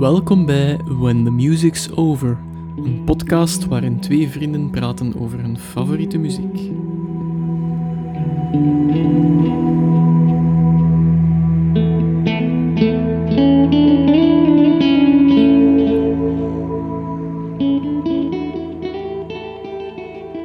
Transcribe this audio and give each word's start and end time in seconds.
Welkom 0.00 0.46
bij 0.46 0.76
When 0.84 1.24
the 1.24 1.30
Music's 1.30 1.88
Over, 1.94 2.38
een 2.76 3.02
podcast 3.04 3.66
waarin 3.66 4.00
twee 4.00 4.28
vrienden 4.28 4.70
praten 4.70 5.20
over 5.20 5.40
hun 5.40 5.58
favoriete 5.58 6.18
muziek. 6.18 6.56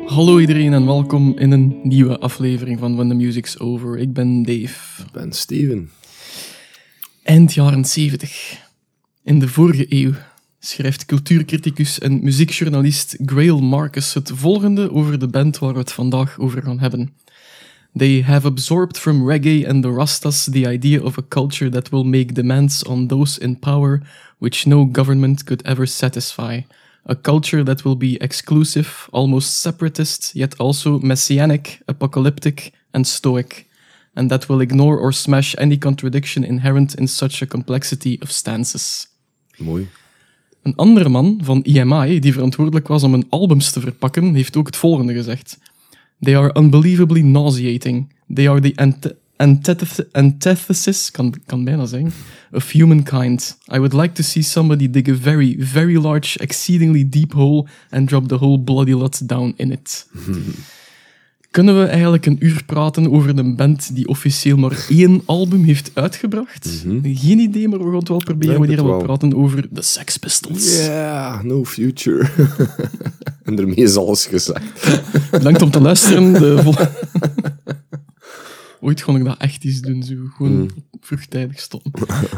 Hallo 0.06 0.40
iedereen 0.40 0.74
en 0.74 0.86
welkom 0.86 1.38
in 1.38 1.52
een 1.52 1.80
nieuwe 1.84 2.20
aflevering 2.20 2.80
van 2.80 2.96
When 2.96 3.10
the 3.10 3.16
Music's 3.16 3.60
Over. 3.60 3.98
Ik 3.98 4.14
ben 4.14 4.44
Dave. 4.44 5.02
Ik 5.02 5.12
ben 5.12 5.32
Steven. 5.34 5.90
Eind 7.24 7.54
jaren 7.54 7.86
70. 7.86 8.65
In 9.26 9.40
de 9.40 9.48
vorige 9.48 9.86
eeuw 9.90 10.14
schrijft 10.60 11.06
cultuurcriticus 11.06 12.00
en 12.00 12.24
muziekjournalist 12.24 13.18
Grail 13.26 13.62
Marcus 13.62 14.14
het 14.14 14.32
volgende 14.34 14.92
over 14.92 15.20
de 15.20 15.28
band 15.28 15.58
waar 15.58 15.74
we 15.74 15.80
het 15.80 15.92
vandaag 15.92 16.40
over 16.40 16.62
gaan 16.62 16.80
hebben. 16.80 17.14
They 17.98 18.22
have 18.22 18.48
absorbed 18.48 18.98
from 18.98 19.30
reggae 19.30 19.68
and 19.70 19.84
the 19.84 19.92
Rastas 19.92 20.44
the 20.44 20.72
idea 20.72 21.02
of 21.02 21.18
a 21.18 21.24
culture 21.28 21.70
that 21.70 21.90
will 21.90 22.04
make 22.04 22.34
demands 22.34 22.84
on 22.84 23.08
those 23.08 23.40
in 23.40 23.60
power 23.60 24.02
which 24.38 24.66
no 24.66 24.90
government 24.92 25.44
could 25.44 25.62
ever 25.62 25.88
satisfy. 25.88 26.62
A 27.06 27.22
culture 27.22 27.64
that 27.64 27.82
will 27.82 27.98
be 27.98 28.18
exclusive, 28.22 29.08
almost 29.12 29.60
separatist, 29.60 30.32
yet 30.34 30.58
also 30.58 31.00
messianic, 31.00 31.80
apocalyptic, 31.86 32.72
and 32.92 33.08
stoic, 33.08 33.68
and 34.14 34.30
that 34.30 34.46
will 34.48 34.62
ignore 34.62 35.00
or 35.00 35.14
smash 35.14 35.56
any 35.58 35.78
contradiction 35.78 36.44
inherent 36.44 36.94
in 36.94 37.08
such 37.08 37.42
a 37.42 37.46
complexity 37.46 38.20
of 38.22 38.32
stances. 38.32 39.15
Mooi. 39.58 39.88
Een 40.62 40.76
andere 40.76 41.10
man 41.10 41.40
van 41.44 41.64
EMI, 41.64 42.20
die 42.20 42.34
verantwoordelijk 42.34 42.88
was 42.88 43.04
om 43.04 43.12
hun 43.12 43.26
albums 43.30 43.72
te 43.72 43.80
verpakken, 43.80 44.34
heeft 44.34 44.58
ook 44.58 44.66
het 44.66 44.76
volgende 44.76 45.14
gezegd. 45.14 45.58
They 46.20 46.38
are 46.38 46.60
unbelievably 46.60 47.22
nauseating. 47.22 48.14
They 48.34 48.50
are 48.50 48.60
the 48.60 49.16
antithesis, 50.12 51.12
kan, 51.12 51.34
kan 51.46 51.64
bijna 51.64 51.86
zeggen, 51.86 52.14
of 52.52 52.72
humankind. 52.72 53.58
I 53.74 53.78
would 53.78 53.94
like 53.94 54.14
to 54.14 54.24
see 54.24 54.44
somebody 54.44 54.90
dig 54.90 55.10
a 55.10 55.16
very, 55.16 55.56
very 55.60 55.98
large, 55.98 56.40
exceedingly 56.40 57.10
deep 57.10 57.34
hole 57.34 57.68
and 57.90 58.08
drop 58.08 58.28
the 58.28 58.36
whole 58.36 58.60
bloody 58.60 58.94
lot 58.94 59.28
down 59.28 59.54
in 59.56 59.72
it. 59.72 60.08
Kunnen 61.56 61.80
we 61.80 61.86
eigenlijk 61.86 62.26
een 62.26 62.46
uur 62.46 62.64
praten 62.66 63.12
over 63.12 63.38
een 63.38 63.56
band 63.56 63.96
die 63.96 64.08
officieel 64.08 64.58
maar 64.58 64.86
één 64.90 65.22
album 65.26 65.64
heeft 65.64 65.92
uitgebracht? 65.94 66.84
Geen 67.04 67.40
idee, 67.40 67.68
maar 67.68 67.80
we 67.80 67.86
gaan 67.86 67.96
het 67.96 68.08
wel 68.08 68.18
proberen 68.18 68.58
wanneer 68.58 68.98
we 68.98 69.04
praten 69.04 69.36
over 69.36 69.68
de 69.72 69.82
Sex 69.82 70.18
Pistols. 70.18 70.78
Yeah, 70.78 71.44
no 71.44 71.66
future. 71.66 72.30
en 73.44 73.56
daarmee 73.56 73.76
is 73.76 73.96
alles 73.96 74.26
gezegd. 74.26 75.02
Bedankt 75.32 75.62
om 75.62 75.72
te 75.72 75.82
luisteren. 75.82 76.34
De 76.34 76.74
Ooit 78.82 79.04
kon 79.04 79.16
ik 79.16 79.24
dat 79.24 79.38
echt 79.38 79.64
eens 79.64 79.82
doen, 79.82 80.04
zo 80.04 80.16
gewoon 80.36 80.72
vroegtijdig 81.02 81.60
stoppen. 81.60 81.92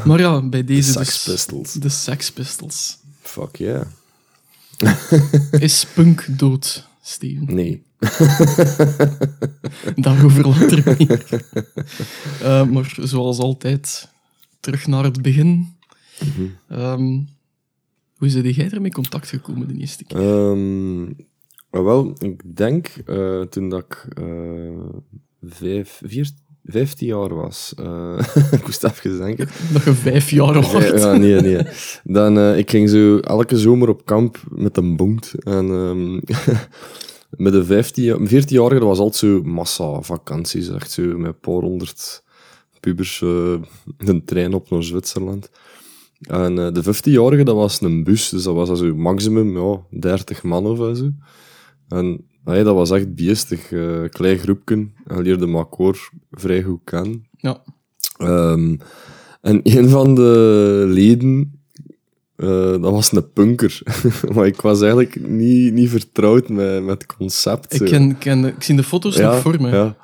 Maar 0.05 0.19
ja, 0.19 0.41
bij 0.41 0.63
deze 0.63 0.91
Sex 0.91 1.23
dus 1.23 1.33
Pistols. 1.33 1.73
de 1.73 1.89
Sex 1.89 2.31
Pistols. 2.31 2.97
Fuck 3.21 3.55
yeah. 3.55 3.81
Is 5.51 5.85
punk 5.93 6.25
dood, 6.29 6.87
Steven? 7.01 7.55
Nee. 7.55 7.85
Daarover 9.95 10.47
later 10.47 10.95
meer. 10.97 11.25
Eh, 12.41 12.63
maar 12.65 12.95
zoals 13.01 13.37
altijd, 13.39 14.09
terug 14.59 14.87
naar 14.87 15.03
het 15.03 15.21
begin. 15.21 15.75
Ehm, 16.69 17.19
hoe 18.17 18.27
is 18.27 18.33
jij 18.33 18.65
ermee 18.69 18.85
in 18.85 18.91
contact 18.93 19.27
gekomen 19.29 19.67
de 19.67 19.73
eerste 19.79 20.03
keer? 20.03 20.17
Ehm, 20.17 21.03
maar 21.71 21.83
wel, 21.83 22.15
ik 22.19 22.55
denk 22.55 22.87
eh, 23.05 23.41
toen 23.41 23.69
dat 23.69 23.83
ik 23.83 24.07
eh, 24.17 24.23
vijf, 25.41 26.01
vier, 26.05 26.29
vijftien 26.63 27.07
jaar 27.07 27.35
was. 27.35 27.73
eh, 27.77 28.19
ik 28.51 28.65
moest 28.65 28.83
even 28.83 29.17
denken. 29.17 29.47
Dat 29.73 29.83
je 29.83 29.93
vijf 29.93 30.29
jaar 30.29 30.55
Ja, 30.55 30.71
was. 30.71 31.01
ja, 31.01 31.13
nee, 31.13 31.41
nee. 31.41 31.61
Dan, 32.03 32.55
ik 32.55 32.69
ging 32.69 32.89
zo 32.89 33.17
elke 33.19 33.57
zomer 33.57 33.89
op 33.89 34.05
kamp 34.05 34.37
met 34.49 34.77
een 34.77 34.95
boot. 34.95 35.33
En 35.39 35.65
ehm, 35.69 36.19
met 37.29 37.53
de 37.53 37.65
15, 37.65 38.27
14-jarige 38.27 38.85
was 38.85 38.99
altijd 38.99 39.15
zo 39.15 39.41
massa 39.43 40.01
vakanties. 40.01 40.69
Echt 40.69 40.91
zo 40.91 41.17
met 41.17 41.27
een 41.27 41.39
paar 41.39 41.61
honderd 41.61 42.23
pubers 42.79 43.21
eh, 43.21 43.53
een 43.97 44.25
trein 44.25 44.53
op 44.53 44.69
naar 44.69 44.83
Zwitserland. 44.83 45.49
En 46.19 46.59
eh, 46.59 46.73
de 46.73 46.83
15-jarige, 46.83 47.43
dat 47.43 47.55
was 47.55 47.81
een 47.81 48.03
bus. 48.03 48.29
Dus 48.29 48.43
dat 48.43 48.55
was 48.55 48.79
zo 48.79 48.95
maximum 48.95 49.57
ja, 49.57 49.81
30 49.99 50.43
man 50.43 50.65
of 50.65 50.97
zo. 50.97 51.11
En 51.87 52.25
dat 52.43 52.75
was 52.75 52.91
echt 52.91 53.15
beestig. 53.15 53.71
eh 53.71 54.03
klein 54.09 54.37
groepje. 54.37 54.89
En 55.05 55.21
leerde 55.21 55.47
elkaar 55.47 56.09
vrij 56.31 56.63
goed 56.63 56.81
kennen. 56.83 57.27
Ja. 57.37 57.63
Ehm, 58.17 58.75
en 59.41 59.59
een 59.77 59.89
van 59.89 60.15
de 60.15 60.83
leden, 60.87 61.56
eh, 62.37 62.71
dat 62.71 62.91
was 62.91 63.11
een 63.11 63.31
punker. 63.33 63.81
maar 64.33 64.45
ik 64.45 64.61
was 64.61 64.81
eigenlijk 64.81 65.27
niet, 65.27 65.73
niet 65.73 65.89
vertrouwd 65.89 66.49
met, 66.49 66.83
met 66.83 67.01
het 67.01 67.15
concept. 67.15 67.73
Ik, 67.73 67.77
zo. 67.79 67.85
ken, 67.85 68.17
ken, 68.17 68.45
ik 68.45 68.63
zie 68.63 68.75
de 68.75 68.83
foto's 68.83 69.17
nog 69.17 69.39
voor 69.39 69.61
me. 69.61 69.69
Ja. 69.69 69.95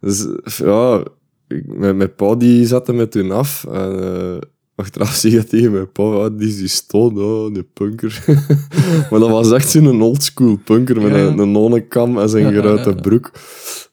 Dus 0.00 0.26
ja, 0.56 1.04
ik, 1.48 1.76
mijn, 1.76 1.96
mijn 1.96 2.14
pa 2.14 2.34
die 2.34 2.66
zette 2.66 2.92
me 2.92 3.08
toen 3.08 3.30
af. 3.30 3.64
En 3.64 4.02
eh, 4.02 4.40
achteraf 4.74 5.14
zei 5.20 5.34
hij 5.34 5.44
tegen 5.44 5.72
mijn 5.72 5.92
pa, 5.92 6.02
ah, 6.02 6.38
die 6.38 6.48
is 6.48 6.56
die 6.56 6.68
ston, 6.68 7.18
oh, 7.18 7.54
de 7.54 7.66
punker. 7.72 8.24
maar 9.10 9.20
dat 9.20 9.30
was 9.30 9.52
echt 9.52 9.70
zo'n 9.70 10.02
oldschool 10.02 10.58
punker 10.64 11.02
met 11.02 11.12
Ja. 11.12 11.18
een, 11.18 11.38
een 11.38 11.52
nonnenkam 11.52 12.18
en 12.18 12.28
zijn 12.28 12.52
geruite 12.52 12.94
broek. 12.94 13.30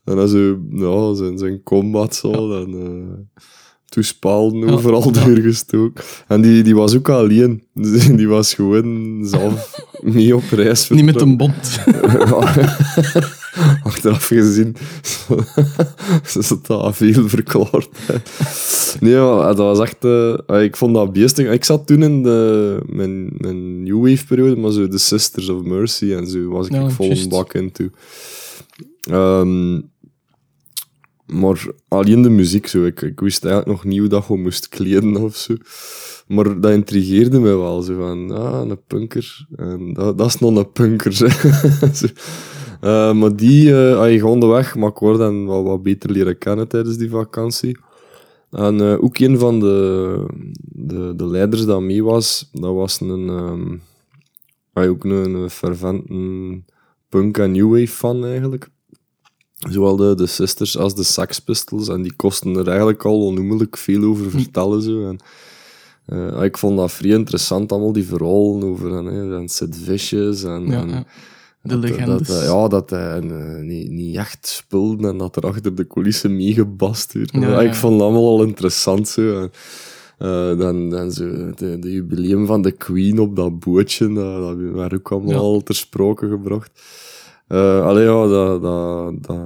En 0.04 0.16
dan 0.16 0.28
zo, 0.28 0.60
ja, 0.72 1.14
zijn, 1.14 1.38
zijn 1.38 1.64
combat 1.64 2.16
zo. 2.16 2.64
En, 2.64 2.74
eh 2.74 3.44
toespaalden 3.90 4.68
Ja, 4.68 4.74
overal 4.74 5.12
ja. 5.14 5.26
doorgestoken. 5.26 6.04
En 6.28 6.42
die, 6.42 6.64
die 6.64 6.76
was 6.76 6.96
ook 6.96 7.10
alleen. 7.10 7.64
Dus 7.74 8.08
die 8.20 8.28
was 8.28 8.54
gewoon 8.54 9.20
zelf 9.26 9.80
mee 10.16 10.36
op 10.36 10.44
reis. 10.52 10.90
Niet 10.90 11.06
met 11.06 11.22
een 11.22 11.38
bond. 11.38 11.80
Achteraf 13.84 14.26
gezien, 14.26 14.76
ze 16.26 16.42
zat 16.42 16.66
dat 16.66 16.96
veel 16.96 17.30
verklaard. 17.30 17.90
Nee, 19.00 19.16
maar 19.16 19.56
dat 19.56 19.58
was 19.58 19.80
echt... 19.80 20.06
eh, 20.06 20.64
ik 20.64 20.76
vond 20.76 20.94
dat 20.94 21.14
beestig. 21.14 21.52
Ik 21.52 21.66
zat 21.66 21.88
toen 21.88 22.04
in 22.04 22.24
de, 22.24 22.78
mijn, 22.86 23.30
mijn 23.38 23.84
New 23.84 24.10
Wave 24.10 24.26
periode, 24.26 24.56
maar 24.56 24.72
zo 24.72 24.88
de 24.88 24.98
Sisters 24.98 25.50
of 25.50 25.64
Mercy 25.64 26.14
en 26.14 26.28
zo 26.28 26.48
was 26.50 26.68
ik 26.68 26.74
Ja, 26.74 26.90
vol 26.90 27.12
een 27.12 27.30
bak 27.30 27.54
into. 27.54 27.90
Maar 31.30 31.66
alleen 31.88 32.22
de 32.22 32.30
muziek, 32.30 32.68
zo. 32.68 32.86
Ik, 32.86 33.02
ik 33.02 33.20
wist 33.20 33.46
eigenlijk 33.46 33.76
nog 33.76 33.92
niet 33.92 34.00
hoe 34.00 34.08
dat 34.08 34.24
gewoon 34.24 34.42
moest 34.42 34.70
kleden 34.70 35.16
of 35.16 35.36
zo. 35.36 35.56
Maar 36.28 36.62
dat 36.62 36.72
intrigeerde 36.72 37.40
me 37.40 37.58
wel. 37.58 37.82
Zo 37.82 37.96
van, 37.96 38.32
ah, 38.32 38.70
een 38.70 38.80
punker. 38.88 39.48
En 39.56 39.94
dat, 39.94 40.18
dat 40.18 40.28
is 40.28 40.40
nog 40.40 40.56
een 40.56 40.72
punker. 40.72 41.18
Eh, 42.80 43.14
maar 43.14 43.36
die, 43.36 43.76
ah, 43.76 44.12
je 44.12 44.20
gewoon 44.20 44.40
de 44.40 44.46
weg, 44.46 44.76
maar 44.76 44.90
ik 44.90 44.98
word 44.98 45.18
dan 45.18 45.46
wat 45.46 45.84
beter 45.84 46.12
leren 46.12 46.38
kennen 46.38 46.68
tijdens 46.68 46.98
die 46.98 47.10
vakantie. 47.10 47.78
En 48.52 48.82
eh, 48.82 49.04
ook 49.04 49.18
een 49.18 49.40
van 49.40 49.60
de, 49.60 50.26
de, 50.62 51.14
de 51.16 51.28
leiders 51.28 51.66
dat 51.66 51.82
mee 51.82 52.04
was, 52.04 52.50
dat 52.54 52.74
was 52.74 53.00
een, 53.00 53.30
ah, 54.74 54.90
ook 54.90 55.04
een, 55.04 55.34
een 55.34 55.50
fervent 55.50 56.04
punk 57.10 57.38
en 57.38 57.52
new 57.52 57.70
wave 57.70 57.88
fan 57.88 58.26
eigenlijk. 58.26 58.70
Zowel 59.60 59.96
de, 59.96 60.16
de 60.16 60.26
Sisters 60.28 60.78
als 60.78 60.96
de 60.96 61.04
Sex 61.04 61.40
Pistols. 61.40 61.88
En 61.88 62.02
die 62.02 62.14
kosten 62.16 62.56
er 62.56 62.68
eigenlijk 62.68 63.06
al 63.06 63.26
onnoemelijk 63.26 63.78
veel 63.78 64.04
over 64.04 64.30
vertellen. 64.32 64.82
Zo. 64.82 65.08
En, 65.10 65.20
eh, 66.06 66.44
ik 66.44 66.58
vond 66.58 66.78
dat 66.78 66.92
vrij 66.92 67.12
interessant, 67.12 67.72
allemaal 67.72 67.92
die 67.94 68.06
verhalen 68.06 68.64
over 68.64 68.98
en, 68.98 69.06
hè, 69.06 69.36
en 69.38 69.50
Sid 69.50 69.78
Vicious. 69.84 70.44
En, 70.44 70.66
Ja, 70.68 70.82
en 70.82 70.90
ja. 70.90 71.04
De 71.62 71.70
dat- 71.70 71.80
legendes. 71.90 72.28
Dat, 72.28 72.44
ja, 72.44 72.68
dat 72.68 72.90
hij 72.90 73.20
eh, 73.20 73.62
niet, 73.64 73.90
niet 73.90 74.16
echt 74.16 74.48
speelde 74.48 75.08
en 75.08 75.18
dat 75.18 75.36
er 75.36 75.44
achter 75.44 75.76
de 75.76 75.88
coulissen 75.88 76.36
meegebast 76.36 77.14
werd. 77.14 77.32
Ja, 77.32 77.40
Ja, 77.40 77.50
ja. 77.50 77.62
Ik 77.62 77.76
vond 77.76 77.94
het 77.94 78.02
allemaal 78.02 78.28
al 78.28 78.44
interessant. 78.44 79.08
Zo. 79.08 79.42
En, 79.42 79.52
eh, 80.18 80.58
dan, 80.58 80.90
dan 80.90 81.12
zo 81.12 81.54
de, 81.56 81.80
de 81.80 81.92
jubileum 81.92 82.46
van 82.46 82.62
de 82.62 82.72
Queen 82.72 83.20
op 83.20 83.36
dat 83.36 83.60
bootje, 83.60 84.14
dat, 84.14 84.42
dat 84.42 84.56
werd 84.74 84.94
ook 84.94 85.12
allemaal 85.12 85.40
al 85.40 85.62
ter 85.64 85.76
sprake 85.76 86.30
gebracht. 86.30 86.82
Allee, 87.58 88.04
ja, 88.04 88.28
dat, 88.28 88.62
dat, 88.62 89.24
dat, 89.24 89.40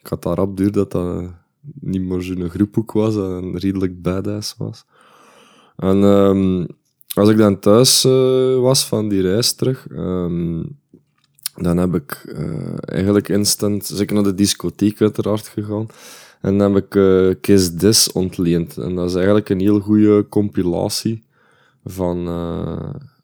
ik 0.00 0.06
had 0.06 0.22
daar 0.22 0.36
rap 0.36 0.56
duur 0.56 0.72
dat 0.72 0.92
dat 0.92 1.24
niet 1.80 2.02
meer 2.02 2.22
zo'n 2.22 2.48
groephoek 2.48 2.92
was 2.92 3.16
en 3.16 3.58
redelijk 3.58 4.02
badass 4.02 4.54
was. 4.58 4.84
En 5.76 6.02
ehm, 6.02 6.66
als 7.14 7.28
ik 7.28 7.36
dan 7.36 7.58
thuis 7.58 8.04
eh, 8.04 8.58
was 8.58 8.86
van 8.86 9.08
die 9.08 9.20
reis 9.20 9.52
terug, 9.52 9.86
ehm, 9.88 10.62
dan 11.54 11.76
heb 11.76 11.94
ik 11.94 12.22
eh, 12.36 12.76
eigenlijk 12.80 13.28
instant, 13.28 13.86
zeker 13.86 14.14
naar 14.14 14.24
de 14.24 14.34
discotheek 14.34 15.00
uiteraard 15.00 15.48
gegaan, 15.48 15.86
en 16.40 16.58
dan 16.58 16.74
heb 16.74 16.84
ik 16.84 17.40
Kiss 17.40 17.70
This 17.76 18.12
ontleend. 18.12 18.76
En 18.76 18.94
dat 18.94 19.08
is 19.08 19.14
eigenlijk 19.14 19.48
een 19.48 19.60
heel 19.60 19.80
goede 19.80 20.26
compilatie 20.28 21.24
van 21.84 22.26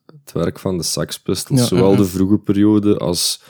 het 0.07 0.33
werk 0.33 0.59
van 0.59 0.77
de 0.77 0.83
Sex 0.83 1.21
Pistols. 1.21 1.61
Ja, 1.61 1.67
Zowel 1.67 1.97
de 1.97 2.05
vroege 2.05 2.39
periode 2.39 2.97
als 2.97 3.43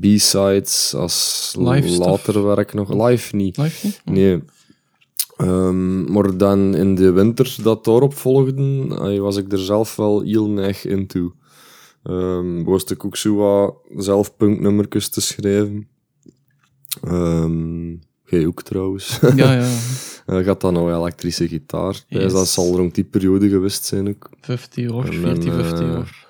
B-sides, 0.00 0.94
als 0.94 1.54
Live 1.58 1.88
stuff. 1.88 2.06
later 2.06 2.44
werk 2.44 2.74
nog. 2.74 3.08
Live 3.08 3.36
niet. 3.36 3.56
Live 3.56 3.86
niet? 3.86 4.00
Nee. 4.04 4.42
Ehm, 5.36 6.12
maar 6.12 6.36
dan 6.36 6.74
in 6.74 6.94
de 6.94 7.10
winter 7.10 7.56
dat 7.62 7.84
daarop 7.84 8.14
volgde, 8.14 8.86
eh, 8.88 9.18
was 9.18 9.36
ik 9.36 9.52
er 9.52 9.58
zelf 9.58 9.96
wel 9.96 10.20
heel 10.20 10.48
neig 10.48 10.84
into. 10.84 11.32
Ehm 12.02 12.62
was 12.64 12.84
ik 12.84 13.04
ook 13.04 13.16
zo 13.16 13.34
wat 13.34 13.74
zelf 13.96 14.36
punknummertjes 14.36 15.08
te 15.08 15.20
schrijven. 15.20 15.88
Ehm 17.02 17.94
jij 18.36 18.46
ook 18.46 18.62
trouwens. 18.62 19.18
Ja, 19.36 19.52
ja. 19.52 19.68
Eh, 20.26 20.44
gaat 20.44 20.60
dan 20.60 20.72
nou 20.72 20.92
elektrische 20.92 21.48
gitaar. 21.48 22.04
Yes. 22.08 22.32
dat 22.32 22.48
zal 22.48 22.76
rond 22.76 22.94
die 22.94 23.04
periode 23.04 23.48
geweest 23.48 23.84
zijn 23.84 24.08
ook. 24.08 24.30
50 24.40 24.90
jaar, 24.90 25.04
En 25.04 25.12
14, 25.12 25.50
dan, 25.50 25.64
15 25.64 25.86
eh, 25.86 25.92
jaar. 25.92 26.21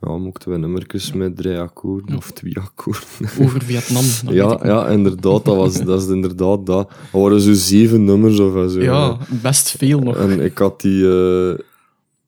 Ja, 0.00 0.16
mochten 0.16 0.50
we 0.50 0.58
nummertjes 0.58 1.12
met 1.12 1.36
drie 1.36 1.58
akkoorden 1.58 2.16
of 2.16 2.30
twee 2.30 2.58
akkoorden. 2.58 3.02
Over 3.40 3.62
Vietnam. 3.62 4.04
ja, 4.36 4.60
ja, 4.62 4.88
inderdaad. 4.88 5.44
Dat, 5.44 5.56
was, 5.56 5.84
dat 5.84 6.02
is 6.02 6.08
inderdaad 6.08 6.66
dat. 6.66 6.90
Er 7.12 7.20
waren 7.20 7.40
zo 7.40 7.52
zeven 7.52 8.04
nummers 8.04 8.38
of 8.38 8.70
zo. 8.70 8.80
Ja, 8.80 9.16
best 9.42 9.70
veel 9.70 9.98
nog. 9.98 10.16
En 10.16 10.40
ik 10.40 10.58
had 10.58 10.80
die, 10.80 11.08
eh, 11.08 11.58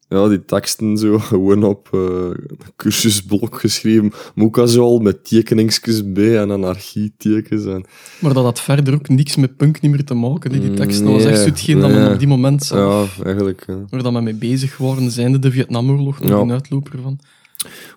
ja, 0.07 0.27
die 0.27 0.45
teksten 0.45 0.97
zo 0.97 1.19
gewoon 1.29 1.63
op 1.63 1.87
een 1.91 2.35
cursusblok 2.75 3.59
geschreven. 3.59 4.11
Maar 4.35 4.45
ook 4.45 4.57
al 4.57 4.67
zo 4.67 4.81
al 4.83 4.99
met 4.99 5.25
tekeningsjes 5.29 6.11
bij 6.11 6.39
en 6.39 6.51
anarchietekens. 6.51 7.65
En, 7.65 7.85
Maar 8.19 8.33
dat 8.33 8.43
had 8.43 8.59
verder 8.61 8.93
ook 8.93 9.09
niks 9.09 9.35
met 9.35 9.57
punk 9.57 9.81
niet 9.81 9.91
meer 9.91 10.03
te 10.05 10.13
maken, 10.13 10.51
die 10.51 10.73
tekst. 10.73 11.03
Dat 11.03 11.11
was 11.11 11.23
echt 11.25 11.67
Nee, 11.67 11.77
dat 11.77 11.89
men 11.91 12.13
op 12.13 12.19
die 12.19 12.27
moment 12.27 12.63
zelf, 12.63 13.15
ja, 13.17 13.23
eigenlijk. 13.23 13.63
Ja. 13.67 13.77
waar 13.89 14.03
dat 14.03 14.11
men 14.13 14.23
mee 14.23 14.35
bezig 14.35 14.77
waren, 14.77 15.11
zijnde 15.11 15.39
de 15.39 15.51
Vietnamoorlog 15.51 16.19
nog 16.19 16.29
Ja. 16.29 16.37
een 16.37 16.51
uitloper 16.51 16.99
van. 17.01 17.19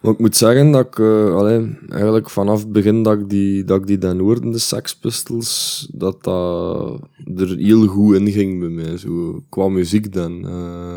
Ik 0.03 0.19
moet 0.19 0.37
zeggen 0.37 0.71
dat 0.71 0.87
ik, 0.87 0.99
allee, 1.31 1.79
eigenlijk 1.89 2.31
vanaf 2.31 2.61
het 2.61 2.73
begin 2.73 3.03
dat 3.03 3.19
ik 3.19 3.29
die, 3.29 3.65
dat 3.65 3.81
ik 3.81 3.87
die 3.87 3.99
dan 3.99 4.19
hoorde, 4.19 4.51
de 4.51 4.59
Sex 4.59 4.97
Pistols, 4.97 5.89
dat 5.93 6.25
dat 6.25 7.01
er 7.37 7.57
heel 7.57 7.87
goed 7.87 8.17
in 8.17 8.31
ging 8.31 8.61
bij 8.61 8.69
mij, 8.69 8.97
zo, 8.97 9.43
qua 9.49 9.69
muziek 9.69 10.13
dan. 10.13 10.49
Eh, 10.49 10.97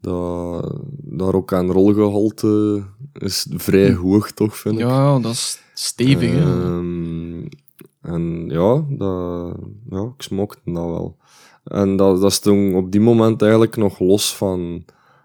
dat, 0.00 0.74
dat 1.02 1.30
rock 1.30 1.52
en 1.52 1.72
roll 1.72 1.94
gehalte 1.94 2.82
is 3.12 3.46
vrij 3.50 3.92
hoog, 3.92 4.30
toch, 4.30 4.56
vind 4.56 4.74
ik. 4.74 4.80
Ja, 4.80 5.18
dat 5.18 5.32
is 5.32 5.60
stevig. 5.74 6.30
hè. 6.30 6.40
Ehm, 6.40 7.46
en 8.00 8.44
ja, 8.48 8.84
dat, 8.88 9.56
ja, 9.90 10.02
ik 10.16 10.22
smokte 10.22 10.60
dat 10.64 10.84
wel. 10.84 11.16
En 11.64 11.96
dat, 11.96 12.20
dat 12.20 12.32
stond 12.32 12.74
op 12.74 12.92
die 12.92 13.00
moment 13.00 13.42
eigenlijk 13.42 13.76
nog 13.76 13.98
los 13.98 14.36
van 14.36 14.84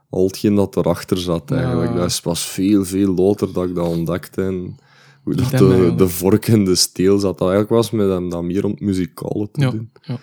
al 0.09 0.25
hetgeen 0.25 0.55
dat 0.55 0.75
erachter 0.77 1.17
zat 1.17 1.51
eigenlijk. 1.51 1.91
Ja. 1.93 1.97
Dat 1.97 2.19
pas 2.23 2.45
veel, 2.45 2.85
veel 2.85 3.13
later 3.13 3.53
dat 3.53 3.69
ik 3.69 3.75
dat 3.75 3.87
ontdekte. 3.87 4.41
En 4.41 4.75
hoe 5.23 5.35
dat 5.35 5.49
dan 5.51 5.59
de, 5.59 5.65
eigenlijk. 5.65 5.97
de 5.97 6.07
vork 6.07 6.47
in 6.47 6.65
de 6.65 6.75
steel 6.75 7.19
zat. 7.19 7.37
Dat 7.37 7.47
eigenlijk 7.49 7.69
was 7.69 7.91
met 7.91 8.09
hem 8.09 8.29
dat 8.29 8.43
meer 8.43 8.65
om 8.65 8.71
het 8.71 8.79
muzikale 8.79 9.49
te 9.51 9.61
Ja, 9.61 9.71
doen. 9.71 9.89
ja. 10.01 10.17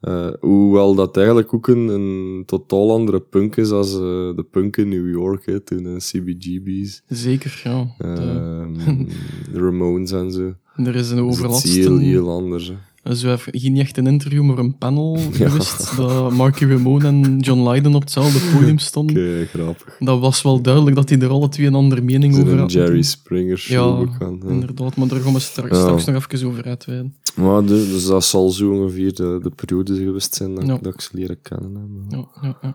Eh, 0.00 0.28
hoewel 0.40 0.94
dat 0.94 1.16
eigenlijk 1.16 1.54
ook 1.54 1.66
een, 1.68 1.88
een 1.88 2.42
totaal 2.46 2.90
andere 2.92 3.20
punk 3.20 3.56
is 3.56 3.70
als 3.70 3.92
eh, 3.94 3.98
de 4.36 4.46
punk 4.50 4.76
in 4.76 4.88
New 4.88 5.10
York, 5.10 5.46
hè, 5.46 5.60
toen 5.60 5.86
eh, 5.86 5.96
CBGB's. 5.96 7.02
Zeker, 7.08 7.60
ja. 7.64 7.94
De- 7.98 8.04
Ehm, 8.04 9.04
de 9.52 9.58
Ramones 9.58 10.12
en 10.12 10.32
zo. 10.32 10.54
er 10.84 10.94
is 10.96 11.10
een 11.10 11.16
Dat 11.16 11.26
is 11.26 11.32
overlast. 11.38 11.64
heel, 11.74 11.98
heel 11.98 12.30
anders. 12.30 12.68
Hè. 12.68 12.74
Zo 13.10 13.32
even, 13.32 13.60
geen 13.60 13.76
echt 13.76 13.96
een 13.96 14.06
interview, 14.06 14.42
maar 14.42 14.58
een 14.58 14.78
panel 14.78 15.16
geweest. 15.32 15.96
Dat 15.96 16.32
Marky 16.32 16.64
Ramone 16.64 17.06
en 17.06 17.38
John 17.38 17.68
Lydon 17.68 17.94
op 17.94 18.00
hetzelfde 18.00 18.38
podium 18.54 18.78
stonden. 18.90 19.14
Kei 19.14 19.44
grappig. 19.46 19.96
Dat 19.98 20.20
was 20.20 20.42
wel 20.42 20.60
duidelijk 20.62 20.96
dat 20.96 21.08
die 21.08 21.18
er 21.20 21.28
alle 21.28 21.48
twee 21.48 21.66
een 21.66 21.74
andere 21.74 22.00
mening 22.00 22.32
over 22.38 22.58
hadden. 22.58 22.66
Jerry 22.80 23.02
Springer 23.02 23.58
show 23.58 24.00
Ja, 24.04 24.10
bekend. 24.12 24.42
hè. 24.42 24.48
inderdaad. 24.48 24.96
Maar 24.96 25.08
daar 25.08 25.20
gaan 25.20 25.32
we 25.32 25.38
straks, 25.38 25.76
Ja. 25.76 25.82
straks 25.82 26.04
nog 26.04 26.26
even 26.32 26.48
over 26.48 26.64
uitweiden. 26.64 27.14
Maar 27.36 27.60
de- 27.62 27.66
dus 27.90 28.06
dat 28.06 28.24
zal 28.24 28.50
zo 28.50 28.72
ongeveer 28.72 29.14
de, 29.14 29.38
de 29.42 29.50
periode 29.50 29.96
geweest 29.96 30.34
zijn 30.34 30.54
dat, 30.54 30.66
Ja. 30.66 30.78
dat 30.80 30.94
ik 30.94 31.00
ze 31.00 31.10
leren 31.12 31.40
kennen. 31.42 32.06
Ja, 32.08 32.24
ja, 32.42 32.58
ja. 32.62 32.74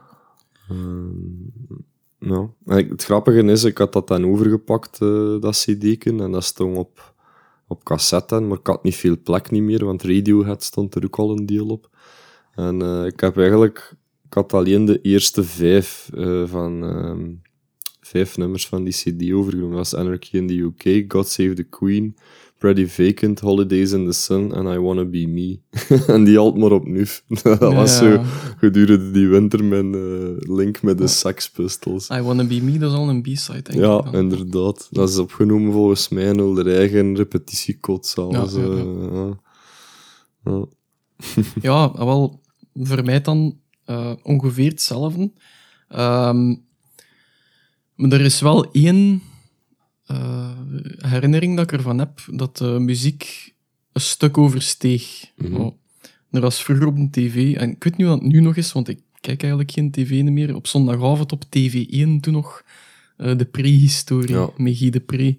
ja. 2.20 2.76
Ik- 2.78 2.90
het 2.90 3.04
grappige 3.04 3.44
is, 3.44 3.64
ik 3.64 3.78
had 3.78 3.94
dat 3.94 4.08
dan 4.08 4.26
overgepakt, 4.26 5.02
eh, 5.02 5.40
dat 5.40 5.56
cd'ken, 5.66 6.20
en 6.22 6.32
dat 6.32 6.44
stond 6.44 6.78
op, 6.78 7.14
op 7.68 7.84
cassette, 7.84 8.40
maar 8.40 8.58
ik 8.58 8.68
had 8.68 8.84
niet 8.84 8.96
veel 8.96 9.18
plek 9.24 9.52
niet 9.52 9.62
meer, 9.62 9.86
want 9.86 10.04
Radiohead 10.04 10.64
stond 10.64 10.96
er 10.96 11.04
ook 11.04 11.18
al 11.18 11.32
een 11.32 11.46
deel 11.46 11.68
op. 11.68 11.90
En 12.56 12.82
eh, 12.82 13.06
ik 13.06 13.20
heb 13.20 13.38
eigenlijk, 13.38 13.94
ik 14.26 14.34
had 14.34 14.54
alleen 14.54 14.86
de 14.86 15.02
eerste 15.02 15.44
vijf 15.44 16.10
eh, 16.14 16.44
van, 16.48 16.84
ehm, 16.84 17.32
vijf 18.02 18.38
nummers 18.38 18.68
van 18.68 18.84
die 18.84 18.94
cd 18.94 19.32
overgenomen. 19.32 19.76
Dat 19.76 19.92
was 19.92 20.00
Anarchy 20.00 20.36
in 20.36 20.48
the 20.48 20.54
UK, 20.54 21.12
God 21.12 21.28
Save 21.28 21.54
the 21.54 21.64
Queen, 21.64 22.16
Pretty 22.58 22.88
Vacant, 22.88 23.40
Holidays 23.40 23.92
in 23.92 24.06
the 24.06 24.12
Sun 24.14 24.54
en 24.54 24.66
I 24.66 24.78
Wanna 24.78 25.06
Be 25.06 25.28
Me. 25.28 25.60
en 26.14 26.24
die 26.24 26.38
had 26.38 26.58
maar 26.58 26.72
opnieuw. 26.72 27.06
dat 27.44 27.60
was 27.60 28.00
Ja. 28.00 28.16
zo 28.18 28.22
gedurende 28.58 29.12
die 29.12 29.28
winter 29.28 29.64
mijn 29.64 29.94
eh, 29.94 30.56
link 30.56 30.82
met 30.82 30.98
de 30.98 31.08
Sex 31.08 31.50
Pistols. 31.50 32.10
I 32.10 32.22
Wanna 32.22 32.44
Be 32.44 32.62
Me, 32.62 32.78
dat 32.78 32.92
is 32.92 32.98
al 32.98 33.10
een 33.10 33.22
B-side, 33.22 33.62
denk 33.62 33.80
Ja, 33.80 33.98
ik. 33.98 34.04
dan. 34.04 34.14
inderdaad. 34.16 34.88
Dat 34.92 35.10
is 35.10 35.18
opgenomen 35.18 35.72
volgens 35.74 36.10
mij 36.10 36.24
in 36.24 36.40
hun 36.40 36.68
eigen 36.68 37.16
repetitiekots. 37.16 38.18
alles. 38.18 38.54
Ja, 38.54 38.60
ja, 38.62 38.68
ja. 38.68 38.82
eh, 38.84 39.14
ja. 39.14 39.38
Ja. 40.44 40.66
Ja, 41.62 41.92
wel, 42.06 42.42
voor 42.74 43.04
mij 43.04 43.22
dan 43.22 43.58
eh, 43.86 44.12
ongeveer 44.24 44.70
hetzelfde. 44.70 45.32
Ehm, 45.90 46.56
maar 47.96 48.12
er 48.12 48.22
is 48.22 48.42
wel 48.42 48.72
één 48.72 49.22
eh, 50.08 50.50
herinnering 50.98 51.56
dat 51.56 51.72
ik 51.72 51.78
ervan 51.78 52.00
heb, 52.00 52.26
dat 52.32 52.58
de 52.58 52.66
muziek 52.80 53.54
een 53.92 54.02
stuk 54.02 54.38
oversteeg. 54.38 55.32
Mhm. 55.36 55.56
Oh, 55.56 55.76
er 56.32 56.42
was 56.42 56.64
vroeger 56.64 56.88
op 56.88 56.96
de 56.96 57.10
tv, 57.10 57.56
en 57.56 57.70
ik 57.72 57.84
weet 57.84 57.98
niet 57.98 58.08
wat 58.08 58.22
het 58.22 58.32
nu 58.32 58.40
nog 58.42 58.56
is, 58.56 58.72
want 58.72 58.88
ik 58.88 59.00
kijk 59.22 59.42
eigenlijk 59.42 59.72
geen 59.72 59.92
tv 59.92 60.24
meer, 60.24 60.56
op 60.56 60.68
zondagavond 60.68 61.32
op 61.32 61.44
TV1 61.46 62.20
toen 62.22 62.34
nog 62.34 62.64
eh, 63.18 63.38
de 63.38 63.46
prehistorie, 63.46 64.36
Ja. 64.36 64.50
met 64.58 64.78
Guy 64.78 64.90
de 64.90 65.00
Pre. 65.00 65.38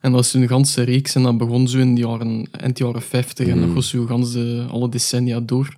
En 0.00 0.10
dat 0.10 0.20
was 0.20 0.34
een 0.34 0.48
ganse 0.48 0.82
reeks 0.82 1.14
en 1.14 1.22
dat 1.22 1.38
begon 1.38 1.68
zo 1.68 1.78
in 1.78 1.94
de 1.94 2.00
jaren, 2.00 2.48
eind 2.50 2.78
jaren 2.78 3.02
50 3.02 3.46
en 3.48 3.56
dat 3.56 3.64
Mhm. 3.66 3.74
was 3.74 3.88
zo 3.88 4.06
gans 4.06 4.32
de, 4.32 4.66
alle 4.70 4.88
decennia 4.88 5.40
door. 5.40 5.76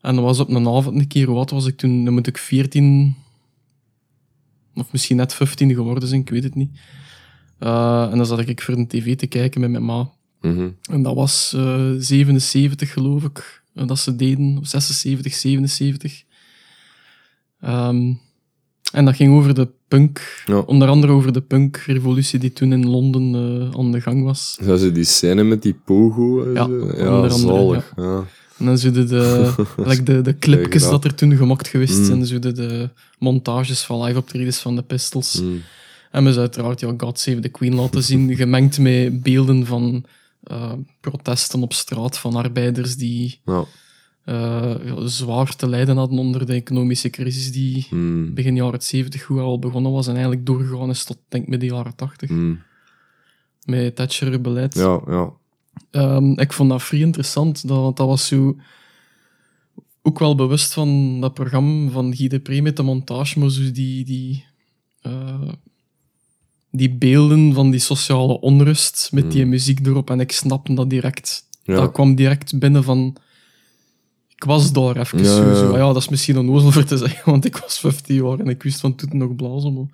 En 0.00 0.14
dat 0.14 0.24
was 0.24 0.40
op 0.40 0.48
een 0.48 0.68
avond 0.68 0.96
een 1.00 1.06
keer, 1.06 1.28
oud 1.28 1.50
was 1.50 1.66
ik 1.66 1.76
toen? 1.76 2.04
Dan 2.04 2.14
moet 2.14 2.26
ik 2.26 2.38
14 2.38 3.14
of 4.74 4.92
misschien 4.92 5.16
net 5.16 5.34
15 5.34 5.74
geworden 5.74 6.08
zijn, 6.08 6.20
ik 6.20 6.28
weet 6.30 6.42
het 6.44 6.54
niet. 6.54 6.70
Eh, 7.58 8.08
en 8.10 8.16
dan 8.16 8.26
zat 8.26 8.48
ik 8.48 8.62
voor 8.62 8.76
de 8.76 8.86
tv 8.86 9.16
te 9.16 9.26
kijken 9.26 9.60
met 9.60 9.70
mijn 9.70 9.84
ma. 9.84 10.10
Mhm. 10.40 10.68
En 10.90 11.02
dat 11.02 11.14
was 11.14 11.52
eh 11.56 11.90
77, 11.98 12.92
geloof 12.92 13.24
ik, 13.24 13.62
eh, 13.74 13.86
dat 13.86 13.98
ze 13.98 14.16
deden. 14.16 14.58
Of 14.60 14.66
76, 14.66 15.34
77. 15.34 16.22
Ehm, 17.60 18.12
en 18.92 19.04
dat 19.04 19.16
ging 19.16 19.34
over 19.34 19.54
de 19.54 19.68
punk. 19.88 20.42
Ja. 20.46 20.58
Onder 20.58 20.88
andere 20.88 21.12
over 21.12 21.32
de 21.32 21.40
punkrevolutie 21.40 22.38
die 22.38 22.52
toen 22.52 22.72
in 22.72 22.88
Londen 22.88 23.74
aan 23.76 23.92
de 23.92 24.00
gang 24.00 24.24
was. 24.24 24.58
Ja, 24.62 24.76
zo 24.76 24.92
die 24.92 25.04
scène 25.04 25.42
met 25.42 25.62
die 25.62 25.74
pogo. 25.84 26.52
Ja, 26.52 26.64
zo. 26.64 26.70
onder 26.72 26.98
ja 26.98 27.28
andere. 27.28 27.82
Ja. 27.96 28.24
En 28.58 28.64
dan 28.66 28.78
zo 28.78 28.90
de, 28.90 29.52
like 29.76 30.02
de, 30.02 30.20
de 30.20 30.38
clipjes 30.38 30.82
dat 30.82 31.04
er 31.04 31.14
toen 31.14 31.36
gemaakt 31.36 31.68
geweest 31.68 31.98
Mm. 31.98 32.24
zijn. 32.24 32.40
De 32.40 32.90
montages 33.18 33.82
van 33.82 34.02
live 34.02 34.18
optredens 34.18 34.58
van 34.58 34.76
de 34.76 34.82
Pistols. 34.82 35.40
Mm. 35.40 35.60
En 36.14 36.24
we 36.24 36.30
zijn 36.30 36.40
uiteraard 36.40 36.80
ja, 36.80 36.94
God 36.96 37.18
Save 37.18 37.40
the 37.40 37.48
Queen 37.48 37.74
laten 37.74 38.02
zien, 38.02 38.34
gemengd 38.36 38.78
met 38.78 39.22
beelden 39.22 39.66
van 39.66 40.04
eh, 40.42 40.72
protesten 41.00 41.62
op 41.62 41.72
straat 41.72 42.18
van 42.18 42.34
arbeiders 42.36 42.96
die 42.96 43.40
Ja. 43.44 43.64
eh, 44.24 44.74
ja, 44.84 45.06
zwaar 45.06 45.56
te 45.56 45.68
lijden 45.68 45.96
hadden 45.96 46.18
onder 46.18 46.46
de 46.46 46.52
economische 46.54 47.10
crisis 47.10 47.52
die 47.52 47.86
Mm. 47.90 48.34
begin 48.34 48.56
jaren 48.56 48.82
70 48.82 49.22
goed 49.22 49.38
al 49.38 49.58
begonnen 49.58 49.92
was 49.92 50.06
en 50.06 50.12
eigenlijk 50.12 50.46
doorgegaan 50.46 50.90
is 50.90 51.04
tot 51.04 51.18
denk 51.28 51.42
ik 51.42 51.48
midden 51.48 51.68
jaren 51.68 51.94
80 51.96 52.30
Mm. 52.30 52.60
met 53.64 53.96
Thatcher-beleid. 53.96 54.74
Ja, 54.74 55.00
ja. 55.06 55.32
Ehm, 55.90 56.30
ik 56.40 56.52
vond 56.52 56.70
dat 56.70 56.82
vrij 56.82 57.00
interessant, 57.00 57.68
dat, 57.68 57.78
want 57.78 57.96
dat 57.96 58.06
was 58.06 58.26
zo 58.26 58.56
ook 60.02 60.18
wel 60.18 60.34
bewust 60.34 60.72
van 60.72 61.20
dat 61.20 61.34
programma 61.34 61.90
van 61.90 62.14
Guy 62.16 62.28
de 62.28 62.40
Pre 62.40 62.62
met 62.62 62.76
de 62.76 62.82
montage, 62.82 63.38
maar 63.38 63.50
zo 63.50 63.70
die, 63.72 64.04
die, 64.04 64.44
eh, 65.00 65.48
die 66.76 66.90
beelden 66.90 67.54
van 67.54 67.70
die 67.70 67.80
sociale 67.80 68.40
onrust 68.40 69.08
met 69.12 69.32
die 69.32 69.46
muziek 69.46 69.86
erop 69.86 70.10
en 70.10 70.20
ik 70.20 70.32
snapte 70.32 70.74
dat 70.74 70.90
direct. 70.90 71.48
Ja. 71.62 71.74
Dat 71.74 71.92
kwam 71.92 72.14
direct 72.14 72.58
binnen 72.58 72.84
van... 72.84 73.16
Ik 74.34 74.44
was 74.44 74.72
daar 74.72 74.96
even 74.96 75.18
Ja, 75.18 75.24
zo, 75.24 75.48
ja. 75.48 75.54
zo. 75.54 75.76
Ja, 75.76 75.86
dat 75.86 75.96
is 75.96 76.08
misschien 76.08 76.38
onnozel 76.38 76.70
voor 76.72 76.84
te 76.84 76.96
zeggen, 76.96 77.22
want 77.32 77.44
ik 77.44 77.56
was 77.56 77.78
15 77.78 78.14
jaar 78.14 78.38
en 78.38 78.46
ik 78.46 78.62
wist 78.62 78.80
van 78.80 78.94
toen 78.94 79.16
nog 79.18 79.36
blazen, 79.36 79.74
maar 79.74 79.86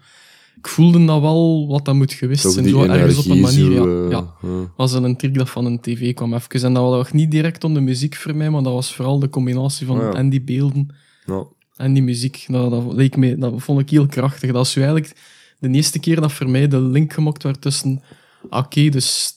ik 0.56 0.68
voelde 0.68 1.04
dat 1.04 1.20
wel 1.20 1.66
wat 1.68 1.84
dat 1.84 1.94
moet 1.94 2.12
geweest 2.12 2.52
zijn. 2.52 2.68
Zo 2.68 2.82
ergens 2.82 3.18
op 3.18 3.30
een 3.30 3.40
manier, 3.40 3.76
zo, 3.76 3.88
ja. 3.88 4.04
eh, 4.04 4.10
ja 4.10 4.34
ja. 4.42 4.72
was 4.76 4.92
een 4.92 5.16
trick 5.16 5.34
dat 5.34 5.50
van 5.50 5.64
een 5.64 5.80
tv 5.80 6.14
kwam 6.14 6.34
even. 6.34 6.62
En 6.62 6.74
dat 6.74 6.82
was 6.82 7.12
niet 7.12 7.30
direct 7.30 7.64
om 7.64 7.74
de 7.74 7.80
muziek 7.80 8.16
voor 8.16 8.36
mij, 8.36 8.50
maar 8.50 8.62
dat 8.62 8.72
was 8.72 8.94
vooral 8.94 9.18
de 9.18 9.30
combinatie 9.30 9.86
van 9.86 9.98
ja. 9.98 10.12
en 10.12 10.28
die 10.28 10.42
beelden. 10.42 10.88
Ja. 11.26 11.44
En 11.76 11.92
die 11.92 12.02
muziek, 12.02 12.44
dat, 12.48 12.70
dat, 12.70 12.92
leek 12.92 13.16
me, 13.16 13.38
dat 13.38 13.52
vond 13.56 13.80
ik 13.80 13.90
heel 13.90 14.06
krachtig. 14.06 14.52
Dat 14.52 14.66
is 14.66 14.76
eigenlijk 14.76 15.12
de 15.60 15.68
eerste 15.68 15.98
keer 15.98 16.20
dat 16.20 16.32
voor 16.32 16.48
mij 16.50 16.68
de 16.68 16.80
link 16.80 17.12
gemaakt 17.12 17.42
werd 17.42 17.60
tussen... 17.60 18.02
Oké, 18.50 18.88
dus 18.88 19.32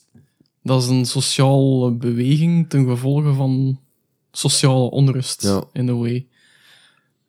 dat 0.62 0.82
is 0.84 0.88
een 0.90 1.06
sociale 1.06 1.92
beweging 1.92 2.70
ten 2.70 2.86
gevolge 2.86 3.34
van 3.34 3.80
sociale 4.32 4.90
onrust, 4.92 5.42
Ja. 5.42 5.64
in 5.74 5.90
a 5.90 5.94
way. 5.94 6.28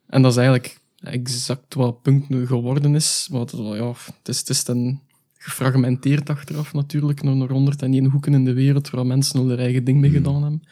En 0.07 0.21
dat 0.21 0.31
is 0.31 0.37
eigenlijk 0.37 0.79
exact 0.99 1.73
wat 1.73 2.01
Punk 2.01 2.29
nu 2.29 2.47
geworden 2.47 2.95
is. 2.95 3.27
Wat, 3.31 3.53
ja, 3.57 3.87
het 3.87 4.27
is, 4.27 4.39
het 4.39 4.49
is 4.49 4.63
dan 4.63 4.99
gefragmenteerd 5.37 6.29
achteraf 6.29 6.73
natuurlijk, 6.73 7.21
naar 7.23 7.35
naar 7.35 7.49
101 7.51 8.05
hoeken 8.05 8.33
in 8.33 8.45
de 8.45 8.53
wereld, 8.53 8.89
waar 8.89 9.05
mensen 9.05 9.39
al 9.39 9.47
hun 9.47 9.59
eigen 9.59 9.83
ding 9.83 9.99
mee 9.99 10.11
gedaan 10.11 10.41
hebben. 10.41 10.63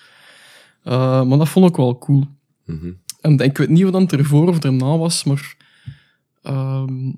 Uh, 0.86 1.24
maar 1.24 1.38
dat 1.38 1.50
vond 1.50 1.70
ik 1.70 1.76
wel 1.76 1.98
cool. 1.98 2.28
Mhm. 2.66 2.92
En 3.22 3.40
ik 3.40 3.58
weet 3.58 3.70
niet 3.70 3.84
wat 3.84 3.92
dan 3.94 4.08
ervoor 4.08 4.48
of 4.48 4.64
erna 4.64 4.98
was, 4.98 5.24
maar 5.24 5.56
ehm, 6.42 7.12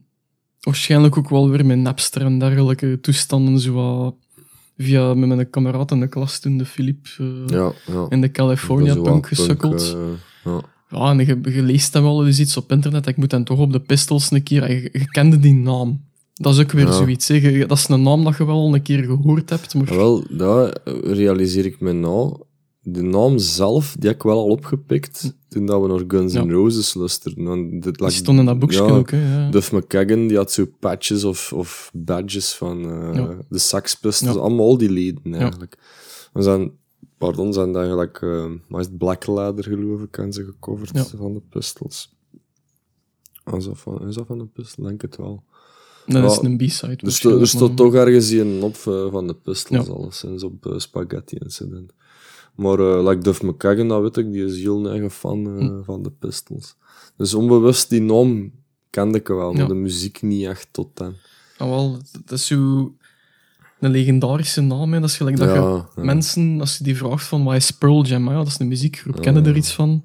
waarschijnlijk 0.66 1.18
ook 1.18 1.30
wel 1.30 1.50
weer 1.50 1.66
met 1.66 1.78
Napster 1.78 2.22
en 2.22 2.40
dergelijke 2.40 3.00
toestanden, 3.02 3.60
zo 3.60 4.18
via 4.78 5.14
met 5.14 5.28
mijn 5.30 5.50
kameraad 5.50 5.92
in 5.92 6.00
de 6.00 6.08
klas 6.08 6.40
toen, 6.40 6.58
de 6.58 6.66
Philippe, 6.66 7.10
eh, 7.18 7.26
Ja, 7.58 7.72
ja. 7.88 8.06
in 8.10 8.22
de 8.22 8.32
California 8.32 8.96
punk 8.96 9.28
gesukkeld. 9.28 9.96
eh, 9.96 10.52
ja. 10.52 10.62
Ja, 10.90 11.10
en 11.12 11.18
je, 11.18 11.40
je 11.56 11.62
leest 11.64 11.94
dan 11.94 12.04
wel 12.04 12.26
eens 12.26 12.40
iets 12.40 12.58
op 12.58 12.72
internet. 12.72 13.08
Ik 13.08 13.18
moet 13.18 13.30
dan 13.30 13.44
toch 13.44 13.60
op 13.60 13.72
de 13.72 13.80
pistols 13.80 14.32
een 14.32 14.44
keer... 14.44 14.72
Je, 14.72 14.90
je 14.92 15.06
kende 15.12 15.40
die 15.40 15.54
naam. 15.54 16.02
Dat 16.34 16.54
is 16.54 16.60
ook 16.60 16.72
weer 16.72 16.88
zoiets. 16.92 17.28
Hè. 17.28 17.66
Dat 17.66 17.78
is 17.78 17.88
een 17.88 18.02
naam 18.04 18.24
dat 18.24 18.38
je 18.38 18.46
wel 18.46 18.74
een 18.74 18.82
keer 18.82 19.04
gehoord 19.04 19.50
hebt, 19.50 19.74
maar... 19.74 19.90
Ah, 19.90 19.96
Wel, 19.96 20.24
dat 20.30 20.82
realiseer 21.04 21.66
ik 21.66 21.80
me 21.80 21.92
nou. 21.92 22.38
De 22.88 23.02
naam 23.02 23.38
zelf, 23.38 23.96
die 24.00 24.08
heb 24.10 24.18
ik 24.18 24.24
wel 24.24 24.38
al 24.38 24.46
opgepikt 24.46 25.36
toen 25.48 25.66
dat 25.66 25.82
we 25.82 25.88
naar 25.88 26.04
Guns 26.08 26.34
N' 26.34 26.38
Ja. 26.38 26.52
Roses 26.52 26.94
luisterden. 26.94 27.44
Want 27.44 27.84
dit, 27.84 27.98
Die 27.98 28.10
stond 28.10 28.40
in 28.40 28.46
dat 28.46 28.60
boekje 28.60 28.84
ja, 28.84 28.90
ook, 28.94 29.12
hè. 29.12 29.44
Ja. 29.44 29.50
Duff 29.52 29.72
McKagan, 29.72 30.28
die 30.28 30.38
had 30.38 30.52
zo 30.52 30.66
patches 30.80 31.24
of, 31.24 31.54
of 31.54 31.92
badges 31.94 32.54
van 32.54 32.92
eh, 32.92 33.30
de 33.50 33.58
Sex 33.58 33.96
Pistols, 33.96 34.38
allemaal 34.38 34.66
al 34.66 34.78
die 34.78 34.90
leden 34.92 35.34
eigenlijk. 35.34 35.78
En 36.34 36.44
zijn, 36.44 36.72
pardon, 37.18 37.54
zijn 37.54 37.76
eigenlijk, 37.76 38.22
eh 38.22 38.46
wat 38.68 38.80
is 38.80 38.86
het, 38.86 38.98
Black 38.98 39.26
Ladder 39.26 39.64
geloof 39.64 40.02
ik, 40.02 40.18
en 40.18 40.34
ze 40.34 40.44
gecoverd 40.46 41.10
van 41.18 41.34
de 41.34 41.42
Pistols. 41.50 42.14
Is 43.58 43.66
dat 43.66 43.80
van, 43.80 44.08
is 44.08 44.16
dat 44.16 44.28
van 44.28 44.38
de 44.38 44.46
Pistols? 44.46 44.88
Denk 44.88 45.02
het 45.02 45.16
wel. 45.16 45.44
Dat 46.06 46.32
is 46.32 46.38
een 46.42 46.58
b-side. 46.58 46.96
Er, 47.00 47.12
sto- 47.12 47.40
er 47.40 47.48
stond 47.48 47.68
maar- 47.68 47.78
toch 47.78 47.94
ergens 47.96 48.30
een 48.30 48.62
op 48.62 48.76
eh, 48.86 49.12
van 49.12 49.28
de 49.28 49.34
Pistols, 49.36 49.86
Ja. 49.88 49.94
alleszins, 49.94 50.44
op 50.44 50.66
eh, 50.66 50.78
Spaghetti 50.78 51.38
Incident. 51.44 51.92
Maar 52.56 52.80
eh 52.80 53.08
like 53.08 53.22
Duff 53.22 53.42
McKagan, 53.42 53.88
dat 53.88 54.02
weet 54.02 54.18
ik, 54.18 54.32
die 54.32 54.46
is 54.46 54.60
heel 54.62 54.90
eigen 54.90 55.12
fan 55.12 55.48
eh, 55.60 55.68
Hm. 55.68 55.84
van 55.84 56.04
de 56.04 56.12
Pistols. 56.12 56.76
Dus 57.18 57.34
onbewust 57.34 57.90
die 57.90 58.02
naam 58.02 58.52
kende 58.90 59.18
ik 59.18 59.28
wel, 59.28 59.52
maar 59.52 59.62
Ja. 59.62 59.68
de 59.68 59.74
muziek 59.74 60.22
niet 60.22 60.46
echt 60.46 60.68
tot 60.72 60.90
dan. 60.94 61.14
Ah, 61.58 61.68
wel, 61.70 61.98
dat 62.26 62.32
is 62.40 62.46
zo 62.48 62.94
een 63.80 63.92
legendarische 63.92 64.62
naam. 64.62 64.94
Hè. 64.94 65.00
Dat 65.00 65.10
is 65.10 65.18
gelijk 65.18 65.38
dat 65.38 65.50
je 65.50 65.56
Ja, 65.56 65.88
mensen, 65.96 66.60
als 66.60 66.78
je 66.78 66.84
die 66.84 66.98
vraagt 66.98 67.26
van 67.28 67.44
wat 67.44 67.56
is 67.56 67.72
Pearl 67.72 68.04
Jam, 68.06 68.28
ah 68.28 68.32
ja, 68.34 68.38
dat 68.40 68.48
is 68.48 68.60
een 68.60 68.68
muziekgroep, 68.68 69.22
kennen 69.22 69.46
er 69.46 69.56
iets 69.56 69.74
van? 69.74 70.04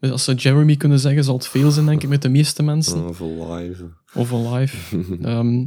Dus 0.00 0.10
als 0.10 0.24
ze 0.24 0.34
Jeremy 0.34 0.76
kunnen 0.76 0.98
zeggen, 0.98 1.24
zal 1.24 1.34
het 1.34 1.46
veel 1.46 1.70
zijn, 1.70 1.86
denk 1.86 2.02
ik, 2.02 2.08
met 2.08 2.22
de 2.22 2.28
meeste 2.28 2.62
mensen. 2.62 3.08
Of 3.08 3.22
Alive. 3.22 3.84
Of 4.14 4.32
Alive. 4.32 4.76
Ehm, 5.22 5.64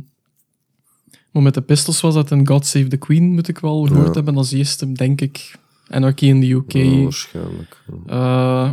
maar 1.31 1.43
met 1.43 1.53
de 1.53 1.61
Pistols 1.61 2.01
was 2.01 2.13
dat 2.13 2.31
een 2.31 2.47
God 2.47 2.65
Save 2.65 2.87
the 2.87 2.97
Queen, 2.97 3.23
moet 3.33 3.47
ik 3.47 3.59
wel 3.59 3.85
gehoord 3.85 4.15
hebben 4.15 4.37
als 4.37 4.51
eerste, 4.51 4.91
denk 4.91 5.21
ik. 5.21 5.55
Anarchy 5.89 6.25
in 6.25 6.41
the 6.41 6.47
UK. 6.51 6.71
Ja, 6.71 7.01
waarschijnlijk. 7.03 7.83
Eh, 8.05 8.71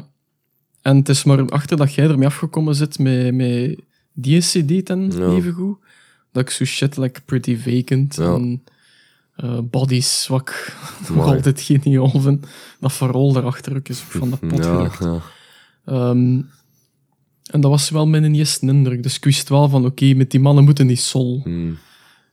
en 0.82 0.96
het 0.96 1.08
is 1.08 1.24
maar 1.24 1.48
achter 1.48 1.76
dat 1.76 1.94
jij 1.94 2.08
ermee 2.08 2.26
afgekomen 2.26 2.74
zit 2.74 2.98
met, 2.98 3.34
met 3.34 3.80
die 4.66 4.82
ten 4.82 5.10
Ja. 5.10 5.28
evengoed, 5.28 5.78
dat 6.32 6.42
ik 6.42 6.50
zo 6.50 6.64
shit 6.64 6.96
like 6.96 7.20
Pretty 7.24 7.56
Vacant 7.56 8.14
Ja. 8.14 8.34
en 8.34 8.62
ik 9.36 9.70
nog 11.08 11.18
Amai. 11.18 11.36
altijd 11.36 11.60
geniaal 11.60 12.20
vind. 12.20 12.46
Dat 12.80 12.92
verrol 12.92 13.36
erachter 13.36 13.76
ook 13.76 13.88
is 13.88 13.98
van 13.98 14.30
de 14.30 14.36
pot 14.36 14.64
ja. 14.64 15.20
Ehm, 15.84 16.40
en 17.44 17.60
dat 17.60 17.70
was 17.70 17.90
wel 17.90 18.06
mijn 18.06 18.34
eerste 18.34 18.66
indruk. 18.66 19.02
Dus 19.02 19.16
ik 19.16 19.24
wist 19.24 19.48
wel 19.48 19.68
van, 19.68 19.84
oké, 19.86 20.14
met 20.14 20.30
die 20.30 20.40
mannen 20.40 20.64
moeten 20.64 20.86
die 20.86 20.96
sol. 20.96 21.40
Hmm. 21.44 21.78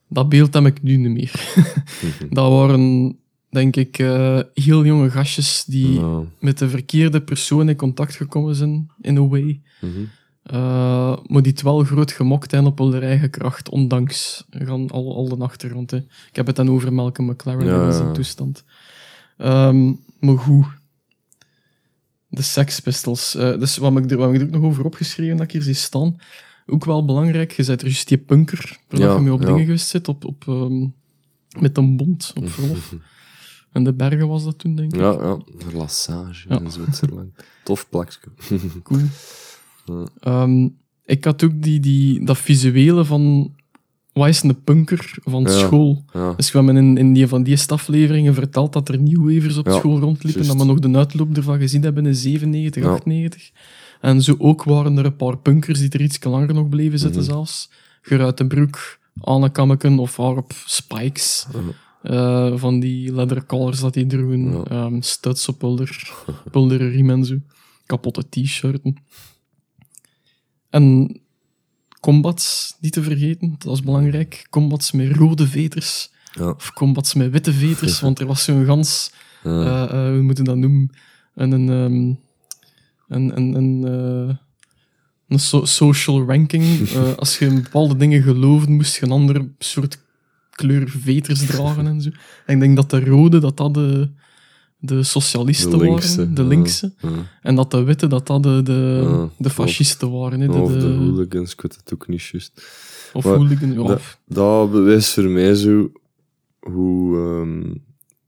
Dat 0.07 0.29
beeld 0.29 0.53
heb 0.53 0.65
ik 0.65 0.81
nu 0.81 0.95
niet 0.95 1.11
meer. 1.11 1.53
dat 2.29 2.50
waren, 2.51 3.17
denk 3.51 3.75
ik, 3.75 4.00
eh, 4.00 4.39
heel 4.53 4.86
jonge 4.86 5.10
gastjes 5.10 5.63
die 5.63 6.01
met 6.39 6.58
de 6.58 6.70
verkeerde 6.70 7.22
persoon 7.22 7.70
in 7.70 7.75
contact 7.75 8.15
gekomen 8.15 8.55
zijn, 8.55 8.91
in 9.01 9.17
a 9.17 9.27
way. 9.27 9.62
Eh, 10.41 11.17
maar 11.25 11.41
die 11.41 11.51
het 11.51 11.62
wel 11.62 11.84
groot 11.84 12.12
gemokt 12.12 12.51
hebben 12.51 12.72
op 12.72 12.77
hun 12.77 13.01
eigen 13.01 13.29
kracht, 13.29 13.70
ondanks 13.70 14.46
gaan 14.50 14.89
al, 14.89 15.15
al 15.15 15.29
de 15.29 15.43
achtergrond. 15.43 15.91
Hè. 15.91 15.98
Ik 15.98 16.36
heb 16.36 16.48
het 16.48 16.55
dan 16.55 16.70
over 16.70 16.93
Malcolm 16.93 17.29
McLaren 17.29 17.65
Ja, 17.65 17.86
in 17.86 17.93
zijn 17.93 18.08
ja. 18.08 18.13
toestand. 18.13 18.63
Ehm, 19.38 19.93
maar 20.20 20.38
goed. 20.38 20.65
De 22.27 22.41
Sex 22.41 22.79
Pistols. 22.79 23.36
Eh, 23.36 23.60
dus 23.60 23.77
wat 23.77 23.98
ik, 23.98 24.12
er, 24.12 24.17
wat 24.17 24.34
ik 24.34 24.41
er 24.41 24.46
ook 24.46 24.51
nog 24.51 24.63
over 24.63 24.86
opgeschreven 24.86 25.38
dat 25.38 25.46
ik 25.46 25.51
hier 25.51 25.62
zie 25.62 25.74
staan? 25.74 26.15
Ook 26.65 26.86
wel 26.86 27.05
belangrijk, 27.05 27.51
je 27.51 27.65
bent 27.65 27.81
er 27.81 27.88
juist 27.88 28.08
die 28.08 28.17
punker, 28.17 28.79
waar 28.89 29.00
Ja, 29.00 29.13
je 29.13 29.20
mee 29.20 29.34
op 29.34 29.46
dingen 29.46 29.65
geweest 29.65 29.88
zit, 29.88 30.08
op, 30.08 30.25
op, 30.25 30.48
ehm, 30.48 30.88
met 31.60 31.77
een 31.77 31.98
bond 31.98 32.34
op 32.36 32.50
verlof. 32.60 32.96
En 33.71 33.83
de 33.83 33.93
bergen 33.93 34.27
was 34.27 34.43
dat 34.43 34.57
toen, 34.59 34.75
denk 34.75 34.93
ik. 34.93 34.99
Ja, 34.99 35.11
ja. 35.11 35.37
Lassage 35.73 36.45
Ja. 36.49 36.59
in 36.59 36.71
Zwitserland. 36.71 37.29
Tof 37.63 37.89
plakje. 37.89 38.19
Cool. 38.83 38.99
Ja. 39.85 40.05
Ehm, 40.19 40.67
ik 41.05 41.23
had 41.25 41.43
ook 41.43 41.61
die, 41.61 41.79
die, 41.79 42.25
dat 42.25 42.37
visuele 42.37 43.05
van... 43.05 43.53
Wat 44.13 44.27
is 44.27 44.43
een 44.43 44.63
punker 44.63 45.13
van 45.23 45.43
Ja. 45.43 45.49
school? 45.49 46.03
Dus 46.35 46.51
we 46.51 46.57
hebben 46.57 46.77
in, 46.77 46.97
in 46.97 47.13
die 47.13 47.27
van 47.27 47.43
die 47.43 47.55
stafleveringen 47.55 48.33
verteld 48.33 48.73
dat 48.73 48.89
er 48.89 48.97
nieuwevers 48.97 49.57
op 49.57 49.69
school 49.69 49.99
rondliepen. 49.99 50.47
Dat 50.47 50.57
we 50.57 50.63
nog 50.65 50.79
de 50.79 50.97
uitloop 50.97 51.37
ervan 51.37 51.59
gezien 51.59 51.83
hebben 51.83 52.05
in 52.05 52.15
97, 52.15 52.83
Ja. 52.83 52.89
98. 52.89 53.51
En 54.01 54.21
zo 54.21 54.35
ook 54.37 54.63
waren 54.63 54.97
er 54.97 55.05
een 55.05 55.15
paar 55.15 55.37
punkers 55.37 55.79
die 55.79 55.89
er 55.89 56.01
iets 56.01 56.23
langer 56.23 56.53
nog 56.53 56.69
bleven 56.69 56.99
zitten 56.99 57.21
Mhm. 57.21 57.29
zelfs. 57.31 57.69
Geruite 58.01 58.45
broek, 58.47 58.99
Annekammeken 59.21 59.99
of 59.99 60.17
haar 60.17 60.37
op 60.37 60.51
spikes. 60.65 61.47
Eh, 62.01 62.51
van 62.55 62.79
die 62.79 63.13
leather 63.13 63.46
collars 63.46 63.79
dat 63.79 63.93
die 63.93 64.05
droegen. 64.05 64.51
Ja. 64.51 64.63
ehm, 64.63 65.01
studs 65.01 65.48
op 65.48 65.58
pulder, 65.58 66.13
pulderen 66.51 66.89
riem 66.89 67.10
en 67.10 67.25
zo. 67.25 67.36
Kapotte 67.86 68.29
t-shirten. 68.29 68.96
En 70.70 71.20
combats, 72.00 72.75
niet 72.79 72.93
te 72.93 73.03
vergeten, 73.03 73.55
dat 73.58 73.74
is 73.74 73.81
belangrijk. 73.81 74.48
Combats 74.50 74.91
met 74.91 75.15
rode 75.15 75.48
veters. 75.48 76.12
Ja. 76.34 76.50
Of 76.50 76.74
combats 76.74 77.13
met 77.13 77.31
witte 77.31 77.53
veters, 77.53 78.00
want 78.00 78.20
er 78.20 78.25
was 78.25 78.43
zo'n 78.43 78.65
gans... 78.65 79.12
Eh, 79.43 79.84
eh, 79.84 79.89
hoe 79.89 80.22
moeten 80.22 80.43
we 80.43 80.50
dat 80.50 80.60
noemen? 80.60 80.89
Een... 81.36 81.51
een, 81.51 81.70
ehm, 81.70 82.13
een, 83.08 83.38
een, 83.38 83.53
een, 83.55 84.38
een 85.27 85.39
so- 85.39 85.65
social 85.65 86.25
ranking. 86.25 86.89
Als 87.17 87.39
je 87.39 87.46
in 87.46 87.63
bepaalde 87.63 87.96
dingen 87.96 88.22
geloofde, 88.22 88.72
moest 88.72 88.96
je 88.96 89.05
een 89.05 89.12
andere 89.12 89.51
soort 89.58 90.00
kleur 90.61 90.89
veters 90.89 91.45
dragen 91.45 91.87
en 91.87 92.01
zo. 92.01 92.09
En 92.45 92.53
ik 92.55 92.59
denk 92.59 92.75
dat 92.75 92.89
de 92.89 93.05
rode, 93.05 93.39
dat 93.39 93.57
dat 93.57 93.73
de, 93.73 94.09
de 94.77 95.03
socialisten 95.03 95.69
De 95.71 95.77
linkse. 95.77 96.15
waren, 96.17 96.33
de 96.33 96.43
linkse. 96.43 96.93
Ja. 97.01 97.09
En 97.41 97.55
dat 97.55 97.71
de 97.71 97.83
witte, 97.83 98.07
dat 98.07 98.27
dat 98.27 98.43
de, 98.43 98.61
de, 98.63 99.01
Ja, 99.09 99.29
de 99.37 99.49
fascisten 99.49 100.11
waren. 100.11 100.39
De, 100.39 100.51
Of 100.51 100.71
de 100.71 100.77
de- 100.79 100.85
hooligans, 100.87 101.51
ik 101.53 101.61
weet 101.61 101.75
het 101.75 101.93
ook 101.93 102.07
niet 102.07 102.21
juist. 102.23 102.51
of 103.13 103.23
Maar 103.25 103.33
hooligan, 103.35 103.73
ja. 103.73 103.83
dat- 103.87 104.17
Dat 104.25 104.71
bewijst 104.71 105.13
voor 105.13 105.23
mij 105.29 105.53
zo 105.55 105.91
hoe 106.59 107.17
ehm, 107.17 107.73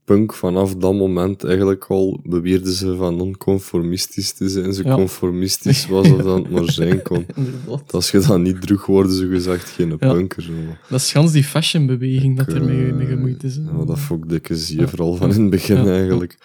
punk 0.05 0.33
vanaf 0.33 0.75
dat 0.75 0.93
moment 0.93 1.43
eigenlijk 1.43 1.85
al 1.85 2.19
beweerde 2.23 2.73
ze 2.75 2.95
van 2.95 3.15
non-conformistisch 3.15 4.33
te 4.33 4.49
zijn. 4.49 4.73
Zo 4.73 4.81
Ja. 4.85 4.95
conformistisch 4.95 5.87
was 5.87 6.07
dat 6.09 6.23
dan 6.23 6.41
het 6.43 6.51
maar 6.51 6.71
zijn 6.71 7.01
kon. 7.01 7.25
Als 7.91 8.11
je 8.11 8.19
dat 8.19 8.39
niet 8.39 8.61
droeg, 8.61 8.85
worden 8.85 9.11
ze 9.13 9.27
gezegd 9.27 9.69
geen 9.69 9.89
Ja. 9.89 9.95
punker. 10.13 10.49
Dat 10.89 10.99
is 10.99 11.11
gans 11.11 11.31
die 11.31 11.43
fashionbeweging 11.43 12.37
dat 12.37 12.47
er 12.53 12.63
mee, 12.63 12.87
eh, 12.87 12.93
mee 12.93 13.07
gemoeid 13.07 13.43
is. 13.43 13.55
Ja, 13.55 13.85
dat 13.85 13.99
vond 13.99 14.23
ik 14.23 14.29
dikke 14.29 14.55
zie 14.55 14.79
je 14.79 14.87
vooral 14.87 15.15
van 15.15 15.33
in 15.33 15.41
het 15.41 15.49
begin 15.49 15.87
eigenlijk. 15.87 16.37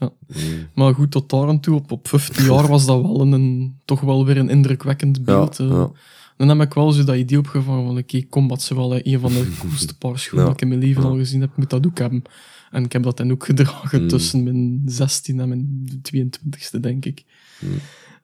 Mm. 0.00 0.08
Maar 0.74 0.94
goed, 0.94 1.10
tot 1.10 1.30
daar 1.30 1.48
en 1.48 1.60
toe, 1.60 1.74
op, 1.74 1.92
op 1.92 2.08
15 2.08 2.44
jaar 2.44 2.68
was 2.74 2.86
dat 2.86 3.02
wel 3.02 3.20
een, 3.20 3.32
een- 3.32 3.76
toch 3.84 4.00
wel 4.00 4.24
weer 4.26 4.36
een 4.36 4.48
indrukwekkend 4.50 5.24
beeld. 5.24 5.58
eh. 5.58 5.84
Dan 6.36 6.48
heb 6.48 6.60
ik 6.60 6.74
wel 6.74 6.92
zo 6.92 7.04
dat 7.04 7.16
idee 7.16 7.38
opgevangen 7.38 7.86
van, 7.86 7.98
oké, 7.98 8.26
Combat 8.28 8.58
is 8.58 8.68
wel 8.68 8.94
eh, 8.94 9.12
een 9.12 9.20
van 9.20 9.32
de 9.32 9.52
coolste 9.60 9.98
paar 9.98 10.18
schoenen 10.18 10.46
dat 10.46 10.54
ik 10.54 10.62
in 10.62 10.68
mijn 10.68 10.80
leven 10.80 11.02
al 11.04 11.16
gezien 11.16 11.40
heb, 11.40 11.50
moet 11.56 11.70
dat 11.70 11.86
ook 11.86 11.98
hebben. 11.98 12.22
En 12.74 12.84
ik 12.84 12.92
heb 12.92 13.02
dat 13.02 13.16
dan 13.16 13.30
ook 13.30 13.44
gedragen 13.44 14.02
Mm. 14.02 14.08
tussen 14.08 14.42
mijn 14.42 14.82
16 14.86 15.40
en 15.40 15.48
mijn 15.48 15.86
22ste, 16.02 16.80
denk 16.80 17.04
ik. 17.04 17.24
Mm. 17.60 17.70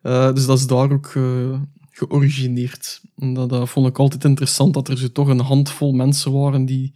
Eh, 0.03 0.35
dus 0.35 0.47
dat 0.47 0.59
is 0.59 0.67
daar 0.67 0.93
ook 0.93 1.13
eh, 1.15 1.61
georigineerd. 1.91 3.01
En 3.19 3.35
dat, 3.35 3.49
dat 3.49 3.69
vond 3.69 3.87
ik 3.87 3.99
altijd 3.99 4.25
interessant, 4.25 4.75
dat 4.75 4.89
er 4.89 4.99
zo 4.99 5.13
toch 5.13 5.29
een 5.29 5.41
handvol 5.41 5.93
mensen 5.93 6.33
waren 6.33 6.65
die 6.65 6.95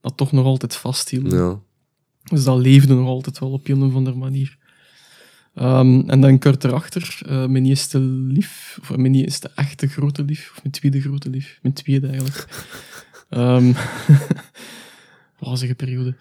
dat 0.00 0.16
toch 0.16 0.32
nog 0.32 0.44
altijd 0.44 0.76
vasthielden. 0.76 1.38
Ja. 1.38 1.60
Dus 2.24 2.44
dat 2.44 2.58
leefde 2.58 2.94
nog 2.94 3.06
altijd 3.08 3.38
wel 3.38 3.50
op 3.50 3.68
een 3.68 3.82
of 3.82 3.94
andere 3.94 4.16
manier. 4.16 4.58
Ehm, 5.54 6.00
en 6.06 6.20
dan 6.20 6.38
kort 6.38 6.64
erachter, 6.64 7.20
eh 7.26 7.46
mijn 7.46 7.66
eerste 7.66 7.98
lief, 8.00 8.78
of 8.80 8.96
mijn 8.96 9.14
eerste 9.14 9.50
echte 9.54 9.86
grote 9.86 10.24
lief, 10.24 10.50
of 10.50 10.62
mijn 10.62 10.74
tweede 10.74 11.00
grote 11.00 11.30
lief, 11.30 11.58
mijn 11.62 11.74
tweede 11.74 12.06
eigenlijk. 12.06 12.46
Ehm 13.28 13.72
wazige 15.38 15.74
periode. 15.74 16.14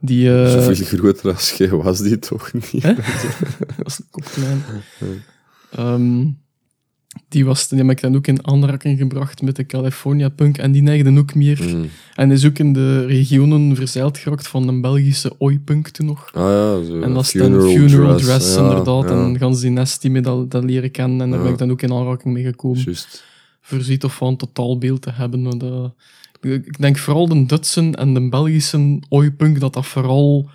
Die, 0.00 0.30
eh 0.42 0.50
Zoveel 0.50 0.74
groter 0.86 1.32
als 1.32 1.50
jij 1.52 1.68
was 1.70 1.98
die 1.98 2.18
toch 2.18 2.52
niet. 2.52 2.82
Dat 3.76 3.86
is 3.86 3.98
een 3.98 4.06
kop 4.10 4.24
klein. 4.24 4.62
Ehm, 5.70 6.26
die, 7.28 7.44
was, 7.44 7.68
die 7.68 7.78
heb 7.78 7.90
ik 7.90 8.00
dan 8.00 8.16
ook 8.16 8.26
in 8.26 8.46
aanraking 8.46 8.98
gebracht 8.98 9.42
met 9.42 9.56
de 9.56 9.66
California 9.66 10.28
Punk. 10.28 10.58
En 10.58 10.72
die 10.72 10.82
neigde 10.82 11.18
ook 11.18 11.34
meer. 11.34 11.60
Mm. 11.76 11.88
En 12.14 12.30
is 12.30 12.44
ook 12.46 12.58
in 12.58 12.72
de 12.72 13.04
regionen 13.06 13.76
verzeild 13.76 14.18
geraakt 14.18 14.48
van 14.48 14.66
de 14.66 14.80
Belgische 14.80 15.32
oi-punk 15.38 15.88
toen 15.88 16.06
nog. 16.06 16.30
Ah 16.34 16.42
ja, 16.42 16.84
zo. 16.84 17.00
En 17.00 17.14
dat 17.14 17.22
is 17.24 17.32
dan 17.32 17.60
Funeral 17.62 18.16
Dress, 18.18 18.54
ja, 18.54 18.60
inderdaad. 18.62 19.08
Ja, 19.08 19.24
En 19.24 19.38
gans 19.38 19.60
die 19.60 19.70
nest 19.70 20.02
die 20.02 20.10
me 20.10 20.20
dat, 20.20 20.50
dat 20.50 20.64
leren 20.64 20.90
kennen. 20.90 21.20
En 21.20 21.28
daar 21.30 21.38
Ja. 21.38 21.44
ben 21.44 21.52
ik 21.52 21.58
dan 21.58 21.70
ook 21.70 21.82
in 21.82 21.92
aanraking 21.92 22.34
mee 22.34 22.44
gekomen. 22.44 22.94
Voorziet 23.60 24.04
of 24.04 24.14
van 24.14 24.28
een 24.28 24.36
totaalbeeld 24.36 25.02
te 25.02 25.10
hebben. 25.12 25.58
dat- 25.58 25.94
ik 26.40 26.78
denk 26.78 26.98
vooral 26.98 27.28
de 27.28 27.46
Dutsen 27.46 27.94
en 27.94 28.14
de 28.14 28.28
Belgische 28.28 29.00
oi-punk 29.08 29.60
dat 29.60 29.72
dat 29.72 29.86
vooral 29.86 30.50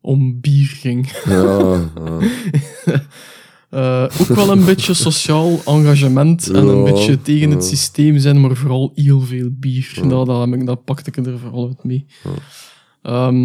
om 0.00 0.40
bier 0.40 0.66
ging. 0.66 1.10
Ja, 1.24 1.80
ja. 2.04 2.18
Eh, 3.70 4.02
ook 4.20 4.26
wel 4.26 4.50
een 4.50 4.64
beetje 4.64 4.94
sociaal 4.94 5.60
engagement 5.64 6.50
en 6.50 6.66
een 6.66 6.76
Ja, 6.76 6.82
beetje 6.92 7.22
tegen 7.22 7.50
het 7.50 7.64
systeem 7.64 8.18
zijn, 8.18 8.40
maar 8.40 8.56
vooral 8.56 8.92
heel 8.94 9.20
veel 9.20 9.48
bier. 9.52 9.92
Ja. 9.94 10.02
Dat, 10.08 10.26
dat, 10.26 10.40
heb 10.48 10.54
ik- 10.60 10.66
dat 10.66 10.84
pakte 10.84 11.10
ik 11.14 11.26
er 11.26 11.38
vooral 11.38 11.66
uit 11.66 11.84
mee. 11.84 12.06
Ehm, 13.02 13.42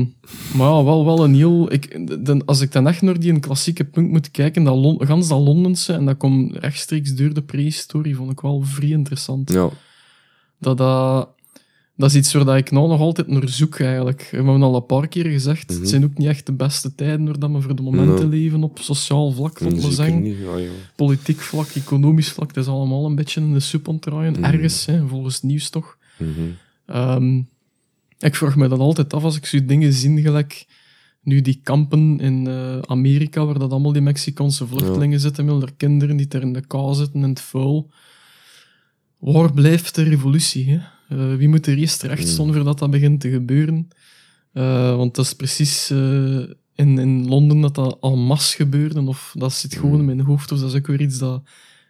maar 0.54 0.68
ja, 0.70 0.84
wel, 0.84 1.06
wel 1.06 1.24
een 1.24 1.34
heel... 1.36 1.72
Ik, 1.74 2.08
de- 2.26 2.42
als 2.46 2.62
ik 2.62 2.72
dan 2.72 2.88
echt 2.88 3.02
naar 3.02 3.20
die 3.20 3.32
een 3.32 3.40
klassieke 3.40 3.84
punk 3.86 4.12
moet 4.12 4.32
kijken, 4.32 4.64
dat 4.64 4.76
Lon, 4.76 5.06
gans 5.06 5.28
dat 5.28 5.40
Londense, 5.40 5.94
en 5.94 6.06
dat 6.06 6.18
komt 6.18 6.56
rechtstreeks 6.56 7.16
door 7.16 7.34
de 7.34 7.42
prehistorie, 7.44 8.16
vond 8.16 8.32
ik 8.32 8.40
wel 8.42 8.62
vrij 8.66 8.90
interessant. 8.90 9.52
ja. 9.54 9.70
Dat, 10.60 10.78
dat, 10.78 11.28
dat 12.02 12.10
is 12.10 12.16
iets 12.16 12.34
waar 12.34 12.46
dat 12.46 12.56
ik 12.56 12.72
nou 12.72 12.88
nog 12.88 13.00
altijd 13.00 13.28
naar 13.28 13.50
zoek, 13.50 13.80
eigenlijk. 13.80 14.28
We 14.32 14.36
hebben 14.38 14.62
al 14.62 14.76
een 14.76 14.86
paar 14.86 15.08
keer 15.08 15.26
gezegd, 15.26 15.70
Mhm. 15.70 15.80
het 15.80 15.90
zijn 15.90 16.04
ook 16.04 16.18
niet 16.18 16.28
echt 16.28 16.46
de 16.46 16.52
beste 16.54 16.96
tijden 16.96 17.26
waar 17.26 17.40
dat 17.40 17.52
we 17.52 17.62
voor 17.62 17.76
de 17.76 17.82
momenten 17.82 18.30
leven 18.30 18.64
op 18.64 18.80
sociaal 18.80 19.32
vlak, 19.32 19.58
tot 19.58 19.84
we 19.86 19.92
zeggen 19.92 20.22
niet. 20.22 20.38
Ja, 20.38 20.58
ja. 20.58 20.70
politiek 20.96 21.40
vlak, 21.40 21.68
economisch 21.68 22.30
vlak, 22.30 22.48
het 22.48 22.58
is 22.58 22.68
allemaal 22.68 23.06
een 23.06 23.16
beetje 23.16 23.42
in 23.42 23.54
de 23.54 23.60
soep 23.60 23.88
ontdraaien. 23.88 24.32
Mhm. 24.32 24.44
Ergens, 24.44 24.86
hè, 24.86 25.08
volgens 25.08 25.36
het 25.36 25.44
nieuws 25.44 25.70
toch. 25.70 25.98
Mhm. 26.18 26.30
Ehm, 26.86 27.38
ik 28.20 28.36
vraag 28.36 28.56
me 28.56 28.68
dat 28.68 28.80
altijd 28.80 29.14
af 29.14 29.24
als 29.24 29.38
ik 29.38 29.46
zo 29.46 29.66
dingen 29.66 29.94
zie, 29.94 30.22
gelijk 30.22 30.66
nu 31.24 31.42
die 31.42 31.60
kampen 31.64 32.20
in 32.20 32.48
eh, 32.48 32.80
Amerika, 32.80 33.46
waar 33.46 33.60
dat 33.60 33.72
allemaal 33.72 33.94
die 33.94 34.02
Mexicaanse 34.02 34.68
vluchtelingen 34.68 35.20
zitten 35.20 35.46
met 35.60 35.74
kinderen 35.78 36.18
die 36.18 36.28
daar 36.28 36.42
in 36.42 36.54
de 36.54 36.68
kou 36.68 36.94
zitten 36.96 37.24
in 37.24 37.30
het 37.30 37.42
vuil. 37.42 37.90
Waar 39.18 39.54
blijft 39.54 39.96
de 39.96 40.04
revolutie? 40.04 40.70
Hè? 40.70 40.80
Eh, 41.12 41.36
wie 41.36 41.48
moet 41.48 41.68
er 41.68 41.78
eerst 41.78 42.04
recht 42.04 42.28
staan 42.28 42.54
voordat 42.54 42.80
dat 42.80 42.92
begint 42.92 43.20
te 43.20 43.30
gebeuren? 43.30 43.88
Eh, 44.54 44.96
want 44.96 45.16
dat 45.16 45.26
is 45.26 45.34
precies 45.34 45.90
eh, 45.90 46.40
in, 46.76 47.00
in 47.00 47.28
Londen 47.28 47.62
dat 47.62 47.76
dat 47.76 47.98
al 48.00 48.18
mas 48.18 48.56
gebeurde, 48.56 49.02
of 49.02 49.34
dat 49.38 49.54
zit 49.54 49.76
gewoon 49.76 50.00
in 50.00 50.06
mijn 50.06 50.20
hoofd, 50.20 50.52
of 50.52 50.60
dat 50.60 50.70
is 50.70 50.76
ook 50.78 50.88
weer 50.88 51.02
iets 51.02 51.18
dat 51.18 51.42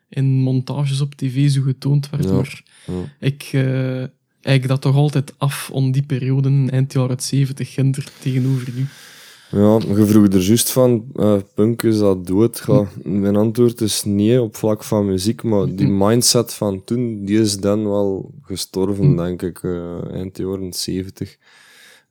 in 0.09 0.25
montages 0.25 1.01
op 1.01 1.15
tv 1.15 1.49
zo 1.49 1.61
getoond 1.61 2.09
werd. 2.09 2.23
Ja. 2.23 2.31
Maar 2.31 2.63
Ja. 2.85 3.27
ik 3.27 3.51
eik 4.41 4.67
dat 4.67 4.81
toch 4.81 4.95
altijd 4.95 5.33
af 5.37 5.69
om 5.69 5.91
die 5.91 6.03
periode, 6.03 6.67
eind 6.69 6.93
jaren 6.93 7.19
70, 7.19 7.73
Ginder 7.73 8.05
tegenover 8.19 8.69
nu. 8.75 8.85
Ja, 9.51 9.79
je 9.95 10.05
vroeg 10.05 10.27
er 10.27 10.39
juist 10.41 10.71
van, 10.71 11.05
eh, 11.15 11.35
punk 11.53 11.83
is 11.83 11.97
dat 11.99 12.27
dood? 12.27 12.63
Ja, 12.67 12.87
mijn 13.03 13.35
antwoord 13.35 13.81
is 13.81 14.03
nee 14.03 14.41
op 14.41 14.55
vlak 14.55 14.83
van 14.83 15.05
muziek, 15.05 15.43
maar 15.43 15.75
die 15.75 15.87
mindset 15.87 16.53
van 16.53 16.83
toen, 16.83 17.25
die 17.25 17.39
is 17.39 17.57
dan 17.57 17.83
wel 17.89 18.31
gestorven, 18.41 19.15
denk 19.15 19.41
ik, 19.41 19.63
eh, 19.63 20.11
eind 20.13 20.37
jaren 20.37 20.73
70. 20.73 21.37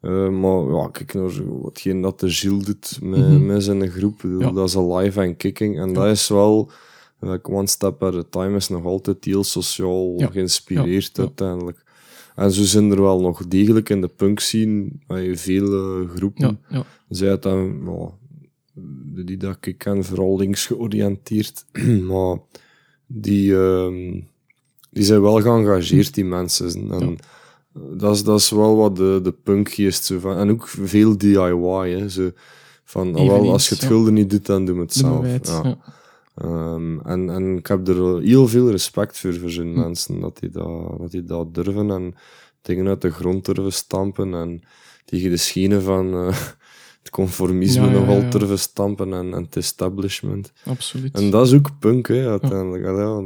Eh, 0.00 0.29
maar 0.29 0.62
ja, 0.74 0.88
kijk 0.92 1.14
naar 1.14 1.31
zo 1.31 1.61
watgeen 1.62 2.00
dat 2.00 2.20
de 2.20 2.31
Gilles 2.31 2.64
doet 2.64 2.98
met, 3.03 3.18
Mhm. 3.20 3.46
met 3.46 3.62
zijn 3.62 3.90
groep. 3.90 4.20
Ja. 4.38 4.50
Dat 4.50 4.68
is 4.68 4.76
alive 4.76 5.20
en 5.20 5.37
kicking. 5.37 5.79
En 5.79 5.92
dat 5.92 6.07
is 6.07 6.29
wel, 6.29 6.70
like, 7.20 7.50
one 7.50 7.66
step 7.66 8.03
at 8.03 8.14
a 8.14 8.22
time, 8.31 8.57
is 8.57 8.68
nog 8.68 8.85
altijd 8.85 9.24
heel 9.24 9.44
sociaal 9.44 10.14
Ja. 10.16 10.26
geïnspireerd 10.26 11.18
uiteindelijk. 11.18 11.83
En 12.34 12.52
zo 12.52 12.62
zijn 12.62 12.90
er 12.90 13.02
wel 13.02 13.20
nog 13.20 13.46
degelijk 13.46 13.88
in 13.88 14.00
de 14.00 14.08
punk 14.08 14.40
scene 14.40 14.88
veel 15.32 15.72
eh, 15.72 16.08
groepen. 16.16 16.58
Ja, 16.68 16.76
ja. 16.76 16.84
Zij 17.08 17.28
het 17.28 17.42
dan, 17.42 18.14
die 19.24 19.36
dat 19.36 19.56
ik 19.60 19.78
ken, 19.78 20.04
vooral 20.04 20.36
links 20.36 20.66
georiënteerd. 20.66 21.64
maar 22.10 22.38
die, 23.06 23.56
ehm, 23.56 24.20
die 24.90 25.04
zijn 25.04 25.20
wel 25.22 25.40
geëngageerd, 25.40 26.14
die 26.14 26.24
mensen. 26.24 26.90
En 26.90 27.18
dat, 27.72 28.14
is, 28.14 28.22
dat 28.22 28.38
is 28.38 28.50
wel 28.50 28.76
wat 28.76 28.96
de, 28.96 29.20
de 29.22 29.32
punkgeest 29.32 30.04
zo 30.04 30.18
van. 30.18 30.36
En 30.36 30.50
ook 30.50 30.68
veel 30.68 31.18
DIY, 31.18 31.90
hè. 31.90 32.08
Zo, 32.08 32.30
van, 32.84 33.14
ah, 33.14 33.30
als 33.30 33.68
je 33.68 33.74
het 33.74 33.84
gulden 33.84 34.14
niet 34.14 34.30
doet, 34.30 34.46
dan 34.46 34.64
doe 34.64 34.80
het 34.80 34.94
zelf. 34.94 35.26
Ehm, 36.34 36.98
en, 36.98 37.30
en 37.30 37.56
ik 37.56 37.66
heb 37.66 37.88
er 37.88 38.20
heel 38.20 38.48
veel 38.48 38.70
respect 38.70 39.18
voor, 39.18 39.32
voor 39.34 39.48
Hm. 39.48 39.54
zo'n 39.54 39.72
mensen, 39.72 40.20
dat 40.20 40.38
die 40.38 40.50
dat, 40.50 40.98
dat 40.98 41.10
die 41.10 41.24
dat 41.24 41.54
durven 41.54 41.90
en 41.90 42.14
dingen 42.62 42.88
uit 42.88 43.00
de 43.00 43.10
grond 43.10 43.44
durven 43.44 43.72
stampen 43.72 44.34
en 44.34 44.62
tegen 45.04 45.30
de 45.30 45.36
schenen 45.36 45.82
van 45.82 46.14
eh, 46.14 46.26
het 47.02 47.10
conformisme 47.10 47.86
Ja, 47.86 47.92
nogal 47.92 48.16
ja, 48.16 48.22
ja. 48.22 48.30
durven 48.30 48.58
stampen 48.58 49.12
en, 49.12 49.34
en 49.34 49.42
het 49.42 49.56
establishment. 49.56 50.52
Absoluut. 50.64 51.14
En 51.16 51.30
dat 51.30 51.46
is 51.46 51.52
ook 51.54 51.78
punk, 51.78 52.08
hè, 52.08 52.28
uiteindelijk. 52.28 52.84
Dat, 52.84 53.24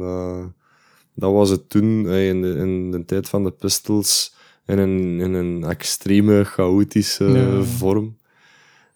dat 1.13 1.31
was 1.31 1.49
het 1.49 1.69
toen, 1.69 2.07
in, 2.07 2.41
de, 2.41 2.53
in 2.53 2.91
de 2.91 3.05
tijd 3.05 3.29
van 3.29 3.43
de 3.43 3.51
Pistols, 3.51 4.35
in 4.65 4.77
een, 4.77 5.19
in 5.19 5.33
een 5.33 5.63
extreme, 5.63 6.43
chaotische 6.43 7.61
vorm. 7.63 8.17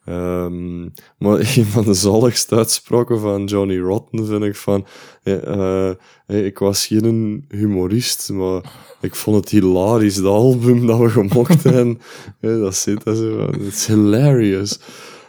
Ehm, 0.10 0.82
maar 1.18 1.40
een 1.58 1.66
van 1.66 1.84
de 1.84 1.94
zaligste 1.94 2.56
uitspraken 2.56 3.20
van 3.20 3.46
Johnny 3.46 3.78
Rotten 3.80 4.26
vind 4.26 4.44
ik 4.44 4.56
van, 4.56 4.86
eh, 5.24 5.44
eh, 5.48 5.90
eh, 6.28 6.46
ik 6.46 6.58
was 6.60 6.86
geen 6.88 7.46
humorist, 7.50 8.30
maar 8.32 8.62
ik 9.02 9.16
vond 9.16 9.36
het 9.38 9.50
hilarisch, 9.50 10.16
dat 10.16 10.26
album 10.34 10.88
dat 10.88 11.00
we 11.00 11.10
gemokt 11.10 11.64
hebben. 11.74 12.00
Dat 12.40 12.76
zit 12.76 13.04
dat 13.04 13.18
hilarious. 13.88 14.80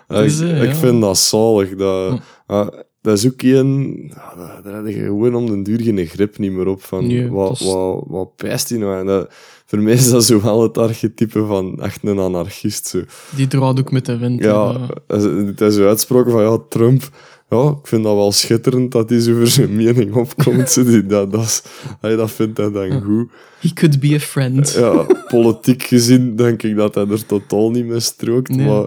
Het 0.09 0.25
is, 0.25 0.41
ik, 0.41 0.49
eh, 0.51 0.63
ik 0.63 0.75
vind 0.75 1.01
dat 1.01 1.19
zalig. 1.19 1.75
Dat, 1.77 2.21
ah, 2.47 2.69
dat 3.03 3.19
is 3.19 3.27
ook 3.27 3.43
een, 3.43 4.05
ja, 4.15 4.61
daar- 4.63 4.75
heb 4.85 4.87
je 4.95 5.03
gewoon 5.03 5.35
om 5.35 5.47
den 5.47 5.63
duur 5.63 5.81
geen 5.81 6.07
grip 6.07 6.39
niet 6.39 6.53
meer 6.53 6.67
op 6.67 6.83
van, 6.83 7.07
Nee, 7.07 7.31
wat, 7.31 7.61
is- 7.61 7.67
wat, 7.73 8.05
wat 8.07 8.37
pijst 8.37 8.69
hij 8.69 8.79
nou? 8.79 8.99
En 8.99 9.07
dat, 9.07 9.33
voor 9.71 9.79
mij 9.79 9.93
is 9.93 10.11
dat 10.11 10.25
zo 10.25 10.41
wel 10.41 10.63
het 10.63 10.79
archetype 10.79 11.47
van 11.47 11.83
echt 11.83 11.99
een 12.03 12.19
anarchist. 12.19 12.87
Zo. 12.87 13.03
Die 13.37 13.47
draait 13.47 13.81
ook 13.81 13.91
met 13.91 14.07
de 14.07 14.19
wind. 14.19 14.43
Ja, 14.43 14.89
het 15.07 15.61
is 15.61 15.75
zo 15.75 15.87
uitsproken 15.87 16.33
van 16.33 16.43
ja, 16.43 16.59
Trump. 16.69 17.11
Ja, 17.49 17.69
ik 17.69 17.87
vind 17.87 18.05
dat 18.05 18.15
wel 18.15 18.33
schitterend 18.33 18.93
dat 18.93 19.11
hij 19.11 19.21
zo 19.21 19.35
voor 19.35 19.47
zijn 19.47 19.77
mening 19.77 20.15
opkomt. 20.15 20.71
zo 20.71 20.85
die, 20.85 21.07
dat, 21.07 21.33
dat, 21.33 21.43
is, 21.43 21.63
hij 22.01 22.17
dat 22.17 22.31
vindt 22.31 22.57
hij 22.57 22.71
dan 22.71 23.03
goed. 23.03 23.31
He 23.61 23.73
could 23.73 24.01
be 24.01 24.15
a 24.15 24.19
friend. 24.19 24.73
Ja, 24.73 25.07
politiek 25.29 25.83
gezien 25.83 26.37
denk 26.37 26.63
ik 26.63 26.77
dat 26.77 26.95
hij 26.95 27.07
er 27.07 27.27
totaal 27.27 27.71
niet 27.71 27.87
mee 27.87 28.01
strookt. 28.01 28.49
Nee. 28.57 28.67
Maar 28.67 28.87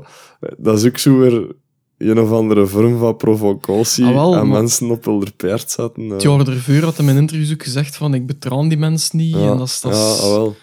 dat 0.58 0.78
is 0.78 0.86
ook 0.86 0.98
zo 0.98 1.17
weer 1.17 1.48
een 1.98 2.19
of 2.19 2.32
andere 2.32 2.65
vorm 2.67 2.98
van 3.00 3.17
provocatie. 3.17 4.06
Ah, 4.06 4.13
wel, 4.13 4.36
en 4.36 4.48
maar- 4.48 4.60
mensen 4.60 4.89
op 4.89 5.06
hun 5.06 5.36
paard 5.38 5.72
zetten. 5.72 6.10
Het 6.10 6.22
jaar 6.22 6.48
ervoor 6.48 6.84
had 6.84 6.98
hij 6.98 7.08
in 7.08 7.15
interviews 7.15 7.52
ook 7.52 7.63
gezegd 7.63 7.96
van 7.96 8.13
ik 8.13 8.26
betrouw 8.26 8.67
die 8.67 8.78
mensen 8.78 9.17
niet. 9.17 9.36
ja, 9.36 9.52
En 9.52 9.58
dat 9.58 9.67
is, 9.67 9.82
dat, 9.82 9.93
ja, 9.93 10.26
ah, 10.26 10.32
wel. 10.32 10.56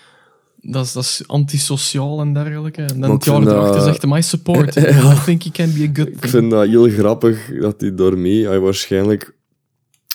Dat, 0.63 0.85
is, 0.85 0.93
dat 0.93 1.03
is 1.05 1.23
antisociaal 1.27 2.21
en 2.21 2.33
dergelijke. 2.35 2.83
En 2.83 3.01
dan 3.01 3.11
het 3.11 3.25
jaar 3.25 3.43
erachter 3.43 3.83
zegt 3.83 4.03
hij, 4.03 4.19
I 4.19 4.23
support. 4.23 4.75
Ja. 4.81 5.13
I 5.13 5.25
think 5.25 5.43
he 5.43 5.51
can 5.51 5.73
be 5.73 5.89
a 5.89 5.91
good 5.93 6.09
Ik 6.09 6.29
vind 6.29 6.51
dat 6.51 6.67
heel 6.69 6.89
grappig 6.89 7.51
dat 7.61 7.81
hij 7.81 7.95
daarmee, 7.95 8.47
hij 8.47 8.59
waarschijnlijk 8.61 9.35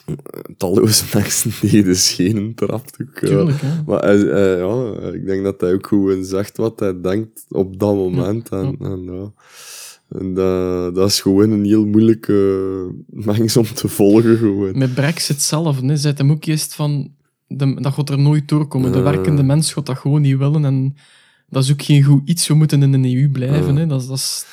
eh, 0.05 0.15
talloze 0.57 1.03
mensen 1.13 1.51
tegen 1.61 1.83
de 1.83 1.93
schenen 1.93 2.55
trapt. 2.55 2.97
Ook, 3.01 3.19
ja. 3.19 3.27
Tuurlijk. 3.27 3.61
Maar 3.85 4.03
hij, 4.03 4.17
hij- 4.17 4.57
ja, 4.57 4.93
ik 5.13 5.25
denk 5.25 5.43
dat 5.43 5.61
hij 5.61 5.73
ook 5.73 5.87
gewoon 5.87 6.23
zegt 6.25 6.57
wat 6.57 6.79
hij 6.79 7.01
denkt 7.01 7.45
op 7.49 7.79
dat 7.79 7.95
moment. 7.95 8.49
En, 8.49 8.75
en, 8.79 9.03
ja. 9.03 9.31
En 10.09 10.33
dat, 10.33 10.95
dat 10.95 11.09
is 11.09 11.21
gewoon 11.21 11.51
een 11.51 11.65
heel 11.65 11.85
moeilijke 11.85 12.93
mens 13.07 13.57
om 13.57 13.65
te 13.73 13.87
volgen. 13.87 14.37
Gewoon. 14.37 14.77
Met 14.77 14.93
Brexit 14.93 15.41
zelf, 15.41 15.81
hè, 15.81 15.97
zei 15.97 16.13
hem 16.17 16.31
ook 16.31 16.45
eerst 16.45 16.75
van, 16.75 17.11
de, 17.47 17.81
dat 17.81 17.93
gaat 17.93 18.09
er 18.09 18.19
nooit 18.19 18.47
doorkomen. 18.47 18.91
De 18.91 18.99
werkende 18.99 19.43
mens 19.43 19.73
gaat 19.73 19.85
dat 19.85 19.97
gewoon 19.97 20.21
niet 20.21 20.37
willen. 20.37 20.65
En 20.65 20.95
dat 21.49 21.63
is 21.63 21.71
ook 21.71 21.81
geen 21.81 22.03
goed 22.03 22.21
iets. 22.29 22.47
We 22.47 22.53
moeten 22.53 22.83
in 22.93 23.01
de 23.01 23.15
EU 23.15 23.29
blijven. 23.29 23.75
Hè. 23.75 23.87
Dat, 23.87 24.01
is- 24.01 24.07
dat 24.07 24.17
is 24.17 24.45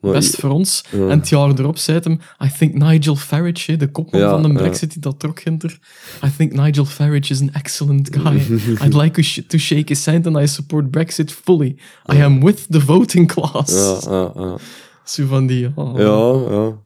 best 0.00 0.36
voor 0.36 0.50
ons. 0.50 0.84
En 0.92 1.08
het 1.18 1.28
jaar 1.28 1.48
erop 1.58 1.78
zei 1.78 2.00
hem, 2.02 2.20
I 2.44 2.50
think 2.58 2.74
Nigel 2.74 3.16
Farage, 3.16 3.76
de 3.76 3.90
kopman 3.90 4.20
Ja, 4.20 4.30
van 4.30 4.42
de. 4.42 4.52
Brexit, 4.52 4.92
die 4.92 5.00
dat 5.00 5.18
trok 5.20 5.40
hinter. 5.40 5.78
I 6.24 6.30
think 6.36 6.52
Nigel 6.52 6.84
Farage 6.84 7.30
is 7.32 7.40
an 7.40 7.52
excellent 7.52 8.16
guy. 8.16 8.36
I'd 8.84 8.94
like 8.94 9.44
to 9.46 9.58
shake 9.58 9.84
his 9.88 10.06
hand 10.06 10.26
and 10.26 10.36
I 10.38 10.46
support 10.46 10.90
Brexit 10.90 11.32
fully. 11.32 11.76
I 12.12 12.22
am 12.22 12.44
with 12.44 12.66
the 12.70 12.80
voting 12.80 13.26
class. 13.32 13.70
ja, 14.04 14.10
ja, 14.12 14.32
ja. 14.36 14.56
Zo 15.04 15.26
van 15.26 15.46
die... 15.46 15.72
oh. 15.74 15.98
ja, 15.98 16.54
ja. 16.54 16.76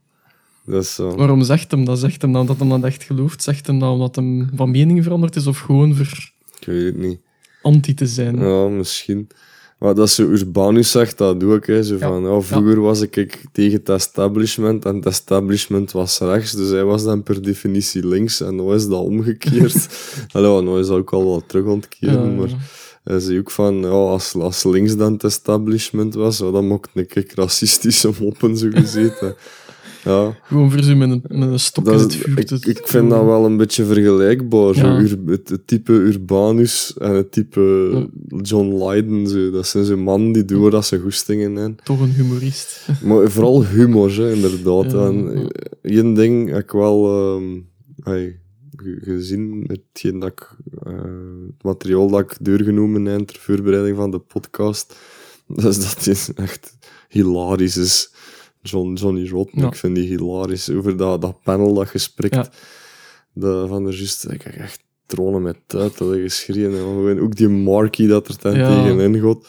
Zo. 0.82 1.14
Waarom 1.16 1.42
zegt 1.42 1.70
hem 1.70 1.84
dat? 1.84 1.98
Zegt 1.98 2.22
hem 2.22 2.32
dan 2.32 2.46
dat 2.46 2.58
hem 2.58 2.68
dat 2.68 2.84
echt 2.84 3.02
gelooft? 3.02 3.42
Zegt 3.42 3.66
hem 3.66 3.78
dat 3.78 3.92
omdat 3.92 4.16
hem 4.16 4.50
van 4.54 4.70
mening 4.70 5.02
veranderd 5.02 5.36
is? 5.36 5.46
Of 5.46 5.58
gewoon 5.58 5.90
Ik 5.90 6.66
weet 6.66 6.84
het 6.84 6.96
niet. 6.98 7.20
anti 7.62 7.94
te 7.94 8.06
zijn? 8.06 8.38
Ja, 8.38 8.68
misschien. 8.68 9.28
Maar 9.78 9.94
dat 9.94 10.10
zo 10.10 10.22
Urbanus 10.22 10.90
zegt, 10.90 11.18
dat 11.18 11.40
doe 11.40 11.56
ik. 11.56 11.66
Hè. 11.66 11.82
Zo 11.82 11.94
Ja. 11.94 12.08
van, 12.08 12.22
ja, 12.22 12.40
vroeger 12.40 12.80
was 12.80 13.00
ik, 13.00 13.16
ik 13.16 13.44
tegen 13.52 13.78
het 13.78 13.88
establishment 13.88 14.84
en 14.84 14.94
het 14.96 15.06
establishment 15.06 15.92
was 15.92 16.18
rechts, 16.18 16.52
dus 16.52 16.70
hij 16.70 16.84
was 16.84 17.04
dan 17.04 17.22
per 17.22 17.42
definitie 17.42 18.06
links 18.06 18.40
en 18.40 18.54
nu 18.56 18.72
is 18.74 18.86
dat 18.88 19.00
omgekeerd. 19.00 19.88
Allee, 20.32 20.62
nu 20.62 20.78
is 20.78 20.86
dat 20.86 20.96
ook 20.98 21.12
al 21.12 21.24
wat 21.30 21.44
terug 21.48 21.64
ontkeren, 21.64 22.30
Ja, 22.30 22.36
maar 22.40 22.48
hij 23.04 23.20
zei 23.20 23.38
ook 23.38 23.50
van, 23.50 23.74
ja, 23.74 23.88
als, 23.88 24.34
als 24.34 24.64
links 24.64 24.96
dan 24.96 25.12
het 25.12 25.24
establishment 25.24 26.14
was, 26.14 26.38
dan 26.38 26.66
mocht 26.66 26.90
ik 26.94 27.14
ik 27.14 27.32
racistische 27.34 28.10
moppen 28.20 28.56
zo 28.56 28.68
gezeten. 28.70 29.34
Ja. 30.04 30.38
Gewoon 30.42 30.70
voor 30.70 30.82
ze 30.82 30.94
met 30.94 31.10
een, 31.10 31.22
met 31.28 31.48
een 31.48 31.60
stok 31.60 31.86
in 31.86 31.92
Dat 31.92 32.00
het 32.00 32.12
is, 32.12 32.18
vuur 32.18 32.38
ik, 32.38 32.50
ik 32.50 32.86
vind 32.86 33.10
dat 33.10 33.24
wel 33.24 33.44
een 33.44 33.56
beetje 33.56 33.84
vergelijkbaar. 33.84 34.74
Zo, 34.74 34.86
Ja. 34.86 35.06
Het, 35.26 35.48
het 35.48 35.66
type 35.66 35.92
Urbanus 35.92 36.94
en 36.98 37.14
het 37.14 37.32
type 37.32 38.08
John 38.28 38.84
Lydon. 38.84 39.26
Zo. 39.26 39.50
Dat 39.50 39.66
zijn 39.66 39.84
zo 39.84 39.96
mannen 39.96 40.32
die 40.32 40.44
doen 40.44 40.70
dat 40.70 40.86
ze 40.86 41.00
goestingen 41.00 41.56
in. 41.56 41.78
Toch 41.82 42.00
een 42.00 42.12
humorist. 42.12 42.86
Maar 43.04 43.30
vooral 43.30 43.66
humor, 43.66 44.16
hè, 44.16 44.32
inderdaad. 44.32 44.94
En 44.94 45.34
eh, 45.34 45.96
één 45.98 46.14
ding 46.14 46.50
heb 46.50 46.62
ik 46.62 46.70
wel 46.70 47.06
ehm, 47.06 47.60
hey, 47.96 48.40
gezien 49.00 49.58
met 49.58 49.80
hetgeen 49.92 50.18
dat 50.18 50.30
ik, 50.30 50.50
eh, 50.82 50.92
het 51.46 51.62
materiaal 51.62 52.08
dat 52.10 52.20
ik 52.20 52.36
doorgenomen 52.40 53.04
heb 53.04 53.26
ter 53.26 53.38
voorbereiding 53.40 53.96
van 53.96 54.10
de 54.10 54.18
podcast. 54.18 54.94
Dat 55.46 55.64
is 55.64 55.78
dat 55.78 56.04
hij 56.04 56.44
echt 56.44 56.76
hilarisch 57.08 57.76
is. 57.76 58.12
John, 58.62 58.92
Johnny 58.94 59.28
Rotten, 59.28 59.60
Ja. 59.60 59.66
ik 59.66 59.74
vind 59.74 59.94
die 59.94 60.06
hilarisch. 60.08 60.70
Over 60.70 60.96
dat, 60.96 61.20
dat 61.20 61.42
panel 61.42 61.74
dat 61.74 61.88
gesprek 61.88 62.34
Ja. 62.34 62.48
de, 63.32 63.64
van 63.68 63.84
de 63.84 63.96
juist, 63.96 64.30
ik 64.30 64.42
heb 64.42 64.54
echt 64.54 64.82
tronen 65.06 65.42
met 65.42 65.56
uit 65.68 65.98
dat 65.98 66.14
ik 66.14 66.22
geschreven. 66.22 67.08
En 67.08 67.20
ook 67.20 67.36
die 67.36 67.48
Marky 67.48 68.06
dat 68.06 68.28
er 68.28 68.36
ten 68.36 68.56
Ja. 68.56 68.82
tegenin 68.84 69.20
gaat. 69.20 69.46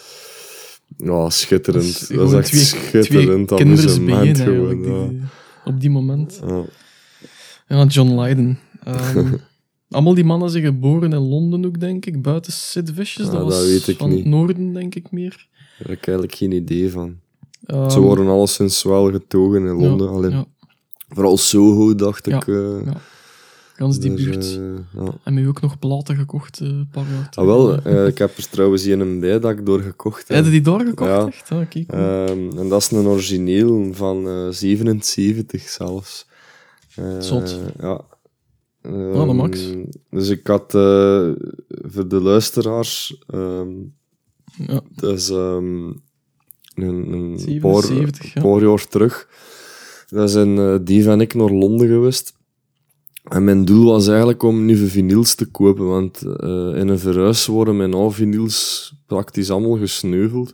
Ja, 0.98 1.30
schitterend. 1.30 2.08
Dat 2.16 2.28
is, 2.30 2.34
echt 2.34 2.48
twee, 2.48 2.62
schitterend. 2.62 3.48
twee 3.48 3.62
amusement 3.62 4.40
gewoon. 4.40 4.82
die- 4.82 5.22
op 5.66 5.82
die 5.82 5.90
moment. 5.90 6.42
Ja. 7.68 7.86
John 7.86 8.20
Lydon. 8.20 8.58
Ehm, 8.84 9.34
allemaal 9.90 10.14
die 10.14 10.24
mannen 10.24 10.50
zijn 10.50 10.64
geboren 10.64 11.14
in 11.14 11.20
Londen 11.20 11.66
ook, 11.66 11.80
denk 11.80 12.06
ik. 12.06 12.22
Buiten 12.22 12.54
Sid 12.54 12.92
Vicious. 12.94 13.30
Dat 13.32 13.42
was 13.44 13.54
dat 13.58 13.66
weet 13.66 13.88
ik 13.88 13.98
van 13.98 14.10
niet. 14.10 14.18
het 14.20 14.28
noorden, 14.28 14.74
denk 14.74 14.96
ik 14.96 15.12
meer. 15.12 15.48
Daar 15.78 15.88
heb 15.88 15.98
ik 15.98 16.08
eigenlijk 16.08 16.38
geen 16.38 16.52
idee 16.52 16.90
van. 16.92 17.20
Ehm, 17.66 17.90
Ze 17.90 18.00
worden 18.00 18.28
alleszins 18.28 18.84
wel 18.84 19.12
getogen 19.12 19.66
in 19.66 19.74
Londen. 19.74 20.08
ja, 20.08 20.14
Alleen, 20.14 20.46
Vooral 21.10 21.38
Soho, 21.38 21.96
dacht 21.96 22.28
ik. 22.28 22.48
eh, 22.48 22.86
ja. 22.86 22.94
Gans 23.76 24.00
die 24.00 24.14
dus, 24.14 24.24
buurt. 24.24 24.60
eh, 24.96 25.02
ja. 25.06 25.14
En 25.24 25.48
ook 25.48 25.62
nog 25.62 25.80
platen 25.80 26.16
gekocht, 26.16 26.60
een 26.60 26.88
paar 26.92 27.06
jaar 27.12 27.28
Ah, 27.32 27.46
wel, 27.46 27.88
ik 28.08 28.18
heb 28.18 28.38
er 28.38 28.50
trouwens 28.50 28.84
een 28.86 29.20
bij 29.20 29.40
dat 29.40 29.52
ik 29.52 29.66
doorgekocht 29.66 30.28
heb. 30.28 30.38
Heb 30.38 30.46
je 30.46 30.52
die 30.52 30.62
doorgekocht, 30.62 31.10
Ja. 31.10 31.26
echt? 31.28 31.52
Ah, 31.52 31.70
kijk. 31.70 31.92
Ehm, 31.92 32.58
en 32.58 32.70
dat 32.70 32.82
is 32.82 32.92
een 32.92 33.06
origineel 33.08 33.94
van 33.94 34.28
eh 34.28 34.48
77 34.50 35.62
zelfs. 35.70 36.28
Zot. 37.20 37.60
Ja. 37.80 37.88
Ah, 37.90 38.00
dat 39.14 39.28
Ehm, 39.28 39.36
max. 39.36 39.68
Dus 40.10 40.30
ik 40.30 40.48
had 40.48 40.72
voor 41.68 42.08
de 42.08 42.20
luisteraars, 42.22 43.24
ehm 43.28 43.70
ja. 44.68 44.82
ehm, 45.30 45.92
een, 46.76 47.12
een 47.12 47.40
77, 47.40 48.34
ja. 48.34 48.42
paar, 48.42 48.62
jaar 48.62 48.88
terug. 48.88 49.28
Dat 50.10 50.32
zijn 50.32 50.58
eh, 50.58 50.76
Dave 50.84 51.10
en 51.10 51.22
ik 51.22 51.34
naar 51.34 51.50
Londen 51.50 51.88
geweest. 51.88 52.34
En 53.24 53.44
mijn 53.44 53.66
doel 53.66 53.86
was 53.86 54.08
eigenlijk 54.08 54.44
om 54.44 54.66
nieuwe 54.66 54.88
vinyls 54.88 55.36
te 55.36 55.46
kopen, 55.46 55.88
want 55.88 56.22
eh, 56.22 56.50
in 56.76 56.88
een 56.88 57.00
verhuis 57.00 57.46
worden 57.46 57.78
mijn 57.78 57.94
oude 57.94 58.16
vinyls 58.16 58.94
praktisch 59.06 59.50
allemaal 59.50 59.78
gesneuveld. 59.78 60.54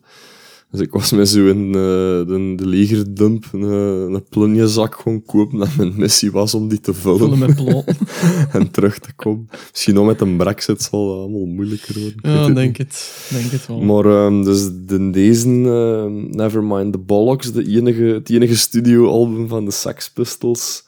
Dus 0.71 0.79
ik 0.79 0.91
was 0.91 1.11
met 1.11 1.29
zo 1.29 1.47
in 1.47 1.67
eh, 1.67 1.71
de, 1.73 2.53
de 2.55 2.65
legerdump 2.65 3.45
een, 3.51 3.61
een 3.61 4.23
plunjezak 4.29 4.95
gaan 4.95 5.25
kopen 5.25 5.61
en 5.61 5.69
mijn 5.77 5.93
missie 5.95 6.31
was 6.31 6.53
om 6.53 6.67
die 6.67 6.79
te 6.79 6.93
vullen 6.93 7.37
Vullen 7.37 7.39
met 7.39 7.85
en 8.53 8.71
terug 8.71 8.99
te 8.99 9.13
komen. 9.15 9.49
Misschien 9.71 9.93
nog 9.93 10.05
met 10.05 10.21
een 10.21 10.37
brexit 10.37 10.81
zal 10.81 11.07
dat 11.07 11.17
allemaal 11.17 11.45
moeilijker 11.45 11.93
worden. 11.93 12.17
Ik 12.17 12.25
ja, 12.25 12.49
denk 12.49 12.77
het. 12.77 13.27
Denk 13.29 13.51
het 13.51 13.67
wel. 13.67 13.79
maar 13.79 14.05
ehm, 14.05 14.43
dus 14.43 14.69
de, 14.85 15.09
deze, 15.09 15.47
ehm, 15.47 16.37
Nevermind 16.37 16.91
the 16.91 16.99
Bollocks, 16.99 17.51
de 17.51 17.65
enige, 17.65 18.03
het 18.03 18.29
enige 18.29 18.57
studioalbum 18.57 19.47
van 19.47 19.65
de 19.65 19.71
Sex 19.71 20.11
Pistols, 20.11 20.87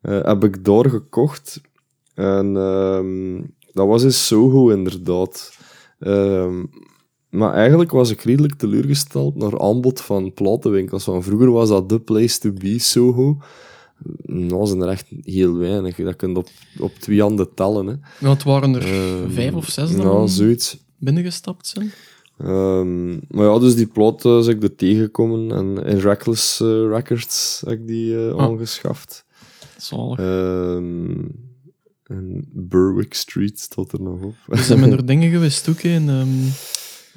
eh, 0.00 0.24
heb 0.24 0.44
ik 0.44 0.64
daar 0.64 0.90
gekocht. 0.90 1.60
En 2.14 2.56
ehm, 2.56 3.40
dat 3.72 3.86
was 3.86 4.02
in 4.02 4.12
Soho, 4.12 4.70
inderdaad. 4.70 5.52
Ehm, 5.98 6.64
maar 7.30 7.52
eigenlijk 7.54 7.90
was 7.90 8.10
ik 8.10 8.20
redelijk 8.22 8.54
teleurgesteld 8.54 9.36
naar 9.36 9.60
aanbod 9.60 10.00
van 10.00 10.32
platenwinkels. 10.32 11.04
Want 11.04 11.24
vroeger 11.24 11.50
was 11.50 11.68
dat 11.68 11.88
the 11.88 11.98
place 12.00 12.38
to 12.38 12.52
be, 12.52 12.78
Soho. 12.78 13.36
Nou 14.22 14.66
zijn 14.66 14.80
er 14.80 14.88
echt 14.88 15.06
heel 15.22 15.56
weinig. 15.56 15.96
Dat 15.96 16.16
kun 16.16 16.30
je 16.30 16.36
op, 16.36 16.48
op 16.78 16.94
twee 16.94 17.20
handen 17.20 17.54
tellen. 17.54 17.86
Hè. 17.86 17.94
Ja, 18.26 18.30
het 18.32 18.42
waren 18.42 18.74
er 18.74 18.82
Ehm, 19.22 19.30
vijf 19.30 19.54
of 19.54 19.68
zes 19.68 19.96
dan 19.96 20.28
zoiets. 20.28 20.78
binnengestapt 20.98 21.66
zijn. 21.66 21.92
Ehm, 22.38 23.10
maar 23.12 23.44
ja, 23.46 23.58
dus 23.58 23.74
die 23.74 23.86
plot 23.86 24.24
is 24.24 24.46
ik 24.46 24.62
er 24.62 24.74
tegengekomen 24.76 25.52
en 25.52 25.84
in 25.84 25.98
Reckless 25.98 26.60
eh, 26.60 26.68
Records 26.88 27.62
heb 27.66 27.78
ik 27.80 27.86
die 27.86 28.16
Ah. 28.18 28.38
aangeschaft. 28.42 29.24
Zalig. 29.76 30.18
Ehm, 30.18 31.24
en 32.04 32.48
Berwick 32.52 33.14
Street 33.14 33.60
staat 33.60 33.92
er 33.92 34.02
nog 34.02 34.22
op. 34.22 34.34
Er 34.48 34.58
zijn 34.58 34.92
er 34.92 35.06
dingen 35.06 35.30
geweest 35.30 35.68
ook 35.68 35.80
in 35.82 36.08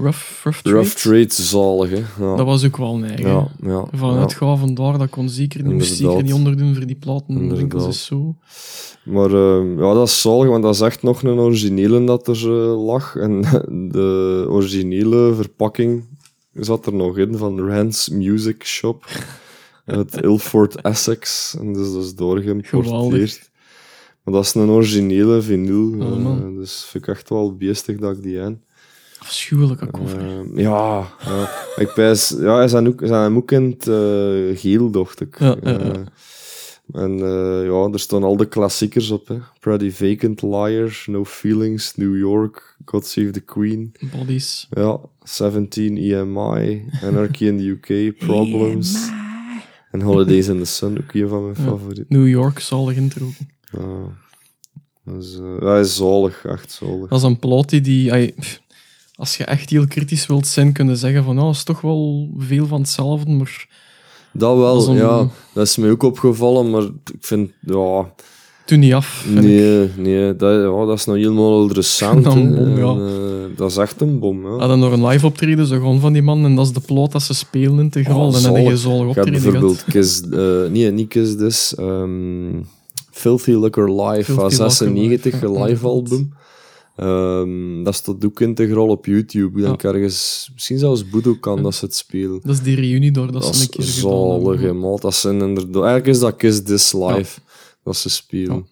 Rough, 0.01 0.43
rough 0.43 0.61
Trade. 0.61 0.77
Rough 0.77 0.95
Trade, 0.95 1.33
zalig, 1.33 1.89
hè. 1.89 2.25
Ja. 2.25 2.35
Dat 2.35 2.45
was 2.45 2.65
ook 2.65 2.77
wel 2.77 2.93
een 2.93 3.03
eigen. 3.03 3.29
ja, 3.29 3.47
ja, 3.61 3.85
Vanuit 3.91 4.31
ja. 4.39 4.55
vandaar, 4.57 4.97
dat 4.97 5.09
kon 5.09 5.29
zeker 5.29 5.63
niet, 5.63 5.73
moest 5.73 5.95
zeker 5.95 6.23
niet 6.23 6.33
onderdoen 6.33 6.75
voor 6.75 6.85
die 6.85 6.95
platen. 6.95 7.27
Inderdaad. 7.27 7.57
winkels 7.57 7.87
is 7.87 8.05
zo. 8.05 8.35
Maar 9.03 9.33
ehm, 9.33 9.79
ja, 9.79 9.93
dat 9.93 10.07
is 10.07 10.21
zalig, 10.21 10.47
want 10.47 10.63
dat 10.63 10.73
is 10.73 10.81
echt 10.81 11.03
nog 11.03 11.23
een 11.23 11.39
originele 11.39 12.03
dat 12.03 12.27
er 12.27 12.35
eh, 12.35 12.85
lag. 12.85 13.15
En 13.15 13.41
de 13.91 14.45
originele 14.49 15.33
verpakking 15.35 16.05
zat 16.53 16.85
er 16.85 16.93
nog 16.93 17.17
in 17.17 17.37
van 17.37 17.67
Rand's 17.69 18.09
Music 18.09 18.63
Shop 18.63 19.05
uit 19.85 20.15
Ilford, 20.23 20.81
Essex. 20.81 21.55
En 21.59 21.73
dus 21.73 21.93
dat 21.93 22.03
is 22.03 22.15
doorgeïmporteerd. 22.15 22.85
Geweldig. 22.85 23.49
Maar 24.23 24.33
dat 24.33 24.45
is 24.45 24.53
een 24.53 24.69
originele 24.69 25.41
vinyl. 25.41 25.95
Oh, 25.99 26.11
eh, 26.11 26.55
dus 26.55 26.83
vind 26.83 27.03
ik 27.03 27.09
echt 27.09 27.29
wel 27.29 27.55
beestig 27.55 27.97
dat 27.97 28.17
ik 28.17 28.23
die 28.23 28.37
heb. 28.37 28.57
Afschuwelijke 29.21 29.85
koffer. 29.91 30.19
Ehm, 30.19 30.59
ja, 30.59 31.07
ja. 31.25 31.49
ik 31.75 31.91
pijs, 31.93 32.35
ja, 32.39 32.55
hij 32.55 32.67
zijn 32.67 32.87
ook, 32.87 33.01
zijn 33.03 33.21
hem 33.21 33.37
ook 33.37 33.51
in 33.51 33.63
het 33.69 33.87
eh, 33.87 34.59
geel, 34.61 34.91
dacht 34.91 35.21
ik. 35.21 35.39
Ja, 35.39 35.55
ja, 35.63 35.69
ja. 35.71 35.77
Eh, 35.79 36.01
en 37.03 37.11
eh, 37.19 37.65
ja, 37.65 37.89
er 37.91 37.99
staan 37.99 38.23
al 38.23 38.37
de 38.37 38.47
klassiekers 38.47 39.09
op. 39.09 39.27
Hè. 39.27 39.37
Pretty 39.59 39.91
Vacant, 39.91 40.41
Liar, 40.41 41.03
No 41.05 41.25
Feelings, 41.25 41.95
New 41.95 42.17
York, 42.17 42.77
God 42.85 43.05
Save 43.05 43.29
the 43.31 43.39
Queen. 43.39 43.91
Bodies. 44.17 44.67
Ja, 44.69 44.99
17 45.23 45.97
EMI, 45.97 46.85
Anarchy 47.03 47.45
in 47.45 47.57
the 47.57 47.63
UK, 47.97 48.17
Problems. 48.17 49.09
En 49.91 50.01
Holidays 50.01 50.47
in 50.47 50.57
the 50.57 50.65
Sun, 50.65 50.97
ook 50.97 51.13
een 51.13 51.27
van 51.29 51.43
mijn 51.43 51.55
Ja. 51.57 51.63
favorieten. 51.63 52.05
New 52.09 52.27
York, 52.27 52.59
zalig 52.59 52.95
intro. 52.95 53.25
Ja. 53.71 54.19
Dat 55.05 55.23
is, 55.23 55.39
eh, 55.39 55.67
hij 55.67 55.79
is 55.79 55.95
zalig, 55.95 56.45
echt 56.45 56.71
zalig. 56.71 57.09
Dat 57.09 57.19
is 57.19 57.25
een 57.25 57.39
plaat 57.39 57.69
die... 57.69 57.81
die 57.81 58.11
ai, 58.11 58.33
pff, 58.39 58.60
als 59.21 59.37
je 59.37 59.43
echt 59.43 59.69
heel 59.69 59.87
kritisch 59.87 60.25
wilt 60.25 60.47
zijn, 60.47 60.73
kunnen 60.73 60.97
zeggen 60.97 61.23
van, 61.23 61.39
oh, 61.39 61.47
het 61.47 61.55
is 61.55 61.63
toch 61.63 61.81
wel 61.81 62.29
veel 62.37 62.67
van 62.67 62.79
hetzelfde, 62.81 63.31
maar 63.31 63.67
Dat 64.33 64.57
wel, 64.57 64.73
Dat 64.73 64.81
is 64.83 64.87
een- 64.87 64.95
ja. 64.95 65.27
Dat 65.53 65.67
is 65.67 65.77
mij 65.77 65.89
ook 65.89 66.03
opgevallen, 66.03 66.69
maar 66.69 66.81
ik 66.83 67.15
vind, 67.19 67.51
ja... 67.65 68.13
toen 68.65 68.79
niet 68.79 68.93
af. 68.93 69.07
vind 69.07 69.37
ik. 69.37 69.43
Nee, 69.43 69.89
nee 69.97 70.35
dat, 70.35 70.53
ja, 70.53 70.85
dat 70.85 70.97
is 70.97 71.05
nog 71.05 71.15
helemaal 71.15 71.71
recent. 71.71 72.23
Dat 72.23 72.33
ja. 72.33 72.39
En, 72.41 73.07
eh, 73.07 73.57
dat 73.57 73.71
is 73.71 73.77
echt 73.77 74.01
een 74.01 74.19
bom, 74.19 74.41
ja. 74.43 74.57
Hadden 74.57 74.79
nog 74.79 74.91
een 74.91 75.05
live 75.05 75.25
optreden, 75.25 75.65
zo 75.65 75.75
gewoon 75.75 75.99
van 75.99 76.13
die 76.13 76.21
man, 76.21 76.45
en 76.45 76.55
dat 76.55 76.65
is 76.65 76.73
de 76.73 76.79
plot 76.79 77.11
dat 77.11 77.21
ze 77.21 77.33
spelen 77.33 77.79
integraal. 77.79 78.27
Oh, 78.27 78.35
en 78.35 78.41
dan 78.41 78.55
heb 78.55 78.63
je 78.77 78.87
heb 78.89 79.07
optreden 79.07 79.31
bijvoorbeeld 79.31 79.77
gehad. 79.77 79.91
Kiss... 79.91 80.21
eh, 80.21 80.71
nee, 80.71 80.91
niet 80.91 81.07
Kiss 81.07 81.35
This. 81.37 81.75
ehm, 81.75 82.61
Filthy 83.11 83.51
Liquor 83.51 83.89
Live 84.01 84.23
Filthy 84.23 84.41
van 84.41 84.49
Liquor 84.49 84.69
96, 84.69 85.33
Live, 85.33 85.45
een 85.45 85.63
live 85.63 85.87
album. 85.87 86.33
Ehm, 87.01 87.83
dat 87.83 87.95
staat 87.95 88.25
ook 88.25 88.39
integraal 88.39 88.87
op 88.87 89.05
YouTube. 89.05 89.59
Ik 89.59 89.65
denk 89.65 89.83
ergens, 89.83 90.49
misschien 90.53 90.77
zelfs 90.77 91.09
Budokan 91.09 91.63
dat 91.63 91.75
ze 91.75 91.85
het 91.85 91.95
spelen. 91.95 92.39
Dat 92.43 92.53
is 92.55 92.61
die 92.61 92.75
reunie 92.75 93.11
door 93.11 93.31
dat, 93.31 93.41
Dat 93.41 93.43
ze 93.43 93.51
is 93.51 93.61
een 93.61 93.69
keer 93.69 93.85
gedaan 93.85 94.41
zalig, 94.41 94.73
maat. 94.73 95.01
Dat 95.01 95.13
zijn 95.13 95.41
inderdaad... 95.41 95.75
Eigenlijk 95.83 96.07
is 96.07 96.19
dat 96.19 96.35
Kiss 96.35 96.61
This 96.63 96.93
Live 96.93 97.39
dat 97.83 97.95
ze 97.95 98.09
spelen. 98.09 98.67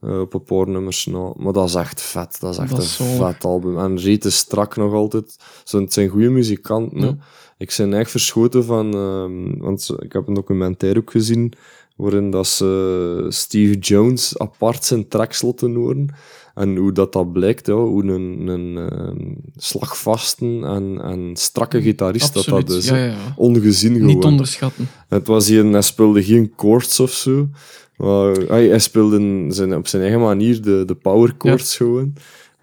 eh, 0.00 0.20
op 0.20 0.34
een 0.34 0.42
paar 0.42 0.68
nummers 0.68 1.06
na. 1.06 1.32
Maar 1.36 1.52
dat 1.52 1.68
is 1.68 1.74
echt 1.74 2.00
vet. 2.02 2.40
Dat 2.40 2.52
is 2.52 2.58
echt 2.58 2.70
Dat 2.70 2.78
een 2.78 2.84
is 2.84 3.16
vet 3.16 3.44
album. 3.44 3.78
En 3.78 3.98
Reet 3.98 4.24
is 4.24 4.36
strak 4.36 4.76
nog 4.76 4.92
altijd. 4.92 5.36
Het 5.70 5.92
zijn 5.92 6.08
goede 6.08 6.30
muzikanten. 6.30 7.20
Ik 7.58 7.74
ben 7.76 7.94
echt 7.94 8.10
verschoten 8.10 8.64
van... 8.64 8.94
ehm, 8.94 9.58
want 9.58 9.90
ik 9.98 10.12
heb 10.12 10.28
een 10.28 10.34
documentaire 10.34 10.98
ook 10.98 11.10
gezien 11.10 11.52
waarin 11.96 12.30
dat 12.30 12.46
ze 12.46 13.26
Steve 13.28 13.78
Jones 13.78 14.38
apart 14.38 14.84
zijn 14.84 15.08
tracks 15.08 15.42
laten 15.42 15.74
horen. 15.74 16.14
En 16.56 16.76
hoe 16.76 16.92
dat, 16.92 17.12
dat 17.12 17.32
blijkt, 17.32 17.66
ja, 17.66 17.74
hoe 17.74 18.04
een, 18.04 18.48
een 18.48 18.90
ehm, 18.90 19.34
slagvaste 19.56 20.44
en, 20.62 21.00
en 21.02 21.30
strakke 21.34 21.82
gitarist 21.82 22.34
dat 22.34 22.42
Absoluut. 22.42 22.66
dat 22.66 22.76
is. 22.76 22.88
ja, 22.88 22.94
hè. 22.94 23.04
ja, 23.04 23.10
ja. 23.10 23.34
Ongezien 23.36 23.92
gewoon. 23.92 24.06
Niet 24.06 24.24
onderschatten. 24.24 24.88
Het 25.08 25.26
was 25.26 25.48
hier, 25.48 25.64
hij 25.64 25.82
speelde 25.82 26.24
geen 26.24 26.52
chords 26.56 27.00
of 27.00 27.10
zo. 27.10 27.48
Maar, 27.96 28.32
hij, 28.32 28.66
hij 28.66 28.78
speelde 28.78 29.46
zijn, 29.48 29.76
op 29.76 29.86
zijn 29.86 30.02
eigen 30.02 30.20
manier 30.20 30.62
de, 30.62 30.82
de 30.86 30.94
power 30.94 31.34
chords 31.38 31.76
gewoon. 31.76 32.14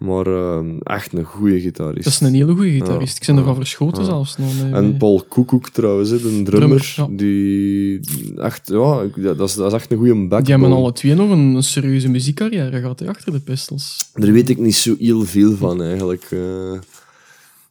Maar 0.04 0.26
ehm, 0.26 0.76
echt 0.82 1.12
een 1.12 1.24
goede 1.24 1.60
gitarist. 1.60 2.04
Dat 2.04 2.12
is 2.12 2.20
een 2.20 2.34
hele 2.34 2.54
goede 2.54 2.70
gitarist. 2.70 3.16
Ik 3.20 3.26
ben 3.26 3.34
Ja. 3.34 3.40
ervan 3.40 3.54
verschoten 3.56 4.02
Ja. 4.02 4.08
zelfs. 4.08 4.36
Nee, 4.38 4.72
En. 4.72 4.96
Paul 4.96 5.24
Koekoek 5.28 5.68
trouwens, 5.68 6.10
hè, 6.10 6.16
de 6.20 6.42
drummer, 6.42 6.94
die 7.10 8.00
echt, 8.36 8.68
ja, 8.68 9.06
dat 9.16 9.40
is, 9.48 9.54
dat 9.54 9.66
is 9.66 9.72
echt 9.72 9.90
een 9.92 9.96
goede 9.98 10.14
backbone. 10.14 10.42
Die 10.42 10.52
hebben 10.54 10.72
alle 10.72 10.92
twee 10.92 11.14
nog 11.14 11.30
een, 11.30 11.54
een 11.54 11.62
serieuze 11.62 12.08
muziekcarrière 12.08 12.80
gehad, 12.80 13.00
hè, 13.00 13.08
achter 13.08 13.32
de 13.32 13.40
Pistols. 13.40 14.10
Daar 14.14 14.32
weet 14.32 14.48
ik 14.48 14.58
niet 14.58 14.74
zo 14.76 14.94
heel 14.98 15.22
veel 15.22 15.56
van 15.56 15.82
eigenlijk. 15.82 16.26
eh. 16.30 16.72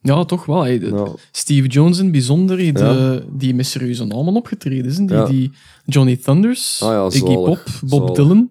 Ja, 0.02 0.26
toch 0.26 0.46
wel. 0.46 1.19
Steve 1.32 1.67
Jones 1.67 2.00
in 2.00 2.12
bijzonder, 2.12 2.58
die, 2.58 2.74
die 3.32 3.56
met 3.56 3.65
serieuze 3.65 4.06
namen 4.06 4.36
opgetreden 4.36 4.86
is. 4.86 4.98
Die, 4.98 5.24
die 5.26 5.52
Johnny 5.86 6.15
Thunders, 6.17 6.82
Ah 6.84 7.13
Iggy. 7.13 7.34
Pop, 7.34 7.63
Bob. 7.82 8.15
Dylan, 8.15 8.50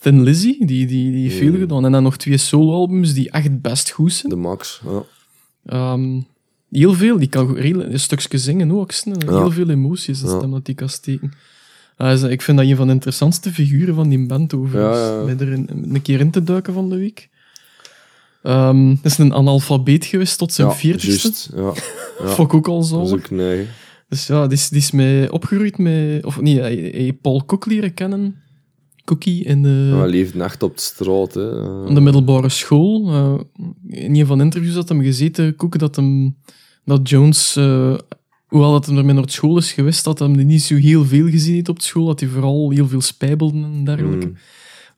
Thin 0.00 0.22
Lizzy, 0.22 0.64
die, 0.64 0.86
die, 0.86 1.12
die 1.12 1.30
veel 1.30 1.58
gedaan. 1.58 1.84
En 1.84 1.92
dan 1.92 2.02
nog 2.02 2.16
twee 2.16 2.36
soloalbums 2.36 3.14
die 3.14 3.30
echt 3.30 3.60
best 3.60 3.90
goed 3.90 4.12
zijn. 4.12 4.30
De 4.32 4.36
Max. 4.38 4.80
Ja. 4.84 5.02
Ehm, 5.66 6.20
heel 6.70 6.92
veel, 6.94 7.18
die 7.18 7.28
kan 7.28 7.46
goed 7.48 7.92
een 7.92 8.00
stukje 8.00 8.38
zingen 8.38 8.70
ook. 8.72 8.92
Ja. 8.92 9.38
Heel 9.38 9.50
veel 9.50 9.68
emoties, 9.70 10.20
de 10.20 10.26
Ja. 10.28 10.36
stem 10.38 10.50
dat 10.50 10.64
die 10.64 10.74
kan 10.74 10.88
steken. 10.88 11.32
Is- 11.98 12.22
ik 12.22 12.42
vind 12.42 12.58
dat 12.58 12.66
een 12.66 12.76
van 12.76 12.86
de 12.86 12.92
interessantste 12.92 13.52
figuren 13.52 13.94
van 13.94 14.08
die 14.08 14.26
band 14.26 14.54
over 14.54 14.80
Ja, 14.80 14.92
ja, 14.92 15.18
ja. 15.18 15.24
mij 15.24 15.36
er 15.36 15.52
een, 15.52 15.68
een 15.94 16.02
keer 16.02 16.20
in 16.20 16.30
te 16.30 16.42
duiken 16.42 16.72
van 16.72 16.88
de 16.90 16.96
week. 16.96 17.28
Ehm 18.42 18.88
het 18.88 19.04
is 19.04 19.18
een 19.18 19.34
analfabeet 19.34 20.04
geweest 20.04 20.38
tot 20.38 20.52
zijn 20.52 20.68
ja, 20.68 20.74
veertigste. 20.74 21.28
juist. 21.28 21.50
Ja. 21.56 21.72
Ja. 22.26 22.34
Ik 22.36 22.54
ook 22.54 22.68
al 22.68 22.78
Dat 22.78 22.86
zo. 22.88 23.02
is 23.02 23.12
ook 23.12 23.30
nee. 23.30 23.66
Dus 24.08 24.26
ja, 24.26 24.46
die 24.46 24.56
is, 24.58 24.68
die 24.68 24.78
is 24.78 24.90
mij 24.90 25.30
opgegroeid 25.30 25.78
met... 25.78 26.24
Of 26.24 26.40
nee, 26.40 26.60
hij 26.60 26.74
hij 26.74 27.00
heeft 27.02 27.20
Paul 27.20 27.44
Cook 27.44 27.66
leren 27.66 27.94
kennen. 27.94 28.42
Cookie 29.08 29.44
in 29.44 29.62
de, 29.62 30.04
leeft 30.06 30.36
echt 30.36 30.62
op 30.62 30.76
de 30.76 30.82
straat. 30.82 31.34
Hè. 31.34 31.62
Eh, 31.62 31.86
aan 31.86 31.94
de 31.94 32.00
middelbare 32.00 32.48
school. 32.48 33.08
Eh, 33.08 33.40
in 34.04 34.14
een 34.16 34.26
van 34.26 34.38
de 34.38 34.44
interviews 34.44 34.74
had 34.74 34.88
hem 34.88 35.02
gezeten, 35.02 35.56
Cook, 35.56 35.78
dat, 35.78 35.96
hem, 35.96 36.36
dat 36.84 37.08
Jones... 37.08 37.56
eh, 37.56 37.98
hoewel 38.46 38.72
dat 38.72 38.86
hij 38.86 38.96
ermee 38.96 39.14
naar 39.14 39.30
school 39.30 39.56
is 39.56 39.72
geweest, 39.72 40.04
dat 40.04 40.18
hij 40.18 40.28
niet 40.28 40.62
zo 40.62 40.74
heel 40.74 41.04
veel 41.04 41.28
gezien 41.28 41.54
heeft 41.54 41.68
op 41.68 41.80
school. 41.80 42.06
Dat 42.06 42.20
hij 42.20 42.28
vooral 42.28 42.70
heel 42.70 42.88
veel 42.88 43.00
spijbelde 43.00 43.62
en 43.62 43.84
dergelijke. 43.84 44.32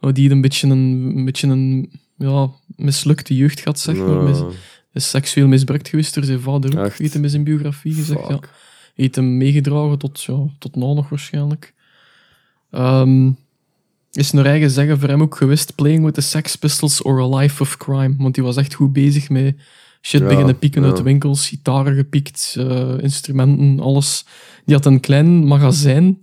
Mm. 0.01 0.12
Die 0.12 0.31
een 0.31 0.40
beetje 0.40 0.66
een, 0.68 1.12
een, 1.16 1.25
beetje 1.25 1.49
een 1.49 1.90
ja, 2.16 2.51
mislukte 2.77 3.37
jeugd 3.37 3.61
gehad, 3.61 3.79
zeg 3.79 3.96
maar. 3.96 4.23
Mis- 4.23 4.42
is 4.92 5.11
seksueel 5.11 5.49
misbruikt 5.49 5.88
geweest 5.88 6.14
door 6.14 6.25
zijn 6.25 6.40
vader 6.40 6.79
ook, 6.79 6.85
Echt? 6.85 6.99
heeft 6.99 7.12
hem 7.12 7.25
in 7.25 7.31
zijn 7.31 7.44
biografie 7.44 7.94
gezegd. 7.94 8.29
Ja. 8.29 8.40
Heeft 8.94 9.14
hem 9.16 9.37
meegedragen 9.37 9.99
tot, 9.99 10.23
ja, 10.23 10.46
tot 10.59 10.77
na 10.77 10.92
nog 10.92 11.09
waarschijnlijk. 11.09 11.75
Ehm, 12.70 13.31
is 14.12 14.31
naar 14.33 14.44
eigen 14.46 14.70
zeggen 14.70 14.99
voor 14.99 15.09
hem 15.09 15.23
ook 15.23 15.37
geweest 15.37 15.75
playing 15.75 16.05
with 16.05 16.14
the 16.14 16.20
Sex 16.20 16.57
Pistols 16.57 17.03
or 17.03 17.20
a 17.20 17.37
life 17.38 17.62
of 17.62 17.77
crime. 17.77 18.14
Want 18.18 18.37
hij 18.37 18.44
was 18.44 18.57
echt 18.57 18.75
goed 18.75 18.92
bezig 18.92 19.29
met 19.29 19.57
shit 20.03 20.20
Ja, 20.20 20.27
beginnen 20.27 20.59
pieken 20.59 20.85
uit 20.85 20.96
de 20.96 21.03
winkels, 21.03 21.49
gitaren 21.49 21.94
gepikt, 21.96 22.55
eh, 22.59 22.99
instrumenten, 23.01 23.81
alles. 23.81 24.25
Die 24.64 24.75
had 24.75 24.87
een 24.87 25.01
klein 25.01 25.44
magazijn 25.44 26.18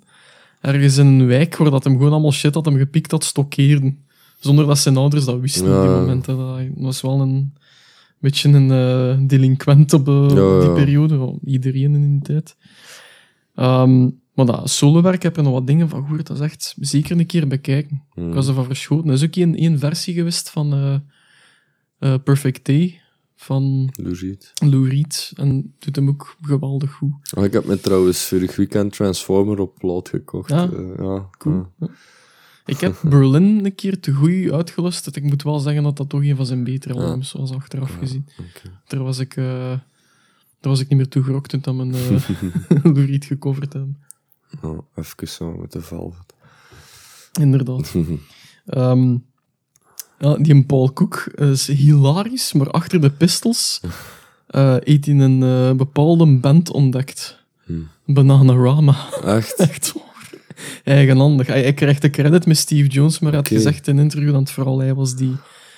ergens 0.62 0.98
in 0.98 1.06
een 1.06 1.26
wijk 1.28 1.56
waar 1.58 1.72
dat 1.72 1.84
hem 1.84 1.94
gewoon 1.98 2.12
allemaal 2.12 2.32
shit 2.32 2.54
had 2.54 2.66
hem 2.66 2.78
gepikt 2.78 3.12
had 3.12 3.24
stockeerden. 3.24 4.06
Zonder 4.40 4.66
dat 4.66 4.78
zijn 4.78 4.98
ouders 4.98 5.26
dat 5.26 5.40
wisten 5.40 5.62
op 5.76 5.82
die 5.82 5.90
Ja. 5.92 6.00
moment. 6.00 6.26
hè. 6.26 6.36
Dat 6.36 6.60
was 6.76 7.02
wel 7.02 7.22
een 7.22 7.54
beetje 8.20 8.50
een 8.50 8.72
eh, 8.72 9.28
delinquent 9.28 9.94
op 9.94 10.08
eh, 10.08 10.60
die 10.60 10.72
periode. 10.72 11.40
Iedereen 11.46 11.94
in 11.96 12.12
die 12.12 12.22
tijd. 12.22 12.56
Ehm, 13.56 14.10
maar 14.38 14.46
dat 14.46 14.70
solowerk 14.70 15.24
heb 15.24 15.36
je 15.36 15.42
nog 15.42 15.54
wat 15.54 15.68
dingen 15.68 15.90
van 15.90 16.02
gehoord. 16.02 16.28
Dat 16.28 16.38
is 16.38 16.44
echt 16.44 16.76
zeker 16.80 17.20
een 17.20 17.26
keer 17.26 17.48
bekijken. 17.48 18.04
Ik 18.16 18.34
was 18.34 18.48
ervan 18.48 18.66
verschoten. 18.66 19.08
Er 19.08 19.14
is 19.14 19.24
ook 19.24 19.36
één, 19.36 19.56
één 19.56 19.80
versie 19.80 20.14
geweest 20.14 20.50
van 20.50 20.74
eh, 20.74 20.96
eh, 22.00 22.20
Perfect 22.24 22.66
Day 22.66 23.02
van. 23.36 23.90
Lou 24.64 24.90
Reed. 24.90 25.32
En 25.36 25.74
doet 25.80 25.96
hem 25.96 26.10
ook 26.10 26.36
geweldig 26.42 26.92
goed. 26.92 27.14
Ah, 27.34 27.44
ik 27.44 27.54
heb 27.54 27.66
me 27.66 27.80
trouwens 27.80 28.24
vorig 28.24 28.56
weekend 28.56 28.94
Transformer 28.94 29.60
op 29.60 29.76
plaat 29.78 30.10
gekocht. 30.10 30.50
Ja. 30.50 30.70
Eh, 30.72 30.98
ja. 30.98 31.30
Cool. 31.38 31.68
ja. 31.80 31.88
Ik 32.66 32.80
heb 32.80 33.02
Berlin 33.10 33.66
een 33.66 33.76
keer 33.76 34.00
te 34.00 34.12
goed 34.12 34.52
uitgelust. 34.52 35.16
Ik 35.16 35.24
moet 35.24 35.44
wel 35.44 35.60
zeggen 35.60 35.84
dat 35.84 35.98
dat 35.98 36.10
toch 36.10 36.24
een 36.24 36.36
van 36.36 36.46
zijn 36.46 36.64
betere 36.64 36.94
Ja. 36.94 37.00
albums 37.02 37.32
was, 37.32 37.52
achteraf 37.52 37.98
gezien. 38.00 38.28
Daar 38.88 39.04
was 39.04 39.20
ik, 39.20 39.36
daar 39.36 39.82
was 40.60 40.80
ik 40.80 40.90
niet 40.90 40.98
meer 40.98 41.08
toe 41.08 41.24
gerokt 41.24 41.50
toen 41.50 41.62
dat 41.62 41.76
mijn 41.76 41.92
Lou 42.84 43.06
Reed 43.06 43.26
gecoverd 43.26 43.74
hebben. 43.74 44.06
Ja, 44.62 44.76
even 44.96 45.28
zo 45.28 45.52
met 45.52 45.72
de 45.72 45.82
Velvet. 45.82 46.34
Inderdaad. 47.40 47.94
Ehm, 48.68 49.18
ja, 50.20 50.36
die 50.38 50.66
Paul 50.66 50.94
Cook 50.94 51.26
is 51.36 51.68
hilarisch, 51.68 52.54
maar 52.54 52.72
achter 52.72 53.02
de 53.02 53.10
Pistols 53.10 53.82
eh 54.48 54.76
heeft 54.84 55.06
hij 55.06 55.16
een 55.16 55.44
eh, 55.44 55.72
bepaalde 55.74 56.38
band 56.40 56.72
ontdekt. 56.72 57.44
Hmm. 57.66 57.88
Bananarama. 58.06 58.96
Echt? 59.24 59.56
Echt 59.70 59.94
waar. 59.94 60.30
Eigenhandig. 60.84 61.48
Hij, 61.48 61.62
hij 61.62 61.74
krijgt 61.74 62.02
de 62.02 62.10
credit 62.10 62.46
met 62.46 62.58
Steve 62.58 62.88
Jones, 62.88 63.20
maar 63.20 63.32
hij 63.32 63.40
had 63.40 63.48
gezegd 63.48 63.88
in 63.88 63.98
een 63.98 64.04
interview 64.04 64.32
dat 64.32 64.40
het 64.40 64.52
vooral 64.52 64.80
hij 64.80 64.94
was 64.94 65.16
die 65.16 65.36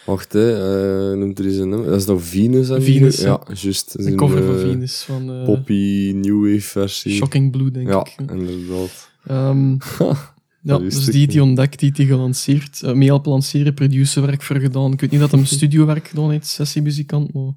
Wacht, 0.09 0.33
hè. 0.33 1.11
eh, 1.11 1.17
noemt 1.17 1.39
er 1.39 1.45
eens 1.45 1.57
een 1.57 1.69
nummer. 1.69 1.89
Dat 1.89 1.99
is 1.99 2.05
nog 2.05 2.23
Venus, 2.23 2.67
hè? 2.67 2.81
Venus, 2.81 3.17
Ja, 3.21 3.27
ja. 3.47 3.53
juist. 3.53 3.97
De 3.97 4.05
een, 4.07 4.15
cover 4.15 4.43
van 4.43 4.55
eh, 4.55 4.61
Venus 4.61 5.01
van 5.01 5.29
eh, 5.31 5.43
Poppy 5.45 6.11
New 6.15 6.45
Wave 6.45 6.61
versie. 6.67 7.11
Shocking 7.13 7.51
Blue, 7.51 7.71
denk 7.71 7.87
Ja, 7.87 7.99
ik. 8.17 8.31
inderdaad. 8.31 9.09
Ehm, 9.27 9.71
ja, 10.01 10.15
Dat 10.61 10.81
wist 10.81 10.95
dus 10.97 11.05
ik 11.05 11.11
die 11.11 11.21
heeft 11.21 11.33
hij 11.33 11.41
niet. 11.41 11.49
ontdekt, 11.49 11.79
die 11.79 11.87
heeft 11.87 11.97
hij 12.09 12.17
gelanceerd. 12.17 12.81
Uh, 12.85 12.91
mee 12.93 13.07
helpen 13.07 13.31
lanceren, 13.31 13.73
producerwerk 13.73 14.41
voor 14.41 14.55
gedaan. 14.59 14.91
Ik 14.93 15.01
weet 15.01 15.11
niet 15.11 15.19
dat 15.19 15.31
hem 15.31 15.45
studiowerk 15.59 16.07
gedaan 16.07 16.31
heeft, 16.31 16.47
sessiemuzikant, 16.47 17.33
maar 17.33 17.51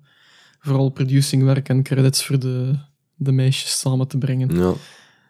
vooral 0.60 0.88
producingwerk 0.88 1.68
en 1.68 1.82
credits 1.82 2.24
voor 2.24 2.38
de, 2.38 2.78
de 3.16 3.32
meisjes 3.32 3.78
samen 3.78 4.08
te 4.08 4.18
brengen. 4.18 4.56
Ja. 4.56 4.72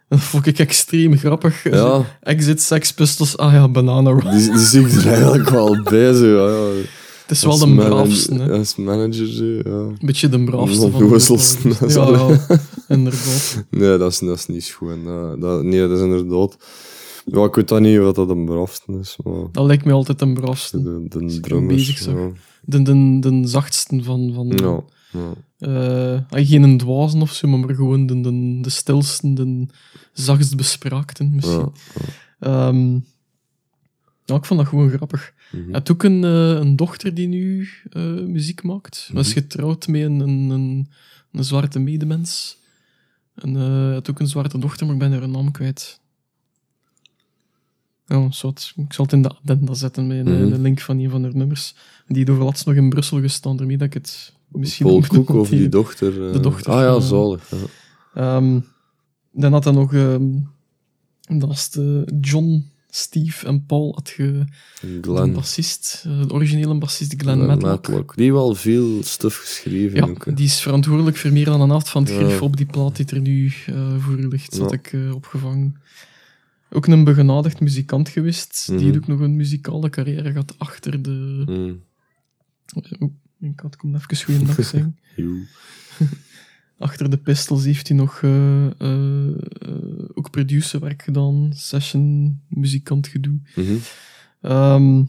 Dat 0.09 0.21
vond 0.21 0.47
ik 0.47 0.59
extreem 0.59 1.17
grappig. 1.19 1.63
ja, 1.71 2.05
Exit 2.21 2.61
Sex 2.63 2.93
Pistols, 2.93 3.37
ah 3.37 3.53
ja, 3.53 3.69
Banana 3.69 4.11
Rock. 4.11 4.31
die, 4.31 4.51
die 4.51 4.59
zie 4.59 4.87
ik 4.87 4.93
er 4.93 5.07
eigenlijk 5.13 5.51
wel 5.51 5.83
bij. 5.83 6.13
Zo, 6.13 6.27
ja, 6.27 6.75
ja. 6.77 6.81
Het 7.33 7.43
is 7.43 7.59
wel 7.59 7.69
de 7.69 7.75
braafste, 7.75 8.35
hè. 8.35 8.59
Als 8.59 8.77
manager, 8.77 9.27
zo, 9.27 9.45
ja. 9.45 9.63
Een 9.65 9.99
beetje 10.01 10.29
de 10.29 10.45
braafste 10.45 10.81
Nog 10.81 10.91
van 10.91 11.03
de 11.03 11.09
wisselsten, 11.09 11.75
groepen. 11.75 11.97
dat 11.97 12.19
Ja, 12.19 12.39
ja, 12.49 12.59
inderdaad. 12.97 13.65
Nee, 13.71 13.99
dat 13.99 14.13
is, 14.13 14.19
dat 14.19 14.39
is 14.39 14.47
niet 14.47 14.65
schoon. 14.65 15.05
Dat, 15.05 15.41
dat, 15.41 15.63
nee, 15.63 15.81
dat 15.81 15.91
is 15.91 16.01
inderdaad... 16.01 16.57
Ja, 17.25 17.45
ik 17.45 17.55
weet 17.55 17.69
dat 17.69 17.81
niet 17.81 17.99
wat 17.99 18.15
dat 18.15 18.29
een 18.31 18.45
braafste 18.45 18.93
is, 19.01 19.17
maar... 19.25 19.45
Dat 19.53 19.67
lijkt 19.67 19.85
mij 19.85 19.95
altijd 19.95 20.21
een 20.21 20.35
braafste. 20.35 20.83
De, 20.83 21.07
de 21.09 21.41
drummers, 21.41 22.05
ja. 22.05 22.31
De, 22.65 22.83
de, 22.83 23.19
de 23.21 23.41
zachtste 23.45 24.03
van... 24.03 24.33
van 24.35 24.47
Ja, 24.47 24.81
ja. 25.11 26.25
eh, 26.29 26.47
geen 26.47 26.63
een 26.63 26.79
dwazen 26.79 27.23
of 27.23 27.33
zo, 27.33 27.49
maar 27.49 27.75
gewoon 27.75 28.07
de, 28.07 28.21
de, 28.21 28.59
de 28.63 28.71
stilste, 28.71 29.33
de 29.33 29.67
zachtst 30.13 30.57
bespraakten 30.57 31.35
misschien. 31.35 31.73
ja. 32.39 32.69
Ehm, 32.69 32.99
ja, 34.25 34.35
ik 34.35 34.45
vond 34.45 34.61
dat 34.61 34.69
gewoon 34.69 34.91
grappig. 34.91 35.33
Hij 35.53 35.73
had 35.73 35.91
ook 35.91 36.03
een, 36.03 36.25
eh, 36.25 36.51
een 36.51 36.77
dochter 36.77 37.15
die 37.15 37.29
nu 37.29 37.69
eh, 37.91 38.03
muziek 38.13 38.63
maakt. 38.63 39.05
Hij 39.07 39.17
was 39.17 39.27
Mhm. 39.29 39.35
getrouwd 39.39 39.87
met 39.89 40.03
een, 40.03 40.21
een, 40.21 40.51
een, 40.51 40.89
een 41.33 41.45
zwarte 41.45 41.79
medemens. 41.79 42.59
En 43.35 43.57
eh, 43.57 43.63
hij 43.63 43.93
had 43.93 44.11
ook 44.11 44.21
een 44.21 44.27
zwarte 44.29 44.59
dochter, 44.59 44.87
maar 44.87 44.95
ik 44.95 45.01
ben 45.01 45.13
haar 45.13 45.29
naam 45.29 45.51
kwijt. 45.51 46.01
Ja, 48.07 48.31
soort. 48.31 48.73
Ik 48.77 48.93
zal 48.93 49.05
het 49.05 49.15
in 49.15 49.23
de 49.23 49.29
addenda 49.29 49.75
zetten 49.75 50.07
met 50.07 50.27
een, 50.27 50.45
Mhm. 50.45 50.53
een 50.53 50.63
link 50.63 50.81
van 50.81 50.99
een 50.99 51.11
van 51.11 51.23
haar 51.23 51.37
nummers. 51.37 51.75
Die 52.07 52.31
over 52.31 52.45
laatst 52.45 52.67
nog 52.67 52.75
in 52.75 52.89
Brussel 52.89 53.21
gestaan, 53.21 53.57
daarmee 53.57 53.77
dat 53.79 53.87
ik 53.87 53.95
het 53.95 54.33
misschien 54.49 54.87
Paul 54.87 55.01
Cook 55.01 55.29
of 55.29 55.35
noteren. 55.37 55.59
die 55.59 55.69
dochter. 55.69 56.27
eh. 56.27 56.33
De 56.33 56.41
dochter 56.41 56.73
Ah 56.73 56.81
ja, 56.81 56.95
eh, 56.95 57.01
zalig. 57.01 57.51
Ja. 57.51 57.57
Ehm, 58.37 58.61
dan 59.33 59.53
had 59.53 59.65
hij 59.65 59.73
nog... 59.73 59.93
dat 61.39 61.49
was 61.49 61.71
de 61.71 62.13
John, 62.21 62.71
Steve 62.95 63.47
en 63.47 63.67
Paul 63.67 63.93
had 63.95 64.09
ge... 64.09 64.45
De 64.81 65.31
bassist, 65.35 66.05
eh, 66.07 66.21
de 66.27 66.33
originele 66.33 66.75
bassist 66.79 67.15
Glenn, 67.17 67.43
Glenn 67.43 67.47
Matlock. 67.61 67.89
Matlock. 67.89 68.15
Die 68.17 68.25
heeft 68.25 68.37
wel 68.37 68.55
veel 68.55 69.03
stuff 69.03 69.37
geschreven. 69.39 69.97
Ja, 69.97 70.07
ook, 70.07 70.37
die 70.37 70.47
is 70.47 70.61
verantwoordelijk 70.61 71.17
voor 71.17 71.33
meer 71.33 71.45
dan 71.45 71.61
een 71.61 71.69
helft 71.69 71.89
van 71.89 72.05
het 72.05 72.13
Ja. 72.31 72.39
op 72.39 72.57
die 72.57 72.67
plaat 72.67 72.97
die 72.97 73.07
er 73.07 73.21
nu 73.21 73.53
eh, 73.67 73.97
voor 73.99 74.15
ligt, 74.17 74.57
Ja. 74.57 74.63
had 74.63 74.73
ik 74.73 74.93
eh, 74.93 75.15
opgevangen. 75.15 75.77
ook 76.71 76.87
een 76.87 77.05
begenadigd 77.05 77.61
muzikant 77.61 78.09
geweest. 78.09 78.67
Die 78.67 78.75
Mhm. 78.77 78.85
heeft 78.85 78.97
ook 78.97 79.07
nog 79.07 79.21
een 79.21 79.37
muzikale 79.37 79.91
carrière 79.91 80.31
gehad 80.31 80.55
achter 80.59 81.03
de... 81.03 81.43
Mm. 81.47 81.83
Oeh, 83.01 83.11
ik 83.41 83.61
had 83.61 83.77
kom 83.77 83.95
even 83.95 84.17
goeiedag 84.25 84.55
zeggen. 84.55 84.99
Achter 86.83 87.11
de 87.11 87.17
Pistols 87.17 87.65
heeft 87.65 87.89
hij 87.89 87.97
nog 87.97 88.21
eh, 88.23 88.67
eh, 88.67 88.73
ook 90.15 90.31
producerwerk 90.31 91.03
gedaan, 91.03 91.51
session, 91.55 92.41
muzikant 92.49 93.07
gedoe. 93.07 93.39
Mhm. 93.55 93.75
Ehm, 94.41 95.03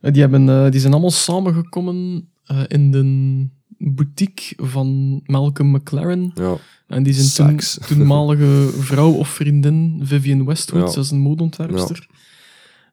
die, 0.00 0.20
hebben, 0.20 0.48
eh, 0.48 0.70
die 0.70 0.80
zijn 0.80 0.92
allemaal 0.92 1.10
samengekomen 1.10 2.28
in 2.68 2.90
de 2.90 3.46
boutique 3.78 4.64
van 4.64 5.20
Malcolm 5.24 5.70
McLaren. 5.70 6.30
Ja. 6.34 6.56
En 6.86 7.02
die 7.02 7.12
zijn 7.12 7.56
toen, 7.56 7.60
toenmalige 7.88 8.70
vrouw 8.78 9.12
of 9.12 9.28
vriendin, 9.28 10.00
Vivian 10.02 10.44
Westwood, 10.44 10.88
Ja. 10.88 10.94
dat 10.94 11.04
is 11.04 11.10
een 11.10 11.18
modeontwerpster. 11.18 12.08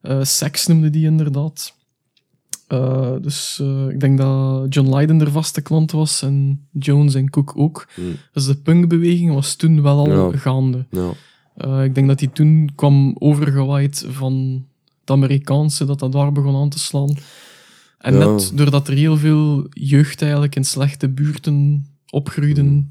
Eh 0.01 0.23
Sax 0.23 0.67
noemde 0.67 0.89
die 0.89 1.05
inderdaad. 1.05 1.79
Eh, 2.71 3.15
dus 3.21 3.59
eh, 3.61 3.87
ik 3.89 3.99
denk 3.99 4.17
dat 4.17 4.73
John 4.73 4.95
Lydon 4.95 5.21
er 5.21 5.31
vaste 5.31 5.61
klant 5.61 5.91
was 5.91 6.21
en 6.21 6.65
Jones 6.71 7.13
en 7.15 7.29
Cook 7.29 7.53
ook. 7.57 7.87
Mm. 7.97 8.11
Dus 8.33 8.45
de 8.45 8.55
punkbeweging 8.55 9.33
was 9.33 9.55
toen 9.55 9.81
wel 9.81 9.97
al 9.97 10.31
Ja. 10.31 10.37
gaande. 10.37 10.85
Ja. 10.91 11.11
Eh, 11.57 11.83
ik 11.83 11.95
denk 11.95 12.07
dat 12.07 12.19
hij 12.19 12.29
toen 12.29 12.69
kwam 12.75 13.15
overgewaaid 13.19 14.05
van 14.09 14.65
het 14.99 15.09
Amerikaanse, 15.11 15.85
dat 15.85 15.99
dat 15.99 16.11
daar 16.11 16.31
begon 16.31 16.55
aan 16.55 16.69
te 16.69 16.79
slaan. 16.79 17.15
En 17.97 18.13
Ja. 18.17 18.25
net 18.25 18.51
doordat 18.55 18.87
er 18.87 18.93
heel 18.93 19.17
veel 19.17 19.67
jeugd 19.69 20.21
eigenlijk 20.21 20.55
in 20.55 20.65
slechte 20.65 21.09
buurten 21.09 21.85
opgroeiden, 22.09 22.65
Mm. 22.65 22.89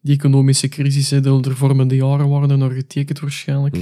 die 0.00 0.14
economische 0.14 0.68
crisis, 0.68 1.10
hè, 1.10 1.20
de 1.20 1.54
vormende 1.54 1.96
jaren 1.96 2.28
waren 2.28 2.50
er 2.50 2.58
nog 2.58 2.74
getekend 2.74 3.20
waarschijnlijk, 3.20 3.76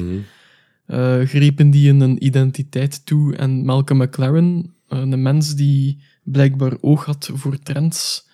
eh, 0.87 1.21
grepen 1.21 1.71
die 1.71 1.89
in 1.89 2.01
een 2.01 2.25
identiteit 2.25 3.07
toe. 3.07 3.37
En 3.37 3.65
Malcolm 3.65 3.99
McLaren, 4.03 4.71
een 5.01 5.23
mens 5.23 5.55
die 5.55 5.99
blijkbaar 6.25 6.73
oog 6.81 7.05
had 7.05 7.31
voor 7.35 7.59
trends, 7.59 8.29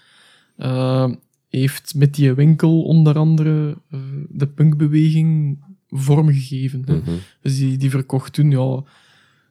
eh, 0.56 1.10
heeft 1.48 1.94
met 1.94 2.14
die 2.14 2.32
winkel 2.32 2.82
onder 2.82 3.18
andere 3.18 3.76
eh, 3.90 4.00
de 4.28 4.46
punkbeweging 4.46 5.58
vormgegeven. 5.88 6.80
Mhm. 6.86 7.16
Dus 7.42 7.56
die, 7.58 7.76
die 7.76 7.90
verkocht 7.90 8.32
toen 8.32 8.50
ja, 8.50 8.82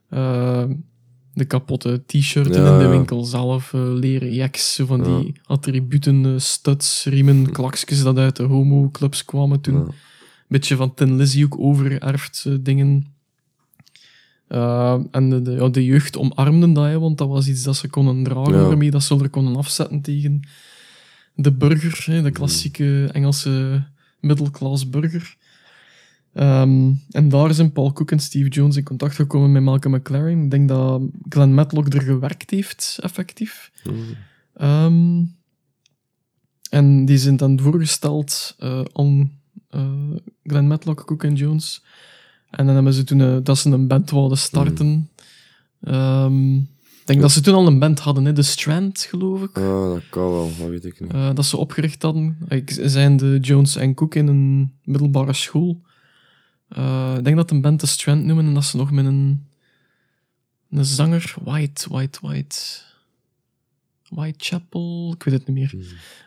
eh, 0.09 0.69
de 1.33 1.45
kapotte 1.45 2.03
t-shirten 2.05 2.63
Ja, 2.63 2.73
in 2.73 2.79
de 2.79 2.87
winkel 2.87 3.23
zelf, 3.23 3.73
eh, 3.73 3.81
leren 3.93 4.33
jacks, 4.33 4.73
zo 4.73 4.85
van 4.85 5.03
Ja. 5.03 5.19
die 5.19 5.33
attributen, 5.45 6.25
eh, 6.25 6.31
studs, 6.37 7.05
riemen, 7.05 7.51
klaksjes 7.51 8.03
dat 8.03 8.17
uit 8.17 8.35
de 8.35 8.43
homo-clubs 8.43 9.25
kwamen 9.25 9.61
toen. 9.61 9.75
Ja. 9.75 9.85
Beetje 10.47 10.75
van 10.75 10.93
Tin 10.93 11.15
Lizzy 11.15 11.43
ook 11.43 11.59
overerfd 11.59 12.43
eh, 12.47 12.53
dingen. 12.61 13.15
Eh, 14.47 14.99
en 15.11 15.29
de, 15.29 15.41
de, 15.41 15.51
ja, 15.51 15.67
de 15.69 15.85
jeugd 15.85 16.17
omarmden 16.17 16.73
dat, 16.73 16.85
hè, 16.85 16.99
want 16.99 17.17
dat 17.17 17.27
was 17.27 17.47
iets 17.47 17.63
dat 17.63 17.75
ze 17.75 17.87
konden 17.87 18.23
dragen, 18.23 18.53
Ja. 18.53 18.67
waarmee 18.67 18.91
dat 18.91 19.03
ze 19.03 19.19
er 19.19 19.29
konden 19.29 19.55
afzetten 19.55 20.01
tegen 20.01 20.47
de 21.35 21.51
burger, 21.53 22.05
hè, 22.05 22.21
de 22.21 22.31
klassieke 22.31 23.09
Engelse 23.11 23.83
middelklas 24.19 24.89
burger. 24.89 25.35
Ehm, 26.33 26.91
en 27.11 27.29
daar 27.29 27.53
zijn 27.53 27.71
Paul 27.71 27.93
Cook 27.93 28.11
en 28.11 28.19
Steve 28.19 28.49
Jones 28.49 28.75
in 28.75 28.83
contact 28.83 29.15
gekomen 29.15 29.51
met 29.51 29.63
Malcolm 29.63 29.95
McLaren. 29.95 30.43
Ik 30.43 30.51
denk 30.51 30.67
dat 30.69 31.01
Glenn 31.29 31.53
Matlock 31.53 31.93
er 31.93 32.01
gewerkt 32.01 32.49
heeft, 32.49 32.97
effectief. 33.01 33.71
Mhm. 33.83 33.95
Ehm, 34.53 35.23
en 36.69 37.05
die 37.05 37.17
zijn 37.17 37.37
dan 37.37 37.59
voorgesteld 37.59 38.55
eh 38.59 38.81
aan 38.93 39.31
eh, 39.69 40.11
Glenn 40.43 40.67
Matlock, 40.67 41.05
Cook 41.05 41.23
en 41.23 41.35
Jones. 41.35 41.83
En 42.57 42.65
dan 42.65 42.75
hebben 42.75 42.93
ze 42.93 43.03
toen 43.03 43.21
eh, 43.21 43.37
dat 43.43 43.57
ze 43.57 43.69
een 43.69 43.87
band 43.87 44.11
wilden 44.11 44.37
starten. 44.37 45.09
Ehm, 45.81 46.55
ik 46.55 47.05
denk 47.05 47.21
dat 47.21 47.31
ze 47.31 47.41
toen 47.41 47.53
al 47.53 47.67
een 47.67 47.79
band 47.79 47.99
hadden, 47.99 48.25
hè, 48.25 48.33
The 48.33 48.41
Strand, 48.41 48.99
geloof 48.99 49.41
ik. 49.41 49.57
Ah, 49.57 49.93
dat 49.93 50.01
kan 50.09 50.31
wel, 50.31 50.51
dat 50.57 50.67
weet 50.67 50.85
ik 50.85 50.99
niet. 50.99 51.13
Eh, 51.13 51.33
dat 51.33 51.45
ze 51.45 51.57
opgericht 51.57 52.01
hadden. 52.01 52.37
Ik 52.47 52.79
zijn 52.83 53.17
de 53.17 53.37
Jones 53.41 53.75
en 53.75 53.93
Cook 53.93 54.15
in 54.15 54.27
een 54.27 54.73
middelbare 54.83 55.33
school. 55.33 55.81
Eh, 56.67 57.13
ik 57.17 57.23
denk 57.23 57.35
dat 57.35 57.51
een 57.51 57.61
band 57.61 57.79
The 57.79 57.87
Strand 57.87 58.23
noemen 58.23 58.45
en 58.45 58.53
dat 58.53 58.65
ze 58.65 58.77
nog 58.77 58.91
met 58.91 59.05
een, 59.05 59.47
een 60.69 60.85
zanger, 60.85 61.35
White, 61.43 61.89
White, 61.89 62.19
White, 62.21 62.57
Whitechapel, 64.09 65.13
ik 65.15 65.23
weet 65.23 65.33
het 65.33 65.47
niet 65.47 65.57
meer. 65.57 65.73
Mhm. 65.75 65.85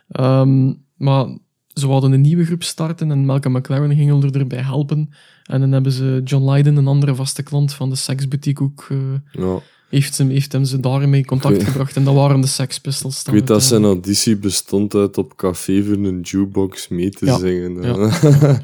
Ehm, 0.08 0.72
maar 0.96 1.38
ze 1.74 1.86
wilden 1.86 2.12
een 2.12 2.20
nieuwe 2.20 2.44
groep 2.44 2.62
starten 2.62 3.10
en 3.10 3.24
Malcolm 3.24 3.56
McLaren 3.56 3.96
ging 3.96 4.24
er 4.24 4.36
erbij 4.36 4.62
helpen. 4.62 5.10
En 5.50 5.60
dan 5.60 5.72
hebben 5.72 5.92
ze 5.92 6.20
John 6.24 6.50
Lydon, 6.50 6.76
een 6.76 6.86
andere 6.86 7.14
vaste 7.14 7.42
klant 7.42 7.72
van 7.74 7.90
de 7.90 7.96
Sex 7.96 8.28
Boutique, 8.28 8.64
ook, 8.64 8.86
eh, 8.90 8.98
Ja. 9.42 9.58
heeft, 9.88 10.18
hem, 10.18 10.28
heeft 10.28 10.52
hem 10.52 10.64
ze 10.64 10.80
daarmee 10.80 11.20
in 11.20 11.26
contact 11.26 11.62
gebracht. 11.62 11.96
En 11.96 12.04
dat 12.04 12.14
waren 12.14 12.40
de 12.40 12.46
Sex 12.46 12.78
Pistols. 12.80 13.22
Ik 13.24 13.32
weet 13.32 13.46
dat 13.46 13.62
zijn 13.62 13.84
auditie 13.84 14.36
bestond 14.36 14.94
uit 14.94 15.18
op 15.18 15.36
café 15.36 15.82
voor 15.84 15.94
een 15.96 16.20
jukebox 16.20 16.88
mee 16.88 17.10
te 17.10 17.24
Ja. 17.26 17.38
zingen. 17.38 17.82
Ja. 17.82 17.96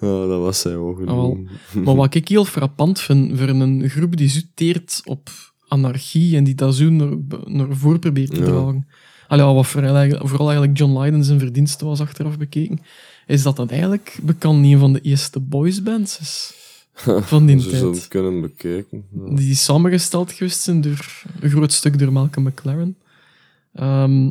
Ja. 0.00 0.26
dat 0.26 0.40
was 0.40 0.62
hij 0.62 0.78
wel 0.78 0.94
genomen. 0.94 1.48
Maar 1.84 1.94
wat 1.96 2.14
ik 2.14 2.28
heel 2.28 2.44
frappant 2.44 3.00
vind 3.00 3.38
voor 3.38 3.48
een 3.48 3.88
groep 3.90 4.16
die 4.16 4.28
zo 4.28 4.40
teert 4.54 5.00
op 5.04 5.28
anarchie 5.68 6.36
en 6.36 6.44
die 6.44 6.54
dat 6.54 6.74
zo 6.74 6.90
naar, 6.90 7.16
naar 7.44 7.76
voren 7.76 7.98
probeert 8.00 8.34
te 8.34 8.42
dragen. 8.42 8.86
Allee, 9.28 9.44
wat 9.44 9.66
vooral 9.66 9.94
eigenlijk, 9.96 10.28
vooral 10.28 10.46
eigenlijk 10.48 10.78
John 10.78 10.98
Lydon 10.98 11.24
zijn 11.24 11.38
verdienste 11.38 11.84
was 11.84 12.00
achteraf 12.00 12.38
bekeken, 12.38 12.80
is 13.26 13.42
dat 13.42 13.56
dat 13.56 13.70
eigenlijk 13.70 14.18
bekend 14.22 14.64
een 14.64 14.78
van 14.78 14.92
de 14.92 15.00
eerste 15.00 15.40
boysbands 15.40 16.18
is 16.20 16.54
van 17.30 17.46
die 17.46 17.60
Ze 17.60 17.70
tijd. 17.70 18.08
kunnen 18.08 18.40
bekijken. 18.40 19.04
Ja. 19.26 19.34
Die 19.34 19.54
samengesteld 19.54 20.32
geweest 20.32 20.60
zijn 20.60 20.80
door 20.80 21.22
een 21.40 21.50
groot 21.50 21.72
stuk 21.72 21.98
door 21.98 22.12
Malcolm 22.12 22.46
McLaren. 22.46 22.96
Ehm, 23.72 24.30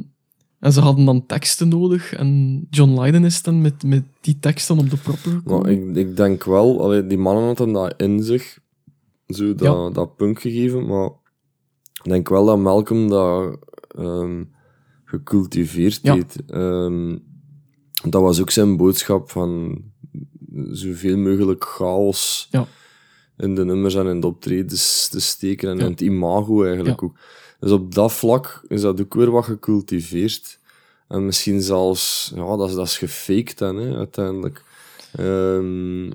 en 0.60 0.74
ze 0.74 0.80
hadden 0.80 1.06
dan 1.06 1.26
teksten 1.26 1.68
nodig 1.68 2.14
en 2.14 2.62
John 2.70 3.02
Lydon 3.02 3.26
is 3.26 3.42
dan 3.42 3.62
met, 3.62 3.84
met 3.84 4.04
die 4.22 4.38
teksten 4.40 4.78
op 4.78 4.90
de 4.90 4.98
proppen 4.98 5.32
gekomen. 5.32 5.70
Ik, 5.72 5.96
ik 6.08 6.16
denk 6.18 6.44
wel, 6.44 6.82
allee, 6.84 7.08
die 7.08 7.18
mannen 7.18 7.44
hadden 7.46 7.74
dat 7.74 7.94
in 7.98 8.24
zich, 8.24 8.60
zo 9.28 9.56
dat, 9.56 9.60
Ja. 9.60 9.90
dat 9.90 10.16
punk 10.16 10.42
gegeven, 10.42 10.86
maar 10.86 11.10
ik 12.04 12.10
denk 12.10 12.30
wel 12.30 12.46
dat 12.46 12.60
Malcolm 12.60 13.10
dat 13.10 13.58
ehm, 13.98 14.44
gecultiveerd 15.06 16.00
Ja. 16.02 16.14
heeft. 16.14 16.46
Ehm, 16.48 17.18
dat 18.04 18.22
was 18.22 18.42
ook 18.42 18.50
zijn 18.52 18.78
boodschap 18.78 19.30
van 19.32 19.82
zoveel 20.72 21.18
mogelijk 21.18 21.64
chaos 21.66 22.48
Ja. 22.52 22.68
in 23.38 23.56
de 23.56 23.66
nummers 23.66 23.96
en 23.96 24.08
in 24.08 24.20
de 24.20 24.28
optredens 24.28 25.08
te 25.08 25.20
steken 25.20 25.70
en 25.70 25.78
Ja. 25.78 25.84
in 25.86 25.92
het 25.92 26.02
imago 26.02 26.64
eigenlijk 26.64 27.04
ook. 27.04 27.16
Dus 27.60 27.72
op 27.72 27.94
dat 27.96 28.14
vlak 28.14 28.64
is 28.68 28.82
dat 28.82 29.02
ook 29.02 29.14
weer 29.14 29.32
wat 29.32 29.46
gecultiveerd. 29.46 30.60
En 31.08 31.26
misschien 31.26 31.62
zelfs, 31.62 32.32
ja, 32.36 32.56
dat 32.58 32.70
is, 32.70 32.76
dat 32.76 32.86
is 32.88 32.98
gefaked 32.98 33.58
dan, 33.58 33.76
hè, 33.78 33.96
uiteindelijk. 33.98 34.64
Ehm, 35.12 36.12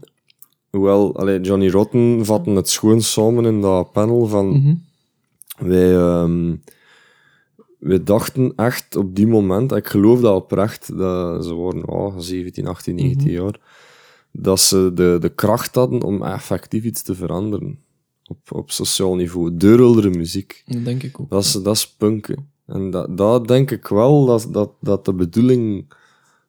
hoewel, 0.70 1.16
allee, 1.16 1.40
Johnny 1.40 1.68
Rotten 1.68 2.24
vatten 2.24 2.54
het 2.56 2.68
schoon 2.68 3.00
samen 3.02 3.44
in 3.44 3.60
dat 3.60 3.92
panel 3.92 4.26
van... 4.26 4.46
Mhm. 4.48 4.74
Wij, 5.58 5.96
ehm, 5.96 6.54
wij 7.86 8.02
dachten 8.02 8.52
echt 8.56 8.96
op 8.96 9.14
die 9.16 9.26
moment, 9.26 9.72
en 9.72 9.78
ik 9.78 9.86
geloof 9.88 10.20
dat 10.20 10.34
oprecht, 10.34 10.96
dat 10.98 11.44
ze 11.44 11.54
waren 11.54 11.88
oh, 11.88 12.14
17, 12.18 12.66
18, 12.66 12.94
19 12.94 13.30
jaar, 13.30 13.60
dat 14.32 14.60
ze 14.60 14.90
de, 14.94 15.16
de 15.20 15.28
kracht 15.28 15.74
hadden 15.74 16.02
om 16.02 16.22
effectief 16.22 16.84
iets 16.84 17.02
te 17.02 17.14
veranderen. 17.14 17.78
Op, 18.24 18.38
op 18.52 18.70
sociaal 18.70 19.14
niveau. 19.14 19.56
Deurheldere 19.56 20.10
muziek. 20.10 20.62
Dat 20.66 20.84
denk 20.84 21.02
ik 21.02 21.20
ook. 21.20 21.30
Dat 21.30 21.44
is, 21.44 21.52
dat 21.52 21.74
is 21.74 21.88
punk. 21.88 22.26
hè. 22.26 22.34
En 22.66 22.90
dat, 22.90 23.16
dat 23.16 23.48
denk 23.48 23.70
ik 23.70 23.86
wel 23.88 24.24
dat, 24.26 24.48
dat, 24.50 24.70
dat 24.80 25.04
de 25.04 25.12
bedoeling 25.14 25.92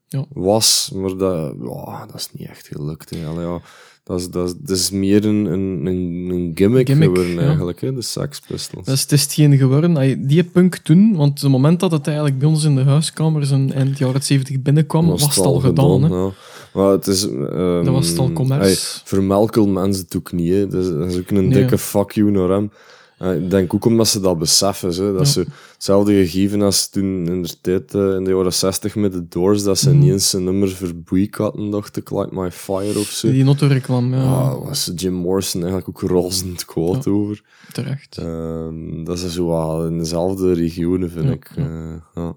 Ja. 0.08 0.26
was, 0.34 0.92
maar 0.96 1.18
dat, 1.18 1.56
ja, 1.62 2.06
dat 2.06 2.16
is 2.16 2.32
niet 2.34 2.48
echt 2.48 2.68
gelukt. 2.68 3.10
Hè. 3.10 3.26
Allee, 3.28 3.46
ja, 3.46 3.62
dat, 4.08 4.20
is, 4.20 4.30
dat, 4.30 4.48
is, 4.48 4.54
dat 4.60 4.78
is 4.78 4.92
meer 4.92 5.26
een, 5.26 5.46
een, 5.46 5.86
een, 5.86 6.52
gimmick, 6.56 6.88
Gimmick, 6.88 7.08
geworden 7.08 7.34
ja. 7.34 7.42
eigenlijk, 7.42 7.82
hè, 7.82 7.94
de 7.94 8.02
Sex 8.02 8.40
Pistols. 8.48 8.86
Dus 8.86 9.02
het 9.02 9.12
is 9.12 9.22
hetgeen 9.24 9.58
geworden. 9.58 10.28
Die 10.28 10.44
punk 10.44 10.76
toen, 10.78 11.16
want 11.16 11.42
het 11.42 11.52
moment 11.52 11.80
dat 11.80 11.92
het 11.92 12.08
eigenlijk 12.08 12.40
bij 12.40 12.48
ons 12.48 12.64
in 12.64 12.76
de 12.76 12.84
huiskamers 12.84 13.52
in 13.52 13.74
eind 13.74 13.98
jaren 13.98 14.24
70 14.24 14.62
binnenkwam, 14.62 15.08
was, 15.08 15.36
het 15.36 15.46
al 15.46 15.60
gedaan. 15.60 16.04
hè. 16.04 16.16
ja. 16.16 16.32
Maar 16.74 16.92
het 16.92 17.08
is... 17.08 17.28
ehm, 17.30 17.84
Dat 17.84 17.94
was 17.94 18.08
het 18.10 18.20
al 18.20 18.32
commerce. 18.32 19.02
vermelkel 19.04 19.68
mensen 19.68 20.06
ook 20.18 20.32
niet. 20.32 20.54
Hè. 20.54 20.68
Dat, 20.68 20.84
is, 20.84 20.90
dat 20.90 21.08
is 21.12 21.18
ook 21.18 21.30
een 21.30 21.48
Nee. 21.48 21.60
dikke 21.60 21.78
fuck 21.78 22.12
you 22.12 22.32
naar 22.32 22.50
hem. 22.50 22.72
Eh, 23.18 23.36
ik 23.36 23.50
denk 23.50 23.74
ook 23.74 23.86
omdat 23.86 24.08
ze 24.08 24.20
dat 24.20 24.40
beseffen. 24.40 24.96
Dat 25.14 25.18
Ja. 25.18 25.24
ze 25.26 25.46
hetzelfde 25.74 26.14
gegeven 26.14 26.62
als 26.62 26.90
toen 26.90 27.28
in 27.28 27.42
de 27.42 27.54
tijd, 27.62 27.94
eh, 27.94 28.16
in 28.16 28.24
de 28.24 28.30
jaren 28.32 28.54
60 28.54 28.96
met 28.96 29.12
de 29.12 29.28
Doors, 29.28 29.64
dat 29.64 29.78
ze 29.78 29.90
Mhm. 29.90 30.00
niet 30.00 30.12
eens 30.12 30.34
een 30.34 30.44
nummer 30.44 30.70
verboycotten, 30.70 31.70
dacht 31.70 31.98
ik, 31.98 32.10
Light 32.12 32.32
My 32.32 32.52
Fire 32.52 33.00
of 33.00 33.06
zo. 33.08 33.32
Die 33.32 33.44
Notto-reclame, 33.44 34.16
ja, 34.18 34.24
Ah, 34.24 34.66
was 34.66 34.92
Jim 34.96 35.14
Morrison 35.14 35.64
eigenlijk 35.64 36.04
ook 36.04 36.10
razend 36.12 36.66
kwaad 36.66 37.04
Ja. 37.06 37.12
over. 37.12 37.42
terecht. 37.72 38.18
Ehm, 38.18 39.04
dat 39.04 39.18
is 39.18 39.34
zo 39.34 39.48
wel 39.48 39.86
in 39.86 39.98
dezelfde 39.98 40.54
regionen, 40.54 41.10
vind 41.12 41.26
Ja, 41.26 41.32
ik. 41.32 41.52
ja. 41.56 41.64
Eh, 41.64 41.96
ja. 42.16 42.34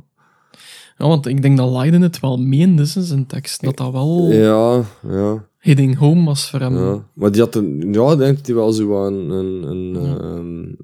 Ja, 0.99 1.07
want 1.09 1.27
ik 1.27 1.43
denk 1.43 1.57
dat 1.57 1.71
Leiden 1.71 2.03
het 2.03 2.21
wel 2.21 2.37
meende 2.37 2.83
in 2.83 3.03
zijn 3.03 3.27
tekst. 3.27 3.63
Dat 3.63 3.77
dat 3.77 3.93
wel 3.93 4.29
Ja, 4.33 4.83
ja, 5.09 5.45
heading 5.61 5.97
home 5.97 6.25
was 6.25 6.51
voor 6.51 6.61
hem. 6.61 6.77
ja. 6.77 7.05
Maar 7.13 7.31
die 7.33 7.41
had 7.41 7.55
een... 7.55 7.93
Ja, 7.93 8.17
denk 8.17 8.45
die 8.45 8.55
wel 8.55 8.73
zo 8.73 9.07
een, 9.07 9.31
een, 9.31 9.97
ehm, 9.97 10.75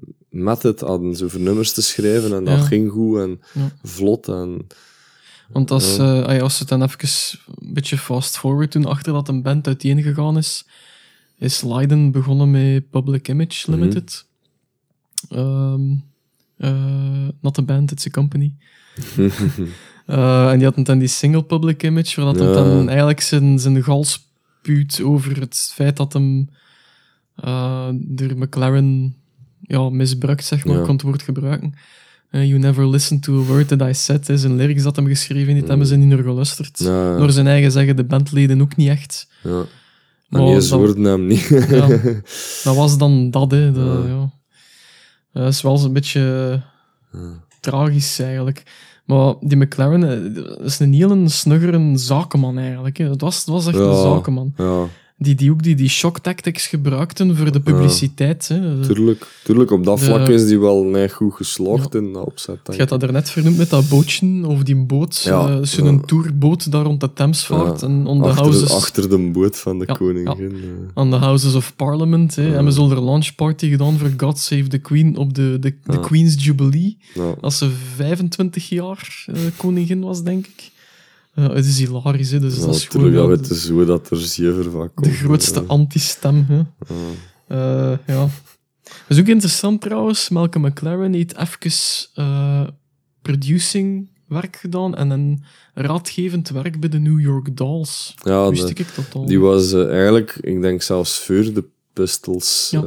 method 0.43 0.79
hadden, 0.79 1.15
zo 1.15 1.27
voor 1.27 1.39
nummers 1.39 1.73
te 1.73 1.81
schrijven. 1.81 2.33
En 2.35 2.43
dat 2.43 2.57
Ja. 2.57 2.63
ging 2.63 2.91
goed 2.91 3.17
en 3.19 3.41
vlot. 3.83 4.27
En, 4.27 4.67
Want 5.51 5.71
als, 5.71 5.95
ja, 5.95 6.39
als 6.39 6.59
het 6.59 6.67
dan 6.67 6.83
even 6.83 7.09
een 7.59 7.73
beetje 7.73 7.97
fast 7.97 8.37
forward 8.37 8.71
toen 8.71 8.85
achter 8.85 9.13
dat 9.13 9.27
een 9.27 9.41
band 9.41 9.67
uiteen 9.67 10.01
gegaan 10.01 10.37
is, 10.37 10.65
is 11.37 11.61
Leiden 11.63 12.11
begonnen 12.11 12.51
met 12.51 12.89
Public 12.89 13.27
Image 13.27 13.71
Mhm. 13.71 13.79
Limited. 13.79 14.25
Ehm, 15.29 15.81
eh, 16.57 17.27
not 17.41 17.57
a 17.59 17.61
band, 17.61 17.91
it's 17.91 18.05
a 18.07 18.09
company. 18.09 18.53
Eh, 20.07 20.49
en 20.51 20.55
die 20.57 20.65
hadden 20.65 20.83
dan 20.83 20.97
die 20.97 21.07
single 21.07 21.43
Public 21.43 21.83
Image, 21.83 22.21
waar 22.23 22.33
dat 22.33 22.53
dan 22.53 22.87
eigenlijk 22.87 23.21
zijn, 23.21 23.59
zijn 23.59 23.83
gal 23.83 24.05
over 25.03 25.39
het 25.39 25.71
feit 25.73 25.97
dat 25.97 26.13
hem 26.13 26.49
eh, 27.35 27.89
door 27.93 28.37
McLaren 28.37 29.15
ja, 29.61 29.89
misbruikt, 29.89 30.45
zeg 30.45 30.65
maar, 30.65 30.77
Ja. 30.77 30.83
kon 30.83 30.93
het 30.93 31.01
woord 31.01 31.21
gebruiken. 31.21 31.73
Eh, 32.29 32.47
you 32.47 32.59
never 32.59 32.87
listen 32.89 33.19
to 33.19 33.41
a 33.41 33.45
word 33.45 33.67
that 33.67 33.81
I 33.81 33.93
said. 33.93 34.29
Is 34.29 34.43
een 34.43 34.55
lyrics 34.55 34.83
dat 34.83 34.95
hem 34.95 35.07
geschreven 35.07 35.53
heeft, 35.53 35.67
hebben 35.67 35.87
ze 35.87 35.95
niet 35.95 36.07
naar 36.07 36.23
geluisterd. 36.23 36.79
Ja, 36.79 37.11
ja. 37.11 37.17
Door 37.17 37.31
zijn 37.31 37.47
eigen 37.47 37.71
zeggen, 37.71 37.95
de 37.95 38.03
bandleden 38.03 38.61
ook 38.61 38.75
niet 38.75 38.89
echt. 38.89 39.27
ja. 39.43 39.63
Maar 40.27 40.41
die 40.41 40.53
dat- 40.53 40.63
zoorden 40.63 41.03
hem 41.03 41.27
niet. 41.27 41.47
Ja. 41.69 41.87
Dat 42.63 42.75
was 42.75 42.97
dan 42.97 43.31
dat, 43.31 43.51
hè. 43.51 43.71
De, 43.71 44.03
Ja. 44.07 44.31
Eh, 45.33 45.43
Dat 45.43 45.53
is 45.53 45.61
wel 45.61 45.83
een 45.83 45.93
beetje 45.93 46.61
tragisch, 47.59 48.19
eigenlijk. 48.19 48.63
Maar 49.07 49.33
die 49.39 49.57
McLaren 49.57 50.03
eh, 50.03 50.45
dat 50.45 50.59
is 50.59 50.79
een 50.79 50.93
heel 50.93 51.29
snuggere 51.29 51.97
zakenman, 51.97 52.57
eigenlijk. 52.57 52.97
Hè. 52.97 53.09
Het, 53.09 53.21
was, 53.21 53.37
het 53.37 53.47
was 53.47 53.67
echt 53.67 53.77
een 53.77 54.01
zakenman. 54.01 54.53
ja, 54.57 54.85
Die, 55.19 55.35
die 55.35 55.51
ook 55.51 55.63
die, 55.63 55.75
die 55.75 55.89
shock 55.89 56.19
tactics 56.19 56.67
gebruikten 56.67 57.35
voor 57.35 57.51
de 57.51 57.59
publiciteit. 57.59 58.47
Hè. 58.47 58.81
tuurlijk. 58.81 59.27
Tuurlijk, 59.43 59.71
op 59.71 59.83
dat 59.83 59.99
De- 59.99 60.05
vlak 60.05 60.27
is 60.27 60.47
die 60.47 60.59
wel 60.59 60.83
net 60.83 61.11
goed 61.11 61.33
geslaagd 61.33 61.95
in 61.95 62.13
dat 62.13 62.25
opzet. 62.25 62.59
Je 62.65 62.73
hebt 62.75 62.89
dat 62.89 63.03
er 63.03 63.11
net 63.11 63.29
vernoemd 63.29 63.57
met 63.57 63.69
dat 63.69 63.89
bootje, 63.89 64.47
of 64.47 64.63
die 64.63 64.75
boot. 64.75 65.21
Ja, 65.23 65.47
eh, 65.49 65.57
Zo'n 65.63 65.93
ja. 65.95 65.99
tourboot 66.05 66.71
daar 66.71 66.83
rond 66.83 66.99
de 67.01 67.13
Thames 67.13 67.45
vaart. 67.45 67.81
Ja. 67.81 67.87
En 67.87 68.05
on 68.05 68.21
the 68.21 68.27
achter, 68.27 68.43
houses, 68.43 68.67
de, 68.69 68.73
achter 68.75 69.09
de 69.09 69.17
boot 69.17 69.57
van 69.57 69.79
de 69.79 69.83
Ja, 69.87 69.93
koningin. 69.93 70.53
eh. 70.55 71.03
on 71.03 71.09
the 71.09 71.15
houses 71.15 71.55
of 71.55 71.75
Parliament. 71.75 72.35
Hè. 72.35 72.43
Hebben 72.43 72.73
ze 72.73 72.79
al 72.79 72.91
een 72.91 73.03
launch 73.03 73.35
party 73.35 73.69
gedaan 73.69 73.97
voor 73.97 74.13
God 74.17 74.39
Save 74.39 74.67
the 74.67 74.77
Queen 74.77 75.17
op 75.17 75.33
de, 75.33 75.57
de, 75.59 75.75
de 75.83 75.93
Ja. 75.93 75.97
Queen's 75.97 76.45
Jubilee. 76.45 76.97
Ja. 77.13 77.33
Als 77.41 77.57
ze 77.57 77.69
25 77.95 78.69
jaar 78.69 79.23
eh, 79.27 79.33
koningin 79.57 79.99
was, 80.01 80.23
denk 80.23 80.45
ik. 80.47 80.71
Het 81.41 81.65
is 81.65 81.79
hilarisch, 81.79 82.31
hè. 82.31 82.39
Dus 82.39 82.55
Ja, 82.55 82.65
dat 82.65 82.75
is 82.75 82.85
gewoon 82.85 83.11
ja, 83.11 83.29
het 83.29 83.49
is 83.49 83.65
zo 83.65 83.85
dat 83.85 84.09
er 84.09 84.17
van 84.71 84.93
komt. 84.93 85.05
de 85.05 85.11
grootste 85.13 85.63
anti-stem. 85.67 86.45
Hè. 86.47 86.55
Ja. 86.55 86.65
Eh, 87.47 87.97
ja. 88.07 88.27
Dat 88.83 89.17
is 89.17 89.19
ook 89.19 89.27
interessant 89.27 89.81
trouwens. 89.81 90.29
Malcolm 90.29 90.65
McLaren 90.65 91.13
heeft 91.13 91.37
even 91.37 92.09
eh, 92.13 92.67
producing 93.21 94.09
werk 94.27 94.55
gedaan 94.55 94.95
en 94.95 95.09
een 95.09 95.43
raadgevend 95.73 96.49
werk 96.49 96.79
bij 96.79 96.89
de 96.89 96.99
New 96.99 97.19
York 97.19 97.57
Dolls. 97.57 98.15
Ja, 98.23 98.49
Wist 98.49 98.67
de- 98.67 98.73
ik 98.83 98.87
totaal. 98.87 99.25
die 99.25 99.39
was 99.39 99.71
eh, 99.73 99.89
eigenlijk, 99.89 100.37
ik 100.41 100.61
denk 100.61 100.81
zelfs 100.81 101.19
voor 101.19 101.35
de 101.53 101.63
Pistols. 101.93 102.67
Ja. 102.71 102.81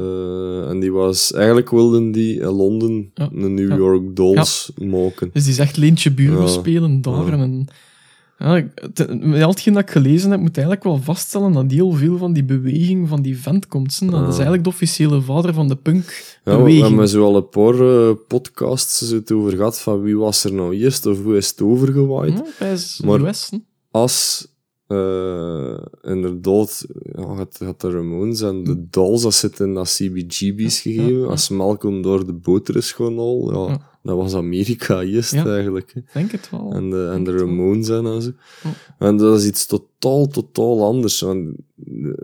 en 0.69 0.79
die 0.79 0.91
was, 0.91 1.33
eigenlijk 1.33 1.69
wilden 1.69 2.11
die 2.11 2.39
in 2.39 2.47
Londen 2.47 3.11
Ja. 3.13 3.29
een 3.33 3.53
New 3.53 3.69
Ja. 3.69 3.75
York 3.75 4.15
Dolls 4.15 4.71
maken. 4.77 5.29
Dus 5.33 5.43
die 5.43 5.51
is 5.51 5.59
echt 5.59 5.77
Leentje 5.77 6.11
Bureau 6.11 6.41
Ja. 6.41 6.47
spelen 6.47 7.01
daar. 7.01 7.33
En, 7.33 7.67
ja, 8.41 8.63
met 9.19 9.41
al 9.41 9.49
hetgeen 9.49 9.73
dat 9.73 9.83
ik 9.83 9.89
gelezen 9.91 10.31
heb, 10.31 10.39
moet 10.39 10.57
eigenlijk 10.57 10.85
wel 10.85 10.97
vaststellen 10.97 11.51
dat 11.51 11.71
heel 11.71 11.91
veel 11.91 12.17
van 12.17 12.33
die 12.33 12.43
beweging 12.43 13.07
van 13.07 13.21
die 13.21 13.37
vent 13.37 13.67
komt. 13.67 13.99
hè. 13.99 14.09
Dat 14.09 14.27
is 14.27 14.33
eigenlijk 14.33 14.63
de 14.63 14.69
officiële 14.69 15.21
vader 15.21 15.53
van 15.53 15.67
de 15.67 15.77
Ja, 16.43 16.63
we 16.63 16.73
hebben 16.73 17.09
zo 17.09 17.23
al 17.23 17.35
een 17.35 17.49
paar 17.49 17.79
eh, 17.79 18.15
podcasts 18.27 18.99
het 18.99 19.31
over 19.31 19.55
gehad 19.55 19.79
van 19.79 20.01
wie 20.01 20.17
was 20.17 20.43
er 20.43 20.53
nou 20.53 20.75
eerst 20.75 21.05
of 21.05 21.23
hoe 21.23 21.37
is 21.37 21.49
het 21.49 21.61
overgewaaid. 21.61 22.43
Ja, 22.59 22.65
is 22.65 23.01
Maar-. 23.03 23.35
Als 23.91 24.47
eh, 24.87 25.77
inderdaad, 26.01 26.85
ja, 27.15 27.35
het, 27.35 27.59
het 27.59 27.81
de 27.81 27.91
Ramones 27.91 28.41
en 28.41 28.63
de 28.63 28.87
Dolls, 28.89 29.21
dat 29.21 29.33
zit 29.33 29.59
in 29.59 29.73
dat 29.73 29.87
CBGB's 29.87 30.79
gegeven. 30.79 31.27
Als 31.27 31.49
Malcolm 31.49 32.01
door 32.01 32.25
de 32.25 32.33
boter 32.33 32.75
is 32.75 32.91
gewoon 32.91 33.17
al, 33.17 33.67
Ja. 33.69 33.90
Dat 34.03 34.17
was 34.17 34.33
Amerika 34.33 35.01
eerst 35.01 35.33
Ja. 35.33 35.45
eigenlijk. 35.45 35.91
Ik 35.95 36.03
denk 36.13 36.31
het 36.31 36.49
wel. 36.49 36.71
En 36.73 36.89
de, 36.89 37.09
en 37.13 37.23
de. 37.23 37.37
Ramones 37.37 37.89
en, 37.89 38.21
zo. 38.21 38.31
En 38.99 39.17
dat 39.17 39.39
is 39.39 39.45
iets 39.47 39.65
totaal, 39.65 40.27
totaal 40.27 40.83
anders. 40.85 41.21
Want 41.21 41.49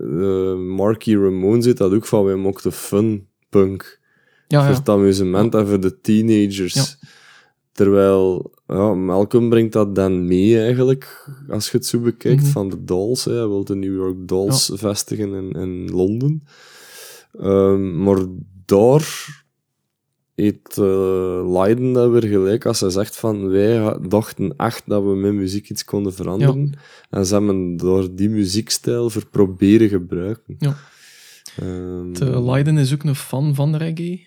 uh, 0.02 0.56
Marky 0.56 1.16
Ramones 1.16 1.64
zit 1.64 1.78
dat 1.78 1.94
ook 1.94 2.06
van, 2.06 2.24
wij 2.24 2.36
mochten 2.36 2.72
fun 2.72 3.28
punk. 3.50 4.00
ja, 4.48 4.62
Voor 4.62 4.72
ja. 4.72 4.78
het 4.78 4.90
amusement 4.90 5.56
en 5.56 5.68
voor 5.68 5.80
de 5.80 6.02
teenagers. 6.02 6.98
Terwijl 7.72 8.52
ja, 8.68 8.94
Malcolm 8.94 9.50
brengt 9.50 9.74
dat 9.74 9.96
dan 9.96 10.28
mee 10.28 10.60
eigenlijk, 10.62 11.30
als 11.50 11.72
je 11.72 11.78
het 11.78 11.86
zo 11.86 12.00
bekijkt, 12.00 12.42
Mhm. 12.42 12.52
van 12.52 12.70
de 12.70 12.84
Dolls. 12.84 13.26
Hè. 13.26 13.32
Hij 13.34 13.48
wil 13.48 13.64
de 13.64 13.76
New 13.76 13.96
York 13.96 14.28
Dolls 14.28 14.72
vestigen 14.74 15.34
in, 15.34 15.52
in 15.52 15.92
Londen. 15.92 16.44
Ehm, 17.40 18.04
maar 18.04 18.18
daar 18.66 19.28
heeft 20.46 20.78
eh, 20.78 21.52
Leiden 21.52 21.94
dat 21.94 22.12
weer 22.12 22.24
gelijk 22.30 22.66
als 22.66 22.80
hij 22.80 22.90
zegt 22.90 23.16
van 23.16 23.50
wij 23.50 23.98
dachten 24.08 24.54
echt 24.58 24.84
dat 24.86 25.04
we 25.04 25.16
met 25.16 25.34
muziek 25.34 25.70
iets 25.70 25.86
konden 25.86 26.14
veranderen. 26.14 26.74
En 27.10 27.26
ze 27.26 27.34
hebben 27.34 27.78
door 27.78 28.16
die 28.16 28.30
muziekstijl 28.30 29.10
voor 29.10 29.26
proberen 29.26 29.90
gebruiken. 29.90 30.56
Ja. 30.60 30.76
Ehm, 31.60 32.14
De 32.14 32.42
Leiden 32.44 32.78
is 32.78 32.94
ook 32.94 33.04
een 33.04 33.16
fan 33.16 33.56
van 33.56 33.76
reggae. 33.76 34.26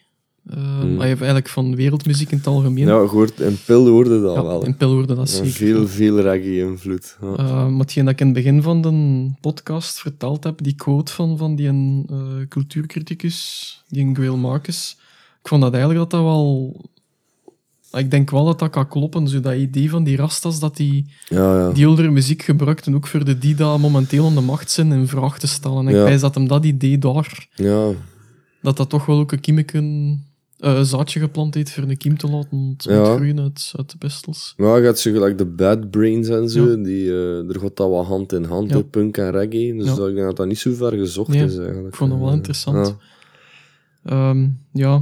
Uh, 0.51 0.57
Hmm. 0.81 0.99
Hij 0.99 1.07
heeft 1.07 1.19
eigenlijk 1.21 1.49
van 1.49 1.77
wereldmuziek 1.77 2.31
in 2.31 2.37
het 2.37 2.47
algemeen. 2.47 2.87
ja, 2.87 3.01
je 3.01 3.07
hoort, 3.09 3.41
in 3.41 3.57
Pil 3.67 3.87
hoorde 3.89 4.21
dat 4.23 4.35
Ja, 4.35 4.43
wel. 4.43 4.65
in 4.65 4.77
Pil 4.77 4.91
hoorde 4.93 5.15
dat 5.15 5.31
zeker. 5.31 5.51
veel, 5.51 5.89
veel 5.89 6.21
reggae-invloed. 6.21 7.17
Ja. 7.21 7.27
Uh, 7.39 7.69
maar 7.69 7.79
hetgeen 7.81 8.05
dat 8.05 8.13
ik 8.13 8.21
in 8.21 8.27
het 8.27 8.35
begin 8.35 8.63
van 8.63 8.81
de 8.83 9.31
podcast 9.41 10.01
verteld 10.01 10.45
heb, 10.45 10.63
die 10.63 10.75
quote 10.75 11.13
van, 11.13 11.39
van 11.39 11.55
die 11.57 11.69
een, 11.69 12.07
eh, 12.11 12.49
cultuurcriticus, 12.49 13.85
die 13.89 14.05
een 14.05 14.15
Grail 14.15 14.37
Marcus, 14.37 14.97
ik 15.43 15.49
vond 15.49 15.63
dat 15.63 15.73
eigenlijk 15.75 16.01
dat 16.03 16.11
dat 16.11 16.23
wel... 16.31 16.75
Ik 17.93 18.11
denk 18.11 18.31
wel 18.31 18.45
dat 18.45 18.59
dat 18.59 18.71
kan 18.71 18.89
kloppen, 18.89 19.29
zo 19.29 19.41
dat 19.41 19.55
idee 19.55 19.91
van 19.91 20.05
die 20.05 20.17
rastas, 20.17 20.61
dat 20.61 20.77
die, 20.77 21.11
ja, 21.29 21.59
ja. 21.59 21.73
die 21.73 21.87
oudere 21.87 22.11
muziek 22.11 22.43
gebruikten, 22.43 22.95
ook 22.95 23.07
voor 23.07 23.25
de 23.25 23.39
die 23.39 23.55
dat 23.55 23.79
momenteel 23.79 24.27
aan 24.27 24.35
de 24.35 24.41
macht 24.41 24.71
zijn, 24.71 24.93
in 24.93 25.09
vraag 25.09 25.39
te 25.39 25.47
stellen. 25.47 25.87
En 25.89 25.95
Ja. 25.95 26.01
ik 26.01 26.07
wijs 26.07 26.21
dat 26.21 26.35
hem 26.35 26.49
dat 26.49 26.65
idee 26.65 26.99
daar, 26.99 27.49
ja. 27.55 27.91
dat 28.63 28.77
dat 28.77 28.89
toch 28.91 29.07
wel 29.07 29.19
ook 29.19 29.33
een 29.33 29.41
kiemeken, 29.41 29.85
eh, 30.59 30.75
een 30.77 30.85
zaadje 30.85 31.21
geplant 31.21 31.55
heeft 31.55 31.71
voor 31.71 31.83
een 31.83 31.97
kiem 31.97 32.17
te 32.19 32.29
laten 32.31 32.75
Ja. 32.77 32.99
ontgroeien 32.99 33.41
uit, 33.41 33.73
uit 33.77 33.91
de 33.91 33.97
pistols. 33.99 34.55
Maar 34.57 34.79
je 34.81 34.85
gaat 34.87 34.99
zo 34.99 35.13
gelijk 35.13 35.39
de 35.39 35.47
Bad 35.47 35.91
Brains 35.91 36.29
en 36.29 36.49
zo, 36.49 36.71
Ja. 36.71 36.77
die, 36.77 37.07
eh, 37.11 37.49
er 37.49 37.61
gaat 37.61 37.77
dat 37.77 37.91
wat 37.91 38.07
hand 38.07 38.33
in 38.33 38.45
hand, 38.45 38.71
Ja. 38.71 38.77
hè, 38.77 38.85
punk 38.85 39.17
en 39.17 39.31
reggae. 39.31 39.75
Dus 39.77 39.87
dat, 39.95 40.09
ik 40.09 40.15
denk 40.15 40.27
dat 40.27 40.37
dat 40.37 40.47
niet 40.47 40.59
zo 40.59 40.73
ver 40.75 40.93
gezocht 40.93 41.29
Nee, 41.29 41.45
is 41.45 41.57
eigenlijk. 41.57 41.87
Ik 41.89 41.95
vond 41.95 42.11
dat 42.11 42.19
wel 42.19 42.29
Eh, 42.29 42.35
interessant. 42.35 42.97
ja. 44.05 44.31
Ehm, 44.31 44.49
ja. 44.73 45.01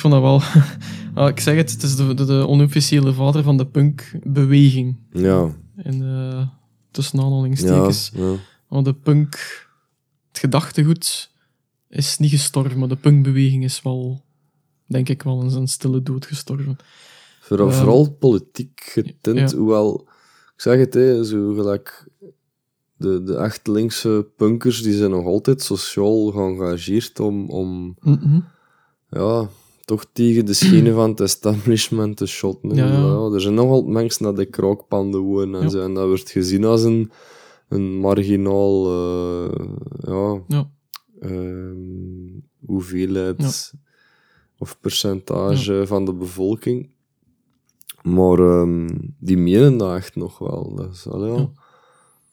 Ik 0.00 0.06
vond 0.10 0.22
dat 0.22 0.22
wel... 0.22 0.42
Ah, 1.14 1.28
ik 1.28 1.40
zeg 1.40 1.56
het, 1.56 1.70
het 1.72 1.82
is 1.82 1.96
de, 1.96 2.14
de, 2.14 2.24
de 2.24 2.46
onofficiële 2.48 3.12
vader 3.12 3.42
van 3.42 3.56
de 3.56 3.66
punkbeweging. 3.66 4.96
Ja, 5.12 5.50
In 5.76 6.02
uh, 6.02 6.46
tussen 6.90 7.18
ja, 7.18 7.24
aanhalingstekens. 7.24 8.10
ja. 8.14 8.34
Want 8.68 8.84
de 8.84 8.94
punk... 8.94 9.34
Het 10.28 10.38
gedachtegoed 10.38 11.30
is 11.88 12.18
niet 12.18 12.30
gestorven, 12.30 12.78
maar 12.78 12.88
de 12.88 12.96
punkbeweging 12.96 13.64
is 13.64 13.82
wel, 13.82 14.24
denk 14.86 15.08
ik, 15.08 15.22
wel 15.22 15.42
in 15.42 15.50
zijn 15.50 15.68
stille 15.68 16.02
dood 16.02 16.26
gestorven. 16.26 16.76
Vooral, 17.40 17.68
Ehm, 17.68 17.76
vooral 17.76 18.10
politiek 18.10 18.80
getint, 18.84 19.50
ja. 19.50 19.56
hoewel, 19.56 20.08
ik 20.54 20.60
zeg 20.60 20.78
het, 20.78 20.94
hè, 20.94 21.24
zo 21.24 21.54
gelijk 21.54 22.08
de, 22.96 23.22
de 23.22 23.36
echt 23.36 23.66
linkse 23.66 24.26
punkers, 24.36 24.82
die 24.82 24.96
zijn 24.96 25.10
nog 25.10 25.24
altijd 25.24 25.62
sociaal 25.62 26.30
geëngageerd 26.30 27.20
om, 27.20 27.48
om 27.50 27.96
Mhm. 28.00 28.40
ja, 29.10 29.48
toch 29.90 30.06
tegen 30.12 30.46
de 30.46 30.52
schenen 30.52 30.94
van 30.94 31.10
het 31.10 31.20
establishment 31.20 32.16
te 32.16 32.26
shotten. 32.26 32.74
Ja, 32.74 33.30
er 33.34 33.40
zijn 33.40 33.54
nog 33.54 33.70
altijd 33.70 33.92
mensen 33.92 34.24
dat 34.24 34.36
de 34.36 34.44
kraakpanden 34.44 35.20
wonen 35.20 35.62
en 35.62 35.70
zo, 35.70 35.80
en 35.82 35.94
dat 35.94 36.06
wordt 36.06 36.30
gezien 36.30 36.64
als 36.64 36.82
een, 36.82 37.10
een 37.68 37.96
marginaal, 37.98 38.86
eh, 38.86 39.64
ja, 40.00 40.42
Ja. 40.48 40.70
ehm, 41.20 41.76
hoeveelheid 42.66 43.72
of 44.58 44.80
percentage 44.80 45.86
van 45.86 46.04
de 46.04 46.12
bevolking. 46.14 46.90
Maar 48.02 48.38
ehm, 48.38 48.88
die 49.18 49.36
menen 49.38 49.76
dat 49.76 49.94
echt 49.96 50.16
nog 50.16 50.38
wel. 50.38 50.74
Dat 50.74 50.92
is, 50.92 51.06
allee. 51.08 51.48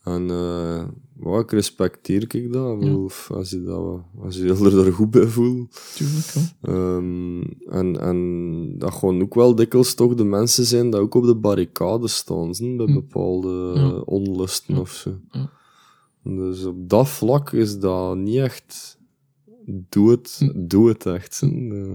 En 0.07 0.21
uh, 0.21 0.83
well, 1.13 1.39
ik 1.39 1.51
respecteer 1.51 2.35
ik 2.35 2.53
dat. 2.53 2.83
Ja. 2.83 2.95
Of 2.95 3.31
als 3.31 3.49
je, 3.49 3.63
dat, 3.63 4.01
als 4.23 4.35
je 4.35 4.47
er 4.49 4.71
daar 4.71 4.93
goed 4.93 5.11
bij 5.11 5.27
voelt. 5.27 5.81
Tuurlijk. 5.95 6.33
Um, 6.61 7.41
en, 7.69 7.99
en 7.99 8.77
dat 8.77 8.93
gewoon 8.93 9.21
ook 9.21 9.33
wel 9.33 9.55
dikwijls 9.55 9.93
toch 9.93 10.15
de 10.15 10.23
mensen 10.23 10.65
zijn 10.65 10.91
die 10.91 10.99
ook 10.99 11.15
op 11.15 11.23
de 11.23 11.35
barricade 11.35 12.07
staan, 12.07 12.55
zijn, 12.55 12.77
bij 12.77 12.85
hm. 12.85 12.93
bepaalde 12.93 13.71
ja. 13.75 13.89
onlusten 13.89 14.75
ja. 14.75 14.79
of 14.79 14.91
zo. 14.91 15.19
Dus 16.23 16.65
op 16.65 16.89
dat 16.89 17.09
vlak 17.09 17.51
is 17.51 17.79
dat 17.79 18.17
niet 18.17 18.37
echt... 18.37 18.97
Doe 19.65 20.11
het, 20.11 20.35
hm. 20.39 20.67
doe 20.67 20.87
het 20.87 21.05
echt. 21.05 21.41
Uh, 21.43 21.87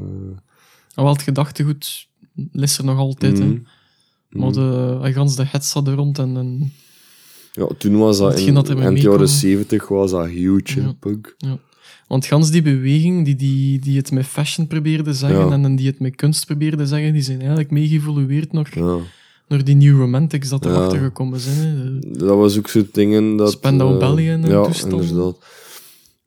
wel, 0.94 1.12
het 1.12 1.22
gedachtegoed 1.22 2.08
is 2.52 2.78
er 2.78 2.84
nog 2.84 2.98
altijd, 2.98 3.38
mm. 3.38 3.50
hè. 3.50 3.60
Maar 4.38 4.52
de, 4.52 4.98
gans 5.02 5.36
de 5.36 5.44
hets 5.46 5.74
er 5.74 5.94
rond 5.94 6.18
en, 6.18 6.36
en... 6.36 6.72
Ja, 7.54 7.66
toen 7.78 7.98
was 7.98 8.18
dat, 8.18 8.38
in, 8.38 8.54
dat 8.54 8.68
in 8.68 8.94
de 8.94 9.00
jaren 9.00 9.28
zeventig 9.28 9.88
was 9.88 10.10
dat 10.10 10.26
huge, 10.26 10.80
ja. 10.80 10.94
punk. 11.00 11.34
Ja. 11.38 11.58
Want 12.08 12.26
gans 12.26 12.50
die 12.50 12.62
beweging, 12.62 13.24
die, 13.24 13.34
die, 13.34 13.78
die 13.78 13.96
het 13.96 14.12
met 14.12 14.26
fashion 14.26 14.66
probeerde 14.66 15.12
zeggen 15.12 15.64
en 15.64 15.76
die 15.76 15.86
het 15.86 15.98
met 15.98 16.16
kunst 16.16 16.46
probeerde 16.46 16.86
zeggen, 16.86 17.12
die 17.12 17.22
zijn 17.22 17.38
eigenlijk 17.38 17.70
mee 17.70 17.88
geëvolueerd 17.88 18.52
naar, 18.52 18.72
ja. 19.48 19.56
die 19.56 19.74
New 19.74 19.98
Romantics 19.98 20.48
dat 20.48 20.64
erachter 20.64 20.98
ja. 20.98 21.04
gekomen 21.04 21.40
zijn. 21.40 21.58
Hè. 21.58 21.98
Dat 22.10 22.36
was 22.36 22.58
ook 22.58 22.68
zo'n 22.68 22.88
dingen 22.92 23.36
dat... 23.36 23.50
Spandau 23.50 23.92
uh, 23.92 23.98
Ballet 23.98 24.28
en 24.28 24.42
ja, 24.42 24.64
toestand. 24.64 25.02
inderdaad. 25.02 25.36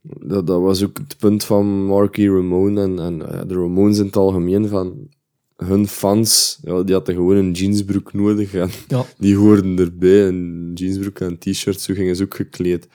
Dat, 0.02 0.48
dat 0.48 0.62
was 0.62 0.84
ook 0.84 0.98
het 0.98 1.16
punt 1.20 1.44
van 1.44 1.86
Marky 1.86 2.28
Ramone 2.28 2.82
en, 2.82 3.00
en 3.00 3.20
uh, 3.20 3.42
de 3.48 3.54
Ramones 3.54 3.98
in 3.98 4.06
het 4.06 4.18
algemeen, 4.18 4.68
van 4.68 4.94
hun 5.56 5.88
fans, 5.88 6.60
ja, 6.62 6.84
die 6.84 6.96
hadden 6.96 7.16
gewoon 7.16 7.36
een 7.36 7.52
jeansbroek 7.52 8.14
nodig 8.14 8.54
en 8.54 8.70
ja. 8.88 9.06
die 9.18 9.36
hoorden 9.36 9.78
erbij. 9.78 10.28
Een 10.28 10.72
jeansbroek 10.74 11.20
en 11.20 11.38
t-shirt, 11.38 11.80
zo 11.80 11.94
gingen 11.94 12.16
ze 12.16 12.24
ook 12.24 12.36
gekleed. 12.36 12.88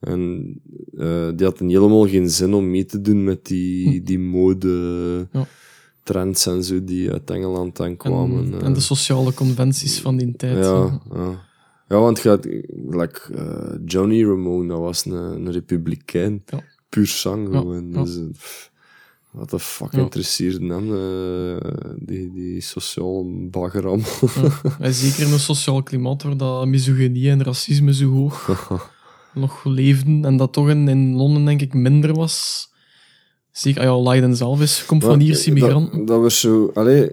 En 0.00 0.52
uh, 0.94 1.28
die 1.36 1.46
hadden 1.46 1.68
helemaal 1.68 2.08
geen 2.08 2.30
zin 2.30 2.54
om 2.54 2.70
mee 2.70 2.84
te 2.84 3.00
doen 3.00 3.24
met 3.24 3.46
die, 3.46 3.88
hm. 3.88 4.04
die 4.04 4.18
mode 4.18 5.28
ja. 5.32 5.46
trends 6.02 6.46
en 6.46 6.64
zo 6.64 6.84
die 6.84 7.10
uit 7.10 7.30
Engeland 7.30 7.80
aankwamen. 7.80 8.44
En, 8.44 8.52
uh, 8.52 8.62
en 8.62 8.72
de 8.72 8.80
sociale 8.80 9.34
conventies 9.34 10.00
van 10.00 10.16
die 10.16 10.36
tijd. 10.36 10.64
Ja, 10.64 11.00
ja. 11.14 11.46
ja. 11.88 11.98
want 11.98 12.18
gaat, 12.18 12.44
like, 12.90 13.20
uh, 13.34 13.78
Johnny 13.84 14.24
Ramone, 14.24 14.68
dat 14.68 14.78
was 14.78 15.04
een, 15.04 15.12
een 15.12 15.52
republikein. 15.52 16.44
Puur 16.88 17.06
zang 17.06 17.48
gewoon. 17.48 17.92
Dus, 17.92 18.20
wat 19.32 19.50
de 19.50 19.58
fuck 19.58 19.92
ja. 19.92 19.98
interesseert 19.98 20.60
hem, 20.60 20.92
uh, 20.92 21.56
die, 21.96 22.32
die 22.32 22.60
sociaal 22.60 23.24
bagger 23.50 23.88
Ja, 24.78 24.90
zeker 25.02 25.26
in 25.26 25.32
een 25.32 25.38
sociaal 25.38 25.82
klimaat 25.82 26.22
waar 26.22 26.36
dat 26.36 26.66
misogynie 26.66 27.30
en 27.30 27.42
racisme 27.42 27.94
zo 27.94 28.10
hoog 28.10 28.48
nog 29.34 29.64
leefden. 29.64 30.24
En 30.24 30.36
dat 30.36 30.52
toch 30.52 30.68
in, 30.68 30.88
in 30.88 31.14
Londen, 31.14 31.44
denk 31.44 31.60
ik, 31.60 31.74
minder 31.74 32.14
was. 32.14 32.68
Zeker, 33.50 33.80
ah 33.80 33.86
ja, 33.86 34.02
Leiden 34.02 34.36
zelf 34.36 34.60
is, 34.60 34.84
komt 34.86 35.04
van 35.04 35.20
Ierse 35.20 35.48
immigranten. 35.48 35.98
Dat, 35.98 36.06
dat 36.06 36.20
was 36.20 36.40
zo... 36.40 36.70
Allee, 36.74 37.10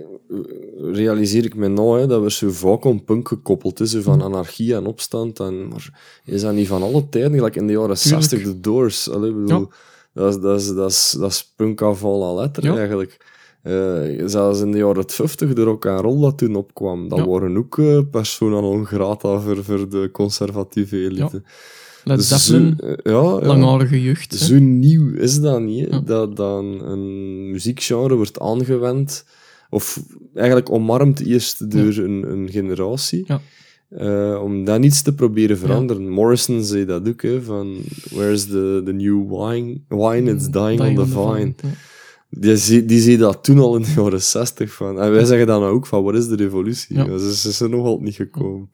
realiseer 0.78 1.46
ik 1.46 1.56
me 1.56 1.68
nou, 1.68 2.00
hè, 2.00 2.08
dat 2.08 2.22
we 2.22 2.32
zo 2.32 2.50
vaak 2.50 2.84
om 2.84 3.04
punk 3.04 3.28
gekoppeld 3.28 3.80
is, 3.80 3.96
van 3.96 4.22
anarchie 4.22 4.76
en 4.76 4.86
opstand. 4.86 5.40
En, 5.40 5.68
maar 5.68 6.20
is 6.26 6.42
dat 6.42 6.54
niet 6.54 6.68
van 6.68 6.84
alle 6.84 7.10
tijden, 7.10 7.34
gelijk 7.34 7.56
in 7.56 7.68
de 7.68 7.74
jaren 7.74 7.96
Tuurlijk. 7.96 8.24
60, 8.24 8.44
de 8.44 8.60
Doors? 8.60 9.10
Allee, 9.10 9.32
bedoel, 9.32 9.60
ja 9.60 9.68
dat 10.20 10.36
is, 10.36 10.42
dat 10.42 10.60
is, 10.60 10.68
dat 10.68 10.90
is, 10.90 11.16
dat 11.20 11.32
is 11.32 11.54
punk 11.56 11.82
afval 11.82 12.24
à 12.24 12.42
letter 12.42 12.78
eigenlijk. 12.78 13.38
Uh, 13.64 14.28
zelfs 14.28 14.60
in 14.62 14.72
de 14.72 14.78
jaren 14.78 15.10
50, 15.10 15.54
de 15.54 15.64
rock 15.64 15.86
en 15.86 15.98
roll 15.98 16.22
dat 16.22 16.38
toen 16.38 16.56
opkwam, 16.56 17.08
dat 17.10 17.18
ja. 17.18 17.28
waren 17.28 17.58
ook 17.58 17.78
uh, 17.78 18.00
persona 18.12 18.60
non 18.60 18.86
grata 18.86 19.40
voor, 19.40 19.64
voor 19.64 19.90
de 19.90 20.10
conservatieve 20.12 20.98
elite. 20.98 21.42
Ja. 22.04 22.16
Led 22.16 22.24
Zeppelin, 22.24 22.76
zo, 22.78 22.86
uh, 22.86 22.96
ja, 23.04 23.48
langharige 23.48 24.02
jeugd. 24.02 24.36
Zo 24.36 24.60
nieuw 24.60 25.14
is 25.14 25.40
dat 25.40 25.62
niet, 25.62 25.88
ja. 25.90 26.00
dat 26.00 26.36
dan 26.36 26.66
een 26.66 27.52
muziekgenre 27.52 28.16
wordt 28.16 28.40
aangewend, 28.40 29.26
of 29.70 30.04
eigenlijk 30.34 30.70
omarmd 30.72 31.20
eerst 31.20 31.72
door 31.72 31.96
een, 31.98 32.32
een 32.32 32.50
generatie. 32.50 33.24
Ja. 33.28 33.42
Uh, 33.90 34.42
om 34.44 34.66
dan 34.66 34.84
iets 34.84 35.02
te 35.02 35.14
proberen 35.14 35.58
veranderen. 35.58 36.10
Morrison 36.10 36.64
zei 36.64 36.86
dat 36.86 37.08
ook, 37.08 37.22
hè, 37.22 37.42
van 37.42 37.78
where's 38.10 38.46
the, 38.46 38.82
the 38.86 38.92
new 38.92 39.30
wine? 39.30 39.82
Wine, 39.88 40.32
it's 40.32 40.50
dying, 40.50 40.80
dying 40.80 41.00
on 41.00 41.06
the, 41.10 41.18
on 41.18 41.28
the 41.28 41.36
vine. 41.36 41.54
vine. 41.58 41.74
Die, 42.30 42.86
die 42.86 43.02
zei 43.02 43.18
dat 43.18 43.44
toen 43.44 43.60
al 43.60 43.76
in 43.76 43.82
de 43.82 43.94
jaren 43.96 44.22
60 44.22 44.74
van. 44.74 45.00
En 45.00 45.12
wij 45.12 45.26
zeggen 45.26 45.48
dan 45.48 45.64
ook 45.64 45.86
van, 45.86 46.04
wat 46.04 46.16
is 46.16 46.28
de 46.28 46.36
revolutie? 46.36 46.96
Ja. 46.98 47.18
Ze, 47.18 47.36
ze 47.36 47.52
zijn 47.52 47.70
nog 47.70 47.86
altijd 47.86 48.06
niet 48.06 48.16
gekomen. 48.16 48.70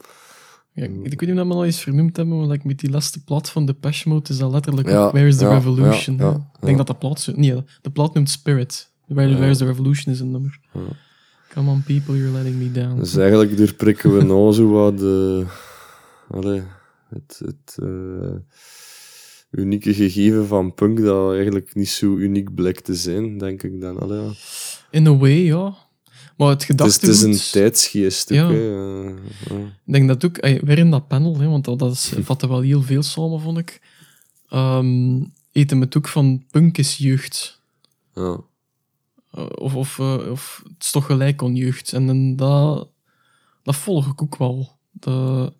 Ja, 0.71 0.83
ik 0.83 0.89
weet 0.89 1.03
niet 1.03 1.21
of 1.21 1.27
we 1.27 1.35
dat 1.35 1.51
al 1.51 1.65
eens 1.65 1.81
vernoemd 1.81 2.17
hebben, 2.17 2.37
maar 2.37 2.47
like 2.47 2.67
met 2.67 2.79
die 2.79 2.89
laatste 2.89 3.23
plaat 3.23 3.49
van 3.49 3.65
Depeche 3.65 4.09
Mode 4.09 4.29
is 4.29 4.37
dat 4.37 4.51
letterlijk 4.51 4.89
ja, 4.89 5.11
Where's 5.11 5.37
the 5.37 5.47
Revolution? 5.47 6.13
ik 6.59 6.65
denk 6.65 6.77
dat 6.77 6.87
de 6.87 6.95
plaat... 6.95 7.31
Nee, 7.35 7.63
de 7.81 7.89
plaat 7.89 8.13
noemt 8.13 8.29
Spirit. 8.29 8.91
Where, 9.07 9.35
Where's 9.35 9.57
the 9.57 9.65
Revolution 9.65 10.13
is 10.13 10.19
een 10.19 10.31
nummer. 10.31 10.59
Come 11.55 11.69
on 11.69 11.83
people, 11.83 12.17
you're 12.17 12.31
letting 12.31 12.57
me 12.57 12.71
down. 12.71 12.99
Dus 12.99 13.15
eigenlijk 13.15 13.57
doorprikken 13.57 14.17
we 14.17 14.23
nou 14.23 14.53
zo 14.53 14.69
wat 14.69 14.97
de, 14.97 15.45
allee, 16.29 16.61
het, 17.09 17.41
het 17.45 17.77
uh, 17.83 18.35
unieke 19.51 19.93
gegeven 19.93 20.47
van 20.47 20.73
punk 20.73 21.01
dat 21.01 21.33
eigenlijk 21.33 21.75
niet 21.75 21.89
zo 21.89 22.15
uniek 22.15 22.55
blijkt 22.55 22.83
te 22.83 22.95
zijn, 22.95 23.37
denk 23.37 23.63
ik 23.63 23.81
dan. 23.81 23.99
Allee, 23.99 24.21
ja. 24.21 24.31
In 24.91 25.07
a 25.07 25.17
way, 25.17 25.43
ja. 25.43 25.75
Maar 26.37 26.49
het 26.49 26.63
gedachtegoed... 26.63 27.09
Is, 27.09 27.21
het 27.21 27.33
is 27.33 27.43
een 27.43 27.51
tijdsgeest 27.61 28.29
ja. 28.29 28.49
Uh, 28.49 29.09
Ik 29.51 29.93
denk 29.93 30.07
dat 30.07 30.25
ook, 30.25 30.41
weer 30.41 30.77
in 30.77 30.91
dat 30.91 31.07
panel, 31.07 31.37
hè, 31.37 31.47
want 31.47 31.65
dat, 31.65 31.79
dat 31.79 31.91
is, 31.91 32.13
vatte 32.19 32.47
wel 32.47 32.61
heel 32.61 32.81
veel 32.81 33.03
samen, 33.03 33.41
vond 33.41 33.57
ik. 33.57 33.81
Um, 34.53 35.33
eten 35.51 35.79
met 35.79 35.97
ook 35.97 36.07
van 36.07 36.43
punk 36.51 36.77
is 36.77 36.97
jeugd. 36.97 37.61
Ja. 38.13 38.39
Eh, 39.35 39.45
of, 39.55 39.75
of, 39.75 39.97
uh, 39.97 40.31
of 40.31 40.61
het 40.63 40.83
is 40.83 40.91
toch 40.91 41.05
gelijk 41.05 41.43
aan 41.43 41.55
jeugd. 41.55 41.93
En, 41.93 42.09
en 42.09 42.35
dat, 42.35 42.89
dat 43.63 43.75
volg 43.75 44.07
ik 44.07 44.21
ook 44.21 44.37
wel. 44.37 44.77
Dat, 44.91 45.53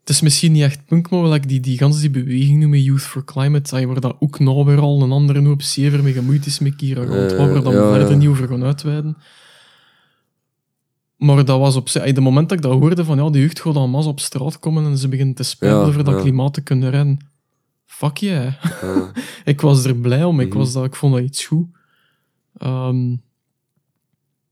het 0.00 0.08
is 0.16 0.20
misschien 0.20 0.52
niet 0.52 0.62
echt 0.62 0.86
punk, 0.86 1.10
maar 1.10 1.24
like 1.24 1.46
die, 1.46 1.60
die 1.60 1.78
ganse 1.78 2.00
die 2.00 2.10
beweging 2.10 2.60
noemen 2.60 2.82
Youth 2.82 3.02
for 3.02 3.24
Climate, 3.24 3.86
waar 3.86 4.00
dat 4.00 4.16
ook 4.18 4.38
nou 4.38 4.64
weer 4.64 4.80
al 4.80 5.02
een 5.02 5.12
andere 5.12 5.42
hoop 5.42 5.62
zever 5.62 6.02
mee 6.02 6.12
gemoeid 6.12 6.46
is 6.46 6.58
met 6.58 6.76
Kira 6.76 7.04
Gold, 7.04 7.36
waar 7.36 7.52
we 7.52 7.62
dan 7.62 7.74
ja, 7.74 7.92
verder 7.92 8.16
niet 8.16 8.28
over 8.28 8.48
gaan 8.48 8.64
uitweiden. 8.64 9.16
Maar 11.16 11.44
dat 11.44 11.58
was 11.58 11.76
op 11.76 11.88
de 11.90 12.20
moment 12.20 12.48
dat 12.48 12.58
ik 12.58 12.64
dat 12.64 12.78
hoorde 12.78 13.04
van 13.04 13.16
ja, 13.16 13.30
de 13.30 13.38
jeugd 13.38 13.60
gaat 13.60 13.74
dan 13.74 13.90
mas 13.90 14.06
op 14.06 14.20
straat 14.20 14.58
komen 14.58 14.84
en 14.84 14.98
ze 14.98 15.08
beginnen 15.08 15.34
te 15.34 15.42
spelen 15.42 15.74
ja, 15.74 15.82
over 15.82 16.04
dat 16.04 16.20
klimaat 16.20 16.54
te 16.54 16.60
kunnen 16.60 16.90
rennen. 16.90 17.18
Fuck 17.86 18.16
yeah. 18.16 18.54
ik 19.44 19.60
was 19.60 19.84
er 19.84 19.96
blij 19.96 20.24
om, 20.24 20.40
ik, 20.40 20.48
mhm. 20.48 20.58
was 20.58 20.72
dat, 20.72 20.84
ik 20.84 20.94
vond 20.94 21.14
dat 21.14 21.22
iets 21.22 21.46
goed. 21.46 21.66
Um, 22.62 23.22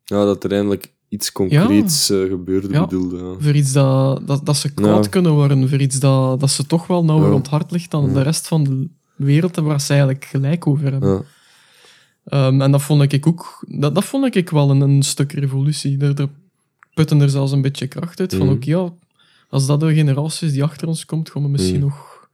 ja, 0.05 0.25
dat 0.25 0.45
er 0.45 0.53
eindelijk 0.53 0.95
iets 1.09 1.33
concreets 1.33 2.07
ja, 2.07 2.15
uh, 2.15 2.29
gebeurde, 2.31 2.69
ja, 2.73 2.81
bedoelde. 2.81 3.17
Ja. 3.17 3.35
Voor 3.39 3.55
iets 3.55 3.73
dat, 3.73 4.27
dat, 4.27 4.47
dat 4.47 4.57
ze 4.57 4.75
kwaad 4.75 5.09
kunnen 5.09 5.33
worden, 5.33 5.69
voor 5.69 5.81
iets 5.81 5.99
dat, 5.99 6.41
dat 6.41 6.51
ze 6.51 6.67
toch 6.67 6.87
wel 6.87 7.05
nauwer 7.05 7.41
hart 7.51 7.71
ligt 7.71 7.91
dan 7.91 8.13
de 8.13 8.23
rest 8.23 8.49
van 8.49 8.65
de 8.65 8.89
wereld, 9.17 9.57
waar 9.57 9.81
ze 9.81 9.89
eigenlijk 9.89 10.25
gelijk 10.25 10.67
over 10.67 10.93
hebben. 10.93 11.25
Um, 12.33 12.61
en 12.61 12.71
dat 12.71 12.83
vond 12.83 13.13
ik 13.13 13.27
ook, 13.27 13.65
dat, 13.69 13.95
dat 13.95 14.05
vond 14.05 14.37
ik 14.37 14.51
wel 14.51 14.71
een, 14.71 14.81
een 14.81 15.03
stuk 15.03 15.33
revolutie. 15.33 15.99
Er, 15.99 16.21
er 16.21 16.29
putten 16.95 17.21
er 17.21 17.31
zelfs 17.31 17.53
een 17.53 17.63
beetje 17.63 17.87
kracht 17.87 18.21
uit. 18.21 18.35
Van 18.35 18.47
mm. 18.47 18.53
ook, 18.53 18.65
ja, 18.65 18.93
als 19.49 19.67
dat 19.67 19.81
de 19.81 19.95
generatie 19.95 20.47
is 20.47 20.53
die 20.53 20.63
achter 20.63 20.89
ons 20.89 21.05
komt, 21.05 21.31
gaan 21.31 21.43
we 21.43 21.49
misschien 21.49 21.81
mm. 21.81 21.83
nog 21.83 22.29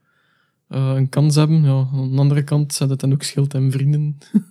uh, 0.69 0.93
een 0.95 1.09
kans 1.09 1.35
hebben. 1.35 1.63
Ja, 1.63 1.87
aan 1.93 2.11
de 2.11 2.17
andere 2.17 2.43
kant 2.43 2.73
zijn 2.73 2.89
het 2.89 2.99
dan 2.99 3.13
ook 3.13 3.23
schild 3.23 3.53
en 3.53 3.71
vrienden. 3.71 4.17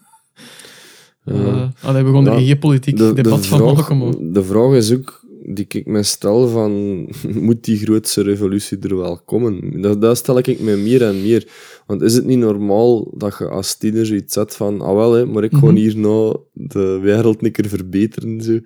Uh, 1.25 1.69
allee, 1.83 2.03
we 2.03 2.13
gaan 2.13 2.27
er 2.27 2.41
geen 2.41 2.59
politiek 2.59 2.97
de, 2.97 3.13
debat 3.13 3.43
de 3.43 3.49
van 3.49 3.99
maken. 3.99 4.33
De 4.33 4.45
vraag 4.45 4.73
is 4.73 4.93
ook, 4.93 5.25
die 5.45 5.65
ik 5.69 5.87
me 5.87 6.03
stel, 6.03 6.49
van, 6.49 6.73
moet 7.47 7.65
die 7.65 7.77
grootste 7.77 8.23
revolutie 8.23 8.79
er 8.79 8.97
wel 8.97 9.21
komen? 9.25 9.81
Dat, 9.81 10.01
dat 10.01 10.17
stel 10.17 10.39
ik 10.39 10.61
me 10.61 10.77
meer 10.77 11.03
en 11.03 11.23
meer. 11.23 11.49
Want 11.87 12.03
is 12.03 12.15
het 12.15 12.25
niet 12.25 12.39
normaal 12.39 13.15
dat 13.17 13.37
je 13.39 13.49
als 13.49 13.77
tiener 13.77 14.07
zoiets 14.07 14.35
zet 14.35 14.57
van, 14.57 14.81
ah 14.81 14.95
wel, 14.95 15.13
hè, 15.13 15.27
maar 15.27 15.45
ik 15.45 15.53
ga 15.53 15.59
mm 15.59 15.65
-hmm. 15.65 15.77
hier 15.77 15.97
nou 15.97 16.37
de 16.53 16.99
wereld 17.03 17.45
een 17.45 17.53
keer 17.53 17.69
verbeteren. 17.69 18.41
Zo. 18.41 18.59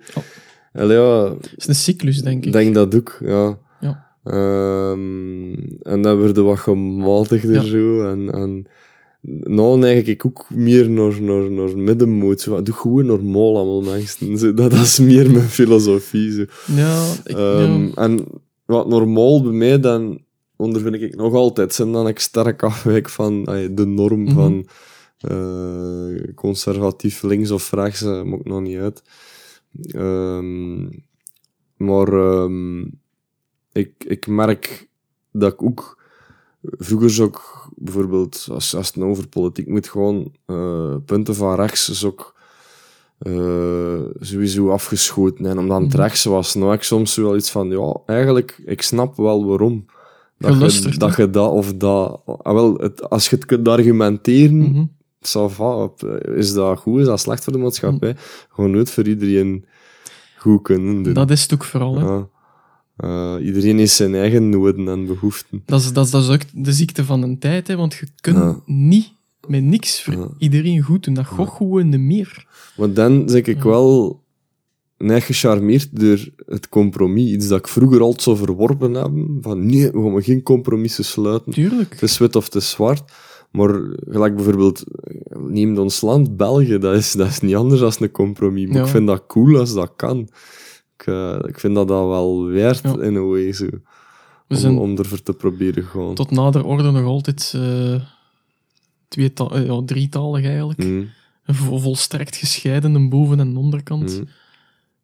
Allee, 0.73 0.97
ja, 0.97 1.33
het 1.33 1.53
is 1.55 1.67
een 1.67 1.75
cyclus, 1.75 2.21
denk 2.21 2.37
ik. 2.37 2.45
Ik 2.45 2.51
denk 2.51 2.73
dat 2.73 2.95
ook, 2.95 3.17
ja. 3.25 3.57
ja. 3.79 4.05
Um, 4.23 5.53
en 5.81 6.01
dan 6.01 6.17
wordt 6.19 6.37
wat 6.37 6.59
gematigder 6.59 7.53
ja. 7.53 7.61
zo. 7.61 8.09
En, 8.09 8.31
en 8.33 8.67
nou 9.27 9.77
neig 9.77 10.05
ik 10.05 10.25
ook 10.25 10.49
meer 10.49 10.89
naar, 10.89 11.21
naar, 11.21 11.51
naar 11.51 11.77
middenmoot. 11.77 12.41
Zo, 12.41 12.61
doe 12.61 12.75
gewoon 12.75 13.05
normaal 13.05 13.57
allemaal 13.57 13.81
mensen. 13.81 14.37
Zo, 14.39 14.53
dat, 14.53 14.73
is 14.73 14.99
meer 14.99 15.31
mijn 15.31 15.49
filosofie. 15.49 16.31
Zo. 16.31 16.45
Ja, 16.75 17.13
ik, 17.23 17.37
um, 17.37 17.85
ja. 17.85 17.93
En 17.93 18.25
wat 18.65 18.87
normaal 18.87 19.41
bij 19.43 19.51
mij, 19.51 19.79
dan 19.79 20.19
ondervind 20.55 20.95
ik 20.95 21.15
nog 21.15 21.33
altijd, 21.33 21.73
zijn 21.73 21.91
dan 21.91 22.07
ik 22.07 22.19
sterk 22.19 22.63
afwijk 22.63 23.09
van 23.09 23.43
de 23.71 23.85
norm 23.85 24.19
mm 24.19 24.27
-hmm. 24.27 24.35
van 24.35 24.67
uh, 25.31 26.33
conservatief 26.35 27.23
links 27.23 27.51
of 27.51 27.71
rechts, 27.71 28.01
uh, 28.01 28.23
maakt 28.23 28.45
nog 28.45 28.61
niet 28.61 28.77
uit. 28.77 29.03
Um, 29.95 30.89
maar 31.75 32.07
um, 32.13 32.99
ik, 33.71 33.91
ik 34.07 34.27
merk 34.27 34.89
dat 35.31 35.53
ik 35.53 35.63
ook... 35.63 35.95
Vroeger 36.61 37.09
zou 37.09 37.27
ik 37.27 37.66
bijvoorbeeld, 37.79 38.47
als, 38.51 38.75
als 38.75 38.87
het 38.87 39.03
over 39.03 39.27
politiek 39.27 39.67
moet 39.67 39.87
gewoon 39.87 40.31
eh, 40.45 40.95
punten 41.05 41.35
van 41.35 41.55
rechts, 41.55 41.85
zou 41.91 42.13
ik 42.13 42.33
eh, 43.17 44.01
sowieso 44.19 44.69
afgeschoten. 44.69 45.45
En 45.45 45.59
omdat 45.59 45.81
het 45.81 45.87
Mhm. 45.93 46.01
rechts 46.01 46.23
was, 46.23 46.53
nou 46.55 46.73
ik 46.73 46.83
soms 46.83 47.15
wel 47.15 47.35
iets 47.35 47.49
van, 47.51 47.69
ja, 47.69 47.95
eigenlijk, 48.05 48.61
ik 48.65 48.81
snap 48.81 49.15
wel 49.15 49.45
waarom. 49.45 49.85
Dat 50.37 50.73
je, 50.73 50.97
dat 50.97 51.15
je 51.15 51.29
dat 51.29 51.51
of 51.51 51.73
dat... 51.73 52.21
Ah, 52.25 52.53
wel, 52.53 52.73
het, 52.75 53.09
als 53.09 53.29
je 53.29 53.35
het 53.35 53.45
kunt 53.45 53.67
argumenteren, 53.67 54.57
Mhm. 54.57 54.83
ça 55.25 55.45
va, 55.53 55.75
op- 55.83 56.03
is 56.35 56.53
dat 56.53 56.79
goed, 56.79 56.99
is 56.99 57.05
dat 57.05 57.19
slecht 57.19 57.43
voor 57.43 57.53
de 57.53 57.59
maatschappij? 57.59 58.09
Mm. 58.11 58.17
Gewoon 58.49 58.71
nooit 58.71 58.91
voor 58.91 59.07
iedereen 59.07 59.65
goed 60.37 60.61
kunnen 60.61 61.03
doen. 61.03 61.13
Dat 61.13 61.29
is 61.31 61.41
het 61.41 61.53
ook 61.53 61.63
vooral. 61.63 61.95
Hè. 61.97 62.05
Ja. 62.05 62.27
Eh, 62.97 63.35
iedereen 63.41 63.77
heeft 63.77 63.91
zijn 63.93 64.15
eigen 64.15 64.49
noden 64.49 64.87
en 64.87 65.05
behoeften. 65.05 65.61
Dat, 65.65 65.79
is, 65.81 65.93
dat, 65.93 66.05
is, 66.05 66.11
dat 66.11 66.21
is 66.23 66.29
ook 66.29 66.41
de 66.53 66.73
ziekte 66.73 67.03
van 67.05 67.21
een 67.21 67.39
tijd, 67.39 67.67
hè, 67.67 67.75
want 67.75 67.93
je 67.93 68.07
kunt 68.21 68.37
Ja. 68.37 68.59
niet 68.65 69.13
met 69.47 69.63
niks 69.63 70.03
voor 70.03 70.13
Ja. 70.13 70.27
iedereen 70.37 70.81
goed 70.81 71.03
doen. 71.03 71.13
Dat 71.13 71.25
gaat 71.25 71.49
gewoon 71.49 71.89
niet 71.89 71.99
meer. 71.99 72.45
Want 72.75 72.95
dan 72.95 73.29
zeg 73.29 73.41
ik 73.45 73.57
Ja. 73.57 73.63
wel 73.69 74.21
net 74.97 75.23
gecharmeerd 75.23 75.99
door 76.01 76.27
het 76.45 76.69
compromis. 76.69 77.31
Iets 77.31 77.47
dat 77.47 77.59
ik 77.59 77.67
vroeger 77.67 78.01
altijd 78.01 78.21
zo 78.21 78.35
verworpen 78.35 78.93
heb. 78.93 79.11
Van 79.41 79.65
nee, 79.65 79.91
we 79.91 80.01
gaan 80.11 80.23
geen 80.23 80.43
compromissen 80.43 81.05
sluiten. 81.05 81.51
Tuurlijk. 81.51 81.91
Het 81.93 82.01
is 82.01 82.17
wit 82.17 82.35
of 82.35 82.45
het 82.45 82.55
is 82.55 82.69
zwart. 82.69 83.11
Maar 83.51 83.79
gelijk 84.09 84.35
bijvoorbeeld, 84.35 84.83
neem 85.37 85.77
ons 85.77 86.01
land, 86.01 86.37
België, 86.37 86.77
dat 86.77 86.95
is, 86.95 87.11
dat 87.11 87.27
is 87.27 87.39
niet 87.39 87.55
anders 87.55 87.79
dan 87.79 87.91
een 87.99 88.11
compromis. 88.11 88.67
Maar 88.67 88.75
Ja. 88.77 88.83
ik 88.83 88.87
vind 88.89 89.07
dat 89.07 89.23
cool 89.27 89.57
als 89.59 89.73
dat 89.73 89.91
kan. 89.95 90.29
Ik, 90.97 91.05
eh, 91.07 91.39
ik 91.47 91.59
vind 91.59 91.75
dat 91.75 91.87
dat 91.87 92.07
wel 92.07 92.51
waard 92.51 92.79
Ja. 92.83 92.91
in 93.01 93.15
een 93.15 93.29
way, 93.29 93.53
zo. 93.53 93.65
Om, 94.49 94.57
zijn 94.57 94.77
om 94.77 94.97
ervoor 94.97 95.21
te 95.23 95.33
proberen 95.33 95.83
gaan. 95.83 96.13
tot 96.13 96.31
nader 96.31 96.65
orde 96.65 96.91
nog 96.91 97.03
altijd 97.05 97.53
eh, 97.55 98.01
ja, 99.65 99.81
drietalig 99.85 100.45
eigenlijk. 100.45 100.83
Mm, 100.83 101.09
Vo- 101.45 101.77
volstrekt 101.77 102.35
gescheiden, 102.35 102.93
een 102.95 103.09
boven- 103.09 103.39
en 103.39 103.57
onderkant. 103.57 104.19
mm. 104.19 104.27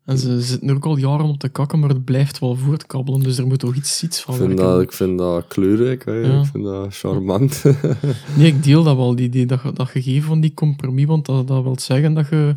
En 0.05 0.17
ze 0.17 0.41
zitten 0.41 0.69
er 0.69 0.75
ook 0.75 0.85
al 0.85 0.97
jaren 0.97 1.25
op 1.25 1.39
te 1.39 1.49
kakken, 1.49 1.79
maar 1.79 1.89
het 1.89 2.03
blijft 2.05 2.39
wel 2.39 2.55
voortkabbelen. 2.55 3.19
Dus 3.21 3.37
er 3.37 3.47
moet 3.47 3.59
toch 3.59 3.75
iets, 3.75 4.03
iets 4.03 4.21
van 4.21 4.33
Ik 4.33 4.39
vind, 4.39 4.51
werken. 4.53 4.73
dat, 4.73 4.81
ik 4.81 4.91
vind 4.91 5.17
dat 5.17 5.47
kleurrijk. 5.47 6.05
Ja. 6.05 6.39
ik 6.39 6.45
vind 6.51 6.63
dat 6.63 6.95
charmant. 6.95 7.63
Nee, 8.37 8.47
ik 8.47 8.63
deel 8.63 8.83
dat 8.83 8.95
wel, 8.95 9.15
die 9.15 9.25
idee, 9.25 9.45
dat, 9.45 9.75
dat 9.75 9.89
gegeven 9.89 10.27
van 10.27 10.39
die 10.41 10.53
compromis, 10.53 11.05
want 11.05 11.25
dat, 11.25 11.47
dat 11.47 11.63
wil 11.63 11.79
zeggen 11.79 12.13
dat 12.13 12.29
je 12.29 12.55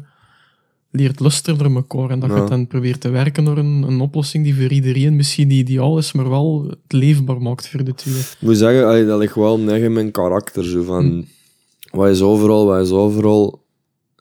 leert 0.96 1.20
luisteren 1.20 1.58
naar 1.58 1.74
elkaar 1.82 2.10
en 2.10 2.20
dat 2.20 2.30
je 2.30 2.44
dan 2.48 2.66
probeert 2.66 3.00
te 3.00 3.08
werken 3.08 3.44
naar 3.44 3.58
een, 3.58 3.82
een 3.82 4.00
oplossing 4.00 4.44
die 4.44 4.54
voor 4.54 4.70
iedereen 4.72 5.16
misschien 5.16 5.48
niet 5.48 5.68
ideaal 5.68 5.98
is, 5.98 6.12
maar 6.12 6.28
wel 6.28 6.66
het 6.68 6.92
leefbaar 6.92 7.42
maakt 7.42 7.68
voor 7.68 7.84
de 7.84 7.94
twee. 7.94 8.14
Ik 8.18 8.36
moet 8.38 8.56
zeggen, 8.56 8.86
allee, 8.86 9.06
dat 9.06 9.18
ligt 9.18 9.34
wel 9.34 9.58
net 9.58 9.82
in 9.82 9.92
mijn 9.92 10.10
karakter. 10.10 10.64
Zo 10.64 10.82
van, 10.82 11.04
Hm. 11.04 11.96
wat 11.96 12.08
is 12.10 12.20
overal, 12.22 12.66
wat 12.66 12.84
is 12.86 12.90
overal. 12.90 13.64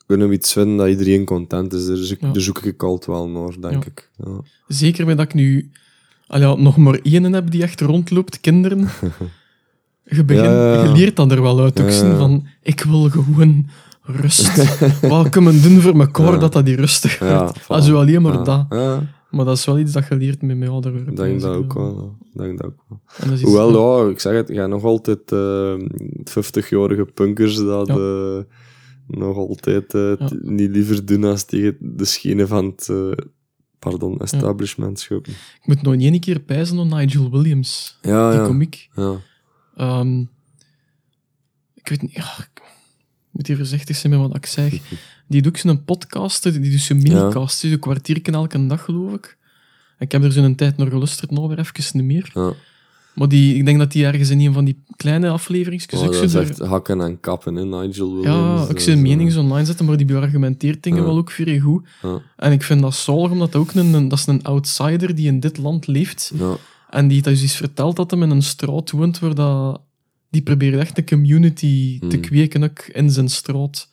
Kunnen 0.06 0.28
we 0.30 0.34
iets 0.36 0.54
vinden 0.54 0.78
dat 0.78 0.88
iedereen 0.88 1.26
content 1.26 1.74
is. 1.74 1.86
Daar 1.86 1.98
zoek, 1.98 2.20
Ja. 2.22 2.32
daar 2.32 2.42
zoek 2.42 2.62
ik 2.62 2.84
altijd 2.84 3.06
wel 3.06 3.28
naar, 3.30 3.56
denk 3.72 3.84
Ja. 3.84 3.90
ik. 3.92 4.10
Ja. 4.18 4.42
Zeker 4.68 5.06
met 5.06 5.18
dat 5.18 5.26
ik 5.26 5.34
nu 5.34 5.72
al 6.28 6.40
ja, 6.40 6.56
nog 6.56 6.78
maar 6.78 7.00
één 7.04 7.34
heb 7.34 7.52
die 7.52 7.62
echt 7.64 7.82
rondloopt, 7.82 8.40
kinderen. 8.40 8.80
Je, 10.08 10.24
begint, 10.24 10.46
je 10.46 10.92
leert 10.96 11.16
dat 11.16 11.32
er 11.32 11.42
wel 11.42 11.60
uit 11.60 11.80
van 12.18 12.48
ik 12.62 12.82
wil 12.82 13.10
gewoon 13.10 13.66
rust. 14.06 15.00
Wat 15.02 15.30
kunnen 15.30 15.54
we 15.54 15.62
doen 15.70 15.80
voor 15.82 16.00
elkaar 16.00 16.32
Ja. 16.34 16.38
dat 16.38 16.54
dat 16.54 16.66
die 16.66 16.76
rustig 16.76 17.20
Ja, 17.20 17.40
wordt? 17.44 17.62
voilà. 17.62 17.68
Also 17.68 17.96
alleen 17.98 18.22
maar 18.22 18.34
ja. 18.34 18.44
dat. 18.44 18.66
Ja, 18.70 19.14
Maar 19.30 19.46
dat 19.46 19.58
is 19.58 19.66
wel 19.66 19.80
iets 19.80 19.92
dat 19.92 20.08
je 20.08 20.16
leert 20.16 20.42
met 20.42 20.58
mij 20.58 20.70
ouder 20.70 20.92
worden. 20.92 21.10
ik 21.10 21.16
denk 21.18 21.42
dat 21.42 21.56
ook 21.56 21.74
wel. 21.74 22.18
Denk 22.34 22.58
dat 22.62 22.68
ook 22.68 22.84
wel. 22.88 23.38
Hoewel, 23.42 24.04
ja, 24.06 24.12
ik 24.12 24.20
zeg 24.20 24.34
het, 24.34 24.48
je 24.48 24.54
hebt 24.56 24.70
nog 24.70 24.84
altijd 24.84 25.32
eh 25.32 25.74
50-jarige 26.24 27.06
punkers 27.06 27.56
dat 27.56 27.88
Ja. 27.88 27.96
eh, 27.96 28.44
nog 29.08 29.38
altijd 29.38 29.94
eh, 29.94 30.14
Ja. 30.20 30.30
niet 30.42 30.70
liever 30.72 31.06
doen 31.06 31.24
als 31.24 31.44
tegen 31.44 31.78
de 31.80 32.06
schenen 32.06 32.48
van 32.48 32.66
het 32.66 32.92
pardon, 33.80 34.20
establishment 34.20 35.00
schoppen. 35.00 35.32
Ik 35.34 35.62
moet 35.68 35.82
nog 35.82 35.94
één 35.96 36.20
keer 36.20 36.40
pijzen 36.40 36.78
op 36.80 36.88
Nigel 36.94 37.32
Williams, 37.32 37.98
Ja, 38.02 38.30
die 38.32 38.40
ja. 38.40 38.46
komiek. 38.46 38.90
ja. 38.96 39.16
Ehm, 39.76 40.20
ik 41.74 41.88
weet 41.90 42.02
niet, 42.02 42.12
ja, 42.14 42.26
moet 43.36 43.48
hier 43.48 43.58
voorzichtig 43.58 43.96
zijn 43.96 44.12
met 44.14 44.22
wat 44.22 44.36
ik 44.36 44.46
zeg. 44.46 44.72
Die 45.28 45.42
doet 45.42 45.52
ook 45.52 45.58
zo'n 45.58 45.84
podcast, 45.84 46.44
die 46.44 46.72
doet 46.72 46.80
zo'n 46.80 46.98
minicast, 47.02 47.60
zo'n 47.60 47.80
kwartiertje 47.80 48.32
elke 48.32 48.68
dag, 48.68 48.84
geloof 48.84 49.14
ik. 49.14 49.38
Ik 50.00 50.12
heb 50.12 50.24
er 50.24 50.32
zo'n 50.32 50.56
tijd 50.56 50.78
naar 50.78 50.88
geluisterd, 50.88 51.32
nou 51.32 51.48
weer 51.48 51.60
even 51.60 51.98
niet 51.98 52.06
meer. 52.06 52.30
ja. 52.34 52.54
Maar 53.16 53.28
die, 53.28 53.56
ik 53.56 53.66
denk 53.66 53.80
dat 53.80 53.92
die 53.92 54.06
ergens 54.06 54.30
in 54.30 54.40
een 54.40 54.54
van 54.54 54.66
die 54.66 54.84
kleine 54.96 55.30
afleveringsjes 55.30 56.00
Oh, 56.00 56.12
dat 56.32 56.60
er- 56.60 56.66
hakken 56.66 57.02
en 57.02 57.20
kappen, 57.20 57.56
hè, 57.56 57.66
Nigel 57.66 58.14
Williams. 58.16 58.62
ja, 58.62 58.68
Dat 58.68 58.82
zijn 58.82 58.98
is, 58.98 59.04
menings 59.10 59.36
online 59.36 59.66
zetten, 59.66 59.86
maar 59.86 59.98
die 59.98 60.06
beargumenteert 60.06 60.84
dingen 60.84 61.00
Ja. 61.00 61.06
wel 61.06 61.18
ook 61.18 61.32
vrij 61.32 61.60
goed. 61.60 61.88
eh, 62.02 62.10
Ja, 62.10 62.22
En 62.36 62.52
ik 62.52 62.64
vind 62.64 62.82
dat 62.82 62.96
zalig, 62.96 63.32
omdat 63.32 63.52
dat 63.52 63.62
ook 63.62 63.74
een, 63.74 63.94
een- 63.94 64.08
dat 64.08 64.20
is 64.20 64.26
een 64.28 64.44
outsider 64.44 65.16
die 65.16 65.28
in 65.28 65.40
dit 65.40 65.58
land 65.58 65.88
leeft. 65.88 66.32
ja, 66.36 66.56
En 66.90 67.08
die 67.08 67.22
dus 67.22 67.44
iets 67.44 67.56
vertelt 67.56 67.96
dat 67.96 68.12
hem 68.12 68.24
in 68.24 68.30
een 68.30 68.42
straat 68.44 68.92
woont 68.92 69.20
waar 69.20 69.36
dat... 69.36 69.82
Die 70.36 70.44
probeert 70.44 70.80
echt 70.80 70.98
een 70.98 71.06
community 71.06 72.00
te 72.00 72.06
Hmm. 72.06 72.22
kweken 72.22 72.64
ook 72.64 72.80
in 72.80 73.10
zijn 73.12 73.30
straat. 73.30 73.90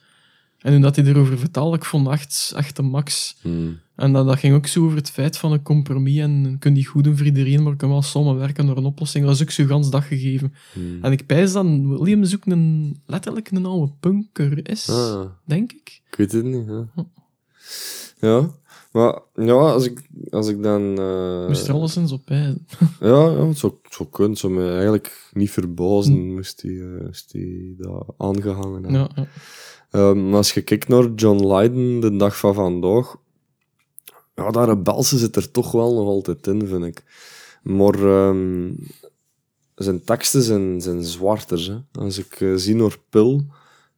En 0.59 0.73
hoe 0.73 0.81
dat 0.83 0.97
hij 0.97 1.05
erover 1.05 1.39
vertelde, 1.39 1.77
ik 1.77 1.85
vond 1.85 2.09
echt, 2.09 2.53
echt 2.57 2.77
de 2.77 2.83
max. 2.83 3.37
hmm, 3.41 3.79
En 3.97 4.13
dat, 4.13 4.27
dat 4.27 4.39
ging 4.39 4.55
ook 4.55 4.67
zo 4.67 4.85
over 4.85 4.97
het 4.97 5.11
feit 5.11 5.37
van 5.37 5.53
een 5.53 5.63
compromis 5.63 6.19
en 6.19 6.43
je 6.51 6.59
kunt 6.59 6.75
die 6.75 6.87
goed 6.87 7.05
doen 7.05 7.17
voor 7.17 7.27
iedereen, 7.27 7.63
maar 7.63 7.77
kan 7.77 7.89
wel 7.89 8.03
samenwerken 8.03 8.67
naar 8.67 8.77
een 8.77 8.85
oplossing. 8.85 9.25
Dat 9.25 9.35
is 9.35 9.43
ook 9.43 9.51
zo 9.51 9.67
gans 9.67 9.91
dag 9.91 10.09
gegeven. 10.09 10.55
hmm. 10.73 10.99
En 11.05 11.13
ik 11.13 11.27
pijs 11.27 11.53
dat 11.53 11.67
Williams 11.67 12.35
ook 12.35 12.47
een, 12.47 12.97
letterlijk 13.07 13.51
een 13.51 13.67
oude 13.67 13.93
punker 14.01 14.69
is, 14.71 14.89
Ah, 14.91 15.25
denk 15.45 15.73
ik. 15.73 16.01
ik 16.11 16.17
weet 16.17 16.33
het 16.33 16.45
niet. 16.45 16.67
Ja 18.21 18.51
maar 18.93 19.21
ja, 19.35 19.53
als 19.53 19.85
ik, 19.85 20.09
als 20.31 20.49
ik 20.49 20.63
dan. 20.63 20.99
eh, 20.99 21.47
Moest 21.47 21.69
er 21.69 21.75
alleszins 21.75 22.13
op 22.13 22.25
pijzen. 22.25 22.67
Ja, 23.01 23.31
ja 23.31 23.47
het 23.47 23.59
zou 23.59 23.73
kunnen. 24.11 24.37
Zou 24.37 24.53
me 24.53 24.71
eigenlijk 24.71 25.31
niet 25.33 25.51
verbazen 25.51 26.15
Hm. 26.15 26.35
moest 26.35 26.63
hij 26.63 26.73
hij 27.33 27.75
dat 27.79 28.15
aangehangen 28.19 28.83
hebben. 28.83 28.93
Ja, 29.01 29.11
ja. 29.15 29.27
Ehm, 29.91 30.29
maar 30.29 30.37
als 30.37 30.53
je 30.53 30.63
kijkt 30.63 30.89
naar 30.89 31.09
John 31.15 31.47
Lydon, 31.55 32.01
de 32.01 32.17
dag 32.17 32.39
van 32.39 32.55
vandaag, 32.55 33.17
ja, 34.35 34.51
dat 34.51 34.69
rebelse 34.69 35.19
zit 35.19 35.37
er 35.37 35.51
toch 35.51 35.73
wel 35.73 35.95
nog 35.95 36.07
altijd 36.07 36.47
in, 36.47 36.67
vind 36.67 36.85
ik. 36.85 37.03
Maar 37.63 37.95
ehm, 37.95 38.73
zijn 39.75 40.05
teksten 40.05 40.43
zijn, 40.43 40.81
zijn 40.81 41.05
zwarter. 41.05 41.85
Hè. 41.93 42.01
Als 42.03 42.19
ik 42.19 42.41
eh, 42.41 42.55
zie 42.55 42.75
naar 42.75 42.97
Pill, 43.11 43.41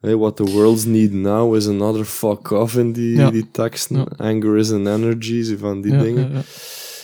hey, 0.05 0.17
what 0.17 0.37
the 0.37 0.45
world's 0.45 0.85
need 0.85 1.13
now 1.13 1.55
is 1.57 1.67
another 1.69 2.05
fuck 2.05 2.51
off 2.51 2.77
in 2.77 2.93
die, 2.93 3.17
Ja. 3.17 3.31
die 3.31 3.47
teksten. 3.51 3.97
Ja. 3.97 4.07
Anger 4.17 4.57
is 4.57 4.71
an 4.73 4.87
energy, 4.87 5.43
zo 5.43 5.55
van 5.59 5.81
die 5.81 5.93
Ja, 5.93 6.03
dingen. 6.03 6.33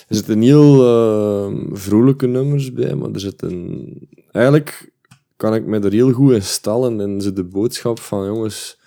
Er 0.08 0.16
zitten 0.16 0.40
heel 0.42 0.84
eh, 0.84 1.52
vrolijke 1.72 2.26
nummers 2.26 2.72
bij, 2.72 2.94
maar 2.94 3.10
er 3.10 3.20
zitten... 3.20 3.78
Eigenlijk 4.32 4.90
kan 5.36 5.54
ik 5.54 5.66
me 5.66 5.78
er 5.78 5.92
heel 5.92 6.12
goed 6.12 6.32
in 6.32 6.42
stellen 6.42 7.00
en 7.00 7.20
ze 7.20 7.32
de 7.32 7.44
boodschap 7.44 8.00
van, 8.00 8.26
jongens, 8.26 8.78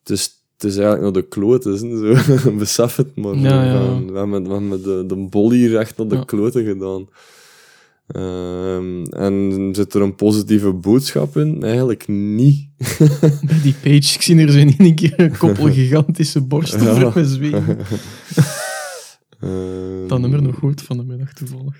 het 0.00 0.10
is, 0.10 0.22
het 0.56 0.64
is 0.64 0.76
eigenlijk 0.76 1.02
naar 1.02 1.22
de 1.22 1.28
kloten, 1.28 1.78
zo. 1.78 2.50
besef 2.58 2.96
het 2.96 3.16
maar. 3.16 3.32
We 3.32 3.48
hebben, 3.48 4.42
we 4.44 4.52
hebben 4.52 4.82
de, 4.82 5.04
de 5.06 5.14
bol 5.16 5.50
hier 5.50 5.76
echt 5.76 5.96
naar 5.96 6.08
de 6.08 6.24
kloten 6.24 6.64
gedaan. 6.64 7.08
Ehm, 8.08 9.02
en 9.04 9.68
zit 9.74 9.94
er 9.94 10.02
een 10.02 10.14
positieve 10.14 10.72
boodschap 10.72 11.36
in? 11.36 11.62
Eigenlijk 11.62 12.08
niet. 12.08 12.68
Bij 13.42 13.60
die 13.62 13.74
page, 13.82 14.14
ik 14.14 14.22
zie 14.22 14.38
er 14.38 14.52
zo 14.52 14.58
in 14.58 14.74
één 14.78 14.94
keer 14.94 15.20
een 15.20 15.36
koppel 15.36 15.72
gigantische 15.72 16.40
borsten 16.40 16.82
Ja. 16.82 17.00
voor 17.00 17.12
me 17.14 17.24
zweten. 17.28 17.78
Ehm, 19.40 20.06
Dat 20.06 20.20
nummer 20.20 20.42
nog 20.42 20.54
goed 20.56 20.82
van 20.82 20.96
de 20.96 21.04
middag 21.04 21.32
toevallig. 21.32 21.76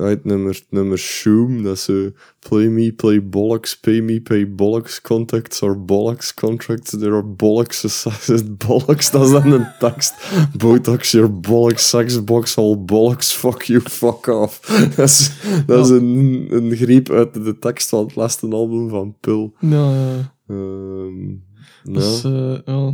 Uit 0.00 0.24
nummer, 0.24 0.62
nummer 0.70 0.98
Shoom, 0.98 1.62
dat 1.62 1.78
zo 1.78 2.10
play 2.38 2.68
me, 2.68 2.92
play 2.92 3.28
bollocks, 3.28 3.80
pay 3.80 4.00
me, 4.00 4.20
pay 4.20 4.54
bollocks, 4.54 5.00
contacts 5.00 5.62
are 5.62 5.76
bollocks, 5.76 6.34
contracts, 6.34 6.90
there 6.90 7.12
are 7.12 7.24
bollocks, 7.24 8.06
bollocks, 8.66 9.10
dat 9.10 9.24
is 9.24 9.30
dan 9.30 9.52
een 9.52 9.66
tekst. 9.78 10.14
Botox, 10.56 11.10
your 11.10 11.40
bollocks, 11.40 11.88
sexbox, 11.88 12.56
all 12.56 12.84
bollocks, 12.84 13.32
fuck 13.32 13.62
you, 13.62 13.80
fuck 13.80 14.26
off. 14.26 14.60
Dat 14.96 15.08
is, 15.08 15.30
dat 15.66 15.84
is 15.84 15.90
een, 15.90 16.46
een 16.50 16.76
greep 16.76 17.10
uit 17.10 17.34
de 17.34 17.58
tekst 17.58 17.88
van 17.88 18.04
het 18.04 18.14
laatste 18.14 18.48
album 18.48 18.88
van 18.88 19.16
Pil. 19.20 19.54
Ja, 19.60 19.94
ja. 19.94 20.34
Ehm 20.48 21.34
Dat 21.82 22.02
is, 22.02 22.24
eh. 22.24 22.88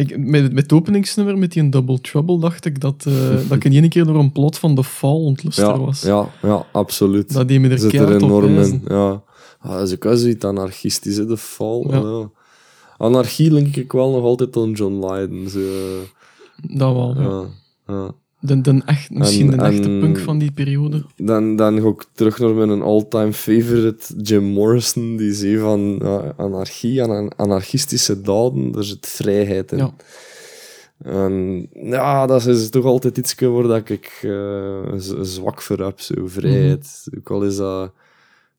Ik, 0.00 0.18
met, 0.18 0.52
met 0.52 0.62
het 0.62 0.72
openingsnummer, 0.72 1.38
met 1.38 1.52
die 1.52 1.68
Double 1.68 2.00
Trouble, 2.00 2.38
dacht 2.38 2.64
ik 2.64 2.80
dat, 2.80 3.04
eh, 3.06 3.30
dat 3.48 3.56
ik 3.56 3.64
in 3.64 3.72
één 3.72 3.88
keer 3.88 4.04
door 4.04 4.18
een 4.18 4.32
plot 4.32 4.58
van 4.58 4.74
The 4.74 4.84
Fall 4.84 5.10
ontluster 5.10 5.66
ja, 5.66 5.78
was. 5.78 6.02
ja, 6.02 6.28
ja, 6.42 6.66
absoluut. 6.72 7.32
Dat 7.32 7.48
die 7.48 7.60
me 7.60 7.68
er 7.68 7.78
zit 7.78 7.94
er 7.94 8.14
enorm 8.14 8.58
in. 8.58 8.82
Ja. 8.88 9.22
Ah, 9.60 9.72
dat 9.72 9.88
is 9.88 9.94
ook 9.94 10.04
wel 10.04 10.16
zoiets 10.16 10.44
anarchistisch, 10.44 11.16
hè, 11.16 11.26
de 11.26 11.36
val. 11.36 11.86
Ja. 11.90 11.98
Ja. 11.98 12.30
Anarchie 12.98 13.52
link 13.52 13.76
ik 13.76 13.92
wel 13.92 14.10
nog 14.10 14.22
altijd 14.22 14.56
aan 14.56 14.72
John 14.72 15.06
Lydon. 15.06 15.48
Zo, 15.48 15.60
Dat 16.56 16.92
wel, 16.92 17.20
ja. 17.86 18.14
De, 18.40 18.60
de 18.60 18.82
echt, 18.86 19.10
misschien 19.10 19.52
En- 19.52 19.58
de 19.58 19.64
echte 19.64 19.88
en- 19.88 20.00
punk 20.00 20.18
van 20.18 20.38
die 20.38 20.52
periode. 20.52 21.04
Dan, 21.16 21.56
dan 21.56 21.80
ga 21.80 21.88
ik 21.88 22.04
terug 22.12 22.38
naar 22.38 22.54
mijn 22.54 22.82
all-time 22.82 23.32
favorite, 23.32 24.14
Jim 24.22 24.44
Morrison, 24.44 25.16
die 25.16 25.32
zei 25.32 25.58
van 25.58 25.98
ja, 26.02 26.34
anarchie, 26.36 27.02
ana- 27.02 27.32
anarchistische 27.36 28.20
daden, 28.20 28.72
daar 28.72 28.84
zit 28.84 29.06
vrijheid 29.06 29.72
in. 29.72 29.78
Ja. 29.78 29.94
En 31.04 31.66
ja, 31.72 32.26
dat 32.26 32.46
is 32.46 32.70
toch 32.70 32.84
altijd 32.84 33.18
iets 33.18 33.34
waar 33.34 33.62
dat 33.62 33.88
ik 33.88 34.18
eh, 34.22 34.92
zwak 35.22 35.62
voor 35.62 35.78
heb, 35.78 36.00
zo, 36.00 36.14
vrijheid. 36.26 37.02
Mhm. 37.04 37.18
Ook 37.18 37.30
al 37.30 37.42
is 37.42 37.56
dat 37.56 37.92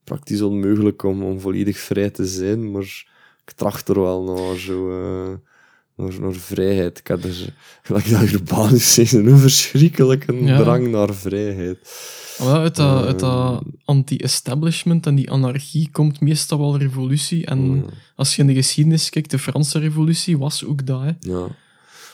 praktisch 0.04 0.42
onmogelijk 0.42 1.04
om, 1.04 1.24
om 1.24 1.40
volledig 1.40 1.78
vrij 1.78 2.10
te 2.10 2.26
zijn, 2.26 2.72
maar 2.72 3.06
ik 3.46 3.52
tracht 3.56 3.90
er 3.90 4.02
wel 4.02 4.24
naar, 4.24 4.58
zo, 4.58 4.90
eh, 4.92 5.30
naar, 6.02 6.22
naar 6.22 6.34
vrijheid. 6.34 6.98
Ik 7.00 7.08
heb 7.08 7.24
er, 7.24 7.54
gelijk 7.84 8.10
dat 8.10 8.22
urbanisch 8.32 8.98
is, 8.98 9.12
een 9.12 9.38
verschrikkelijke 9.38 10.44
Ja. 10.44 10.58
drang 10.58 10.88
naar 10.88 11.14
vrijheid. 11.14 11.78
Maar 12.40 12.60
uit 12.60 12.76
dat, 12.76 13.06
uit 13.06 13.22
Ehm. 13.22 13.32
dat 13.32 13.64
anti-establishment 13.86 15.06
en 15.06 15.16
die 15.16 15.32
anarchie 15.32 15.90
komt 15.92 16.22
meestal 16.22 16.60
wel 16.60 16.78
revolutie. 16.78 17.46
En 17.46 17.60
Mm. 17.60 17.86
als 18.16 18.36
je 18.36 18.42
in 18.42 18.48
de 18.48 18.54
geschiedenis 18.54 19.10
kijkt, 19.10 19.32
de 19.32 19.40
Franse 19.40 19.80
revolutie 19.80 20.38
was 20.38 20.66
ook 20.66 20.86
dat. 20.86 21.02
Hè. 21.02 21.12
Ja. 21.20 21.46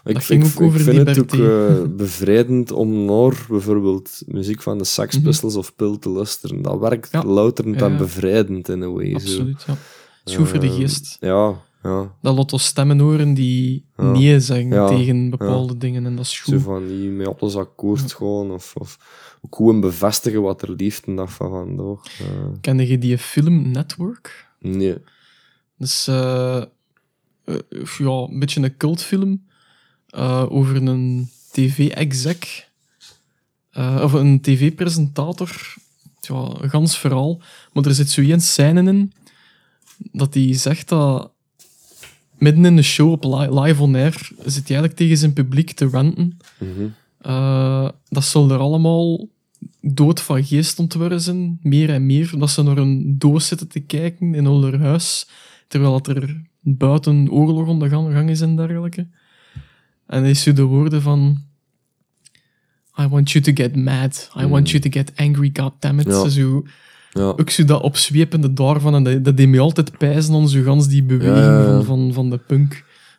Ik, 0.03 0.23
ging 0.23 0.45
ik, 0.45 0.51
ook 0.55 0.61
over 0.61 0.79
ik 0.79 0.85
vind 0.85 1.07
het 1.07 1.19
ook 1.19 1.33
eh, 1.33 1.75
bevrijdend 2.03 2.71
om 2.71 3.05
naar 3.05 3.45
bijvoorbeeld 3.49 4.21
muziek 4.25 4.61
van 4.61 4.77
de 4.77 4.83
Sex 4.83 5.15
Mhm. 5.15 5.25
Pistols 5.25 5.55
of 5.55 5.75
Pil 5.75 5.99
te 5.99 6.09
luisteren. 6.09 6.61
Dat 6.61 6.79
werkt 6.79 7.09
Ja. 7.11 7.23
louterend 7.23 7.79
Ja, 7.79 7.85
en 7.85 7.97
bevrijdend 7.97 8.69
in 8.69 8.81
een 8.81 8.93
way. 8.93 9.09
zo. 9.09 9.15
Absoluut, 9.15 9.63
ja. 9.67 9.73
Het 9.73 10.29
is 10.29 10.35
goed 10.35 10.47
voor 10.47 10.59
de 10.59 10.67
Eh, 10.67 10.75
geest. 10.75 11.17
Ja, 11.19 11.61
ja. 11.87 12.15
Dat 12.21 12.35
lotto 12.35 12.57
stemmen 12.57 12.99
horen 12.99 13.33
die 13.33 13.85
Ja. 13.97 14.03
nee 14.11 14.39
zeggen 14.39 14.67
Ja. 14.69 14.87
tegen 14.87 15.29
bepaalde 15.29 15.77
dingen. 15.77 16.05
En 16.05 16.15
dat 16.15 16.25
is 16.25 16.35
Zo 16.35 16.53
goed. 16.53 16.61
van 16.61 16.87
die 16.87 17.09
met 17.09 17.41
alles 17.41 17.55
akkoord 17.55 18.13
gaan 18.13 18.51
of, 18.51 18.73
of 18.75 18.97
ook 19.41 19.55
gewoon 19.55 19.79
bevestigen 19.79 20.41
wat 20.41 20.61
er 20.61 20.71
leeft 20.71 21.05
en 21.05 21.15
dat 21.15 21.31
van 21.31 21.49
vandaag. 21.49 21.99
Kende 22.61 22.87
je 22.87 22.97
die 22.97 23.17
film 23.17 23.71
Network? 23.71 24.47
nee. 24.59 24.97
Dus 25.77 26.07
eh, 26.07 26.63
ja, 27.97 28.27
een 28.29 28.39
beetje 28.39 28.61
een 28.63 28.77
cultfilm 28.77 29.45
eh, 30.07 30.45
over 30.49 30.75
een 30.75 31.29
tv-exec 31.51 32.65
of 34.01 34.13
een 34.13 34.41
tv-presentator. 34.41 35.75
Ja, 36.19 36.35
een 36.59 36.69
gans 36.69 36.97
verhaal. 36.97 37.41
Maar 37.73 37.85
er 37.85 37.93
zit 37.93 38.09
zo 38.09 38.21
één 38.21 38.41
scène 38.41 38.83
in 38.91 39.13
dat 40.11 40.33
hij 40.33 40.53
zegt 40.53 40.89
dat 40.89 41.31
midden 42.37 42.65
in 42.65 42.75
de 42.75 42.81
show 42.81 43.11
op 43.11 43.23
li- 43.23 43.59
live 43.61 43.81
on 43.81 43.95
air 43.95 44.13
zit 44.37 44.67
hij 44.67 44.77
eigenlijk 44.77 44.95
tegen 44.95 45.17
zijn 45.17 45.33
publiek 45.33 45.71
te 45.71 45.89
ranten. 45.89 46.37
Mhm. 46.59 46.87
Eh, 47.21 47.89
dat 48.09 48.23
zal 48.23 48.51
er 48.51 48.57
allemaal 48.57 49.27
dood 49.81 50.21
van 50.21 50.43
geest 50.43 50.79
ontworpen 50.79 51.21
zijn, 51.21 51.59
meer 51.61 51.89
en 51.89 52.05
meer, 52.05 52.33
dat 52.37 52.49
ze 52.49 52.63
naar 52.63 52.77
een 52.77 53.15
doos 53.17 53.47
zitten 53.47 53.67
te 53.67 53.79
kijken 53.79 54.35
in 54.35 54.45
hun 54.45 54.79
huis, 54.79 55.27
terwijl 55.67 55.91
dat 55.91 56.07
er 56.07 56.41
buiten 56.59 57.31
oorlog 57.31 57.69
aan 57.69 57.79
de 57.79 57.89
gang 57.89 58.29
is 58.29 58.41
en 58.41 58.55
dergelijke. 58.55 59.07
En 60.05 60.21
hij 60.21 60.29
is 60.29 60.43
de 60.43 60.61
woorden 60.61 61.01
van 61.01 61.45
I 62.99 63.07
want 63.07 63.31
you 63.31 63.43
to 63.43 63.51
get 63.53 63.75
mad. 63.75 64.29
I 64.39 64.45
want 64.47 64.69
you 64.69 64.81
to 64.81 64.89
get 64.89 65.11
angry, 65.15 65.49
goddammit. 65.53 66.05
Ja. 66.05 66.29
Zo, 66.29 66.63
Ja. 67.17 67.33
ook 67.37 67.49
zo 67.49 67.63
dat 67.65 67.81
opzwepende 67.81 68.53
daarvan, 68.53 68.95
en 68.95 69.03
dat, 69.03 69.23
dat 69.23 69.37
deed 69.37 69.47
me 69.47 69.59
altijd 69.59 69.97
pijzen 69.97 70.47
zo 70.47 70.61
gans 70.63 70.87
die 70.87 71.03
beweging 71.03 71.35
Ja. 71.37 71.65
Van, 71.81 71.83
van, 71.85 72.13
van 72.13 72.29
de 72.29 72.37
punk. 72.37 72.69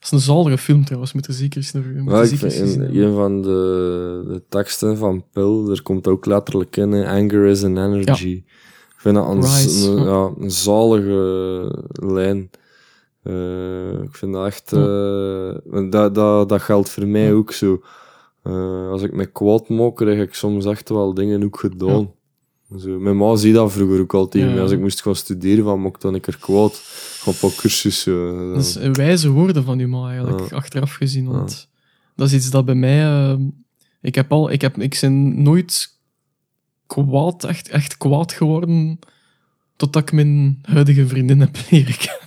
Dat 0.00 0.02
is 0.02 0.10
een 0.10 0.34
zalige 0.34 0.58
film 0.58 0.84
trouwens, 0.84 1.12
moet 1.12 1.26
zeker 1.30 1.56
eens 1.56 1.72
naar 1.72 1.82
moet 2.02 2.12
Ja, 2.12 2.22
ik 2.22 2.28
vind 2.38 2.52
in 2.54 2.80
een 3.02 3.14
van 3.14 3.42
de, 3.42 4.24
de 4.28 4.42
teksten 4.48 4.96
van 4.96 5.24
Pil, 5.32 5.70
er 5.70 5.82
komt 5.82 6.08
ook 6.08 6.26
letterlijk 6.26 6.76
in, 6.76 6.94
anger 6.94 7.44
is 7.44 7.64
an 7.64 7.78
energy. 7.78 8.42
Ik 8.94 9.04
vind 9.04 9.14
dat 9.14 9.28
een, 9.28 9.40
Rise, 9.40 9.90
een- 9.90 10.04
ja. 10.04 10.30
een 10.38 10.50
zalige 10.50 11.84
lijn. 11.92 12.50
Eh, 13.22 14.02
ik 14.02 14.14
vind 14.16 14.32
dat 14.32 14.46
echt... 14.46 14.72
eh, 14.72 15.90
dat, 15.90 16.14
dat, 16.14 16.48
dat 16.48 16.62
geldt 16.62 16.90
voor 16.90 17.06
mij 17.06 17.32
ook 17.32 17.52
zo. 17.52 17.82
Eh, 18.42 18.88
als 18.90 19.02
ik 19.02 19.12
me 19.12 19.26
kwaad 19.26 19.68
maak, 19.68 19.96
krijg 19.96 20.20
ik 20.20 20.34
soms 20.34 20.64
echt 20.64 20.88
wel 20.88 21.14
dingen 21.14 21.44
ook 21.44 21.58
gedaan. 21.58 22.10
Zo, 22.76 22.98
mijn 22.98 23.16
ma 23.16 23.36
zei 23.36 23.52
dat 23.52 23.72
vroeger 23.72 24.00
ook 24.00 24.14
al 24.14 24.28
tegen 24.28 24.48
Ja. 24.48 24.52
mij. 24.54 24.62
Als 24.62 24.72
ik 24.72 24.80
moest 24.80 25.02
gaan 25.02 25.16
studeren, 25.16 25.64
van 25.64 25.80
mocht 25.80 26.00
dan 26.02 26.14
ik 26.14 26.26
er 26.26 26.38
kwaad. 26.38 26.74
Gewoon 27.18 27.34
een 27.42 27.48
paar 27.48 27.58
cursussen. 27.60 28.36
Dat 28.54 28.64
is 28.64 28.74
een 28.74 28.92
wijze 28.92 29.30
woorden 29.30 29.64
van 29.64 29.78
uw 29.78 29.88
ma 29.88 30.08
eigenlijk, 30.08 30.50
Ja. 30.50 30.56
achteraf 30.56 30.92
gezien. 30.94 31.26
Want 31.28 31.68
dat 32.16 32.26
is 32.26 32.34
iets 32.34 32.50
dat 32.50 32.64
bij 32.64 32.74
mij... 32.74 33.02
eh, 33.04 33.38
ik 34.00 34.14
heb 34.14 34.32
al... 34.32 34.50
Ik, 34.50 34.60
heb, 34.60 34.78
ik 34.78 34.98
ben 35.00 35.42
nooit 35.42 35.96
kwaad, 36.86 37.44
echt, 37.44 37.68
echt 37.68 37.96
kwaad 37.96 38.32
geworden, 38.32 38.98
totdat 39.78 40.02
ik 40.02 40.12
mijn 40.12 40.58
huidige 40.62 41.06
vriendin 41.06 41.40
heb 41.40 41.56
leren 41.70 41.94
kennen. 41.96 42.26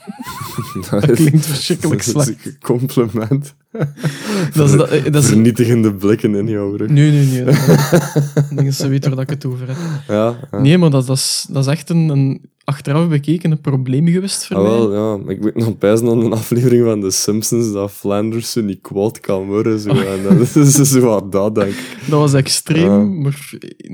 dat, 1.07 1.11
klinkt 1.15 1.45
verschrikkelijk 1.45 2.05
dat 2.05 2.15
is 2.15 2.23
slecht. 2.23 2.45
een 2.45 2.57
compliment. 2.61 3.53
Dat 4.53 4.69
is, 4.69 4.75
dat, 4.75 4.89
dat 4.89 4.91
is, 5.05 5.11
nee, 5.11 5.21
Vernietigende 5.21 5.93
blikken 5.93 6.35
in 6.35 6.47
jouw 6.47 6.75
rug. 6.75 6.89
nee, 6.89 7.11
nee. 7.25 7.43
dat- 7.43 7.55
Ik 8.49 8.55
denk 8.55 8.63
dat 8.65 8.73
ze 8.73 8.87
weet 8.87 9.05
waar 9.05 9.15
dat 9.15 9.23
ik 9.23 9.29
het 9.29 9.45
over 9.45 9.67
heb. 9.67 9.77
Ja, 10.07 10.35
ja. 10.51 10.59
Nee, 10.59 10.77
maar 10.77 10.89
dat, 10.89 11.05
dat, 11.07 11.17
is, 11.17 11.47
dat 11.49 11.65
is 11.65 11.71
echt 11.71 11.89
een, 11.89 12.09
een 12.09 12.41
achteraf 12.71 13.07
bekeken 13.07 13.51
een 13.51 13.61
probleem 13.61 14.07
geweest 14.07 14.45
voor 14.47 14.55
Ah, 14.57 14.63
mij. 14.63 14.71
wel, 14.71 14.93
ja. 14.93 15.29
Ik 15.31 15.41
moet 15.41 15.55
nog 15.55 15.77
bijzen 15.77 16.07
aan 16.09 16.19
een 16.19 16.33
aflevering 16.33 16.85
van 16.85 17.01
The 17.01 17.09
Simpsons 17.09 17.71
dat 17.73 17.91
Flanders 17.91 18.51
zo 18.51 18.61
niet 18.61 18.81
kwaad 18.81 19.19
kan 19.19 19.45
worden. 19.45 19.79
Zo. 19.79 19.89
Oh. 19.89 19.97
En 20.01 20.37
dat 20.37 20.55
is 20.55 20.75
zo 20.75 20.99
wat 20.99 21.31
dat, 21.31 21.55
denk 21.55 21.69
ik. 21.71 21.97
Dat 22.09 22.19
was 22.19 22.33
extreem, 22.33 22.91
Ja. 22.91 22.97
maar 23.21 23.49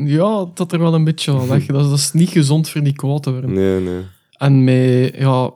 ja, 0.06 0.48
had 0.56 0.72
er 0.72 0.80
wel 0.80 0.94
een 0.94 1.04
beetje 1.04 1.32
aan 1.32 1.48
weg. 1.48 1.66
Dat 1.66 1.84
is, 1.84 1.90
dat 1.90 1.98
is 1.98 2.12
niet 2.12 2.30
gezond 2.30 2.70
voor 2.70 2.84
die 2.84 2.94
kwaad 2.96 3.24
te 3.24 3.32
worden. 3.32 3.54
Nee, 3.54 3.80
nee. 3.80 4.02
En 4.38 4.64
met, 4.64 5.16
ja, 5.18 5.52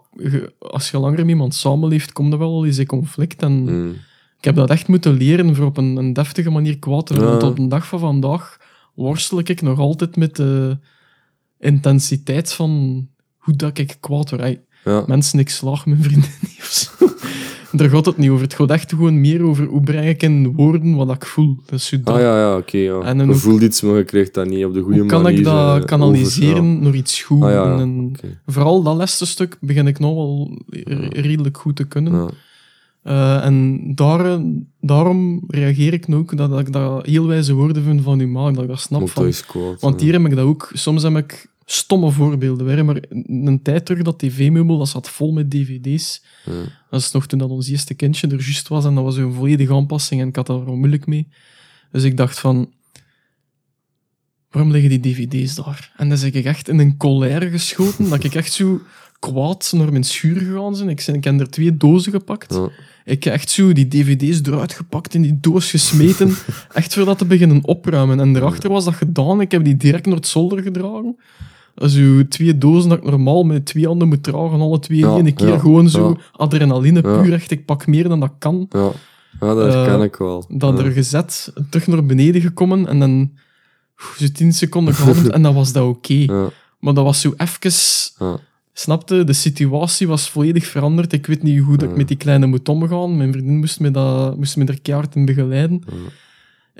als 0.59 0.91
je 0.91 0.99
langer 0.99 1.19
met 1.19 1.27
iemand 1.29 1.55
samenleeft, 1.55 2.11
komt 2.13 2.33
er 2.33 2.39
wel 2.39 2.65
eens 2.65 2.77
in 2.77 2.85
conflict. 2.85 3.41
En 3.41 3.51
Mm. 3.51 3.89
ik 4.37 4.43
heb 4.45 4.55
dat 4.55 4.69
echt 4.69 4.87
moeten 4.87 5.13
leren 5.13 5.55
voor 5.55 5.65
op 5.65 5.77
een, 5.77 5.95
een 5.95 6.13
deftige 6.13 6.49
manier 6.49 6.79
kwaad 6.79 7.05
te 7.07 7.13
worden. 7.13 7.33
Ja. 7.33 7.39
Want 7.39 7.51
op 7.51 7.57
de 7.57 7.67
dag 7.67 7.87
van 7.87 7.99
vandaag 7.99 8.57
worstel 8.95 9.39
ik 9.39 9.61
nog 9.61 9.79
altijd 9.79 10.15
met 10.17 10.35
de 10.35 10.77
intensiteit 11.61 12.53
van 12.53 13.07
hoe 13.37 13.55
dat 13.55 13.77
ik 13.77 13.97
kwaad 13.99 14.29
word. 14.29 14.57
Ja. 14.85 15.03
Mensen, 15.07 15.39
ik 15.39 15.49
slaag 15.49 15.85
mijn 15.85 16.03
vrienden 16.03 16.29
niet 16.41 16.57
of 16.59 16.65
zo. 16.65 16.89
Daar 17.77 17.89
gaat 17.95 18.05
het 18.05 18.17
niet 18.17 18.29
over. 18.29 18.43
Het 18.43 18.53
gaat 18.53 18.69
echt 18.69 18.89
gewoon 18.89 19.21
meer 19.21 19.43
over 19.43 19.65
hoe 19.65 19.81
breng 19.81 20.07
ik 20.07 20.23
in 20.23 20.53
woorden 20.55 20.95
wat 20.95 21.11
ik 21.15 21.25
voel. 21.25 21.57
Zo 21.75 21.97
dat. 22.03 22.15
Ah 22.15 22.21
ja, 22.21 22.37
ja, 22.39 22.57
oké. 22.57 22.77
ja. 22.77 22.99
En 23.01 23.27
je 23.27 23.33
voelt 23.33 23.61
iets, 23.61 23.81
maar 23.81 23.97
je 23.97 24.03
krijgt 24.03 24.33
dat 24.33 24.47
niet 24.47 24.65
op 24.65 24.73
de 24.73 24.81
goede 24.81 24.99
Hoe 24.99 25.07
kan 25.07 25.21
manier. 25.21 25.37
ik 25.39 25.43
dat 25.45 25.79
eh, 25.79 25.85
kanaliseren 25.85 26.57
over, 26.57 26.83
naar 26.83 26.95
iets 26.95 27.21
goed? 27.21 27.43
Ah, 27.43 27.51
ja. 27.51 27.79
En. 27.79 28.11
Vooral 28.45 28.83
dat 28.83 28.95
laatste 28.95 29.25
stuk 29.25 29.57
begin 29.61 29.87
ik 29.87 29.99
nog 29.99 30.13
wel 30.15 30.61
re- 30.69 31.07
redelijk 31.21 31.57
goed 31.57 31.75
te 31.75 31.83
kunnen. 31.87 32.29
Eh, 33.03 33.45
en 33.45 33.81
daar, 33.95 34.39
daarom 34.81 35.43
reageer 35.47 35.93
ik 35.93 36.07
nu 36.07 36.15
ook 36.15 36.37
dat, 36.37 36.49
dat 36.49 36.59
ik 36.59 36.71
dat 36.73 37.05
heel 37.05 37.27
wijze 37.27 37.53
woorden 37.53 37.83
vind 37.83 38.01
van 38.01 38.19
u 38.19 38.27
ma, 38.27 38.51
dat 38.51 38.63
ik 38.63 38.69
dat 38.69 38.79
snap. 38.79 39.09
Van, 39.09 39.31
kwaad, 39.47 39.81
want 39.81 40.01
hier 40.01 40.13
heb 40.13 40.25
ik 40.25 40.35
dat 40.35 40.45
ook. 40.45 40.69
Soms 40.73 41.03
heb 41.03 41.17
ik 41.17 41.49
stomme 41.65 42.11
voorbeelden. 42.11 42.65
weer, 42.65 42.85
maar 42.85 43.01
een 43.25 43.59
tijd 43.63 43.85
terug, 43.85 44.03
dat 44.03 44.19
tv-meubel, 44.19 44.77
dat 44.77 44.89
zat 44.89 45.09
vol 45.09 45.31
met 45.31 45.51
dvd's. 45.51 46.23
Ja. 46.45 46.51
Dat 46.89 47.01
is 47.01 47.11
nog 47.11 47.25
toen 47.27 47.39
dat 47.39 47.49
ons 47.49 47.69
eerste 47.69 47.93
kindje 47.93 48.27
er 48.27 48.41
juist 48.41 48.67
was 48.67 48.85
en 48.85 48.95
dat 48.95 49.03
was 49.03 49.17
een 49.17 49.33
volledige 49.33 49.73
aanpassing 49.73 50.21
en 50.21 50.27
ik 50.27 50.35
had 50.35 50.47
daar 50.47 50.65
moeilijk 50.65 51.05
mee. 51.05 51.27
Dus 51.91 52.03
ik 52.03 52.17
dacht 52.17 52.39
van, 52.39 52.71
waarom 54.51 54.71
liggen 54.71 55.01
die 55.01 55.13
dvd's 55.13 55.55
daar? 55.55 55.93
En 55.97 56.09
dan 56.09 56.19
ben 56.19 56.33
ik 56.33 56.45
echt 56.45 56.69
in 56.69 56.79
een 56.79 56.97
colère 56.97 57.49
geschoten, 57.49 58.09
dat 58.09 58.23
ik 58.23 58.35
echt 58.35 58.53
zo 58.53 58.81
kwaad 59.19 59.71
naar 59.75 59.91
mijn 59.91 60.03
schuur 60.03 60.39
gegaan 60.39 60.71
ben. 60.71 60.89
Ik, 60.89 61.07
ik 61.07 61.23
heb 61.23 61.39
er 61.39 61.49
twee 61.49 61.77
dozen 61.77 62.11
gepakt. 62.11 62.53
Ja. 62.53 62.69
Ik 63.05 63.23
heb 63.23 63.33
echt 63.33 63.49
zo 63.49 63.73
die 63.73 63.87
dvd's 63.87 64.41
eruit 64.47 64.73
gepakt, 64.73 65.13
in 65.13 65.21
die 65.21 65.39
doos 65.39 65.69
gesmeten, 65.69 66.35
echt 66.73 66.93
voor 66.93 67.05
dat 67.05 67.17
te 67.17 67.25
beginnen 67.25 67.63
opruimen. 67.65 68.19
En 68.19 68.33
daarachter 68.33 68.69
was 68.69 68.85
dat 68.85 68.93
gedaan, 68.93 69.41
ik 69.41 69.51
heb 69.51 69.63
die 69.63 69.77
direct 69.77 70.05
naar 70.05 70.15
het 70.15 70.27
zolder 70.27 70.61
gedragen. 70.61 71.17
Zo 71.87 72.27
twee 72.27 72.57
dozen 72.57 72.89
dat 72.89 72.97
ik 72.97 73.03
normaal 73.03 73.43
met 73.43 73.65
twee 73.65 73.85
handen 73.85 74.07
moet 74.07 74.23
dragen, 74.23 74.61
alle 74.61 74.79
twee 74.79 74.97
Ja, 74.97 75.17
in 75.17 75.25
één 75.25 75.35
keer 75.35 75.47
ja, 75.47 75.57
gewoon 75.57 75.89
zo 75.89 76.09
ja. 76.09 76.23
adrenaline, 76.31 77.01
puur 77.01 77.33
echt, 77.33 77.51
ik 77.51 77.65
pak 77.65 77.87
meer 77.87 78.09
dan 78.09 78.19
dat 78.19 78.31
kan. 78.39 78.65
Ja. 78.69 78.91
ja, 79.39 79.53
dat 79.53 79.73
herken 79.73 80.01
ik 80.01 80.15
wel. 80.15 80.45
Dat 80.49 80.79
er 80.79 80.91
gezet, 80.91 81.53
terug 81.69 81.87
naar 81.87 82.05
beneden 82.05 82.41
gekomen 82.41 82.87
en 82.87 82.99
dan 82.99 83.31
zo 84.17 84.25
tien 84.33 84.53
seconden 84.53 84.93
geademd 84.93 85.29
en 85.37 85.41
dan 85.41 85.53
was 85.53 85.73
dat 85.73 85.87
oké. 85.87 86.25
Maar 86.79 86.93
dat 86.93 87.03
was 87.03 87.21
zo 87.21 87.33
even... 87.37 87.71
ja. 88.19 88.39
Snapte, 88.73 89.23
de 89.23 89.33
situatie 89.33 90.07
was 90.07 90.29
volledig 90.29 90.65
veranderd. 90.65 91.13
Ik 91.13 91.25
weet 91.25 91.43
niet 91.43 91.61
hoe 91.61 91.77
dat 91.77 91.89
ik 91.89 91.95
met 91.95 92.07
die 92.07 92.17
kleine 92.17 92.45
moet 92.45 92.69
omgaan. 92.69 93.17
Mijn 93.17 93.31
vriendin 93.31 93.57
moest 93.57 93.79
me, 93.79 93.91
dat, 93.91 94.37
moest 94.37 94.57
me 94.57 94.65
er 94.65 94.81
keihard 94.81 95.15
in 95.15 95.25
begeleiden. 95.25 95.83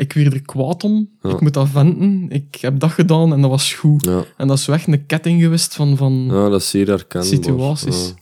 Ik 0.02 0.14
werd 0.14 0.34
er 0.34 0.42
kwaad 0.42 0.84
om. 0.84 1.10
Ja. 1.22 1.30
Ik 1.30 1.42
moet 1.42 1.54
dat 1.54 1.70
venten. 1.70 2.26
Ik 2.30 2.56
heb 2.62 2.80
dat 2.80 2.92
gedaan 2.92 3.34
en 3.34 3.42
dat 3.42 3.50
was 3.50 3.74
goed. 3.74 4.06
Ja. 4.06 4.24
En 4.38 4.48
dat 4.48 4.58
is 4.58 4.68
echt 4.68 4.88
een 4.88 5.06
ketting 5.06 5.42
geweest 5.42 5.76
van... 5.76 5.98
van 5.98 6.26
ja, 6.32 6.50
dat 6.50 6.62
is 6.62 6.70
zeer 6.70 6.88
herkenbaar. 6.88 7.30
Situaties. 7.30 8.14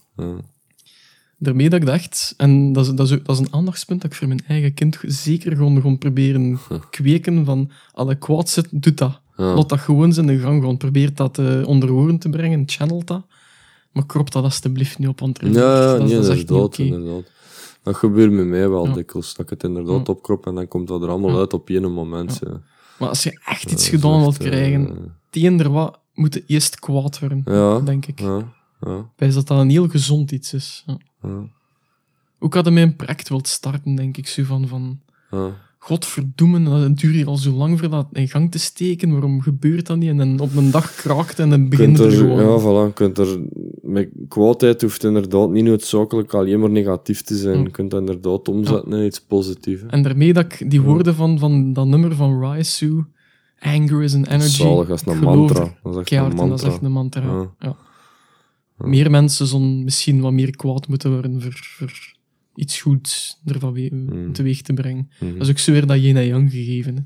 Daarmee 1.37 1.69
dat 1.69 1.79
ik 1.79 1.85
dacht, 1.85 2.33
en 2.37 2.73
dat 2.73 2.85
is, 2.87 2.93
dat, 2.93 3.07
is, 3.07 3.13
ook- 3.13 3.25
dat 3.25 3.35
is 3.39 3.41
een 3.45 3.53
aandachtspunt 3.53 4.01
dat 4.01 4.11
ik 4.11 4.17
voor 4.17 4.27
mijn 4.27 4.43
eigen 4.47 4.73
kind 4.73 4.97
zeker 5.01 5.55
gewoon 5.55 5.75
gewoon 5.75 5.97
proberen 5.97 6.59
kweken 6.89 7.45
van, 7.45 7.71
alle 7.93 8.15
kwaad 8.15 8.49
zit, 8.49 8.67
doet 8.71 8.97
dat. 8.97 9.19
Laat 9.35 9.69
dat 9.69 9.79
gewoon 9.79 10.13
zijn 10.13 10.25
de 10.25 10.39
gang, 10.39 10.59
gewoon 10.59 10.77
probeer 10.77 11.13
dat 11.13 11.37
eh, 11.37 11.67
onder 11.67 11.91
oren 11.93 12.17
te 12.17 12.29
brengen, 12.29 12.63
channel 12.65 13.01
dat. 13.05 13.25
Maar 13.91 14.05
krop 14.05 14.31
dat 14.31 14.43
alsjeblieft 14.43 14.99
niet 14.99 15.07
op, 15.07 15.19
want 15.19 15.39
Ja, 15.41 15.49
dat, 15.51 15.99
nee, 15.99 16.15
dat 16.15 16.23
is 16.23 16.29
echt 16.29 16.39
niet 16.39 16.51
oké. 16.51 16.83
Dat 17.89 17.97
gebeurt 17.97 18.31
met 18.31 18.45
mij 18.45 18.69
wel 18.69 18.93
dikwijls. 18.93 19.33
Dat 19.33 19.45
ik 19.45 19.49
het 19.49 19.63
inderdaad 19.63 20.09
opkrop 20.09 20.47
en 20.47 20.55
dan 20.55 20.67
komt 20.67 20.87
dat 20.87 21.01
er 21.01 21.09
allemaal 21.09 21.39
uit 21.39 21.53
op 21.53 21.69
één 21.69 21.91
moment. 21.91 22.39
Ja. 22.43 22.61
Maar 22.99 23.09
als 23.09 23.23
je 23.23 23.41
echt 23.45 23.71
iets 23.71 23.89
gedaan 23.89 24.19
wilt 24.19 24.37
eh, 24.39 24.47
krijgen, 24.47 25.15
eender 25.31 25.69
wat, 25.71 25.99
moet 26.13 26.33
je 26.33 26.43
eerst 26.47 26.79
kwaad 26.79 27.19
worden, 27.19 27.85
denk 27.85 28.05
ik. 28.05 28.19
Ja, 28.19 28.53
ja, 28.81 29.09
Wijs 29.15 29.33
dat 29.33 29.47
dat 29.47 29.59
een 29.59 29.69
heel 29.69 29.87
gezond 29.87 30.31
iets 30.31 30.53
is. 30.53 30.83
Ja. 30.85 30.97
ja, 31.21 31.43
Ook 32.39 32.53
hadden 32.53 32.73
mij 32.73 32.83
een 32.83 32.95
project 32.95 33.29
wilt 33.29 33.47
starten, 33.47 33.95
denk 33.95 34.17
ik, 34.17 34.27
zo 34.27 34.43
van, 34.43 34.67
van 34.67 35.01
ja. 35.31 35.55
Godverdoemen, 35.79 36.65
het 36.65 36.97
duurt 36.97 37.13
hier 37.13 37.27
al 37.27 37.37
zo 37.37 37.51
lang 37.51 37.79
voor 37.79 37.89
dat 37.89 38.07
in 38.11 38.27
gang 38.27 38.51
te 38.51 38.59
steken, 38.59 39.11
waarom 39.11 39.41
gebeurt 39.41 39.87
dat 39.87 39.97
niet? 39.97 40.09
En 40.09 40.17
dan 40.17 40.39
op 40.39 40.55
een 40.55 40.71
dag 40.71 40.95
kraakt 40.95 41.39
en 41.39 41.49
dan 41.49 41.69
begint 41.69 41.97
kunt 41.97 42.13
er 42.13 42.19
er, 42.19 42.37
gewoon. 42.37 42.39
ja, 42.39 42.89
voilà, 42.89 42.93
kunt 42.93 43.17
er, 43.17 43.39
met 43.81 44.09
kwaadheid 44.27 44.81
hoeft 44.81 45.03
inderdaad 45.03 45.49
niet 45.49 45.63
noodzakelijk 45.63 46.33
alleen 46.33 46.59
maar 46.59 46.69
negatief 46.69 47.21
te 47.21 47.35
zijn. 47.35 47.57
Hm. 47.57 47.63
Je 47.63 47.71
kunt 47.71 47.91
dat 47.91 47.99
inderdaad 47.99 48.47
omzetten 48.47 48.93
in 48.93 49.05
iets 49.05 49.21
positiefs. 49.21 49.83
En 49.87 50.03
daarmee 50.03 50.33
dat 50.33 50.45
ik 50.45 50.69
die 50.71 50.81
woorden 50.81 51.15
van, 51.15 51.39
van 51.39 51.73
dat 51.73 51.87
nummer 51.87 52.15
van 52.15 52.63
Sue, 52.63 53.05
anger 53.59 54.03
is 54.03 54.15
an 54.15 54.25
energy, 54.25 54.49
Zalig, 54.49 54.87
dat 54.87 55.01
is 55.05 55.13
een 55.13 55.19
mantra. 55.19 55.77
Dat 55.83 55.93
is 55.93 55.99
echt 55.99 56.11
een 56.11 56.31
in, 56.31 56.35
dat 56.35 56.35
is 56.35 56.39
mantra. 56.39 56.67
echt 56.67 56.81
een 56.81 56.91
mantra. 56.91 57.21
Ja. 57.21 57.53
Ja. 57.59 57.75
Meer 58.77 59.11
mensen 59.11 59.47
zullen 59.47 59.83
misschien 59.83 60.21
wat 60.21 60.31
meer 60.31 60.55
kwaad 60.55 60.87
moeten 60.87 61.11
worden 61.11 61.41
voor, 61.41 61.59
voor 61.61 62.17
iets 62.59 62.81
goeds 62.81 63.39
ervan 63.45 63.89
Mm. 63.91 64.33
teweeg 64.33 64.61
te 64.61 64.73
brengen. 64.73 65.09
Mhm. 65.19 65.33
Dat 65.33 65.41
is 65.41 65.49
ook 65.49 65.57
zo 65.57 65.71
weer 65.71 65.85
dat 65.87 66.01
yin 66.01 66.17
en 66.17 66.25
yang 66.25 66.51
gegeven. 66.51 66.95
hè. 66.95 67.01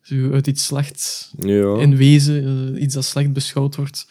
Zo 0.00 0.30
uit 0.32 0.46
iets 0.46 0.64
slechts 0.64 1.34
Ja. 1.38 1.78
in 1.80 1.96
wezen, 1.96 2.74
eh, 2.74 2.82
iets 2.82 2.94
dat 2.94 3.04
slecht 3.04 3.32
beschouwd 3.32 3.76
wordt, 3.76 4.08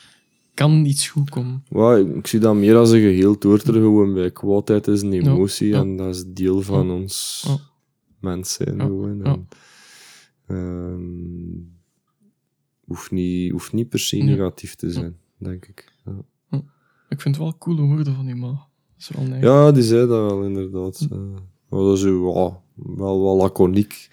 kan 0.54 0.86
iets 0.86 1.08
goed 1.08 1.30
komen. 1.30 1.64
Ja, 1.70 1.96
ik, 1.96 2.16
ik 2.16 2.28
zie 2.28 2.40
dat 2.40 2.56
meer 2.56 2.76
als 2.76 2.92
een 2.92 3.00
geheel 3.02 3.36
hoort 3.40 3.68
er 3.68 3.74
gewoon 3.74 4.14
bij. 4.14 4.32
Kwaadheid 4.32 4.88
is 4.88 5.02
een 5.02 5.14
emotie 5.14 5.68
ja. 5.68 5.80
en 5.80 5.96
dat 5.96 6.16
is 6.16 6.24
deel 6.28 6.62
van 6.62 6.92
ons 6.92 7.46
mens 8.20 8.54
zijn. 8.54 8.80
Gewoon. 8.80 9.24
En, 9.26 9.48
ehm, 10.48 11.64
hoeft, 12.86 13.12
niet, 13.12 13.52
hoeft 13.52 13.74
niet 13.74 13.90
per 13.90 14.00
se 14.00 14.18
negatief 14.18 14.76
te 14.76 14.92
zijn, 14.92 15.18
denk 15.38 15.66
ik. 15.66 15.94
Ja. 16.06 16.62
Ik 17.10 17.22
vind 17.22 17.36
het 17.36 17.44
wel 17.44 17.58
coole 17.58 17.82
woorden 17.82 18.16
van 18.16 18.40
maar 18.40 18.50
dat 18.50 18.68
is 18.98 19.10
wel 19.16 19.26
nice. 19.26 19.46
ja, 19.46 19.72
die 19.72 19.84
zei 19.84 20.08
dat 20.08 20.32
wel 20.32 20.44
inderdaad. 20.44 21.08
Eh, 21.12 21.18
maar 21.70 21.80
dat 21.80 21.98
is 21.98 22.04
wel, 22.04 22.64
wel 22.98 23.38
laconiek. 23.38 24.10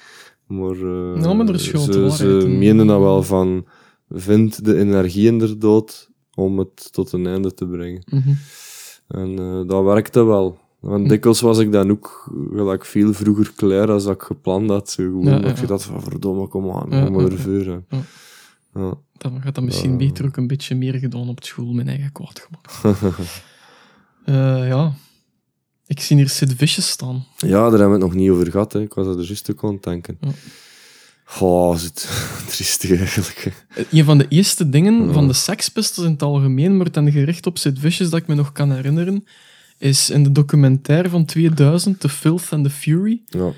Maar, 0.46 0.76
eh, 0.76 1.34
maar 1.34 1.48
er 1.48 1.54
is 1.54 1.70
ze, 1.70 2.10
ze 2.10 2.48
menen 2.48 2.86
dat 2.86 3.00
wel 3.00 3.22
van, 3.22 3.66
vind 4.10 4.64
de 4.64 4.78
energie 4.78 5.26
inderdaad 5.26 6.10
om 6.34 6.58
het 6.58 6.92
tot 6.92 7.12
een 7.12 7.26
einde 7.26 7.54
te 7.54 7.66
brengen. 7.66 8.02
Mhm. 8.10 8.32
En 9.08 9.38
eh, 9.38 9.68
dat 9.68 9.84
werkte 9.84 10.24
wel. 10.24 10.58
Want 10.80 11.08
dikwijls 11.08 11.40
was 11.40 11.58
ik 11.58 11.72
dan 11.72 11.90
ook 11.90 12.32
gelijk 12.52 12.84
veel 12.84 13.12
vroeger 13.12 13.52
klaar 13.56 13.90
als 13.90 14.04
dat 14.04 14.14
ik 14.14 14.22
gepland 14.22 14.70
had. 14.70 14.90
Zo 14.90 15.02
gewoon, 15.02 15.24
Ja, 15.24 15.30
ja, 15.30 15.40
dat 15.40 15.56
je 15.56 15.62
ja. 15.62 15.68
dat 15.68 15.82
van 15.82 16.02
verdomme, 16.02 16.48
kom 16.48 16.70
aan, 16.70 16.86
Ja, 16.90 17.04
kom 17.04 17.12
maar. 17.12 17.50
Ja. 17.50 17.82
Ja. 18.74 18.94
Dan 19.18 19.42
gaat 19.42 19.54
dat 19.54 19.64
misschien 19.64 19.96
beter 19.96 20.24
ook 20.24 20.36
een 20.36 20.46
beetje 20.46 20.74
meer 20.74 20.94
gedaan 20.94 21.28
op 21.28 21.44
school, 21.44 21.72
mijn 21.72 21.88
eigen 21.88 22.12
kwaad 22.12 22.48
gemaakt. 22.48 23.00
Eh, 24.24 24.68
ja. 24.68 24.92
Ik 25.86 26.00
zie 26.00 26.16
hier 26.16 26.28
Sid 26.28 26.54
Vicious 26.56 26.88
staan. 26.90 27.24
ja, 27.36 27.48
daar 27.48 27.70
hebben 27.70 27.86
we 27.88 27.92
het 27.92 28.00
nog 28.02 28.14
niet 28.14 28.30
over 28.30 28.50
gehad. 28.50 28.72
Hè. 28.72 28.80
Ik 28.80 28.94
was 28.94 29.06
er 29.06 29.16
dus 29.16 29.26
juist 29.26 29.50
ook 29.50 29.64
aan 29.64 29.72
het 29.74 29.82
denken. 29.82 30.18
Ja. 30.20 30.28
Oh, 31.40 31.74
is 31.74 31.82
het 31.82 32.08
triestig 32.50 32.98
eigenlijk. 32.98 33.52
Eh, 33.68 33.84
Een 33.90 34.04
van 34.04 34.18
de 34.18 34.26
eerste 34.28 34.68
dingen 34.68 35.06
Ja. 35.06 35.12
van 35.12 35.26
de 35.26 35.32
Sex 35.32 35.68
Pistols 35.68 36.06
in 36.06 36.12
het 36.12 36.22
algemeen, 36.22 36.76
maar 36.76 36.90
dan 36.92 37.10
gericht 37.12 37.46
op 37.46 37.58
Sid 37.58 37.78
Vicious, 37.78 38.10
dat 38.10 38.20
ik 38.20 38.26
me 38.26 38.34
nog 38.34 38.52
kan 38.52 38.72
herinneren, 38.72 39.24
is 39.78 40.10
in 40.10 40.22
de 40.22 40.32
documentaire 40.32 41.08
van 41.08 41.24
2000, 41.24 42.00
The 42.00 42.08
Filth 42.08 42.48
and 42.50 42.64
the 42.64 42.70
Fury, 42.70 43.22
Ja, 43.26 43.52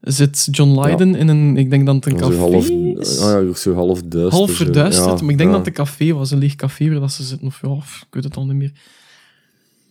zit 0.00 0.48
John 0.50 0.80
Lydon 0.80 1.14
in 1.14 1.28
een, 1.28 1.56
ik 1.56 1.70
denk 1.70 1.86
dat 1.86 1.94
het 1.94 2.06
een 2.06 2.16
café 2.16 2.36
half, 2.36 2.68
is. 2.68 3.18
ah, 3.18 3.46
ja, 3.48 3.54
zo 3.54 3.74
half 3.74 4.02
duister. 4.02 4.32
half 4.38 4.50
verduisterd, 4.52 5.20
maar 5.20 5.30
ik 5.30 5.38
denk 5.38 5.50
dat 5.50 5.58
het 5.58 5.66
een 5.68 5.72
café 5.84 6.12
was, 6.12 6.30
een 6.30 6.38
leeg 6.38 6.54
café 6.54 6.90
waar 6.90 7.00
dat 7.00 7.12
ze 7.12 7.22
zitten, 7.22 7.46
of 7.46 7.58
ja, 7.62 7.68
of, 7.68 8.00
ik 8.08 8.14
weet 8.14 8.24
het 8.24 8.36
al 8.36 8.46
niet 8.46 8.56
meer. 8.56 8.72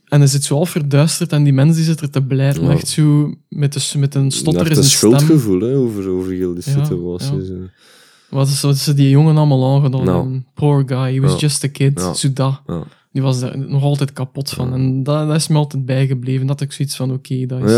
En 0.09 0.19
hij 0.19 0.27
zit 0.27 0.43
zo 0.43 0.55
half 0.55 0.69
verduisterd 0.69 1.31
en 1.31 1.43
die 1.43 1.53
mens 1.53 1.75
die 1.75 1.83
zit 1.85 2.01
er 2.01 2.09
te 2.09 2.23
blijven, 2.23 2.63
Ja. 2.63 2.71
echt 2.71 2.87
zo 2.87 3.33
met, 3.49 3.73
de, 3.73 3.97
met 3.97 4.15
een 4.15 4.31
stotter 4.31 4.67
in 4.67 4.73
zijn 4.73 4.85
stem. 4.85 5.09
schuldgevoel 5.19 5.59
hè, 5.61 5.75
over, 5.75 6.09
over 6.09 6.31
heel 6.31 6.53
die 6.53 6.63
Ja, 6.65 6.83
situatie. 6.85 7.69
Wat 8.29 8.47
is, 8.47 8.61
wat 8.61 8.75
is 8.75 8.83
die 8.83 9.09
jongen 9.09 9.37
allemaal 9.37 9.75
aangedaan? 9.75 10.03
Nou. 10.03 10.41
Poor 10.53 10.83
guy, 10.85 11.13
he 11.13 11.19
was 11.19 11.39
just 11.39 11.63
a 11.63 11.67
kid, 11.67 11.99
Ja. 12.21 12.29
dat. 12.33 12.61
Die 13.11 13.21
was 13.21 13.39
daar 13.39 13.57
nog 13.57 13.83
altijd 13.83 14.13
kapot 14.13 14.49
van. 14.49 14.73
En 14.73 15.03
dat, 15.03 15.27
dat 15.27 15.35
is 15.35 15.47
me 15.47 15.57
altijd 15.57 15.85
bijgebleven. 15.85 16.47
Dat 16.47 16.61
ik 16.61 16.71
zoiets 16.71 16.95
van, 16.95 17.11
oké, 17.11 17.45
dat, 17.45 17.59
is, 17.63 17.71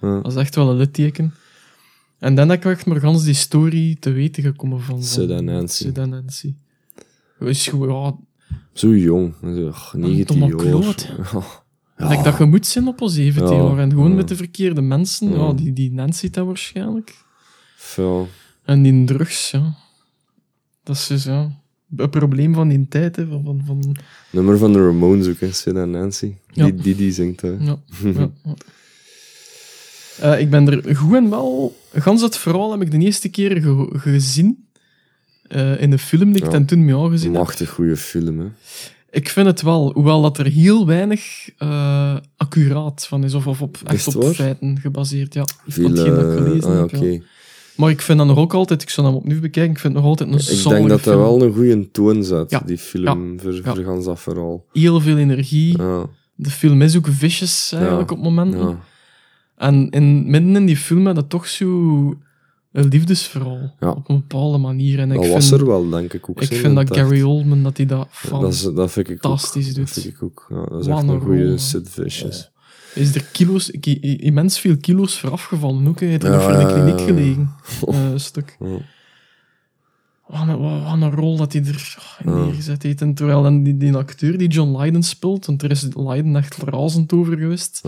dat 0.00 0.26
is 0.26 0.34
echt 0.34 0.54
wel 0.54 0.70
een 0.70 0.76
litteken. 0.76 1.34
En 2.18 2.34
dan 2.34 2.48
heb 2.48 2.64
ik 2.64 2.70
echt 2.70 2.86
maar 2.86 3.00
gans 3.00 3.24
die 3.24 3.34
story 3.34 3.96
te 4.00 4.10
weten 4.10 4.42
gekomen 4.42 4.80
van... 4.80 5.02
en 5.30 5.44
Nancy. 5.44 5.90
En 5.94 6.08
Nancy. 6.08 6.54
Is 7.40 7.66
gewoon, 7.66 7.88
ja, 7.88 8.14
Zo 8.72 8.96
jong. 8.96 9.34
Zo, 9.42 9.68
ach, 9.68 9.94
19 9.94 10.26
domme 10.40 10.46
jaar. 10.46 10.56
kloot. 10.80 11.08
Ja. 11.98 12.08
like 12.08 12.22
dat 12.22 12.38
je 12.38 12.44
moet 12.44 12.66
zijn 12.66 12.86
op 12.88 13.00
al 13.00 13.08
17 13.08 13.46
Ja. 13.46 13.62
jaar. 13.62 13.78
En 13.78 13.90
gewoon 13.90 14.14
met 14.14 14.28
de 14.28 14.36
verkeerde 14.36 14.80
mensen. 14.80 15.30
Ja. 15.30 15.52
Die, 15.52 15.72
die 15.72 15.92
Nancy 15.92 16.30
dat 16.30 16.46
waarschijnlijk. 16.46 17.14
Ja. 17.96 18.22
En 18.64 18.82
die 18.82 19.04
drugs, 19.04 19.50
ja. 19.50 19.74
Dat 20.82 20.96
is 20.96 21.06
dus, 21.06 21.24
ja... 21.24 21.50
Een 21.96 22.10
probleem 22.10 22.54
van 22.54 22.68
die 22.68 22.88
tijd, 22.88 23.16
hè. 23.16 23.26
Van, 23.26 23.42
van, 23.44 23.62
van, 23.66 23.96
Nummer 24.30 24.58
van 24.58 24.72
de 24.72 24.86
Ramones 24.86 25.28
ook, 25.28 25.40
hè, 25.40 25.52
Sid 25.52 25.76
en 25.76 25.90
Nancy. 25.90 26.34
Ja. 26.52 26.64
Die, 26.64 26.74
die, 26.74 26.94
die 26.96 27.12
zingt, 27.12 27.40
hè. 27.40 27.56
Ja. 27.64 27.78
Eh, 30.20 30.40
ik 30.40 30.50
ben 30.50 30.68
er 30.68 30.96
goed 30.96 31.14
en 31.14 31.30
wel... 31.30 31.76
Gans 31.92 32.22
het 32.22 32.36
verhaal 32.36 32.70
heb 32.72 32.82
ik 32.82 32.90
de 32.90 32.98
eerste 32.98 33.28
keer 33.28 33.60
ge- 33.62 33.88
gezien. 33.98 34.65
Eh, 35.48 35.80
in 35.80 35.90
de 35.90 35.98
film 35.98 36.28
die 36.32 36.36
ik 36.40 36.44
Ja. 36.46 36.50
dan 36.50 36.64
toen 36.64 36.84
mee 36.84 36.96
aangezien 36.96 37.32
heb. 37.32 37.42
Machtig 37.42 37.70
goede 37.70 37.96
film, 37.96 38.38
hè. 38.40 38.46
Ik 39.10 39.28
vind 39.28 39.46
het 39.46 39.62
wel, 39.62 39.92
hoewel 39.92 40.22
dat 40.22 40.38
er 40.38 40.46
heel 40.46 40.86
weinig 40.86 41.48
eh, 41.58 42.16
accuraat 42.36 43.06
van 43.06 43.24
is, 43.24 43.34
of, 43.34 43.46
of 43.46 43.62
op, 43.62 43.78
echt 43.84 44.06
op 44.16 44.22
waar? 44.22 44.34
feiten 44.34 44.78
gebaseerd. 44.80 45.34
Ja, 45.34 45.42
ik 45.42 45.72
Veel, 45.72 45.88
dat 45.94 46.06
eh, 46.06 46.12
gelezen 46.12 46.82
ah, 46.82 46.90
ja, 46.90 47.06
ja. 47.06 47.18
Maar 47.76 47.90
ik 47.90 48.00
vind 48.02 48.18
dat 48.18 48.26
nog 48.26 48.36
ook 48.38 48.54
altijd, 48.54 48.82
ik 48.82 48.90
zou 48.90 49.06
hem 49.06 49.16
opnieuw 49.16 49.40
bekijken, 49.40 49.72
ik 49.72 49.78
vind 49.78 49.92
het 49.94 50.02
nog 50.02 50.10
altijd 50.12 50.28
een 50.32 50.38
Ik 50.38 50.62
denk 50.68 50.88
dat 50.88 50.88
dat 50.88 51.00
film. 51.00 51.18
wel 51.18 51.42
een 51.42 51.52
goede 51.52 51.90
toon 51.90 52.24
zet, 52.24 52.50
Ja. 52.50 52.62
die 52.66 52.78
film, 52.78 53.40
voor, 53.40 53.54
Ja. 53.54 53.74
voor 53.74 53.84
gans 53.84 54.04
dat 54.04 54.20
verhaal. 54.20 54.64
Heel 54.72 55.00
veel 55.00 55.16
energie. 55.16 55.78
Ja, 55.82 56.06
De 56.34 56.50
film 56.50 56.82
is 56.82 56.96
ook 56.96 57.06
vicious 57.10 57.72
eigenlijk 57.72 58.10
Ja. 58.10 58.16
op 58.16 58.22
momenten. 58.22 58.60
ja. 58.60 58.78
En 59.56 59.90
in, 59.90 60.30
midden 60.30 60.56
in 60.56 60.66
die 60.66 60.76
film 60.76 61.06
had 61.06 61.14
dat 61.14 61.28
toch 61.30 61.46
zo 61.46 62.14
een 62.76 62.88
liefdesverhaal. 62.88 63.74
Ja. 63.80 63.90
Op 63.90 64.08
een 64.08 64.16
bepaalde 64.16 64.58
manier. 64.58 64.98
En 64.98 65.08
ik 65.10 65.14
Dat 65.16 65.22
vind, 65.24 65.34
was 65.34 65.50
er 65.50 65.66
wel, 65.66 65.88
denk 65.90 66.12
ik 66.12 66.30
ook. 66.30 66.40
ik 66.42 66.52
vind 66.56 66.74
dat 66.74 66.96
Gary 66.96 67.22
Oldman, 67.22 67.62
dat 67.62 67.76
hij 67.76 67.86
dat 67.86 68.08
Dat, 68.30 68.52
is, 68.52 68.62
dat 68.74 68.92
vind 68.92 69.08
ik 69.08 69.14
ook. 69.14 69.20
fantastisch 69.20 69.66
Dat 69.66 69.74
doet. 69.76 69.90
vind 69.90 70.06
ik 70.06 70.22
ook. 70.22 70.46
Ja, 70.48 70.64
dat 70.64 70.80
is 70.80 70.86
Wat 70.86 70.98
echt 71.02 71.08
een 71.08 71.20
goede. 71.20 71.58
Sid 71.58 71.90
Vicious. 71.90 72.50
Is 72.94 73.14
er 73.14 73.24
kilo's, 73.32 73.70
ik- 73.70 73.86
immens 74.20 74.58
veel 74.60 74.76
kilo's 74.76 75.18
voor 75.18 75.30
afgevallen 75.30 75.88
ook. 75.88 76.00
Hij 76.00 76.08
heeft 76.08 76.24
er 76.24 76.30
nog 76.30 76.50
in 76.50 76.58
de 76.66 76.72
kliniek 76.72 77.00
gelegen. 77.00 77.50
eh, 77.88 78.10
een 78.10 78.20
stuk. 78.20 78.56
Wat 80.26 80.48
een, 80.48 80.58
wat, 80.58 80.92
een 80.92 81.10
rol 81.14 81.36
dat 81.36 81.52
hij 81.52 81.62
er 81.64 81.96
oh, 81.98 82.26
in 82.34 82.44
neergezet 82.44 82.82
heeft. 82.82 83.00
En 83.00 83.14
terwijl 83.14 83.42
dan 83.42 83.62
die, 83.62 83.76
die 83.76 83.94
acteur 83.94 84.38
die 84.38 84.48
John 84.48 84.78
Lydon 84.80 85.02
speelt, 85.02 85.46
want 85.46 85.62
er 85.62 85.70
is 85.70 85.82
Lydon 85.82 86.36
echt 86.36 86.56
razend 86.56 87.12
over 87.12 87.38
geweest. 87.38 87.82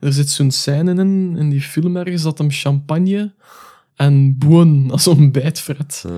Er 0.00 0.12
zit 0.12 0.30
zo'n 0.30 0.50
scène 0.50 0.90
in, 0.94 1.36
in 1.36 1.50
die 1.50 1.60
film 1.60 1.96
ergens, 1.96 2.22
dat 2.22 2.38
hem 2.38 2.50
champagne 2.50 3.32
en 3.96 4.38
boon 4.38 4.90
als 4.90 5.06
ontbijt 5.06 5.60
fret. 5.60 6.04
Ja. 6.08 6.12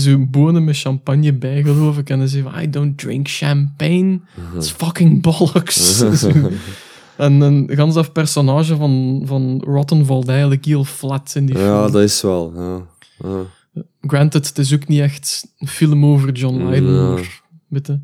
Zo'n 0.00 0.30
bonen 0.30 0.64
met 0.64 0.78
champagne 0.78 1.32
bij, 1.32 1.62
geloof 1.62 1.98
ik. 1.98 2.10
En 2.10 2.18
dan 2.18 2.28
zei 2.28 2.48
hij, 2.48 2.62
I 2.62 2.70
don't 2.70 2.98
drink 2.98 3.28
champagne. 3.28 4.20
It's 4.56 4.70
fucking 4.70 5.22
bollocks. 5.22 6.02
En 7.16 7.40
een 7.40 7.70
gans 7.72 7.94
dat 7.94 8.12
personage 8.12 8.76
van, 8.76 9.22
van 9.24 9.62
Rotten 9.66 10.06
valt 10.06 10.28
eigenlijk 10.28 10.64
heel 10.64 10.84
flat 10.84 11.32
in 11.34 11.46
die 11.46 11.58
Ja, 11.58 11.80
film. 11.82 11.92
dat 11.92 12.02
is 12.02 12.22
wel. 12.22 12.52
Ja. 12.56 12.86
Ja. 13.28 13.82
Granted, 14.00 14.46
het 14.48 14.58
is 14.58 14.74
ook 14.74 14.88
niet 14.88 15.00
echt 15.00 15.46
een 15.58 15.68
film 15.68 16.04
over 16.04 16.32
John 16.32 16.66
Lydon, 16.68 17.18
Ja. 17.68 18.00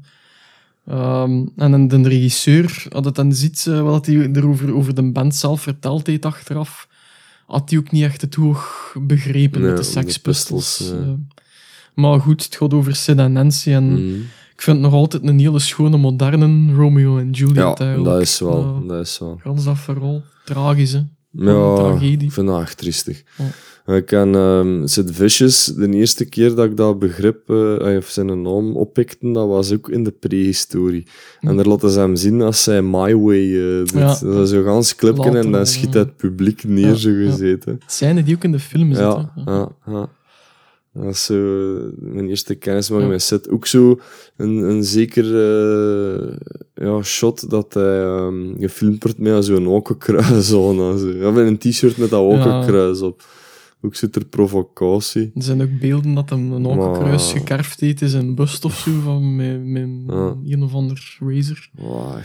Ehm, 0.86 1.46
en 1.56 1.88
dan 1.88 2.02
de 2.02 2.08
regisseur, 2.08 2.86
had 2.88 3.04
het 3.04 3.14
dan 3.14 3.32
ziet 3.32 3.66
eh, 3.68 3.80
wat 3.80 4.06
hij 4.06 4.30
erover 4.32 4.74
over 4.74 4.94
de 4.94 5.12
band 5.12 5.34
zelf 5.34 5.60
verteld 5.60 6.06
heeft 6.06 6.24
achteraf, 6.24 6.88
had 7.46 7.70
hij 7.70 7.78
ook 7.78 7.90
niet 7.90 8.02
echt 8.02 8.20
het 8.20 8.34
hoog 8.34 8.92
begrepen 9.00 9.60
Nee, 9.60 9.68
met 9.70 9.78
de 9.78 9.90
ja. 10.84 11.00
Eh, 11.00 11.08
maar 11.94 12.20
goed, 12.20 12.44
het 12.44 12.56
gaat 12.56 12.74
over 12.74 12.96
Sid 12.96 13.18
en 13.18 13.32
Nancy 13.32 13.70
en 13.70 13.92
Mhm. 13.92 14.20
Ik 14.56 14.62
vind 14.62 14.76
het 14.76 14.86
nog 14.90 14.94
altijd 15.00 15.22
een 15.26 15.38
hele 15.38 15.58
schone, 15.58 15.96
moderne 15.96 16.74
Romeo 16.74 17.18
en 17.18 17.30
Juliet. 17.30 17.56
Ja, 17.56 17.74
dat 18.02 18.20
is 18.20 18.38
wel. 18.40 18.86
Dat 18.86 19.06
is 19.06 19.18
wel. 19.18 19.38
Gans 19.42 19.64
dat 19.64 19.78
verhaal. 19.78 20.22
Tragisch, 20.44 20.92
hè. 20.92 21.02
Ja, 21.30 21.74
tragedie. 21.76 22.22
ik 22.22 22.32
vind 22.32 22.46
dat 22.46 22.60
echt 22.60 22.78
triestig. 22.78 23.22
Ja. 23.38 23.44
Ik 23.86 24.06
ken 24.06 24.34
ehm 24.34 24.86
Sid 24.86 25.10
Vicious, 25.12 25.64
de 25.64 25.88
eerste 25.90 26.24
keer 26.24 26.54
dat 26.54 26.64
ik 26.64 26.76
dat 26.76 26.98
begrip, 26.98 27.50
eh, 27.50 27.96
of 27.96 28.06
zijn 28.08 28.42
naam 28.42 28.76
oppikte, 28.76 29.32
dat 29.32 29.48
was 29.48 29.72
ook 29.72 29.88
in 29.88 30.04
de 30.04 30.10
prehistorie. 30.10 31.06
En 31.40 31.56
daar 31.56 31.66
laten 31.66 31.90
ze 31.90 31.98
hem 31.98 32.16
zien 32.16 32.42
als 32.42 32.66
hij 32.66 32.82
My 32.82 33.14
Way 33.16 33.54
eh 33.56 33.78
doet. 33.78 33.90
Ja. 33.92 34.18
Dat 34.22 34.42
is 34.44 34.50
zo 34.50 34.62
gans 34.62 34.96
clipje 34.96 35.30
en 35.38 35.52
dan 35.52 35.66
schiet 35.66 35.94
het 35.94 36.16
publiek 36.16 36.64
neer, 36.64 36.86
Ja, 36.86 36.94
zo 36.94 37.10
gezeten. 37.10 37.80
Zijn 37.86 38.24
die 38.24 38.34
ook 38.34 38.44
in 38.44 38.52
de 38.52 38.58
film 38.58 38.88
zitten? 38.94 39.30
ja, 39.46 39.68
ja. 39.86 40.08
Dat 40.92 41.04
is 41.04 41.24
zo 41.24 41.34
mijn 41.98 42.28
eerste 42.28 42.54
kennismaking 42.54 43.06
Ja. 43.08 43.12
met 43.12 43.22
Sid. 43.22 43.50
Ook 43.50 43.66
zo 43.66 44.00
een, 44.36 44.56
een 44.56 44.84
zeker 44.84 45.24
eh, 45.24 46.36
ja, 46.74 47.02
shot 47.02 47.50
dat 47.50 47.74
hij 47.74 48.02
ehm, 48.02 48.58
gefilmd 48.58 49.02
wordt 49.02 49.18
met 49.18 49.44
zo'n 49.44 49.66
aan. 49.66 50.80
en 50.80 50.98
zo. 50.98 51.08
Ja, 51.12 51.30
met 51.30 51.46
een 51.46 51.58
t-shirt 51.58 51.96
met 51.96 52.10
dat 52.10 52.20
okenkruis 52.20 53.00
op. 53.00 53.22
Ook 53.86 53.94
zo 53.94 54.10
ter 54.10 54.24
provocatie. 54.24 55.30
Er 55.34 55.42
zijn 55.42 55.62
ook 55.62 55.78
beelden 55.80 56.14
dat 56.14 56.30
hem 56.30 56.52
een 56.52 56.66
okenkruis 56.66 57.32
Maar- 57.32 57.40
gekerfd 57.40 57.80
heeft 57.80 58.00
in 58.02 58.08
zijn 58.08 58.34
bust 58.34 58.64
of 58.64 58.78
zo, 58.78 59.00
van 59.00 59.36
met, 59.36 59.64
met 59.64 59.88
Ja. 60.06 60.34
een 60.44 60.62
of 60.62 60.74
ander 60.74 61.16
razor. 61.20 61.68
Ja. 61.78 62.20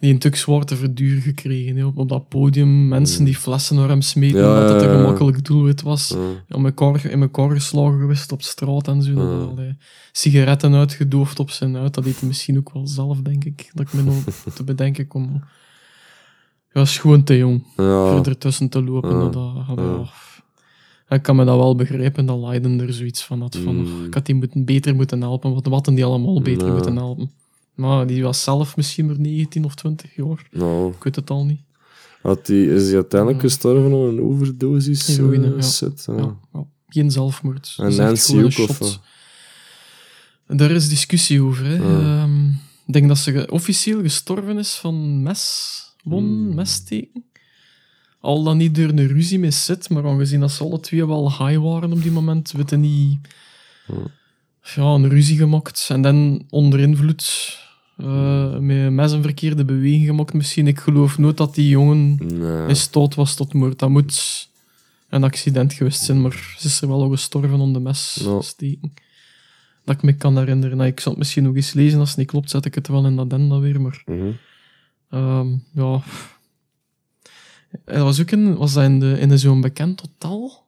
Die 0.00 0.12
een 0.12 0.18
tuk 0.18 0.36
zwaar 0.36 0.64
te 0.64 0.76
verduur 0.76 1.20
gekregen, 1.20 1.76
hè, 1.76 1.84
op, 1.84 1.96
op 1.98 2.08
dat 2.08 2.28
podium. 2.28 2.88
Mensen 2.88 3.24
die 3.24 3.36
flessen 3.36 3.76
naar 3.76 3.88
hem 3.88 4.00
smeten, 4.00 4.40
Ja, 4.40 4.48
omdat 4.60 4.74
het 4.74 4.82
een 4.90 4.96
gemakkelijk 4.98 5.44
doelwit 5.44 5.82
was. 5.82 6.08
Ja. 6.08 6.56
Om 6.56 6.64
elkaar, 6.66 7.06
in 7.06 7.20
elkaar 7.22 7.50
geslagen 7.50 7.98
geweest 8.00 8.32
op 8.32 8.42
straat 8.42 8.88
en 8.88 9.02
zo. 9.02 9.14
Dat 9.14 9.48
allee, 9.50 9.76
sigaretten 10.12 10.74
uitgedoofd 10.74 11.38
op 11.38 11.50
zijn 11.50 11.76
uit. 11.76 11.94
Dat 11.94 12.04
deed 12.04 12.18
hij 12.18 12.28
misschien 12.28 12.58
ook 12.58 12.72
wel 12.72 12.86
zelf, 12.86 13.20
denk 13.20 13.44
ik. 13.44 13.70
Dat 13.74 13.86
ik 13.86 13.92
me 13.92 14.02
nog 14.02 14.24
te 14.54 14.64
bedenken 14.64 15.06
kom. 15.06 15.42
Ja, 16.72 16.80
is 16.80 16.98
gewoon 16.98 17.22
te 17.22 17.36
jong. 17.36 17.64
Ja. 17.76 18.10
voor 18.16 18.26
ertussen 18.26 18.68
te 18.68 18.82
lopen. 18.84 19.10
Dat, 19.20 19.32
dat, 19.32 19.52
Ja. 19.76 20.04
Ik 21.14 21.22
kan 21.22 21.36
me 21.36 21.44
dat 21.44 21.56
wel 21.56 21.74
begrijpen, 21.74 22.26
dat 22.26 22.38
Leiden 22.38 22.80
er 22.80 22.92
zoiets 22.92 23.24
van 23.24 23.40
had. 23.40 23.56
Van, 23.56 23.76
Mm. 23.76 24.04
Ik 24.04 24.14
had 24.14 24.26
die 24.26 24.34
moeten, 24.34 24.64
beter 24.64 24.94
moeten 24.94 25.20
helpen. 25.20 25.54
Wat 25.54 25.66
hadden 25.66 25.94
die 25.94 26.04
allemaal 26.04 26.42
beter 26.42 26.72
moeten 26.72 26.96
helpen? 26.96 27.30
Maar 27.74 28.06
die 28.06 28.22
was 28.22 28.42
zelf 28.42 28.76
misschien 28.76 29.06
maar 29.06 29.20
19 29.20 29.64
of 29.64 29.74
20 29.74 30.16
jaar. 30.16 30.46
Nou, 30.50 30.92
Ik 30.92 31.02
weet 31.02 31.16
het 31.16 31.30
al 31.30 31.44
niet. 31.44 31.60
had 32.22 32.46
die, 32.46 32.70
is 32.74 32.84
hij 32.86 32.94
uiteindelijk 32.94 33.40
gestorven 33.40 33.84
aan 33.92 33.98
een 33.98 34.20
overdosis? 34.20 35.06
Heroïne, 35.06 35.46
eh, 35.46 35.54
ja. 35.54 35.60
Zit, 35.62 36.04
ja. 36.06 36.16
Ja. 36.16 36.36
ja. 36.52 36.64
Geen 36.88 37.10
zelfmoord. 37.10 37.74
En 37.76 37.86
echt 37.86 37.96
Nancy 37.96 38.42
ook, 38.42 38.66
wat? 38.78 39.00
Daar 40.46 40.70
is 40.70 40.88
discussie 40.88 41.42
over. 41.42 41.66
Hè. 41.66 41.76
Ehm, 41.76 42.46
ik 42.86 42.92
denk 42.92 43.08
dat 43.08 43.18
ze 43.18 43.46
officieel 43.50 44.00
gestorven 44.02 44.58
is 44.58 44.74
van 44.74 45.22
meswon, 45.22 46.24
Hmm. 46.24 46.54
messteken. 46.54 47.24
Al 48.22 48.42
dan 48.42 48.56
niet 48.56 48.74
door 48.74 48.88
een 48.88 49.06
ruzie 49.06 49.38
met 49.38 49.54
Sid, 49.54 49.88
maar 49.90 50.06
aangezien 50.06 50.40
dat 50.40 50.50
ze 50.50 50.64
alle 50.64 50.80
twee 50.80 51.06
wel 51.06 51.28
high 51.30 51.58
waren 51.62 51.92
op 51.92 52.02
die 52.02 52.10
moment, 52.12 52.52
weten 52.52 52.80
niet... 52.80 53.18
Ja. 53.86 53.94
Ja, 54.74 54.82
een 54.82 55.08
ruzie 55.08 55.36
gemaakt. 55.36 55.88
En 55.90 56.02
dan 56.02 56.44
onder 56.50 56.80
invloed 56.80 57.58
eh, 57.96 58.58
met 58.58 58.90
mes 58.92 59.12
een 59.12 59.22
verkeerde 59.22 59.64
beweging 59.64 60.06
gemaakt 60.06 60.32
misschien. 60.34 60.66
Ik 60.66 60.78
geloof 60.78 61.18
nooit 61.18 61.36
dat 61.36 61.54
die 61.54 61.68
jongen 61.68 62.18
Nee. 62.38 62.68
in 62.68 62.76
stoot 62.76 63.14
was 63.14 63.34
tot 63.34 63.52
moord. 63.54 63.78
Dat 63.78 63.88
moet 63.90 64.48
een 65.08 65.24
accident 65.24 65.72
geweest 65.72 66.00
zijn, 66.02 66.20
maar 66.22 66.54
ze 66.58 66.66
is 66.66 66.80
er 66.80 66.88
wel 66.88 67.02
al 67.02 67.10
gestorven 67.10 67.60
om 67.60 67.72
de 67.72 67.80
mes 67.80 68.20
Ja. 68.24 68.40
steken. 68.40 68.94
Dat 69.84 69.94
ik 69.96 70.02
me 70.02 70.12
kan 70.16 70.38
herinneren. 70.38 70.76
Nou, 70.76 70.88
ik 70.88 71.00
zal 71.00 71.10
het 71.12 71.18
misschien 71.20 71.42
nog 71.42 71.54
eens 71.54 71.72
lezen. 71.72 71.98
Als 72.00 72.08
het 72.08 72.18
niet 72.18 72.26
klopt, 72.26 72.50
zet 72.50 72.64
ik 72.64 72.74
het 72.74 72.88
wel 72.88 73.06
in 73.06 73.16
dat 73.16 73.30
denda 73.30 73.58
weer. 73.58 73.80
Maar 73.80 74.02
Mhm. 74.06 74.30
ehm, 75.10 75.48
ja... 75.72 76.02
Dat 77.84 77.96
was 78.02 78.20
ook 78.20 78.30
was 78.56 78.72
dat 78.72 78.84
in, 78.84 79.00
de, 79.00 79.18
in 79.20 79.38
zo'n 79.38 79.60
bekend 79.60 80.00
hotel? 80.00 80.64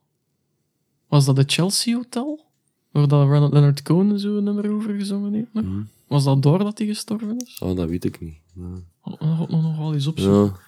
Was 1.08 1.24
dat 1.24 1.36
de 1.36 1.44
Chelsea 1.46 1.94
Hotel? 1.94 2.44
Waar 2.90 3.08
dat 3.08 3.28
Ren- 3.28 3.48
Leonard 3.52 3.82
Cohen 3.82 4.18
zo'n 4.18 4.44
nummer 4.44 4.72
over 4.72 4.94
gezongen 4.94 5.32
heeft? 5.32 5.52
nog? 5.52 5.64
Mhm. 5.64 5.82
Was 6.06 6.24
dat 6.24 6.42
door 6.42 6.58
dat 6.58 6.78
hij 6.78 6.86
gestorven 6.86 7.38
is? 7.38 7.58
Oh, 7.58 7.76
dat 7.76 7.88
weet 7.88 8.04
ik 8.04 8.20
niet. 8.20 8.36
Ja. 8.54 8.62
Dat 9.04 9.20
nog 9.20 9.50
nog 9.50 9.78
wel 9.78 9.94
eens 9.94 10.06
opzoeken. 10.06 10.60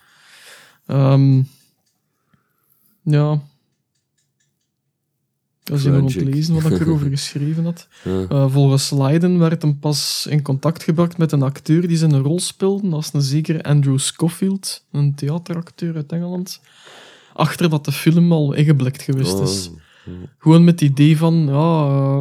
Ja. 0.86 1.12
Ehm, 1.12 1.42
ja. 3.02 3.40
Aan 5.72 5.76
het 5.76 6.08
Tragic. 6.12 6.34
lezen 6.34 6.54
wat 6.62 6.72
ik 6.72 6.80
erover 6.86 7.08
geschreven 7.10 7.64
had. 7.64 7.88
Ja. 8.04 8.24
Eh, 8.28 8.50
volgens 8.50 8.90
Leiden 8.90 9.38
werd 9.38 9.62
hem 9.62 9.78
pas 9.78 10.26
in 10.30 10.42
contact 10.42 10.82
gebracht 10.82 11.18
met 11.18 11.32
een 11.32 11.42
acteur 11.42 11.88
die 11.88 11.96
zijn 11.96 12.18
rol 12.18 12.40
speelde. 12.40 12.88
Dat 12.88 13.00
is 13.02 13.10
een 13.12 13.22
zekere 13.22 13.62
Andrew 13.62 13.98
Scofield, 13.98 14.84
een 14.92 15.14
theateracteur 15.14 15.94
uit 15.96 16.12
Engeland. 16.12 16.60
Achter 17.34 17.70
dat 17.70 17.84
de 17.84 17.92
film 17.92 18.32
al 18.32 18.52
ingeblikt 18.52 19.02
geweest 19.02 19.40
is. 19.40 19.70
Oh. 19.70 20.12
Gewoon 20.38 20.64
met 20.64 20.80
het 20.80 20.90
idee 20.90 21.16
van, 21.16 21.34
ja, 21.46 21.86
eh, 21.86 22.20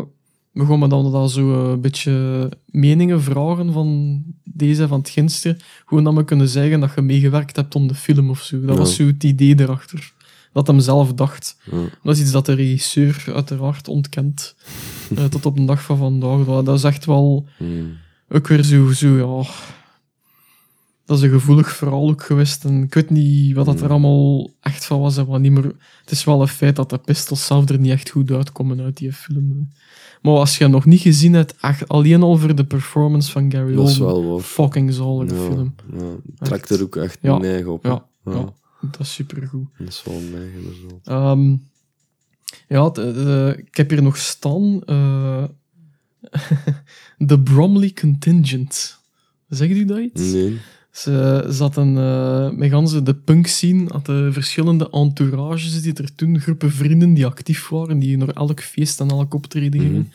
we 0.52 0.66
gaan 0.66 0.80
me 0.80 0.88
dan, 0.88 1.12
dan 1.12 1.30
zo 1.30 1.72
een 1.72 1.82
beetje 1.82 2.50
meningen 2.66 3.22
vragen 3.22 3.74
van 3.74 4.22
deze 4.44 4.88
van 4.88 5.00
het 5.00 5.10
ginster. 5.10 5.58
Gewoon 5.86 6.04
dat 6.04 6.14
we 6.14 6.24
kunnen 6.26 6.50
zeggen 6.50 6.80
dat 6.80 6.92
je 6.96 7.02
meegewerkt 7.02 7.56
hebt 7.56 7.76
om 7.76 7.88
de 7.88 7.96
film 7.96 8.30
of 8.30 8.42
zo. 8.42 8.60
Dat 8.62 8.70
Ja. 8.70 8.76
was 8.78 8.96
zo 8.96 9.06
het 9.06 9.24
idee 9.24 9.60
erachter. 9.60 10.14
Dat 10.56 10.68
hem 10.68 10.80
zelf 10.80 11.14
dacht. 11.14 11.58
Dat 12.04 12.16
is 12.16 12.22
iets 12.22 12.32
dat 12.32 12.46
de 12.46 12.54
regisseur 12.54 13.24
uiteraard 13.34 13.88
ontkent. 13.88 14.56
eh, 15.16 15.24
tot 15.26 15.46
op 15.46 15.56
de 15.58 15.66
dag 15.66 15.82
van 15.82 15.98
vandaag. 15.98 16.46
Dat, 16.46 16.66
dat 16.66 16.78
is 16.78 16.84
echt 16.84 17.06
wel 17.06 17.46
Mm. 17.60 17.98
ook 18.30 18.48
weer 18.48 18.64
zo, 18.64 18.92
zo, 18.92 19.08
ja... 19.18 19.50
Dat 21.06 21.18
is 21.18 21.24
een 21.24 21.30
gevoelig 21.30 21.70
verhaal 21.76 22.10
ook 22.10 22.24
geweest. 22.24 22.64
En 22.66 22.84
ik 22.84 22.94
weet 22.94 23.10
niet 23.10 23.56
wat 23.56 23.66
dat 23.66 23.82
er 23.82 23.90
allemaal 23.90 24.50
echt 24.62 24.86
van 24.86 25.00
was 25.00 25.18
en 25.18 25.26
wat 25.26 25.40
niet. 25.40 25.52
Maar 25.52 25.64
het 26.02 26.12
is 26.12 26.24
wel 26.24 26.42
een 26.42 26.48
feit 26.48 26.76
dat 26.76 26.90
de 26.90 26.98
pistols 26.98 27.46
zelf 27.46 27.70
er 27.70 27.80
niet 27.80 27.92
echt 27.92 28.10
goed 28.10 28.32
uitkomen 28.32 28.82
uit 28.82 28.98
die 28.98 29.14
film. 29.14 29.70
Maar 30.22 30.34
als 30.34 30.58
je 30.58 30.64
hem 30.64 30.74
nog 30.74 30.86
niet 30.86 31.02
gezien 31.02 31.34
hebt, 31.34 31.56
echt 31.62 31.88
alleen 31.88 32.24
al 32.24 32.38
voor 32.38 32.56
de 32.56 32.66
performance 32.66 33.32
van 33.32 33.52
Gary 33.52 33.76
Dat 33.76 33.90
is 33.90 34.00
Oldman, 34.00 34.42
fucking 34.42 34.94
zalige 34.94 35.36
Ja, 35.36 35.42
film. 35.42 35.76
ja. 35.98 36.04
Trekt 36.40 36.70
er 36.70 36.82
ook 36.82 36.96
echt 36.96 37.18
Ja. 37.22 37.38
neig 37.38 37.66
op. 37.66 37.84
Ja. 37.86 38.06
dat 38.92 39.00
is 39.00 39.14
supergoed. 39.14 39.68
Dat 39.78 39.88
is 39.88 40.04
wel 40.06 40.20
neig, 40.20 40.54
inderdaad. 40.54 41.08
Ehm, 41.08 41.56
ja, 42.68 42.90
de- 42.90 43.14
de- 43.14 43.64
ik 43.66 43.76
heb 43.78 43.90
hier 43.90 44.04
nog 44.04 44.18
staan. 44.18 44.84
eh 44.86 45.44
The 47.28 47.40
Bromley 47.40 47.92
Contingent. 48.02 49.00
Zegt 49.50 49.72
u 49.72 49.86
dat 49.86 49.98
iets? 50.00 50.22
Nee. 50.22 50.58
Ze 50.92 51.46
zaten 51.50 51.96
uh, 51.96 52.50
met 52.52 52.70
ganse 52.70 53.04
de 53.04 53.16
punk 53.16 53.48
scene, 53.48 53.86
had 53.92 54.06
de 54.06 54.30
verschillende 54.32 54.90
entourages 54.90 55.82
die 55.82 55.94
er 55.94 56.16
toen, 56.16 56.40
groepen 56.40 56.72
vrienden 56.72 57.14
die 57.14 57.26
actief 57.26 57.70
waren, 57.70 58.00
die 58.00 58.18
naar 58.18 58.30
elk 58.30 58.62
feest 58.62 59.00
en 59.00 59.10
elk 59.10 59.34
optreden 59.34 59.80
gingen. 59.82 60.00
Mhm. 60.02 60.10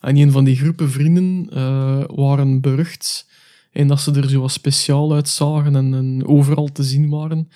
En 0.00 0.16
een 0.16 0.30
van 0.30 0.44
die 0.44 0.56
groepen 0.56 0.90
vrienden 0.90 1.46
eh, 1.52 2.02
waren 2.06 2.60
berucht 2.60 3.26
en 3.72 3.86
dat 3.86 4.00
ze 4.00 4.12
er 4.12 4.28
zo 4.28 4.40
wat 4.40 4.52
speciaal 4.52 5.12
uitzagen 5.14 5.76
en, 5.76 5.94
en 5.94 6.26
overal 6.26 6.68
te 6.72 6.82
zien 6.82 7.08
waren. 7.08 7.48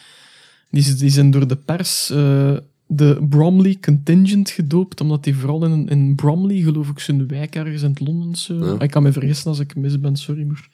Die, 0.82 0.94
die 0.94 1.10
zijn 1.10 1.30
door 1.30 1.48
de 1.48 1.56
pers 1.56 2.10
eh, 2.10 2.56
de 2.86 3.26
Bromley 3.28 3.76
Contingent 3.80 4.50
gedoopt, 4.50 5.00
omdat 5.00 5.24
die 5.24 5.36
vooral 5.36 5.64
in, 5.64 5.88
in 5.88 6.14
Bromley, 6.14 6.60
geloof 6.60 6.88
ik, 6.88 6.98
zo'n 6.98 7.26
wijk 7.26 7.54
ergens 7.54 7.82
in 7.82 7.90
het 7.90 8.00
Londense... 8.00 8.54
Ja. 8.54 8.80
Ik 8.80 8.90
kan 8.90 9.02
me 9.02 9.12
vergissen 9.12 9.48
als 9.48 9.58
ik 9.58 9.76
mis 9.76 10.00
ben, 10.00 10.16
sorry, 10.16 10.46
maar... 10.46 10.68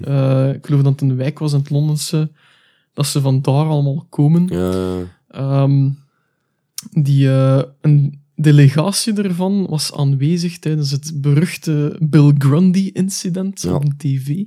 eh, 0.48 0.54
ik 0.54 0.66
geloof 0.66 0.82
dat 0.82 0.92
het 0.92 1.00
een 1.00 1.16
wijk 1.16 1.38
was 1.38 1.52
in 1.52 1.58
het 1.58 1.70
Londense, 1.70 2.30
dat 2.92 3.06
ze 3.06 3.20
van 3.20 3.42
daar 3.42 3.66
allemaal 3.66 4.06
komen. 4.08 4.46
Ja. 4.46 4.96
Ehm, 5.28 5.90
die, 6.90 7.28
eh, 7.28 7.62
een 7.80 8.20
delegatie 8.36 9.22
ervan 9.22 9.66
was 9.66 9.92
aanwezig 9.92 10.58
tijdens 10.58 10.90
het 10.90 11.12
beruchte 11.14 11.96
Bill 12.00 12.34
Grundy-incident 12.38 13.62
Ja. 13.62 13.74
op 13.74 13.84
tv. 13.96 14.42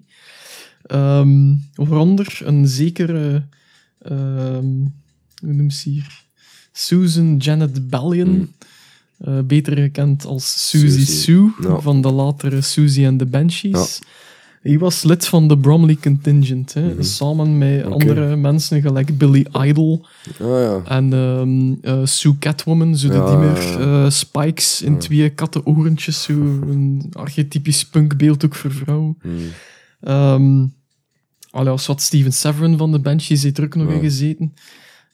Ehm 0.82 1.56
waaronder 1.74 2.40
een 2.44 2.68
zekere, 2.68 3.48
hoe 5.42 5.54
noemt 5.54 5.74
ze 5.74 5.90
hier? 5.90 6.26
Susan 6.72 7.38
Janet 7.38 7.90
Ballion, 7.90 8.30
Mm. 8.30 8.50
eh, 9.18 9.40
beter 9.46 9.78
gekend 9.78 10.26
als 10.26 10.70
Susie 10.70 11.06
Sue, 11.06 11.52
ja. 11.62 11.80
van 11.80 12.02
de 12.02 12.12
latere 12.12 12.62
Susie 12.62 13.08
and 13.08 13.20
the 13.20 13.26
Banshees. 13.26 14.00
Hij 14.62 14.78
was 14.80 15.04
lid 15.04 15.28
van 15.28 15.48
de 15.48 15.58
Bromley 15.58 15.96
Contingent, 16.02 16.74
hè, 16.74 16.94
Mhm. 16.94 17.04
samen 17.04 17.58
met 17.58 17.84
andere 17.86 18.36
mensen 18.36 18.82
gelijk 18.82 19.18
Billy 19.18 19.46
Idol, 19.54 20.06
ja. 20.40 20.82
en 20.86 21.14
ehm, 21.14 21.74
eh, 21.82 22.06
Sue 22.06 22.38
Catwoman, 22.40 22.98
zo 22.98 23.08
ja, 23.14 23.42
ja. 23.44 23.78
eh, 23.80 24.10
Spikes 24.10 24.82
in 24.82 24.98
twee 24.98 25.30
kattenoorentjes, 25.30 26.24
zo 26.24 26.34
een 26.34 27.10
archetypisch 27.14 27.86
punkbeeld 27.86 28.46
ook 28.46 28.56
voor 28.56 28.72
vrouwen. 28.72 29.18
Mm. 29.24 29.38
Ehm 30.02 30.66
allee, 31.58 31.72
als 31.72 31.88
wat 31.88 32.02
Steven 32.02 32.34
Severin 32.34 32.78
van 32.78 32.92
de 32.92 33.00
Banshees 33.00 33.44
heeft 33.44 33.58
er 33.58 33.64
ook 33.64 33.76
nog 33.76 33.88
Ja. 33.88 33.94
in 33.94 34.00
gezeten. 34.02 34.54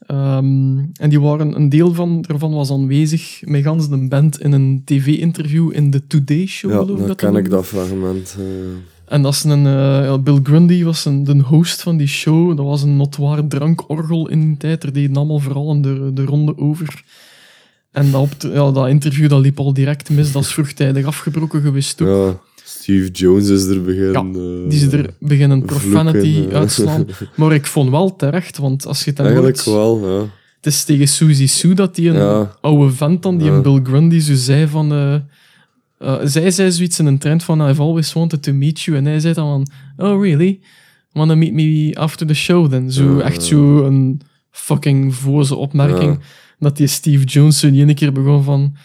Ehm, 0.08 0.78
en 0.94 1.10
die 1.10 1.20
waren, 1.22 1.56
een 1.56 1.70
deel 1.70 1.94
van, 1.94 2.26
ervan 2.28 2.54
was 2.54 2.72
aanwezig 2.72 3.42
met 3.46 3.64
gans 3.64 3.90
de 3.90 4.08
band 4.08 4.40
in 4.42 4.52
een 4.52 4.82
tv-interview 4.86 5.70
in 5.74 5.90
de 5.90 6.08
Today 6.08 6.46
Show. 6.46 6.72
Ja, 6.72 6.78
geloof 6.78 6.98
dan 6.98 7.08
dat 7.08 7.18
ken 7.18 7.36
ik 7.36 7.50
dat 7.50 7.66
fragment. 7.66 8.36
eh. 8.40 8.46
En 9.06 9.22
dat 9.22 9.34
is 9.34 9.44
een, 9.44 9.66
eh, 9.68 10.18
Bill 10.18 10.40
Grundy 10.44 10.84
was 10.84 11.06
een, 11.06 11.24
de 11.24 11.40
host 11.40 11.82
van 11.82 11.98
die 11.98 12.08
show. 12.08 12.58
Dat 12.58 12.66
was 12.66 12.82
een 12.84 12.98
notoire 12.98 13.48
drankorgel 13.48 14.30
in 14.30 14.42
die 14.48 14.58
tijd. 14.58 14.84
Er 14.84 14.94
deden 14.94 15.16
allemaal 15.18 15.40
vooral 15.40 15.82
de, 15.82 16.12
de 16.14 16.26
ronde 16.26 16.58
over. 16.58 17.04
En 17.92 18.12
dat, 18.12 18.22
op 18.22 18.40
de- 18.40 18.48
ja, 18.50 18.72
dat 18.72 18.88
interview 18.88 19.30
dat 19.30 19.42
liep 19.42 19.60
al 19.60 19.74
direct 19.74 20.10
mis. 20.10 20.32
Dat 20.32 20.44
is 20.44 20.54
vroegtijdig 20.54 21.06
afgebroken 21.06 21.62
geweest 21.62 22.02
ook. 22.02 22.08
ja, 22.08 22.40
Steve 22.66 23.12
Jones 23.12 23.50
is 23.50 23.64
er 23.66 23.82
beginnen. 23.82 24.64
eh, 24.64 24.70
Die 24.70 24.80
ze 24.80 24.98
er 24.98 25.14
beginnen 25.20 25.66
profanity 25.66 26.32
vloeken, 26.34 26.52
eh. 26.52 26.58
uitslaan. 26.60 27.06
Maar 27.36 27.54
ik 27.54 27.66
vond 27.66 27.90
wel 27.90 28.16
terecht, 28.16 28.58
want 28.58 28.86
als 28.86 29.00
je 29.00 29.06
het 29.06 29.16
dan 29.18 29.26
Eigenlijk 29.26 29.60
hoort... 29.60 29.76
wel, 29.78 30.10
ja. 30.20 30.26
Het 30.56 30.74
is 30.74 30.84
tegen 30.84 31.08
Suzy 31.08 31.48
Sue 31.48 31.74
dat 31.74 31.96
die 31.96 32.10
een 32.10 32.16
Ja. 32.16 32.56
oude 32.62 32.92
vent 32.94 33.22
dan, 33.24 33.38
die 33.38 33.50
een 33.50 33.62
Bill 33.62 33.80
Grundy 33.84 34.20
zo 34.20 34.34
zei 34.36 34.68
van... 34.68 34.92
eh, 34.94 36.16
zij 36.24 36.52
zei 36.52 36.72
zoiets 36.72 37.00
in 37.00 37.06
een 37.06 37.18
trend 37.18 37.44
van 37.44 37.70
I've 37.70 37.82
always 37.82 38.14
wanted 38.14 38.44
to 38.44 38.54
meet 38.54 38.82
you. 38.82 38.98
En 38.98 39.06
hij 39.06 39.20
zei 39.20 39.34
dan 39.34 39.66
van, 39.96 40.08
oh 40.10 40.22
really? 40.24 40.60
Wanna 41.12 41.36
meet 41.36 41.54
me 41.54 41.92
after 41.94 42.28
the 42.28 42.34
show 42.34 42.70
then? 42.70 42.92
Zo, 42.92 43.20
echt 43.20 43.44
zo 43.44 43.84
een 43.86 44.22
fucking 44.52 45.16
voze 45.16 45.56
opmerking. 45.56 46.20
Dat 46.60 46.78
die 46.78 46.88
Steve 46.88 47.24
Jones 47.26 47.60
zo 47.60 47.72
die 47.72 47.82
ene 47.82 47.94
keer 47.94 48.12
begon 48.12 48.44
van... 48.44 48.76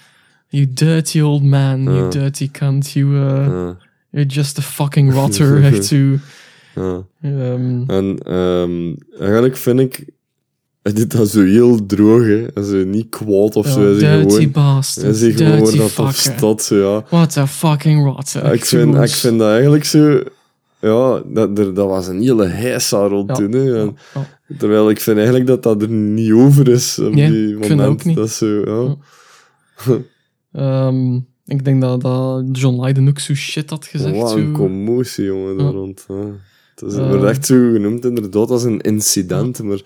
You 0.50 0.66
dirty 0.72 1.20
old 1.20 1.42
man, 1.42 1.82
you 1.82 1.96
Ja. 1.96 2.08
dirty 2.08 2.50
cunt, 2.50 2.90
you, 2.90 3.06
uh, 3.14 3.20
ja, 3.20 3.76
you're 4.10 4.28
just 4.28 4.58
a 4.58 4.62
fucking 4.62 5.12
rotter. 5.12 5.62
echt 5.72 5.84
zo... 5.84 5.96
ja. 6.74 7.04
ehm, 7.22 7.82
En 7.86 8.18
ehm, 8.24 8.94
eigenlijk 9.20 9.56
vind 9.56 9.80
ik... 9.80 10.04
Hij 10.82 10.92
doet 10.92 11.10
dat 11.12 11.28
zo 11.28 11.42
heel 11.44 11.86
droog, 11.86 12.22
hè. 12.26 12.46
Hij 12.54 12.78
is 12.78 12.84
niet 12.84 13.08
kwaad 13.08 13.56
of 13.56 13.66
ja, 13.66 13.72
zo. 13.72 13.92
Is 13.92 13.98
dirty 13.98 14.34
gewoon... 14.34 14.50
bastard, 14.50 15.06
Hij 15.06 15.14
zegt 15.14 15.36
gewoon 15.40 15.58
dat 15.76 15.80
op 15.80 15.90
fucker. 15.90 16.14
staat, 16.36 16.62
zo, 16.62 16.76
ja. 16.94 17.04
What 17.08 17.36
a 17.36 17.46
fucking 17.46 18.04
rotter. 18.04 18.44
Ja, 18.44 18.52
ik, 18.52 18.64
vind, 18.64 18.94
ik 18.94 19.08
vind 19.10 19.38
dat 19.38 19.50
eigenlijk 19.50 19.84
zo... 19.84 20.22
Ja, 20.80 21.22
dat, 21.26 21.58
er, 21.58 21.74
dat 21.74 21.86
was 21.88 22.06
een 22.06 22.20
hele 22.20 22.46
heisa 22.46 23.06
rond 23.06 23.28
Ja. 23.28 23.34
toen, 23.34 23.52
hè. 23.52 23.80
En, 23.80 23.96
terwijl 24.58 24.90
ik 24.90 25.00
vind 25.00 25.16
eigenlijk 25.16 25.46
dat 25.46 25.62
dat 25.62 25.82
er 25.82 25.88
niet 25.88 26.32
over 26.32 26.68
is 26.68 26.98
op 26.98 27.14
Nee, 27.14 27.30
die 27.30 27.46
ik 27.48 27.52
moment. 27.52 27.66
vind 27.66 27.78
dat 27.78 27.88
ook 27.88 28.04
niet. 28.04 28.16
Dat 28.16 28.26
is 28.26 28.36
zo, 28.36 28.46
ja. 28.66 28.96
Ehm, 30.52 31.14
ik 31.46 31.64
denk 31.64 31.80
dat, 31.80 32.00
dat 32.00 32.44
John 32.52 32.84
Lydon 32.84 33.08
ook 33.08 33.18
zo 33.18 33.34
shit 33.34 33.70
had 33.70 33.86
gezegd. 33.86 34.16
Wat 34.16 34.32
een 34.36 34.46
zo. 34.46 34.52
commotie, 34.52 35.24
jongen, 35.24 35.56
daar 35.56 35.66
Ja. 35.66 35.72
rond. 35.72 36.04
Ja. 36.08 36.14
Het 36.74 36.90
is, 36.90 36.94
Eh. 36.98 37.08
wordt 37.08 37.24
echt 37.24 37.46
zo 37.46 37.54
genoemd, 37.72 38.04
inderdaad, 38.04 38.50
als 38.50 38.62
een 38.64 38.80
incident. 38.80 39.62
Maar 39.62 39.80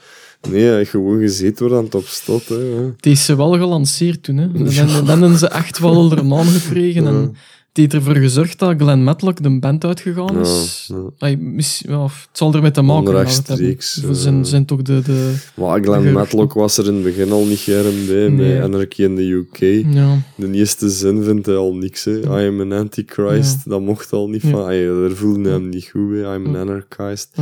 nee, 0.50 0.84
gewoon 0.84 1.20
gezeten 1.20 1.58
wordt 1.66 1.78
aan 1.78 1.84
het 1.84 1.94
op 1.94 2.04
stot. 2.04 2.48
Hè, 2.48 2.54
ja. 2.54 2.92
Het 2.96 3.06
is 3.06 3.24
ze 3.24 3.36
wel 3.36 3.52
gelanceerd 3.52 4.22
toen. 4.22 4.36
Hè. 4.36 4.52
Dan, 4.52 5.04
dan 5.06 5.20
hebben 5.20 5.38
ze 5.38 5.48
echt 5.48 5.78
wel 5.78 6.10
er 6.12 6.18
een 6.18 6.28
naam 6.28 6.46
gekregen. 6.46 7.06
En 7.06 7.34
het 7.72 7.80
heeft 7.80 7.94
ervoor 7.94 8.16
gezorgd 8.22 8.58
dat 8.58 8.74
Glenn 8.78 9.04
Matlock 9.04 9.42
de 9.42 9.58
band 9.58 9.84
uitgegaan 9.84 10.40
is. 10.40 10.84
Ja, 10.88 10.96
ja. 10.96 11.02
Ay, 11.18 11.36
mis- 11.36 11.82
ja, 11.86 12.04
of 12.04 12.26
het 12.28 12.38
zal 12.38 12.54
ermee 12.54 12.70
te 12.70 12.82
maken 12.82 13.14
hebben. 13.16 13.76
We 14.08 14.14
zijn, 14.14 14.38
eh. 14.38 14.44
zijn 14.44 14.64
toch 14.64 14.82
de... 14.82 15.02
de 15.02 15.34
Maar 15.54 15.82
Glenn. 15.82 16.12
Matlock 16.12 16.52
was 16.52 16.78
er 16.78 16.86
in 16.86 16.94
het 16.94 17.02
begin 17.02 17.32
al 17.32 17.44
niet 17.44 17.58
germ 17.58 18.06
bij, 18.06 18.28
Nee. 18.28 18.36
bij 18.36 18.62
Anarchy 18.62 19.02
in 19.02 19.16
the 19.16 19.22
UK. 19.22 19.84
ja, 19.94 20.18
De 20.34 20.52
eerste 20.52 20.90
zin 20.90 21.22
vindt 21.22 21.46
hij 21.46 21.56
al 21.56 21.74
niks. 21.74 22.04
Hè. 22.04 22.18
I 22.20 22.48
am 22.48 22.60
an 22.60 22.72
antichrist, 22.72 23.68
dat 23.68 23.80
mocht 23.80 24.12
al 24.12 24.28
niet 24.28 24.42
van. 24.42 24.64
Ay, 24.64 24.86
daar 24.86 25.10
voelde 25.10 25.42
hij 25.42 25.52
hem 25.52 25.68
niet 25.68 25.88
goed 25.90 26.10
bij. 26.10 26.20
I 26.20 26.24
am 26.24 26.46
an 26.46 26.56
anarchist. 26.56 27.36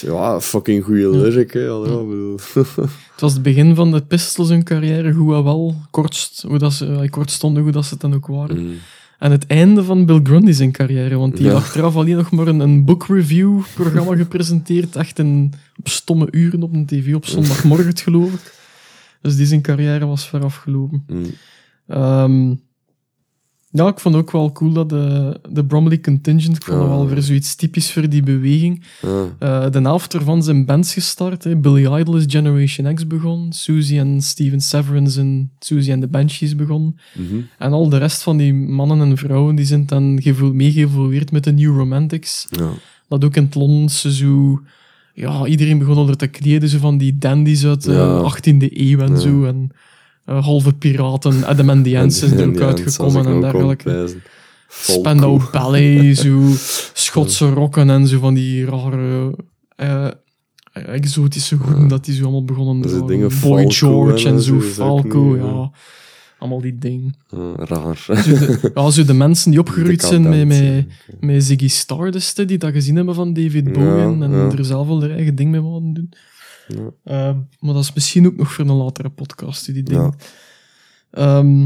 Ja. 0.00 0.40
Fucking 0.40 0.84
goede 0.84 1.10
lyric, 1.10 1.52
hè. 1.52 1.80
Bedoel. 1.80 2.38
het 3.12 3.20
was 3.20 3.32
het 3.32 3.42
begin 3.42 3.74
van 3.74 3.90
de 3.90 4.02
Pistols 4.02 4.48
hun 4.48 4.64
carrière, 4.64 5.08
en 5.08 5.26
wel. 5.44 5.74
Kort, 5.90 6.44
hoe 6.46 6.58
dat 6.58 6.72
ze, 6.72 6.86
ay, 6.86 7.08
kort 7.08 7.30
stonden, 7.30 7.62
hoe 7.62 7.72
dat 7.72 7.84
ze 7.84 7.90
het 7.90 8.00
dan 8.00 8.14
ook 8.14 8.26
waren. 8.26 8.58
Mm. 8.58 8.74
En 9.18 9.30
het 9.30 9.46
einde 9.46 9.84
van 9.84 10.06
Bill 10.06 10.20
Grundy 10.22 10.52
zijn 10.52 10.72
carrière, 10.72 11.16
want 11.16 11.36
die 11.36 11.46
Ja. 11.46 11.52
had 11.52 11.62
achteraf 11.62 11.96
alleen 11.96 12.16
nog 12.16 12.30
maar 12.30 12.46
een, 12.46 12.60
een 12.60 12.84
book 12.84 13.06
review 13.08 13.60
programma 13.74 14.16
gepresenteerd, 14.24 14.96
echt 14.96 15.18
in, 15.18 15.52
op 15.78 15.88
stomme 15.88 16.28
uren 16.30 16.62
op 16.62 16.72
een 16.74 16.86
tv 16.86 17.14
op 17.14 17.26
zondagmorgen, 17.26 17.96
geloof 17.96 18.32
ik. 18.32 18.54
Dus 19.20 19.36
die 19.36 19.46
zijn 19.46 19.62
carrière 19.62 20.06
was 20.06 20.28
ver 20.28 20.44
afgelopen. 20.44 21.04
Mm. 21.06 21.24
Ehm, 21.86 22.54
ja, 23.76 23.86
ik 23.88 23.98
vond 24.00 24.14
ook 24.14 24.30
wel 24.30 24.52
cool 24.52 24.72
dat 24.72 24.88
de, 24.88 25.40
de 25.50 25.64
Bromley 25.64 26.00
Contingent, 26.00 26.56
ik 26.56 26.64
vond 26.64 26.78
dat 26.78 26.88
wel 26.88 27.08
weer 27.08 27.22
zoiets 27.22 27.54
typisch 27.54 27.92
voor 27.92 28.08
die 28.08 28.22
beweging. 28.22 28.82
Eh, 29.38 29.70
de 29.70 29.80
helft 29.80 30.14
ervan 30.14 30.42
zijn 30.42 30.64
bands 30.64 30.92
gestart. 30.92 31.44
Hè. 31.44 31.56
Billy 31.56 31.86
Idol 32.00 32.16
is 32.16 32.24
Generation 32.26 32.94
X 32.94 33.06
begonnen. 33.06 33.52
Susie 33.52 33.98
en 33.98 34.20
Steven 34.22 34.60
Severin 34.60 35.08
zijn 35.10 35.50
Susie 35.58 35.92
and 35.92 36.02
the 36.02 36.08
Banshees 36.08 36.56
begonnen. 36.56 36.96
Mhm. 37.14 37.36
En 37.58 37.72
al 37.72 37.88
de 37.88 37.96
rest 37.98 38.22
van 38.22 38.36
die 38.36 38.54
mannen 38.54 39.00
en 39.00 39.16
vrouwen 39.16 39.54
die 39.54 39.64
zijn 39.66 39.86
dan 39.86 40.18
gevo- 40.22 40.52
meegeëvolueerd 40.52 41.32
met 41.32 41.44
de 41.44 41.52
New 41.52 41.76
Romantics. 41.76 42.46
Ja. 42.50 42.68
Dat 43.08 43.24
ook 43.24 43.36
in 43.36 43.42
het 43.44 43.54
Londense 43.54 44.12
zo... 44.14 44.60
Ja, 45.14 45.46
iedereen 45.46 45.78
begon 45.78 45.96
onder 45.96 46.16
te 46.16 46.26
kleden, 46.26 46.68
zo 46.68 46.78
van 46.78 46.98
die 46.98 47.16
dandies 47.18 47.64
uit 47.66 47.84
de 47.84 47.92
Ja. 47.92 48.22
18e 48.22 48.66
eeuw 48.70 48.98
en 48.98 49.10
Ja. 49.12 49.16
zo. 49.16 49.44
En 49.44 49.70
eh, 50.26 50.44
halve 50.44 50.74
piraten, 50.74 51.44
Adam 51.44 51.70
and 51.70 51.84
the 51.84 51.98
Ants 51.98 52.22
is 52.22 52.32
ook 52.32 52.60
uitgekomen 52.60 53.26
en 53.26 53.40
dergelijke. 53.40 54.08
Spandau 54.68 55.40
Ballet, 55.52 56.16
zo 56.18 56.40
Schotse 56.92 57.48
rokken 57.48 57.90
en 57.90 58.06
zo 58.06 58.18
van 58.18 58.34
die 58.34 58.64
rare 58.64 59.34
eh, 59.76 60.08
exotische 60.72 61.56
groepen 61.56 61.82
Ja. 61.82 61.88
dat 61.88 62.04
die 62.04 62.14
zo 62.14 62.22
allemaal 62.22 62.44
begonnen. 62.44 62.82
Dingen 62.82 62.98
houden. 62.98 63.18
Boy 63.18 63.30
Falco 63.30 63.68
George 63.70 64.28
en 64.28 64.34
en 64.34 64.40
zo, 64.42 64.60
Falco, 64.60 65.22
niet, 65.22 65.40
ja. 65.40 65.46
ja. 65.46 65.70
Allemaal 66.38 66.60
die 66.60 66.78
dingen. 66.78 67.14
Ja, 67.28 67.52
raar. 67.56 67.96
Zo 67.96 68.14
de, 68.14 68.70
ja, 68.74 68.90
zo 68.90 69.04
de 69.04 69.12
mensen 69.12 69.50
die 69.50 69.60
opgegroeid 69.60 70.02
zijn 70.02 70.22
met, 70.22 70.46
met, 70.46 70.86
met 71.20 71.44
Ziggy 71.44 71.68
Stardust, 71.68 72.48
die 72.48 72.58
dat 72.58 72.72
gezien 72.72 72.96
hebben 72.96 73.14
van 73.14 73.32
David 73.32 73.72
Bowie 73.72 74.22
en 74.22 74.32
er 74.32 74.64
zelf 74.64 74.86
wel 74.86 75.00
hun 75.00 75.10
eigen 75.10 75.34
ding 75.34 75.50
mee 75.50 75.60
wilden 75.60 75.92
doen. 75.94 76.12
Ja. 76.66 76.90
Ehm, 77.04 77.36
maar 77.60 77.74
dat 77.74 77.82
is 77.82 77.92
misschien 77.92 78.26
ook 78.26 78.36
nog 78.36 78.52
voor 78.52 78.64
een 78.64 78.72
latere 78.72 79.08
podcast, 79.08 79.72
die 79.72 79.82
dingen. 79.82 80.14
Ja. 81.10 81.38
Ehm, 81.38 81.60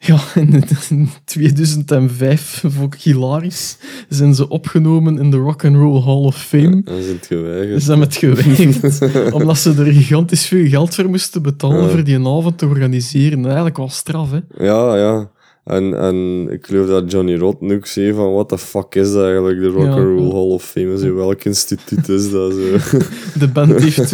ja, 0.00 0.20
in, 0.34 0.64
in 0.90 1.08
2005, 1.24 2.62
vond 2.66 2.94
ik 2.94 3.00
hilarisch, 3.00 3.78
zijn 4.08 4.34
ze 4.34 4.48
opgenomen 4.48 5.18
in 5.18 5.30
de 5.30 5.36
Rock 5.36 5.64
and 5.64 5.76
Roll 5.76 6.02
Hall 6.02 6.24
of 6.24 6.36
Fame. 6.42 6.82
Dan 6.82 7.02
zijn 7.02 7.16
het 7.16 7.26
geweigerd. 7.26 7.82
Ze 7.82 7.88
hebben 7.88 8.06
het 8.08 8.16
geweigerd, 8.16 9.32
omdat 9.40 9.58
ze 9.58 9.74
er 9.78 9.92
gigantisch 9.92 10.46
veel 10.46 10.66
geld 10.68 10.94
voor 10.94 11.08
moesten 11.08 11.42
betalen 11.42 11.82
Ja. 11.82 11.88
voor 11.88 12.04
die 12.04 12.18
avond 12.18 12.58
te 12.58 12.66
organiseren. 12.66 13.38
En 13.38 13.44
eigenlijk 13.44 13.76
was 13.76 13.96
straf, 13.96 14.30
hè. 14.30 14.64
Ja, 14.64 14.96
ja. 14.96 15.30
En, 15.68 15.98
en 16.00 16.46
ik 16.50 16.66
geloof 16.66 16.88
dat 16.88 17.12
Johnny 17.12 17.36
Rotten 17.36 17.72
ook 17.72 17.86
zei 17.86 18.12
van, 18.12 18.32
what 18.32 18.48
the 18.48 18.58
fuck 18.58 18.94
is 18.94 19.12
dat 19.12 19.24
eigenlijk, 19.24 19.60
de 19.60 19.66
Rock 19.66 19.86
and 19.86 19.98
Roll. 19.98 20.30
Hall 20.30 20.50
of 20.50 20.64
Fame? 20.64 20.98
Zo, 20.98 21.14
welk 21.14 21.44
instituut 21.44 22.08
is 22.08 22.30
dat? 22.30 22.52
Zo? 22.52 22.98
De 23.38 23.48
band 23.48 23.80
heeft 23.80 24.08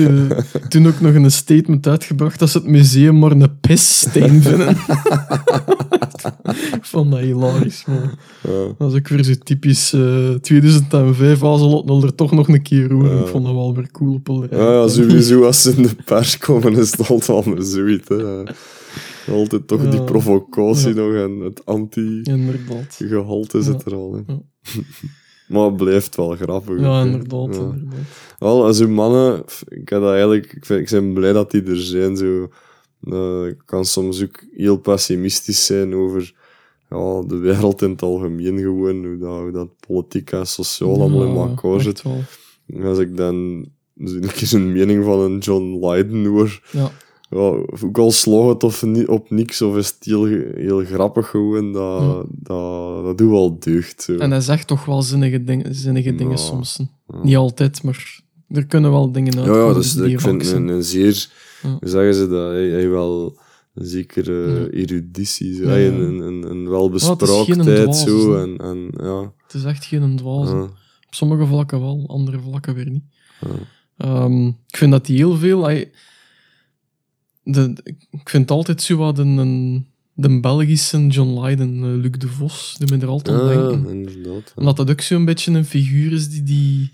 toen 0.69 0.87
ook 0.89 1.01
nog 1.01 1.15
een 1.15 1.31
statement 1.31 1.87
uitgebracht 1.87 2.39
dat 2.39 2.51
ze 2.51 2.59
het 2.59 2.67
museum 2.67 3.19
maar 3.19 3.31
een 3.31 3.61
pissteen 3.61 4.43
vinden. 4.43 4.69
ik 6.79 6.85
vond 6.85 7.11
dat 7.11 7.21
hilarisch, 7.21 7.85
man. 7.87 8.11
Ja. 8.43 8.75
Dat 8.79 8.93
is 8.93 8.99
ook 8.99 9.09
weer 9.09 9.25
zo 9.25 9.35
typisch 9.43 9.93
eh 9.93 10.31
2005. 10.31 11.43
Ah, 11.43 11.59
ze 11.59 11.65
laten 11.65 12.03
er 12.03 12.15
toch 12.15 12.33
nog 12.33 12.49
een 12.49 12.63
keer 12.63 12.89
roeren. 12.89 13.17
Ja. 13.17 13.21
Ik 13.21 13.27
vond 13.27 13.45
dat 13.45 13.55
wel 13.55 13.75
weer 13.75 13.91
cool 13.91 14.15
op 14.15 14.29
een 14.29 14.49
Ja, 14.51 14.73
ja, 14.73 14.89
sowieso 14.89 15.45
als 15.45 15.63
ze 15.63 15.73
in 15.77 15.83
de 15.83 15.97
pers 16.05 16.39
komen 16.39 16.77
is 16.77 16.91
het 16.91 17.09
altijd 17.09 17.45
wel 17.45 17.63
zoiets. 17.63 18.09
Hè. 18.09 18.43
Altijd 19.31 19.67
toch 19.67 19.91
die 19.91 20.03
provocatie 20.05 20.95
nog 20.95 21.15
en 21.15 21.39
het 21.41 21.67
anti-gehalte 21.67 23.63
zit 23.63 23.85
er 23.85 23.95
al. 23.95 24.23
Ja. 24.27 24.41
maar 25.49 25.65
het 25.65 25.77
blijft 25.77 26.17
wel 26.17 26.37
grappig. 26.37 26.81
Ja, 26.81 27.03
inderdaad. 27.03 27.55
Ja. 27.55 27.61
inderdaad. 27.61 28.07
Wel, 28.39 28.65
als 28.65 28.81
uw 28.81 28.89
mannen, 28.89 29.45
ik 29.69 29.89
heb 29.89 30.01
dat 30.01 30.11
eigenlijk, 30.11 30.53
ik, 30.53 30.65
vind, 30.65 30.81
ik 30.81 30.91
ben 30.91 31.13
blij 31.13 31.33
dat 31.33 31.51
die 31.51 31.63
er 31.63 31.81
zijn. 31.81 32.17
Zo. 32.17 32.49
Eh, 33.01 33.47
ik 33.47 33.63
kan 33.65 33.85
soms 33.85 34.23
ook 34.23 34.45
heel 34.55 34.77
pessimistisch 34.77 35.67
zijn 35.67 35.95
over 35.95 36.35
ja, 36.91 37.23
de 37.23 37.37
wereld 37.37 37.83
in 37.83 37.91
het 37.91 38.03
algemeen 38.03 38.59
gewoon, 38.59 39.05
hoe 39.05 39.19
dat, 39.19 39.41
hoe 39.41 39.51
dat 39.51 39.69
politiek 39.87 40.33
en 40.33 40.47
sociaal 40.47 41.01
allemaal 41.01 41.25
in 41.25 41.37
elkaar 41.37 41.81
zit. 41.81 42.03
Als 42.83 42.99
ik 42.99 43.17
dan 43.17 43.67
zo 44.05 44.15
een 44.15 44.33
keer 44.33 44.55
een 44.55 44.73
mening 44.73 45.05
van 45.05 45.21
een 45.21 45.39
John 45.39 45.87
Lydon 45.87 46.27
hoor, 46.27 46.61
Ja. 46.71 46.91
Ja, 47.35 47.65
ook 47.85 47.99
al 47.99 48.11
slaagt 48.11 48.49
het 48.49 48.63
of 48.65 48.83
ni- 48.83 49.05
op 49.05 49.31
niks, 49.31 49.63
of 49.63 49.77
is 49.77 49.87
het 49.89 49.97
heel, 50.05 50.25
heel 50.55 50.85
grappig 50.85 51.29
gewoon, 51.29 51.73
dat, 51.73 52.27
dat, 52.31 53.05
dat 53.05 53.19
doet 53.19 53.31
wel 53.31 53.59
deugd. 53.59 54.03
Zo. 54.03 54.17
En 54.17 54.31
hij 54.31 54.41
zegt 54.41 54.67
toch 54.67 54.85
wel 54.85 55.03
zinnige, 55.03 55.45
dingen 55.45 55.75
zinnige 55.75 56.15
dingen 56.15 56.39
soms. 56.39 56.81
Ja. 57.07 57.19
Niet 57.23 57.37
altijd, 57.37 57.83
maar 57.83 58.23
er 58.49 58.67
kunnen 58.67 58.91
wel 58.91 59.13
dingen 59.13 59.39
uit. 59.39 59.47
Ja, 59.47 59.67
ja 59.67 59.73
dus 59.73 59.97
ik 59.97 60.21
vind 60.21 60.53
een 60.53 60.83
zeer, 60.83 61.29
Ja. 61.63 61.77
hoe 61.81 61.89
zeggen 61.89 62.15
ze 62.15 62.29
dat, 62.29 62.51
hij, 62.51 62.69
hij 62.69 62.89
wel 62.89 63.39
een 63.75 63.87
zekere 63.87 64.69
eruditie, 64.73 65.55
zo, 65.55 65.65
hij, 65.65 65.89
een, 65.89 66.21
een, 66.51 66.69
welbespraaktheid, 66.69 67.97
zo, 67.97 68.37
en, 68.37 68.57
en 68.59 68.91
ja, 69.05 69.33
Het 69.43 69.55
is 69.55 69.65
echt 69.65 69.85
geen 69.85 70.17
dwaas. 70.17 70.51
Op 70.51 70.71
sommige 71.11 71.47
vlakken 71.47 71.81
wel, 71.81 72.05
andere 72.07 72.39
vlakken 72.41 72.75
weer 72.75 72.91
niet. 72.91 73.05
Ehm, 73.97 74.47
ik 74.47 74.77
vind 74.77 74.91
dat 74.91 75.07
hij 75.07 75.17
heel 75.17 75.37
veel... 75.37 75.65
Hij, 75.65 75.91
de, 77.45 77.73
ik 78.11 78.29
vind 78.29 78.51
altijd 78.51 78.83
zo 78.83 78.97
wat 78.97 79.19
een, 79.19 79.37
een, 79.37 79.87
de 80.15 80.41
Belgische 80.41 81.07
John 81.07 81.41
Lydon, 81.45 81.77
eh, 81.85 82.01
Luc 82.03 82.11
de 82.19 82.29
Vos, 82.29 82.75
die 82.79 82.97
me 82.97 83.03
er 83.03 83.09
altijd 83.09 83.41
aan 83.41 83.49
Ja, 83.49 83.69
denken. 83.69 83.91
inderdaad. 83.95 84.43
ja. 84.47 84.53
Omdat 84.55 84.77
dat 84.77 84.91
ook 84.91 85.01
zo'n 85.01 85.25
beetje 85.25 85.53
een 85.53 85.65
figuur 85.65 86.13
is 86.13 86.29
die... 86.29 86.43
die 86.43 86.91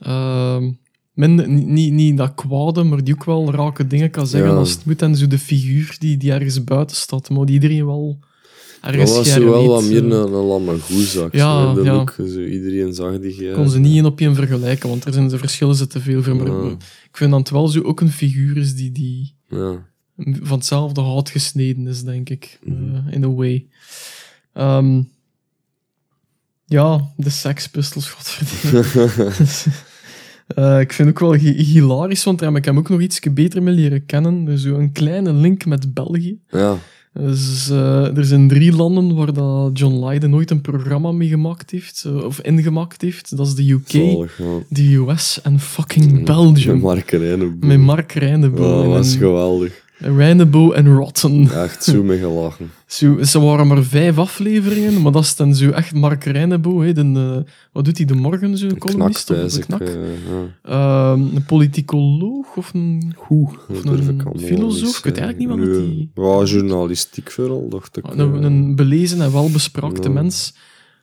ehm, 0.00 0.70
minder, 1.12 1.48
niet, 1.48 1.66
niet, 1.66 1.92
niet 1.92 2.16
dat 2.16 2.34
kwade, 2.34 2.82
maar 2.82 3.04
die 3.04 3.14
ook 3.14 3.24
wel 3.24 3.50
rake 3.50 3.86
dingen 3.86 4.10
kan 4.10 4.26
zeggen 4.26 4.50
Ja. 4.50 4.56
als 4.56 4.70
het 4.70 4.84
moet. 4.84 5.02
En 5.02 5.16
zo 5.16 5.26
de 5.26 5.38
figuur 5.38 5.96
die, 5.98 6.16
die 6.16 6.32
ergens 6.32 6.64
buiten 6.64 6.96
staat, 6.96 7.30
maar 7.30 7.44
die 7.44 7.54
iedereen 7.54 7.86
wel 7.86 8.18
ergens 8.80 9.14
Dat 9.14 9.18
was 9.26 9.36
wel 9.36 9.66
wat 9.68 9.82
meer 9.84 9.96
eh. 9.96 10.02
een, 10.04 10.10
een 10.10 10.30
lammergoezak. 10.30 11.34
Ja, 11.34 11.74
ja. 11.82 12.04
zo, 12.16 12.40
iedereen 12.40 12.94
zag 12.94 13.18
die 13.20 13.30
Ik 13.30 13.36
gij. 13.36 13.52
kon 13.52 13.68
ze 13.68 13.78
niet 13.78 13.94
één 13.94 14.04
op 14.04 14.20
één 14.20 14.34
vergelijken, 14.34 14.88
want 14.88 15.04
er 15.04 15.12
zijn 15.12 15.28
de 15.28 15.38
verschillen 15.38 15.74
ze 15.74 15.86
te 15.86 16.00
veel 16.00 16.22
voor. 16.22 16.36
Maar 16.36 16.46
Ja. 16.46 16.70
ik 17.10 17.16
vind 17.16 17.30
dat 17.30 17.38
het 17.40 17.50
wel 17.50 17.68
zo 17.68 17.80
ook 17.82 18.00
een 18.00 18.10
figuur 18.10 18.56
is 18.56 18.74
die, 18.74 18.92
die 18.92 19.34
Ja. 19.54 19.86
van 20.42 20.56
hetzelfde 20.58 21.00
hout 21.00 21.30
gesneden 21.30 21.86
is, 21.86 22.02
denk 22.04 22.28
ik. 22.30 22.58
Mhm. 22.64 22.94
eh, 22.94 23.12
in 23.14 23.24
a 23.24 23.28
way. 23.30 23.66
Ehm, 24.52 25.02
ja, 26.66 27.10
de 27.16 27.30
Sex 27.30 27.68
Pistols, 27.68 28.08
godverdomme. 28.14 29.30
Eh, 30.46 30.80
ik 30.80 30.92
vind 30.92 31.08
ook 31.08 31.18
wel 31.18 31.34
hi- 31.34 31.62
hilarisch, 31.62 32.24
want 32.24 32.40
heb 32.40 32.56
ik 32.56 32.64
hem 32.64 32.78
ook 32.78 32.88
nog 32.88 33.00
iets 33.00 33.20
beter 33.20 33.62
mee 33.62 33.74
leren 33.74 34.06
kennen. 34.06 34.44
Dus 34.44 34.64
een 34.64 34.92
kleine 34.92 35.32
link 35.32 35.64
met 35.64 35.94
België. 35.94 36.38
ja. 36.50 36.78
Dus, 37.20 37.70
eh, 37.70 38.16
er 38.16 38.24
zijn 38.24 38.48
drie 38.48 38.72
landen 38.72 39.14
waar 39.14 39.32
dat 39.32 39.78
John 39.78 40.06
Lydon 40.06 40.30
nooit 40.30 40.50
een 40.50 40.60
programma 40.60 41.12
mee 41.12 41.28
gemaakt 41.28 41.70
heeft, 41.70 42.04
eh, 42.06 42.24
of 42.24 42.40
ingemaakt 42.40 43.02
heeft. 43.02 43.36
Dat 43.36 43.46
is 43.46 43.54
de 43.54 43.70
UK, 43.70 43.88
Zalig, 43.88 44.38
ja. 44.38 44.58
de 44.68 44.94
US 44.94 45.40
en 45.42 45.60
fucking 45.60 46.24
Belgium. 46.24 46.72
Met 46.72 46.82
Mark 46.82 47.10
Rijnen. 47.10 47.56
Met 47.60 47.78
Mark 47.78 48.12
Reinebo. 48.12 48.64
Oh, 48.64 48.82
dat 48.82 48.86
was 48.86 49.16
geweldig. 49.16 49.83
Reinebo 50.16 50.72
en 50.72 50.94
Rotten. 50.94 51.50
Echt 51.50 51.84
zo 51.84 52.02
mee 52.02 52.18
gelachen. 52.18 52.70
Zo, 52.86 53.22
ze 53.22 53.40
waren 53.40 53.66
maar 53.66 53.82
vijf 53.82 54.18
afleveringen, 54.18 55.02
maar 55.02 55.12
dat 55.12 55.22
is 55.22 55.36
dan 55.36 55.54
zo 55.54 55.70
echt 55.70 55.94
Mark. 55.94 56.24
Hè, 56.24 56.32
de, 56.32 57.12
eh, 57.14 57.52
wat 57.72 57.84
doet 57.84 57.96
hij 57.96 58.06
de 58.06 58.14
morgen, 58.14 58.58
zo, 58.58 58.66
Een 58.66 58.78
columnist? 58.78 59.24
knak, 59.24 59.44
of 59.44 59.52
de 59.52 59.58
ik. 59.58 59.64
knak? 59.66 59.80
eh, 59.80 59.94
ja. 60.64 61.10
Ehm, 61.12 61.20
een 61.36 61.44
politicoloog 61.46 62.56
of 62.56 62.74
een, 62.74 63.14
of 63.28 63.84
een 63.84 64.22
filosoof? 64.36 64.98
Ik 64.98 65.04
weet 65.04 65.18
eigenlijk 65.18 65.38
niet 65.38 65.48
wat 65.68 65.78
die... 65.84 66.10
Ja, 66.14 66.42
journalistiek 66.44 67.30
vooral, 67.30 67.68
dacht 67.68 67.96
ik. 67.96 68.04
Een, 68.06 68.34
eh. 68.34 68.40
een 68.42 68.76
belezen 68.76 69.20
en 69.20 69.32
welbespraakte 69.32 70.08
Ja. 70.08 70.14
mens. 70.14 70.54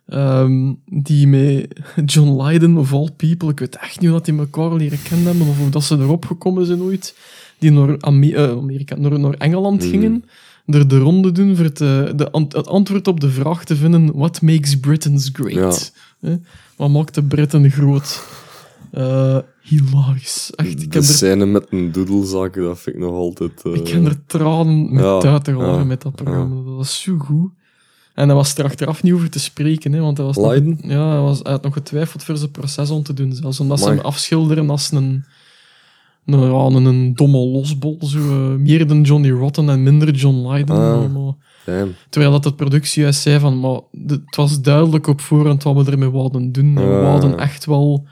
ehm, 0.06 0.72
die 0.86 1.26
met 1.26 1.66
John 2.06 2.42
Lydon, 2.42 2.78
of 2.78 2.92
all 2.92 3.08
people, 3.16 3.48
ik 3.50 3.58
weet 3.58 3.76
echt 3.76 4.00
niet 4.00 4.10
hoe 4.10 4.18
dat 4.18 4.24
die 4.26 4.38
elkaar 4.38 4.72
leren 4.74 5.02
kennen 5.02 5.26
hebben, 5.26 5.46
of 5.48 5.58
hoe 5.58 5.70
dat 5.70 5.84
ze 5.84 5.96
erop 5.98 6.24
gekomen 6.26 6.66
zijn 6.66 6.82
ooit, 6.82 7.16
die 7.62 7.70
naar 7.70 7.94
eh, 7.94 8.50
Amerika, 8.50 8.96
naar, 8.96 9.20
naar 9.20 9.34
Engeland 9.34 9.80
Mhm. 9.80 9.90
gingen, 9.90 10.24
er 10.66 10.88
de 10.88 10.98
ronde 10.98 11.32
doen 11.32 11.56
voor 11.56 11.64
het, 11.64 11.80
eh, 11.80 12.04
de, 12.16 12.46
het 12.48 12.66
antwoord 12.68 13.08
op 13.08 13.20
de 13.20 13.30
vraag 13.30 13.64
te 13.64 13.76
vinden, 13.76 14.12
what 14.14 14.42
makes 14.42 14.80
Britons 14.80 15.30
great? 15.32 15.92
Eh, 16.20 16.32
wat 16.76 16.90
maakt 16.90 17.14
de 17.14 17.22
Britten 17.22 17.70
groot? 17.70 18.22
Eh, 18.90 19.38
hilarisch. 19.60 20.50
Echt, 20.54 20.70
ik 20.70 20.78
de 20.78 20.98
heb, 20.98 21.08
er, 21.08 21.14
scène 21.14 21.46
met 21.46 21.66
een 21.70 21.92
doedelzak, 21.92 22.54
dat 22.54 22.80
vind 22.80 22.96
ik 22.96 23.02
nog 23.02 23.14
altijd... 23.14 23.62
ik 23.64 23.88
heb 23.88 24.04
er 24.04 24.26
tranen 24.26 24.92
met 24.92 25.04
ja, 25.04 25.20
uit 25.20 25.44
te 25.44 25.50
halen 25.50 25.78
ja, 25.78 25.84
met 25.84 26.02
dat 26.02 26.14
programma. 26.14 26.54
Dat 26.54 26.74
was 26.74 27.00
zo 27.00 27.16
goed. 27.18 27.50
En 28.14 28.26
hij 28.26 28.36
was 28.36 28.54
er 28.54 28.64
achteraf 28.64 29.02
niet 29.02 29.12
over 29.12 29.30
te 29.30 29.38
spreken, 29.38 29.92
hè, 29.92 30.00
want 30.00 30.16
hij 30.16 30.26
was 30.26 30.36
nog, 30.36 30.54
ja, 30.82 31.10
hij, 31.10 31.20
was, 31.20 31.40
hij 31.42 31.52
had 31.52 31.62
nog 31.62 31.72
getwijfeld 31.72 32.24
voor 32.24 32.36
zijn 32.36 32.50
proces 32.50 32.90
om 32.90 33.02
te 33.02 33.12
doen. 33.12 33.32
Zelfs 33.32 33.60
omdat 33.60 33.80
ze 33.80 33.88
hem 33.88 33.98
afschilderen 33.98 34.70
als 34.70 34.90
een, 34.90 35.24
een, 36.26 36.40
ja, 36.40 36.64
een, 36.76 36.84
een 36.84 37.14
domme 37.14 37.38
losbol. 37.38 37.98
Zo, 38.00 38.18
eh, 38.18 38.56
meer 38.58 38.86
dan 38.86 39.02
Johnny 39.02 39.30
Rotten 39.30 39.68
en 39.68 39.82
minder 39.82 40.10
John 40.14 40.48
Lydon. 40.48 40.76
Ah. 40.76 41.12
maar- 41.12 41.34
damn. 41.66 41.94
terwijl 42.10 42.32
dat 42.32 42.44
het 42.44 42.56
productiehuis 42.56 43.22
zei 43.22 43.38
van, 43.38 43.60
maar 43.60 43.80
het 44.06 44.36
was 44.36 44.60
duidelijk 44.62 45.06
op 45.06 45.20
voorhand 45.20 45.62
wat 45.62 45.84
we 45.84 45.90
ermee 45.92 46.10
wilden 46.10 46.52
doen. 46.52 46.76
En 46.76 46.88
we 46.88 46.94
Ah. 47.04 47.10
wilden 47.10 47.38
echt 47.38 47.64
wel 47.64 48.06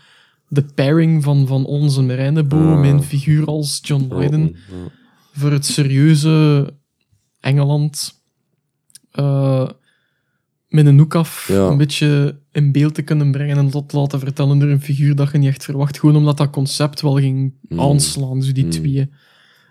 de 0.49 0.63
pairing 0.75 1.25
van, 1.25 1.47
van 1.47 1.65
onze 1.67 2.03
Marijnebo 2.03 2.57
Ah. 2.57 2.81
met 2.81 2.91
een 2.91 3.03
figuur 3.03 3.47
als 3.47 3.79
John 3.83 4.15
Lydon 4.15 4.43
Ja. 4.43 4.91
voor 5.33 5.51
het 5.53 5.67
serieuze 5.67 6.67
Engeland 7.41 8.19
eh, 9.11 9.69
met 10.71 10.87
een 10.87 10.99
hoek 10.99 11.15
af 11.15 11.49
Ja. 11.49 11.67
een 11.67 11.77
beetje 11.77 12.39
in 12.53 12.73
beeld 12.73 12.95
te 12.95 13.03
kunnen 13.03 13.31
brengen 13.31 13.57
en 13.57 13.71
dat 13.71 13.89
te 13.89 13.97
laten 13.97 14.19
vertellen 14.21 14.59
door 14.59 14.69
een 14.69 14.81
figuur 14.83 15.15
dat 15.15 15.33
je 15.33 15.39
niet 15.39 15.49
echt 15.49 15.65
verwacht. 15.65 15.99
Gewoon 15.99 16.17
omdat 16.17 16.37
dat 16.37 16.51
concept 16.51 17.01
wel 17.01 17.15
ging 17.19 17.53
Mm. 17.69 17.81
aanslaan, 17.81 18.43
zo 18.43 18.53
die 18.53 18.65
Mm. 18.65 18.71
tweeën. 18.71 19.11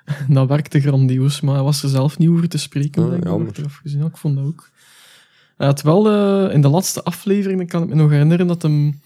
Dat 0.27 0.47
werkte 0.47 0.79
grandioos, 0.79 1.41
maar 1.41 1.53
hij 1.55 1.63
was 1.63 1.83
er 1.83 1.89
zelf 1.89 2.17
niet 2.17 2.29
over 2.29 2.49
te 2.49 2.57
spreken, 2.57 3.03
Ah, 3.03 3.09
denk 3.09 3.57
ik, 3.57 3.65
gezien. 3.83 3.99
Ja, 3.99 4.05
ik 4.05 4.17
vond 4.17 4.35
dat 4.35 4.45
ook. 4.45 4.69
Hij 5.57 5.67
had 5.67 5.81
wel 5.81 6.09
eh, 6.09 6.53
in 6.53 6.61
de 6.61 6.67
laatste 6.67 7.03
aflevering, 7.03 7.69
kan 7.69 7.83
ik 7.83 7.89
me 7.89 7.95
nog 7.95 8.09
herinneren, 8.09 8.47
dat 8.47 8.61
hem 8.61 8.99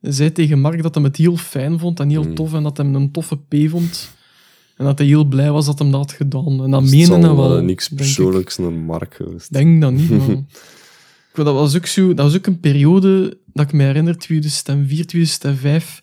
zei 0.00 0.32
tegen 0.32 0.60
Mark 0.60 0.82
dat 0.82 0.94
hij 0.94 1.04
het 1.04 1.16
heel 1.16 1.36
fijn 1.36 1.78
vond 1.78 2.00
en 2.00 2.08
heel 2.10 2.22
Mm. 2.24 2.34
tof 2.34 2.54
en 2.54 2.62
dat 2.62 2.76
hij 2.76 2.86
hem 2.86 2.94
een 2.94 3.10
toffe 3.10 3.36
P 3.36 3.54
vond. 3.68 4.10
En 4.76 4.84
dat 4.84 4.98
hij 4.98 5.06
heel 5.06 5.24
blij 5.24 5.50
was 5.50 5.66
dat 5.66 5.78
hem 5.78 5.90
dat 5.90 6.00
had 6.00 6.12
gedaan. 6.12 6.62
En 6.64 6.70
dat 6.70 6.82
Het 6.82 6.90
meende 6.90 7.18
hij 7.26 7.34
wel. 7.34 7.62
niks 7.62 7.88
persoonlijks 7.88 8.58
naar 8.58 8.72
Mark 8.72 9.14
geweest. 9.14 9.52
Denk 9.52 9.80
dat 9.82 9.92
niet, 9.92 10.10
man. 10.10 10.46
Dat, 11.44 11.54
was 11.54 11.76
ook 11.76 11.86
zo, 11.86 12.14
dat 12.14 12.26
was 12.26 12.36
ook 12.36 12.46
een 12.46 12.60
periode 12.60 13.38
dat 13.52 13.66
ik 13.66 13.72
me 13.72 13.82
herinner, 13.82 14.18
2004, 14.18 15.06
2005, 15.06 16.02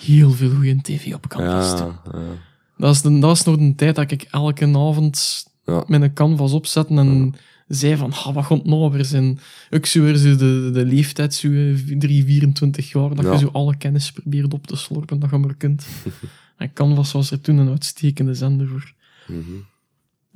heel 0.00 0.30
veel 0.30 0.50
goede 0.50 0.82
tv 0.82 1.14
op 1.14 1.28
campus. 1.28 1.76
toen. 1.76 1.86
Ja, 2.12 2.18
ja. 2.20 2.38
Dat, 2.76 2.94
is 2.94 3.02
de, 3.02 3.10
dat 3.10 3.20
was 3.20 3.44
nog 3.44 3.56
de 3.56 3.74
tijd 3.74 3.94
dat 3.96 4.10
ik 4.10 4.22
elke 4.30 4.66
avond 4.66 5.44
Ja. 5.64 5.84
met 5.86 6.02
een 6.02 6.12
canvas 6.12 6.52
opzetten 6.52 6.98
en 6.98 7.34
zei 7.68 7.96
van, 7.96 8.12
ah, 8.12 8.34
wat 8.34 8.44
gaat 8.44 8.58
het 8.58 8.66
nou 8.66 8.90
weer 8.90 9.04
zijn? 9.04 9.38
Ook 9.70 9.86
zo 9.86 10.02
weer 10.02 10.16
zo 10.16 10.36
de, 10.36 10.70
de, 10.72 10.84
leeftijd, 10.84 11.34
zo 11.34 11.48
eh, 11.48 11.98
3, 11.98 12.24
24 12.24 12.92
jaar, 12.92 13.14
dat 13.14 13.24
je 13.32 13.38
zo 13.38 13.48
alle 13.52 13.76
kennis 13.76 14.12
probeert 14.12 14.54
op 14.54 14.66
te 14.66 14.76
slorpen 14.76 15.18
dat 15.18 15.30
je 15.30 15.36
maar 15.36 15.54
kunt. 15.54 15.86
en 16.56 16.72
canvas 16.72 17.12
was 17.12 17.30
er 17.30 17.40
toen 17.40 17.58
een 17.58 17.68
uitstekende 17.68 18.34
zender 18.34 18.68
voor. 18.68 18.92
Mhm. 19.26 19.40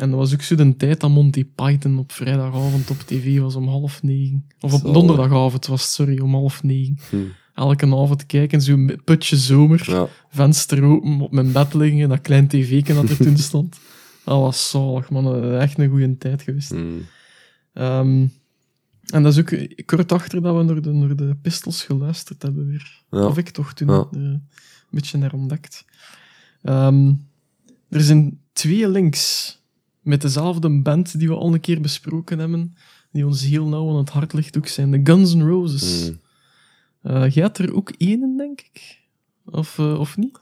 En 0.00 0.10
dat 0.10 0.18
was 0.18 0.32
ook 0.32 0.42
zo 0.42 0.54
de 0.54 0.76
tijd 0.76 1.00
dat 1.00 1.10
Monty 1.10 1.44
Python 1.44 1.98
op 1.98 2.12
vrijdagavond 2.12 2.90
op 2.90 2.98
tv 2.98 3.38
was 3.38 3.54
om 3.54 3.68
half 3.68 4.02
negen. 4.02 4.46
Of 4.60 4.72
op 4.84 4.94
donderdagavond 4.94 5.66
was 5.66 5.82
het, 5.82 5.90
sorry, 5.90 6.18
om 6.18 6.34
half 6.34 6.62
negen. 6.62 6.98
Hm. 7.10 7.16
Elke 7.54 7.86
avond 7.86 8.26
kijken, 8.26 8.60
zo 8.62 8.76
met 8.76 9.04
putje 9.04 9.36
zomer, 9.36 9.90
Ja. 9.90 10.06
venster 10.30 10.82
open, 10.84 11.20
op 11.20 11.32
mijn 11.32 11.52
bed 11.52 11.74
liggen, 11.74 12.08
dat 12.08 12.20
klein 12.20 12.48
tv'tje 12.48 12.94
dat 12.94 13.10
er 13.10 13.16
toen 13.16 13.36
stond. 13.50 13.80
Dat 14.24 14.38
was 14.40 14.70
zalig, 14.70 15.10
man. 15.10 15.44
Echt 15.54 15.78
een 15.78 15.90
goede 15.90 16.18
tijd 16.18 16.42
geweest. 16.42 16.70
Hm. 16.70 16.78
Ehm, 17.72 18.26
en 19.06 19.22
dat 19.22 19.32
is 19.32 19.38
ook 19.38 19.84
kort 19.86 20.12
achter 20.12 20.42
dat 20.42 20.56
we 20.56 20.62
naar 20.62 20.82
de, 20.82 20.92
naar 20.92 21.16
de 21.16 21.36
Pistols 21.42 21.82
geluisterd 21.84 22.42
hebben 22.42 22.66
weer. 22.66 23.02
Ja. 23.10 23.26
Of 23.26 23.38
ik 23.38 23.48
toch 23.50 23.72
toen 23.72 23.88
Ja. 23.88 24.06
eh, 24.12 24.20
een 24.20 24.42
beetje 24.90 25.18
herontdekt. 25.18 25.84
Ehm, 26.62 27.12
er 27.88 28.00
zijn 28.00 28.38
twee 28.52 28.88
links 28.88 29.58
met 30.00 30.20
dezelfde 30.22 30.80
band 30.82 31.18
die 31.18 31.28
we 31.28 31.34
al 31.34 31.52
een 31.54 31.60
keer 31.60 31.80
besproken 31.80 32.38
hebben, 32.38 32.74
die 33.12 33.26
ons 33.26 33.44
heel 33.44 33.66
nauw 33.66 33.88
aan 33.90 33.96
het 33.96 34.10
hart 34.10 34.32
ligt 34.32 34.56
ook, 34.56 34.66
zijn 34.66 34.90
de 34.90 35.00
Guns 35.04 35.34
N' 35.34 35.42
Roses. 35.48 36.06
Hm. 36.08 36.14
Eh, 37.08 37.30
jij 37.30 37.42
had 37.42 37.58
er 37.58 37.74
ook 37.74 37.92
één 37.98 38.36
denk 38.36 38.60
ik? 38.60 38.98
Of, 39.44 39.78
eh, 39.78 39.98
of 40.00 40.16
niet? 40.16 40.38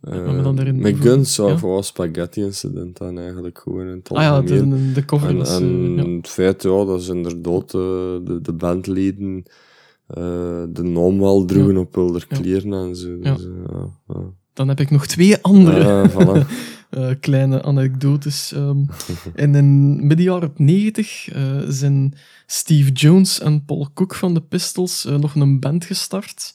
Eh, 0.00 0.46
erin 0.58 0.78
met? 0.78 0.96
Guns 0.96 1.34
zou 1.34 1.50
Ja. 1.50 1.58
voor 1.58 1.70
was 1.74 1.86
Spaghetti 1.86 2.40
Incident 2.42 2.96
dan 2.96 3.18
eigenlijk 3.18 3.58
gewoon 3.58 3.86
in 3.86 3.96
het 3.96 4.10
Ah 4.10 4.22
ja, 4.22 4.40
de, 4.40 4.92
de 4.92 5.04
cover 5.04 5.28
En, 5.28 5.36
was... 5.36 5.48
eh, 5.50 5.56
en 5.56 5.96
ja. 5.96 6.16
het 6.16 6.28
feit, 6.28 6.62
ja, 6.62 6.84
dat 6.84 7.02
ze 7.02 7.14
inderdaad 7.14 7.64
eh, 7.74 7.80
de, 8.24 8.38
de 8.42 8.52
bandleden 8.52 9.42
eh, 10.06 10.62
de 10.68 10.82
naam 10.82 11.18
wel 11.18 11.44
droegen 11.44 11.76
op 11.76 11.96
Ja. 12.28 12.36
kleren 12.36 12.72
en 12.72 12.96
zo. 12.96 13.18
Dus, 13.18 13.46
eh. 14.08 14.16
Dan 14.52 14.68
heb 14.68 14.80
ik 14.80 14.90
nog 14.90 15.06
twee 15.06 15.36
andere 15.42 16.08
voilà. 16.10 16.46
eh, 16.94 17.10
kleine 17.20 17.62
anekdotes. 17.62 18.52
Ehm, 18.52 18.78
en 19.34 19.54
in 19.60 19.96
midden 20.06 20.26
jaren 20.26 20.52
90 20.56 21.28
eh, 21.28 21.42
zijn 21.68 22.14
Steve 22.46 22.92
Jones 22.92 23.40
en 23.40 23.64
Paul 23.64 23.88
Cook 23.94 24.14
van 24.14 24.34
de 24.34 24.40
Pistols 24.40 25.04
eh, 25.04 25.16
nog 25.16 25.34
een 25.34 25.60
band 25.60 25.84
gestart. 25.84 26.54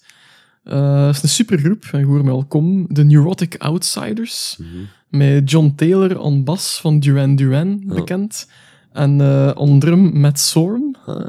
Het 0.64 1.16
is 1.16 1.24
een 1.24 1.30
supergroep, 1.30 1.86
en 1.92 2.04
hoor 2.04 2.24
me 2.24 2.32
al 2.32 2.46
kom. 2.46 2.86
De 2.90 3.04
Neurotic 3.04 3.56
Outsiders. 3.58 4.58
Mhm. 4.60 4.70
Met 5.08 5.52
John 5.52 5.74
Taylor 5.76 6.22
aan 6.24 6.44
bas 6.44 6.80
van 6.82 7.00
Duran 7.00 7.36
Duran 7.36 7.84
Ja. 7.88 7.94
bekend. 7.94 8.48
En 8.94 9.22
eh 9.22 9.52
on 9.56 9.80
drum 9.80 10.20
Matt 10.20 10.40
Sorum. 10.40 10.96
Ah, 11.06 11.26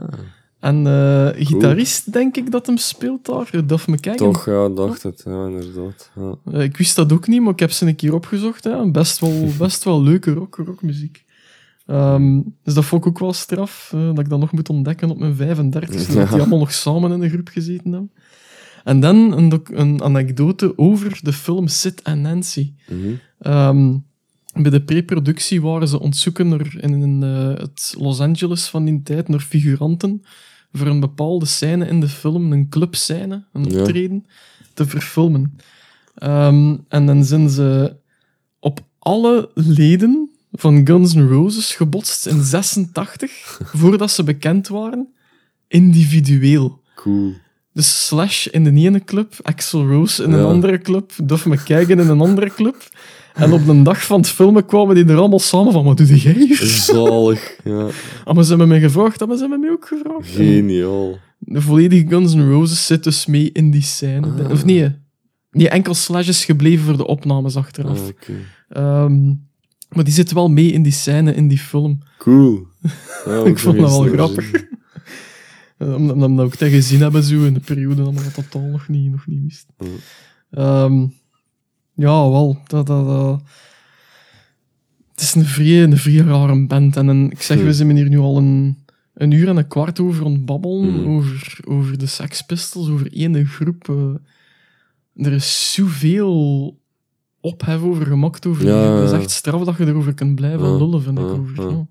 En 0.61 0.87
eh, 0.87 1.47
gitarist, 1.47 2.13
denk 2.13 2.37
ik, 2.37 2.51
dat 2.51 2.67
hem 2.67 2.77
speelt 2.77 3.27
daar. 3.27 3.67
Duff 3.67 3.87
McKagan. 3.87 4.17
toch, 4.33 4.47
ja, 4.47 4.69
dacht 4.69 5.03
het. 5.03 5.23
Ja, 5.25 5.47
inderdaad. 5.47 6.11
Ja. 6.17 6.35
Eh, 6.53 6.63
ik 6.63 6.77
wist 6.77 6.97
dat 6.97 7.13
ook 7.13 7.27
niet, 7.27 7.41
maar 7.43 7.53
ik 7.53 7.59
heb 7.59 7.71
ze 7.71 7.87
een 7.87 7.97
keer 7.97 8.15
opgezocht. 8.15 8.65
Hè. 8.65 8.91
Best, 8.91 9.19
wel, 9.19 9.49
best 9.59 9.85
wel 9.85 10.03
leuke 10.03 10.33
rock, 10.33 10.57
rockmuziek. 10.65 11.25
Ehm, 11.87 12.41
dus 12.65 12.75
dat 12.75 12.85
vond 12.85 13.03
ik 13.03 13.09
ook 13.09 13.19
wel 13.19 13.33
straf, 13.33 13.91
eh, 13.95 14.07
dat 14.07 14.19
ik 14.19 14.29
dat 14.29 14.39
nog 14.39 14.53
moet 14.53 14.69
ontdekken 14.69 15.11
op 15.11 15.19
mijn 15.19 15.35
35 15.35 16.01
zodat 16.01 16.15
Ja. 16.15 16.25
die 16.25 16.41
allemaal 16.41 16.59
nog 16.59 16.73
samen 16.73 17.13
in 17.13 17.23
een 17.23 17.31
groep 17.31 17.49
gezeten 17.49 17.93
hebben. 17.93 18.13
En 18.85 19.01
dan 19.01 19.17
een, 19.33 19.63
een 19.73 20.03
anekdote 20.03 20.79
over 20.79 21.19
de 21.23 21.33
film 21.33 21.69
Sid 21.69 22.03
en 22.03 22.21
Nancy. 22.21 22.73
Mhm. 22.89 23.13
Ehm, 23.39 23.97
bij 24.53 24.71
de 24.71 24.83
pre-productie 24.83 25.63
waren 25.63 25.89
ze 25.89 26.01
ontzoeken 26.01 26.49
naar, 26.49 26.77
in, 26.81 27.03
in 27.03 27.23
het 27.23 27.95
Los 27.99 28.21
Angeles 28.21 28.69
van 28.69 28.85
die 28.85 29.03
tijd 29.03 29.29
naar 29.29 29.41
figuranten 29.41 30.23
voor 30.73 30.87
een 30.87 31.01
bepaalde 31.01 31.47
scène 31.47 31.87
in 31.87 32.01
de 32.01 32.09
film, 32.09 32.53
een 32.53 32.69
clubscène, 32.69 33.45
een 33.53 33.65
Ja. 33.71 33.79
optreden, 33.81 34.27
te 34.75 34.87
verfilmen. 34.87 35.59
Ehm, 36.15 36.77
en 36.89 37.07
dan 37.07 37.25
zijn 37.25 37.49
ze 37.51 37.97
op 38.61 38.81
alle 38.99 39.51
leden 39.55 40.31
van 40.53 40.87
Guns 40.87 41.15
N' 41.15 41.29
Roses 41.29 41.75
gebotst 41.75 42.27
in 42.27 42.43
86, 42.43 43.61
voordat 43.81 44.11
ze 44.11 44.25
bekend 44.25 44.69
waren, 44.69 45.09
individueel. 45.69 46.81
Cool. 46.95 47.33
Dus 47.73 48.07
Slash 48.07 48.47
in 48.47 48.65
de 48.65 48.73
ene 48.73 49.05
club, 49.05 49.35
Axel 49.43 49.87
Rose 49.89 50.23
in 50.25 50.33
een 50.33 50.39
Ja. 50.39 50.45
andere 50.45 50.79
club, 50.79 51.13
Duff 51.25 51.47
McKagan 51.47 51.99
in 51.99 52.09
een 52.09 52.21
andere 52.21 52.51
club. 52.55 52.89
En 53.35 53.53
op 53.53 53.67
de 53.67 53.83
dag 53.83 54.05
van 54.07 54.21
het 54.21 54.29
filmen 54.29 54.67
kwamen 54.67 54.95
die 54.95 55.05
er 55.05 55.17
allemaal 55.19 55.39
samen 55.39 55.73
van, 55.73 55.85
wat 55.85 55.97
doe 55.97 56.07
jij 56.17 56.33
hier? 56.33 56.57
Zalig. 56.65 57.57
Ja. 57.65 57.87
Ah, 58.25 58.35
maar 58.35 58.43
ze 58.45 58.49
hebben 58.51 58.69
mij 58.69 58.81
gevraagd, 58.81 59.23
ah, 59.23 59.29
maar 59.29 59.37
ze 59.37 59.43
hebben 59.43 59.61
mij 59.61 59.71
ook 59.71 59.87
gevraagd. 59.87 60.37
En 60.37 60.45
Geniaal. 60.45 61.19
De 61.39 61.61
volledige 61.61 62.07
Guns 62.09 62.35
N' 62.35 62.51
Roses 62.51 62.87
zit 62.87 63.05
dus 63.05 63.27
mee 63.27 63.53
in 63.53 63.71
die 63.71 63.83
scène. 63.83 64.27
Ah. 64.45 64.51
Of 64.51 64.65
nee, 64.65 64.97
nee, 65.51 65.69
enkel 65.69 65.95
Slash 65.95 66.29
is 66.29 66.45
gebleven 66.45 66.85
voor 66.85 66.97
de 66.97 67.07
opnames 67.07 67.57
achteraf. 67.57 68.01
Ah, 68.01 68.07
oké. 68.07 68.33
Ehm, 68.69 69.27
maar 69.89 70.05
die 70.05 70.13
zit 70.13 70.33
wel 70.33 70.49
mee 70.51 70.73
in 70.73 70.83
die 70.83 70.93
scène, 70.93 71.35
in 71.35 71.49
die 71.49 71.59
film. 71.59 71.99
Cool. 72.19 72.67
Ja, 73.27 73.45
Ik 73.45 73.59
vond 73.59 73.79
dat 73.79 73.91
wel 73.91 74.03
grappig. 74.03 74.45
zien. 74.45 74.69
Eh, 75.79 75.95
Omdat 75.95 76.17
we 76.31 76.37
dat 76.37 76.45
ook 76.47 76.55
te 76.55 76.71
gezien 76.71 77.01
hebben, 77.01 77.23
zo 77.23 77.45
in 77.45 77.55
de 77.55 77.61
periode 77.61 78.03
dat 78.03 78.15
we 78.15 78.23
dat 78.23 78.35
totaal 78.35 78.69
nog 78.69 78.89
niet, 78.89 79.11
nog 79.11 79.27
niet 79.27 79.43
wisten. 79.43 79.75
Ehm, 80.51 81.07
ja, 82.01 82.31
wel. 82.31 82.59
Dat, 82.67 82.87
dat, 82.87 83.07
dat- 83.07 83.41
Het 85.11 85.21
is 85.21 85.35
een 85.35 85.45
vrij, 85.45 85.83
een 85.83 85.97
vrij 85.97 86.17
rare 86.17 86.67
band. 86.67 86.97
En 86.97 87.07
een, 87.09 87.31
ik 87.31 87.43
zeg, 87.43 87.63
we 87.63 87.73
zijn 87.75 87.97
hier 87.97 88.09
nu 88.09 88.19
al 88.19 88.37
een, 88.37 88.79
een 89.15 89.31
uur 89.31 89.49
en 89.49 89.57
een 89.57 89.69
kwart 89.69 90.01
over 90.01 90.25
ontbabbelen. 90.25 90.93
Hm. 91.03 91.09
Over, 91.09 91.59
over 91.65 91.99
de 91.99 92.07
Sex 92.07 92.43
Pistols, 92.43 92.89
over 92.89 93.13
één 93.13 93.47
groep. 93.47 93.89
eh. 93.89 95.27
er 95.27 95.33
is 95.33 95.73
zoveel 95.75 96.79
ophef 97.41 97.83
over 97.83 98.07
gemaakt. 98.07 98.47
Over 98.47 98.67
Ja, 98.67 98.95
Het 98.95 99.11
is 99.13 99.19
echt 99.19 99.31
straf 99.31 99.65
dat 99.65 99.77
je 99.77 99.87
erover 99.87 100.15
kunt 100.15 100.35
blijven 100.35 100.77
lullen, 100.77 101.03
vind 101.03 101.19
ik. 101.19 101.25
Over. 101.25 101.87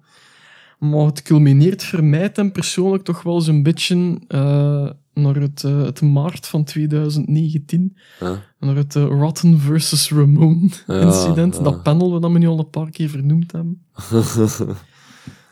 Maar 0.80 1.06
het 1.06 1.22
culmineert 1.22 1.84
voor 1.84 2.04
mij 2.04 2.30
ten 2.30 2.52
persoonlijk 2.52 3.04
toch 3.04 3.22
wel 3.24 3.42
zo'n 3.42 3.64
beetje 3.64 4.20
eh, 4.28 4.90
naar 5.22 5.36
het, 5.36 5.64
eh, 5.64 5.82
het 5.84 6.02
maart 6.02 6.48
van 6.48 6.64
2019. 6.64 7.98
Ja. 8.20 8.44
Naar 8.60 8.76
het 8.76 8.96
eh, 8.96 9.04
Rotten 9.04 9.60
versus 9.60 10.12
Ramon 10.12 10.72
Ja, 10.88 11.00
incident. 11.00 11.56
ja. 11.56 11.62
Dat 11.62 11.84
panel 11.84 12.20
dat 12.20 12.32
we 12.32 12.38
nu 12.38 12.48
al 12.48 12.60
een 12.60 12.70
paar 12.70 12.90
keer 12.90 13.10
vernoemd 13.10 13.52
hebben. 13.52 13.82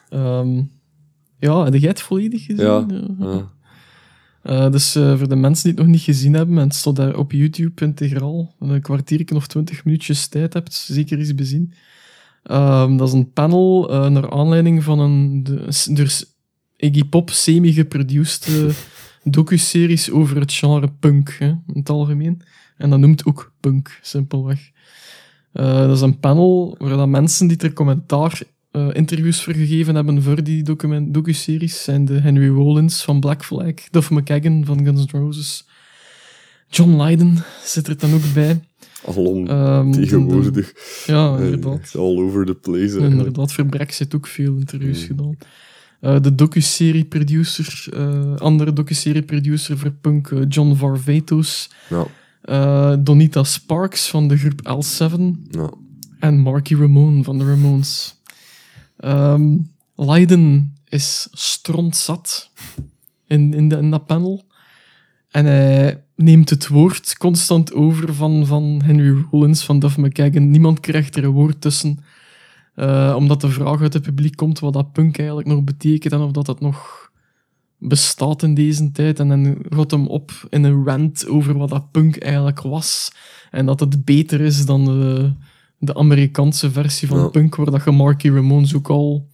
Ehm, 0.09 0.61
ja, 1.39 1.63
heb 1.63 1.73
jij 1.73 1.89
het 1.89 2.01
volledig 2.01 2.45
gezien? 2.45 2.65
Ja. 2.65 2.85
Eh, 4.41 4.71
dus 4.71 4.91
voor 4.91 5.29
de 5.29 5.35
mensen 5.35 5.63
die 5.63 5.73
het 5.73 5.81
nog 5.81 5.91
niet 5.91 6.03
gezien 6.03 6.33
hebben, 6.33 6.57
en 6.57 6.63
het 6.63 6.75
staat 6.75 6.95
daar 6.95 7.17
op 7.17 7.31
YouTube 7.31 7.85
integraal, 7.85 8.55
een 8.59 8.81
kwartiertje 8.81 9.35
of 9.35 9.47
twintig 9.47 9.85
minuutjes 9.85 10.27
tijd 10.27 10.53
hebt, 10.53 10.73
zeker 10.73 11.19
eens 11.19 11.35
bezien. 11.35 11.73
Ehm, 12.43 12.97
dat 12.97 13.07
is 13.07 13.13
een 13.13 13.31
panel 13.31 13.87
naar 14.09 14.31
aanleiding 14.31 14.83
van 14.83 14.99
een 14.99 15.43
de, 15.43 15.67
Iggy 16.77 17.03
Pop 17.03 17.29
semi-geproduced 17.29 18.47
docuseries 19.31 20.11
over 20.11 20.39
het 20.39 20.53
genre 20.53 20.91
punk, 20.99 21.35
hè, 21.39 21.47
in 21.47 21.59
het 21.73 21.89
algemeen. 21.89 22.41
En 22.77 22.89
dat 22.89 22.99
noemt 22.99 23.25
ook 23.25 23.51
punk, 23.59 23.99
simpelweg. 24.01 24.71
Eh, 25.51 25.77
dat 25.77 25.95
is 25.95 26.01
een 26.01 26.19
panel 26.19 26.75
waar 26.79 26.97
dat 26.97 27.07
mensen 27.07 27.47
die 27.47 27.57
er 27.57 27.73
commentaar 27.73 28.41
eh, 28.71 28.87
interviews 28.93 29.43
voor 29.43 29.53
gegeven 29.53 29.95
hebben 29.95 30.23
voor 30.23 30.43
die 30.43 30.63
document, 30.63 31.13
docuseries 31.13 31.83
zijn 31.83 32.05
de 32.05 32.19
Henry 32.19 32.47
Rollins 32.49 33.03
van 33.03 33.19
Black 33.19 33.45
Flag, 33.45 33.73
Duff 33.91 34.09
McKagan 34.09 34.65
van 34.65 34.85
Guns 34.85 35.05
N' 35.11 35.17
Roses, 35.17 35.67
John 36.69 37.01
Lydon 37.01 37.37
zit 37.63 37.87
er 37.87 37.97
dan 37.97 38.13
ook 38.13 38.33
bij. 38.33 38.61
Alom 39.05 39.47
Ehm, 39.47 39.91
tegenwoordig. 39.91 40.51
de- 40.51 41.03
ja, 41.11 41.35
Eh, 41.37 41.43
inderdaad. 41.43 41.95
All 41.95 42.17
over 42.17 42.45
the 42.45 42.53
place. 42.55 42.97
Inderdaad, 42.99 43.53
voor 43.53 43.65
Brexit 43.65 44.15
ook 44.15 44.27
veel 44.27 44.55
interviews 44.55 45.01
Mm. 45.01 45.07
gedaan. 45.07 45.37
Eh, 45.99 46.21
de 46.21 46.35
docuserie-producer, 46.35 47.87
eh, 47.93 48.35
andere 48.35 48.73
docuserie-producer 48.73 49.77
voor 49.77 49.91
punk, 49.91 50.31
eh, 50.31 50.39
John 50.49 50.75
Varvatos. 50.75 51.69
Ja, 51.89 52.05
Donita 52.95 53.43
Sparks 53.43 54.09
van 54.09 54.27
de 54.27 54.37
groep 54.37 54.61
L7. 54.61 55.47
ja. 55.51 55.69
En 56.19 56.39
Marky 56.39 56.75
Ramone 56.75 57.23
van 57.23 57.37
de 57.37 57.45
Ramones. 57.45 58.21
Ehm 58.97 59.57
Leiden 59.95 60.75
is 60.89 61.27
strontzat 61.31 62.49
in, 63.27 63.53
in, 63.53 63.69
de, 63.69 63.77
in 63.77 63.89
dat 63.89 64.05
panel. 64.05 64.45
En 65.29 65.45
hij 65.45 66.03
neemt 66.15 66.49
het 66.49 66.67
woord 66.67 67.17
constant 67.17 67.73
over 67.73 68.13
van, 68.13 68.45
van 68.45 68.81
Henry 68.83 69.25
Rollins, 69.31 69.63
van 69.63 69.79
Duff 69.79 69.97
McKagan. 69.97 70.49
Niemand 70.49 70.79
krijgt 70.79 71.15
er 71.15 71.23
een 71.23 71.31
woord 71.31 71.61
tussen. 71.61 71.99
Eh, 72.77 73.13
omdat 73.17 73.41
de 73.41 73.49
vraag 73.49 73.81
uit 73.81 73.93
het 73.93 74.01
publiek 74.03 74.35
komt 74.35 74.59
wat 74.59 74.73
dat 74.73 74.91
punk 74.91 75.17
eigenlijk 75.17 75.47
nog 75.47 75.63
betekent 75.63 76.13
en 76.13 76.19
of 76.19 76.31
dat 76.31 76.47
het 76.47 76.59
nog 76.59 77.09
bestaat 77.77 78.43
in 78.43 78.53
deze 78.53 78.91
tijd. 78.91 79.19
En 79.19 79.27
dan 79.27 79.57
gaat 79.69 79.91
hem 79.91 80.07
op 80.07 80.31
in 80.49 80.63
een 80.63 80.85
rant 80.85 81.27
over 81.27 81.57
wat 81.57 81.69
dat 81.69 81.91
punk 81.91 82.17
eigenlijk 82.17 82.61
was. 82.61 83.11
En 83.51 83.65
dat 83.65 83.79
het 83.79 84.05
beter 84.05 84.41
is 84.41 84.65
dan 84.65 84.85
de, 84.85 85.31
de 85.77 85.95
Amerikaanse 85.95 86.71
versie 86.71 87.07
van 87.07 87.17
Ja. 87.19 87.27
punk, 87.27 87.55
waar 87.55 87.71
dat 87.71 87.83
je 87.83 87.91
Marky 87.91 88.29
Ramones 88.29 88.75
ook 88.75 88.89
al 88.89 89.27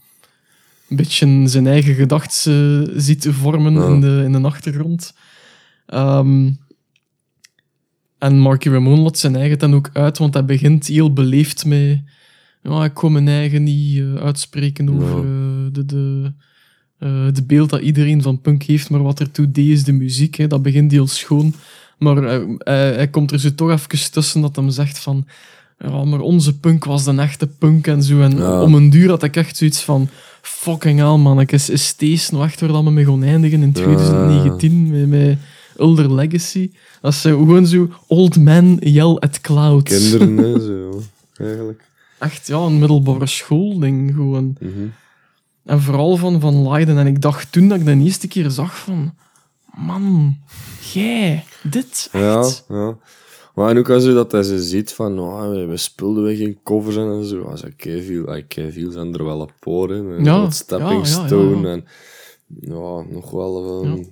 een 0.89 0.95
beetje 0.95 1.47
zijn 1.47 1.67
eigen 1.67 1.93
gedachten 1.95 2.89
ziet 3.01 3.27
vormen 3.31 3.73
Ja. 3.73 3.87
in, 3.87 4.01
de, 4.01 4.21
in 4.25 4.31
de 4.31 4.41
achtergrond. 4.41 5.13
Ehm, 5.85 6.51
en 8.17 8.39
Marky 8.39 8.69
Ramone 8.69 9.01
laat 9.01 9.17
zijn 9.17 9.35
eigen 9.35 9.59
dan 9.59 9.73
ook 9.75 9.89
uit, 9.93 10.17
want 10.17 10.33
hij 10.33 10.45
begint 10.45 10.87
heel 10.87 11.13
beleefd 11.13 11.65
met... 11.65 12.01
Ja, 12.63 12.83
ik 12.83 12.93
kon 12.93 13.11
mijn 13.11 13.27
eigen 13.27 13.63
niet 13.63 13.97
eh, 13.99 14.15
uitspreken 14.15 14.89
over 14.89 15.17
eh, 15.17 15.23
de, 15.71 15.85
de, 15.85 16.31
eh, 16.99 17.25
het 17.25 17.47
beeld 17.47 17.69
dat 17.69 17.81
iedereen 17.81 18.21
van 18.21 18.41
punk 18.41 18.63
heeft, 18.63 18.89
maar 18.89 19.03
wat 19.03 19.19
ertoe 19.19 19.51
deed 19.51 19.69
is 19.69 19.83
de 19.83 19.91
muziek. 19.91 20.35
Hè. 20.35 20.47
Dat 20.47 20.61
begint 20.61 20.91
heel 20.91 21.07
schoon. 21.07 21.53
Maar 21.99 22.23
hij, 22.57 23.07
komt 23.07 23.31
er 23.31 23.39
zo 23.39 23.55
toch 23.55 23.71
even 23.71 24.11
tussen 24.11 24.41
dat 24.41 24.55
hem 24.55 24.69
zegt 24.69 24.99
van... 24.99 25.25
Ja, 25.79 26.03
maar 26.03 26.19
onze 26.19 26.59
punk 26.59 26.85
was 26.85 27.03
de 27.03 27.15
echte 27.15 27.47
punk 27.47 27.87
en 27.87 28.03
zo. 28.03 28.21
En 28.21 28.37
Ja. 28.37 28.61
om 28.61 28.75
een 28.75 28.89
duur 28.89 29.09
had 29.09 29.23
ik 29.23 29.35
echt 29.35 29.57
zoiets 29.57 29.81
van... 29.81 30.09
Fucking 30.41 30.99
hell, 30.99 31.17
man. 31.17 31.39
Ik 31.39 31.51
is, 31.51 31.69
is 31.69 31.95
deze 31.95 32.33
nog 32.33 32.43
echt 32.43 32.59
waar 32.59 32.71
dat 32.71 32.83
we 32.83 32.91
mee 32.91 33.05
gaan 33.05 33.23
eindigen 33.23 33.61
in 33.61 33.71
2019 33.71 34.87
met, 34.87 35.07
met 35.07 35.37
Elder 35.77 36.13
Legacy? 36.13 36.71
Dat 37.01 37.13
is 37.13 37.21
gewoon 37.21 37.67
zo... 37.67 37.89
Old 38.07 38.37
man 38.39 38.77
yell 38.79 39.15
at 39.19 39.41
clouds. 39.41 40.09
Kinderen, 40.09 40.37
hè, 40.37 40.59
zo, 40.67 41.01
eigenlijk. 41.37 41.91
Echt, 42.19 42.47
ja, 42.47 42.57
een 42.57 42.79
middelbare 42.79 43.25
schoolding 43.27 44.13
gewoon. 44.13 44.55
Mhm. 44.59 44.87
En 45.65 45.81
vooral 45.81 46.15
van, 46.17 46.39
van 46.39 46.67
Leiden. 46.69 46.97
En 46.97 47.07
ik 47.07 47.21
dacht 47.21 47.51
toen 47.51 47.67
dat 47.67 47.79
ik 47.79 47.85
de 47.85 47.95
eerste 48.03 48.27
keer 48.27 48.49
zag 48.49 48.77
van... 48.77 49.13
Man, 49.77 50.37
jij, 50.93 51.43
dit, 51.63 52.09
Ja, 52.11 52.39
echt. 52.39 52.65
ja. 52.69 52.97
Maar 53.55 53.69
en 53.69 53.77
ook 53.77 53.89
als 53.89 54.03
je 54.03 54.13
dat 54.13 54.31
hij 54.31 54.43
ze 54.43 54.61
ziet 54.63 54.93
van, 54.93 55.19
oh, 55.19 55.49
we- 55.49 55.65
we 55.65 55.77
speelden 55.77 56.23
we 56.23 56.35
geen 56.35 56.59
covers 56.63 56.95
en 56.95 57.25
zo. 57.25 57.41
Als 57.43 57.63
ik 57.63 57.81
veel, 58.05 58.25
ah, 58.27 58.41
veel 58.71 58.91
zijn 58.91 59.13
er 59.13 59.23
wel 59.25 59.49
in. 59.91 60.11
En 60.17 60.23
Ja, 60.23 60.49
Stepping 60.49 60.89
ja, 60.89 60.95
ja, 60.95 61.21
ja, 61.21 61.25
Stone 61.27 61.67
ja. 61.67 61.73
en 61.73 61.85
ja, 62.59 63.03
nog 63.13 63.31
wel 63.31 63.83
ehm, 63.83 64.03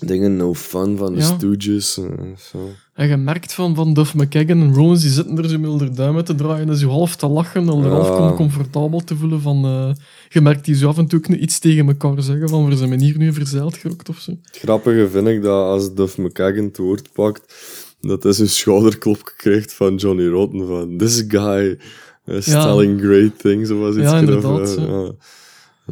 dingen 0.00 0.36
No 0.36 0.54
Fun 0.54 0.96
van 0.96 1.12
de 1.14 1.18
Ja. 1.20 1.24
Stooges. 1.36 1.96
En 1.98 2.36
zo. 2.52 2.58
En 2.94 3.08
je 3.08 3.16
merkt 3.16 3.52
van, 3.52 3.74
van 3.74 3.94
Duff 3.94 4.14
McKagan 4.14 4.60
en 4.60 4.74
Rollins, 4.74 5.00
die 5.00 5.10
zitten 5.10 5.38
er 5.38 5.48
zo 5.48 5.58
met 5.58 5.78
de 5.78 5.90
duim 5.90 6.16
uit 6.16 6.26
te 6.26 6.34
draaien 6.34 6.68
en 6.68 6.76
zo 6.76 6.88
half 6.88 7.16
te 7.16 7.26
lachen, 7.28 7.68
en 7.68 7.78
er 7.78 7.84
Ja. 7.84 7.88
half 7.88 8.16
com- 8.16 8.34
comfortabel 8.36 9.00
te 9.00 9.16
voelen 9.16 9.40
van... 9.40 9.64
eh, 9.64 9.90
je 10.28 10.40
merkt 10.40 10.64
die 10.64 10.74
zo 10.76 10.88
af 10.88 10.98
en 10.98 11.06
toe 11.06 11.18
ook 11.18 11.26
iets 11.36 11.58
tegen 11.58 11.86
elkaar 11.86 12.22
zeggen 12.22 12.48
van, 12.48 12.68
we 12.68 12.76
zijn 12.76 13.00
hier 13.00 13.18
nu 13.18 13.32
verzeild 13.32 13.76
gerokt 13.76 14.08
of 14.08 14.18
zo. 14.18 14.30
Het 14.30 14.58
grappige 14.58 15.08
vind 15.10 15.26
ik 15.28 15.42
dat 15.42 15.64
als 15.64 15.94
Duff 15.94 16.18
McKagan 16.18 16.64
het 16.64 16.76
woord 16.78 17.12
pakt, 17.12 17.54
dat 18.00 18.22
hij 18.22 18.32
zijn 18.32 18.48
schouderklopje 18.48 19.32
krijgt 19.36 19.72
van 19.72 19.94
Johnny 19.94 20.26
Rotten. 20.26 20.66
Van, 20.66 20.96
this 20.96 21.24
guy 21.28 21.78
is 22.26 22.46
Ja. 22.46 22.62
telling 22.64 23.00
great 23.00 23.38
things. 23.38 23.70
Of 23.70 23.78
was 23.78 23.94
iets 23.96 24.04
Ja, 24.10 24.18
inderdaad, 24.18 24.76
eh, 24.76 24.84
ja. 24.86 25.12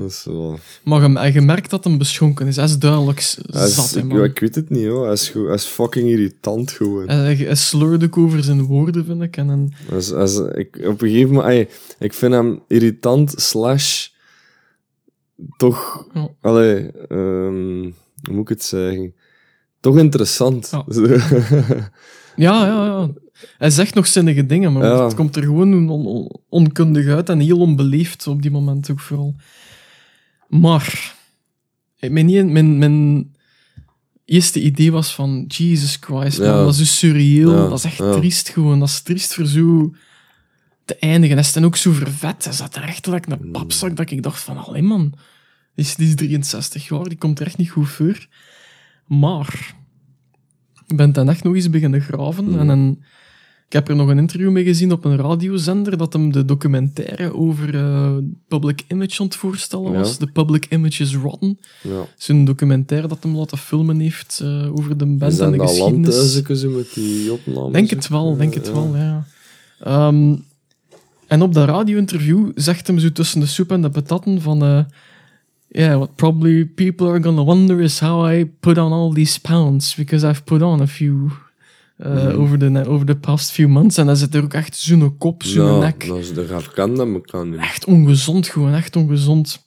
Dat 0.00 0.10
is 0.10 0.24
wel... 0.24 0.58
Maar 0.84 1.32
je, 1.32 1.40
merkt 1.40 1.70
dat 1.70 1.84
hem 1.84 1.98
beschonken 1.98 2.46
is. 2.46 2.56
Hij 2.56 2.64
is 2.64 2.78
duidelijk 2.78 3.18
is- 3.18 3.38
zat, 3.50 3.90
hè, 3.90 3.98
ik, 3.98 4.04
man. 4.04 4.24
ik 4.24 4.38
weet 4.38 4.54
het 4.54 4.70
niet, 4.70 4.86
hoor. 4.86 5.04
Hij 5.04 5.12
is, 5.12 5.32
hij 5.32 5.54
is 5.54 5.64
fucking 5.64 6.08
irritant 6.08 6.70
gewoon. 6.70 7.08
Hij, 7.08 7.34
hij 7.36 7.54
slurde 7.54 8.04
ook 8.06 8.16
over 8.18 8.42
zijn 8.42 8.62
woorden, 8.62 9.04
vind 9.04 9.22
ik. 9.22 9.36
En, 9.36 9.50
en 9.50 9.72
Als, 9.92 10.12
als, 10.12 10.38
ik, 10.38 10.76
op 10.84 11.02
een 11.02 11.08
gegeven 11.08 11.32
moment, 11.34 11.68
ik 11.98 12.12
vind 12.14 12.32
hem 12.32 12.60
irritant, 12.68 13.32
slash, 13.36 14.06
toch, 15.56 16.06
allee, 16.40 16.90
ehm, 17.08 17.82
hoe 18.22 18.32
moet 18.34 18.40
ik 18.42 18.48
het 18.48 18.62
zeggen? 18.64 19.14
Toch 19.80 19.98
interessant. 19.98 20.68
Ja. 20.70 20.84
Ja, 22.36 22.66
ja, 22.66 22.84
ja. 22.84 23.10
Hij 23.58 23.70
zegt 23.70 23.94
nog 23.94 24.06
zinnige 24.06 24.46
dingen, 24.46 24.72
maar 24.72 24.84
Ja. 24.84 25.04
het 25.04 25.14
komt 25.14 25.36
er 25.36 25.42
gewoon 25.42 25.88
on- 25.90 26.06
on- 26.06 26.40
onkundig 26.48 27.06
uit 27.06 27.28
en 27.28 27.40
heel 27.40 27.58
onbeleefd 27.58 28.26
op 28.26 28.42
die 28.42 28.50
moment 28.50 28.90
ook 28.90 29.00
vooral. 29.00 29.34
Maar, 30.48 31.14
mijn, 32.00 32.52
mijn, 32.52 32.78
mijn 32.78 33.26
eerste 34.24 34.62
idee 34.62 34.92
was 34.92 35.14
van, 35.14 35.44
Jesus 35.48 35.96
Christ, 36.00 36.38
man, 36.38 36.46
Ja. 36.48 36.56
dat 36.62 36.72
is 36.72 36.78
dus 36.78 36.98
surreal, 36.98 37.50
Ja, 37.52 37.68
dat 37.68 37.78
is 37.78 37.84
echt 37.84 37.96
triest 38.12 38.48
gewoon, 38.48 38.78
dat 38.78 38.88
is 38.88 39.00
triest 39.00 39.34
voor 39.34 39.46
zo 39.46 39.94
te 40.84 40.96
eindigen. 40.96 41.36
Hij 41.36 41.44
is 41.44 41.52
dan 41.52 41.64
ook 41.64 41.76
zo 41.76 41.92
vervet, 41.92 42.44
hij 42.44 42.52
zat 42.52 42.76
er 42.76 42.82
echt 42.82 43.06
like 43.06 43.34
Mm. 43.36 43.44
een 43.44 43.50
papzak, 43.52 43.96
dat 43.96 44.10
ik 44.10 44.22
dacht 44.22 44.40
van, 44.42 44.56
alleen 44.64 44.84
man, 44.84 45.10
die 45.74 45.84
is, 45.84 45.94
die 45.94 46.08
is 46.08 46.14
63 46.14 46.88
jaar, 46.88 47.04
die 47.08 47.18
komt 47.18 47.40
er 47.40 47.46
echt 47.46 47.56
niet 47.58 47.70
goed 47.70 47.88
voor. 47.88 48.26
Maar, 49.06 49.74
ik 50.86 50.96
ben 50.96 51.12
dan 51.12 51.28
echt 51.28 51.44
nog 51.44 51.54
eens 51.54 51.70
beginnen 51.70 52.00
graven. 52.00 52.44
Mm. 52.44 52.58
En 52.58 52.66
dan, 52.66 53.02
ik 53.68 53.74
heb 53.74 53.88
er 53.88 53.96
nog 53.96 54.08
een 54.08 54.18
interview 54.18 54.50
mee 54.50 54.64
gezien 54.64 54.92
op 54.92 55.04
een 55.04 55.16
radiozender 55.16 55.96
dat 55.98 56.12
hem 56.12 56.32
de 56.32 56.44
documentaire 56.44 57.34
over 57.34 57.74
eh, 57.74 58.12
public 58.48 58.84
image 58.88 59.20
aan 59.20 59.26
het 59.26 59.36
voorstellen 59.36 59.92
was. 59.92 60.10
Ja. 60.10 60.16
The 60.16 60.26
Public 60.26 60.66
Image 60.70 61.02
is 61.02 61.14
Rotten. 61.16 61.58
Ja. 61.82 62.06
Zo'n 62.16 62.44
documentaire 62.44 63.08
dat 63.08 63.22
hem 63.22 63.36
laten 63.36 63.58
filmen 63.58 63.98
heeft 64.00 64.40
eh, 64.42 64.76
over 64.76 64.96
de 64.98 65.06
band 65.06 65.22
en 65.22 65.32
Zijn 65.32 65.52
de 65.52 65.58
geschiedenis. 65.58 66.60
zo 66.60 66.70
met 66.70 66.94
die 66.94 67.32
opnames? 67.32 67.72
Denk 67.72 67.90
het 67.90 68.08
wel, 68.08 68.36
denk 68.36 68.54
het 68.54 68.66
Ja. 68.66 68.72
wel, 68.72 68.96
ja. 68.96 69.26
Ehm, 69.80 70.34
en 71.26 71.42
op 71.42 71.54
dat 71.54 71.68
radio-interview 71.68 72.50
zegt 72.54 72.86
hem 72.86 72.98
zo 72.98 73.12
tussen 73.12 73.40
de 73.40 73.46
soep 73.46 73.70
en 73.70 73.82
de 73.82 73.90
patatten 73.90 74.40
van... 74.40 74.62
eh 74.62 74.84
yeah, 75.68 75.96
what 75.96 76.14
probably 76.16 76.66
people 76.66 77.08
are 77.08 77.22
gonna 77.22 77.42
wonder 77.44 77.80
is 77.80 78.00
how 78.00 78.32
I 78.32 78.46
put 78.60 78.78
on 78.78 78.92
all 78.92 79.12
these 79.12 79.40
pounds, 79.40 79.94
because 79.94 80.26
I've 80.28 80.42
put 80.44 80.62
on 80.62 80.80
a 80.80 80.86
few 80.86 81.30
uh, 82.06 82.06
Mhm. 82.12 82.40
over, 82.40 82.58
the, 82.58 82.84
over 82.86 83.06
the 83.06 83.16
past 83.16 83.50
few 83.50 83.68
months. 83.68 83.96
En 83.98 84.06
dan 84.06 84.16
zit 84.16 84.34
er 84.34 84.42
ook 84.44 84.54
echt 84.54 84.76
zo'n 84.76 85.16
kop, 85.18 85.42
zo'n 85.42 85.66
Ja, 85.72 85.78
nek. 85.78 86.06
dat 86.06 86.18
is 86.18 86.34
de 86.34 86.46
herkend 86.48 86.96
dat 86.96 87.06
me 87.06 87.20
kan 87.20 87.50
niet. 87.50 87.60
Echt 87.60 87.84
ongezond, 87.84 88.48
gewoon 88.48 88.74
echt 88.74 88.96
ongezond. 88.96 89.66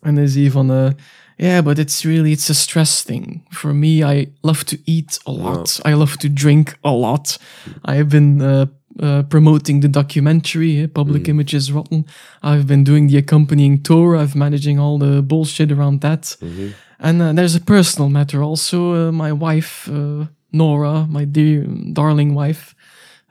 En 0.00 0.16
hij 0.16 0.26
zei 0.26 0.50
van... 0.50 0.70
eh 0.72 0.88
yeah, 1.36 1.64
but 1.64 1.78
it's 1.78 2.02
really, 2.02 2.30
it's 2.30 2.50
a 2.50 2.52
stress 2.54 3.02
thing. 3.02 3.42
For 3.48 3.74
me, 3.74 3.86
I 4.20 4.32
love 4.40 4.64
to 4.64 4.76
eat 4.84 5.20
a 5.26 5.32
lot. 5.32 5.80
I 5.86 5.94
love 5.94 6.16
to 6.16 6.28
drink 6.32 6.76
a 6.82 6.92
lot. 6.92 7.40
I 7.88 7.92
have 7.92 8.04
been 8.06 8.38
uh, 8.40 8.62
uh, 8.96 9.18
promoting 9.28 9.80
the 9.80 9.90
documentary, 9.90 10.82
eh, 10.82 10.88
Public 10.92 11.26
Image 11.28 11.56
is 11.56 11.70
Rotten. 11.70 12.06
I've 12.44 12.64
been 12.64 12.82
doing 12.84 13.10
the 13.10 13.16
accompanying 13.16 13.82
tour. 13.82 14.20
I've 14.22 14.34
managing 14.38 14.78
all 14.80 14.98
the 14.98 15.22
bullshit 15.26 15.70
around 15.72 16.00
that. 16.00 16.38
Mhm. 16.40 16.48
And 16.98 17.20
uh, 17.20 17.32
there's 17.34 17.54
a 17.54 17.60
personal 17.64 18.10
matter 18.10 18.40
also. 18.40 18.94
Uh, 19.08 19.12
my 19.12 19.32
wife, 19.32 19.90
uh, 19.92 20.26
Nora, 20.50 21.06
my 21.10 21.30
dear, 21.30 21.66
darling 21.92 22.36
wife, 22.38 22.74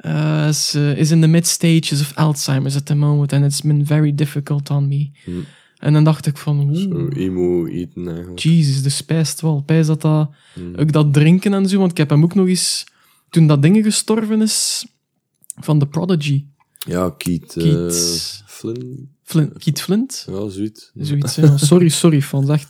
uh, 0.06 0.46
is, 0.50 0.76
uh, 0.76 0.98
is 0.98 1.12
in 1.12 1.22
the 1.22 1.28
mid 1.28 1.48
stages 1.48 2.02
of 2.02 2.14
Alzheimer's 2.16 2.76
at 2.76 2.86
the 2.86 2.96
moment, 2.96 3.34
and 3.34 3.44
it's 3.46 3.62
been 3.62 3.86
very 3.86 4.16
difficult 4.16 4.70
on 4.70 4.88
me. 4.88 5.10
Hmm. 5.24 5.46
En 5.78 5.94
dan 5.94 6.04
dacht 6.04 6.26
ik 6.26 6.38
van, 6.38 6.76
Zo 6.76 6.90
oeh, 6.90 7.16
emo 7.18 7.66
eten 7.66 8.08
eigenlijk. 8.08 8.40
Jesus, 8.40 8.82
de 8.82 8.90
spijst 8.90 9.42
wel. 9.42 9.62
Pijs 9.62 9.88
dat 9.88 10.02
dat, 10.02 10.30
Hmm. 10.54 10.76
ook 10.76 10.92
dat 10.92 11.14
drinken 11.14 11.54
en 11.54 11.70
zo, 11.70 11.78
want 11.80 11.92
ik 11.92 11.98
heb 11.98 12.10
hem 12.10 12.24
ook 12.24 12.36
nog 12.36 12.48
eens, 12.48 12.84
toen 13.30 13.48
dat 13.48 13.62
ding 13.62 13.84
gestorven 13.84 14.42
is, 14.42 14.86
van 15.60 15.80
The 15.80 15.86
Prodigy, 15.88 16.46
Ja, 16.88 17.10
Keith, 17.18 17.56
eh, 17.58 17.64
Keith- 17.64 18.44
Flynn. 18.46 19.10
Flint, 19.24 19.58
Keith 19.58 19.82
Flint, 19.82 20.28
Ja, 20.30 20.50
zoiets. 20.50 20.92
Zoiets, 20.96 21.36
ja. 21.36 21.58
Sorry, 21.58 21.90
sorry, 21.90 22.22
fans. 22.22 22.50
Echt 22.50 22.70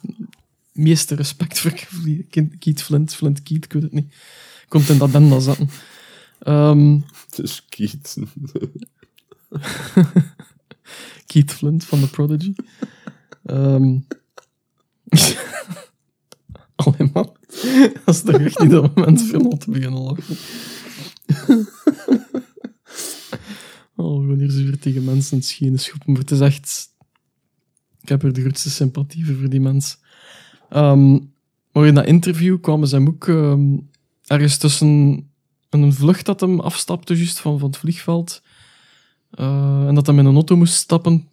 meeste 0.77 1.15
respect 1.15 1.59
voor 1.59 1.73
Keith 2.59 2.81
Flint. 2.81 3.13
Flint 3.13 3.43
Keith, 3.43 3.65
ik 3.65 3.73
weet 3.73 3.83
het 3.83 3.93
niet. 3.93 4.13
Komt 4.67 4.89
in 4.89 4.97
dat 4.97 5.11
benda 5.11 5.39
zetten. 5.39 5.69
Ehm 6.39 6.99
Dus 7.35 7.65
Keith. 7.69 8.17
Keith 11.27 11.51
Flint 11.51 11.83
van 11.83 11.99
The 11.99 12.09
Prodigy. 12.09 12.53
Ehm 13.45 13.97
Allee, 16.75 17.09
man. 17.13 17.35
Dat 18.05 18.15
is 18.15 18.21
toch 18.21 18.39
echt 18.39 18.59
niet 18.59 18.71
dat 18.71 18.95
moment 18.95 19.21
voor 19.21 19.39
om 19.39 19.57
te 19.57 19.71
beginnen 19.71 20.01
lachen. 20.01 20.37
oh, 23.95 24.15
gewoon 24.15 24.39
hier 24.39 24.47
weer 24.47 24.79
tegen 24.79 25.03
mensen 25.03 25.41
schenen 25.41 25.79
schoppen. 25.79 26.11
Maar 26.11 26.21
het 26.21 26.31
is 26.31 26.39
echt... 26.39 26.95
Ik 28.01 28.09
heb 28.09 28.23
er 28.23 28.33
de 28.33 28.41
grootste 28.41 28.69
sympathie 28.69 29.25
voor, 29.25 29.35
voor 29.35 29.49
die 29.49 29.59
mensen. 29.59 29.97
Ehm, 30.69 31.11
maar 31.71 31.85
in 31.87 31.93
dat 31.93 32.05
interview 32.05 32.61
kwamen 32.61 32.87
ze 32.87 32.95
hem 32.95 33.07
ook 33.07 33.27
ehm, 33.27 33.77
ergens 34.25 34.57
tussen 34.57 35.23
een 35.69 35.93
vlucht 35.93 36.25
dat 36.25 36.39
hem 36.39 36.59
afstapte, 36.59 37.15
juist 37.17 37.39
van, 37.39 37.59
van 37.59 37.67
het 37.69 37.77
vliegveld. 37.77 38.41
eh, 39.29 39.87
en 39.87 39.95
dat 39.95 40.07
hij 40.07 40.15
in 40.15 40.25
een 40.25 40.33
auto 40.33 40.55
moest 40.55 40.73
stappen, 40.73 41.27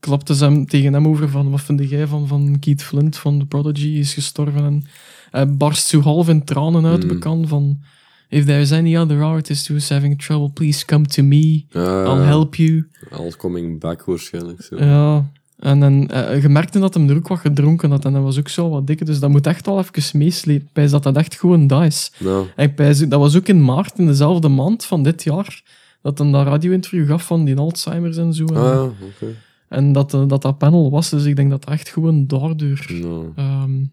klapte 0.00 0.34
ze 0.34 0.44
hem 0.44 0.66
tegen 0.66 0.92
hem 0.92 1.06
over 1.08 1.28
van 1.28 1.50
wat 1.50 1.60
vind 1.60 1.88
jij 1.90 2.06
van, 2.06 2.26
van 2.26 2.58
Keith 2.58 2.82
Flint 2.82 3.16
van 3.16 3.38
The 3.38 3.46
Prodigy 3.46 3.86
is 3.88 4.14
gestorven 4.14 4.64
en 4.64 4.84
hij 5.30 5.54
barst 5.56 5.86
zo 5.86 6.00
half 6.00 6.28
in 6.28 6.44
tranen 6.44 6.86
uit 6.86 7.02
Mm. 7.02 7.08
bekend 7.08 7.48
van 7.48 7.80
if 8.28 8.44
there's 8.44 8.72
any 8.72 8.96
other 8.96 9.22
artist 9.22 9.68
who's 9.68 9.88
having 9.88 10.18
trouble, 10.22 10.50
please 10.50 10.84
come 10.84 11.06
to 11.06 11.22
me, 11.22 11.64
I'll 11.72 12.24
help 12.24 12.54
you. 12.54 12.88
All 13.10 13.30
coming 13.36 13.80
back 13.80 14.04
waarschijnlijk. 14.04 14.62
Zo. 14.62 14.76
Ja, 14.76 15.30
en 15.58 15.80
dan, 15.80 16.08
eh, 16.08 16.42
je 16.42 16.48
merkte 16.48 16.78
dat 16.78 16.94
hem 16.94 17.08
er 17.10 17.16
ook 17.16 17.28
wat 17.28 17.38
gedronken 17.38 17.90
had 17.90 18.04
en 18.04 18.12
hij 18.12 18.22
was 18.22 18.38
ook 18.38 18.48
zo 18.48 18.68
wat 18.68 18.86
dikker, 18.86 19.06
dus 19.06 19.20
dat 19.20 19.30
moet 19.30 19.46
echt 19.46 19.66
al 19.68 19.78
even 19.78 20.18
meeslepen. 20.18 20.68
Bij 20.72 20.88
dat 20.88 21.02
dat 21.02 21.16
echt 21.16 21.34
gewoon 21.38 21.66
dat 21.66 21.82
is. 21.82 22.12
Ja. 22.18 22.42
En 22.56 22.74
pijs- 22.74 22.98
dat 23.08 23.20
was 23.20 23.36
ook 23.36 23.48
in 23.48 23.64
maart, 23.64 23.98
in 23.98 24.06
dezelfde 24.06 24.48
maand 24.48 24.84
van 24.84 25.02
dit 25.02 25.22
jaar, 25.22 25.62
dat 26.02 26.18
hij 26.18 26.30
dat 26.30 26.46
radio-interview 26.46 27.06
gaf 27.08 27.26
van 27.26 27.44
die 27.44 27.56
Alzheimer's 27.56 28.16
en 28.16 28.34
zo. 28.34 28.44
En, 28.44 28.56
Ah, 28.56 28.82
oké. 28.82 29.34
en 29.68 29.92
dat, 29.92 30.14
eh, 30.14 30.24
dat 30.26 30.42
dat 30.42 30.58
panel 30.58 30.90
was, 30.90 31.10
dus 31.10 31.24
ik 31.24 31.36
denk 31.36 31.50
dat 31.50 31.64
dat 31.64 31.74
echt 31.74 31.88
gewoon 31.88 32.26
daardoor 32.26 32.86
Nou, 33.00 33.32
ehm, 33.36 33.84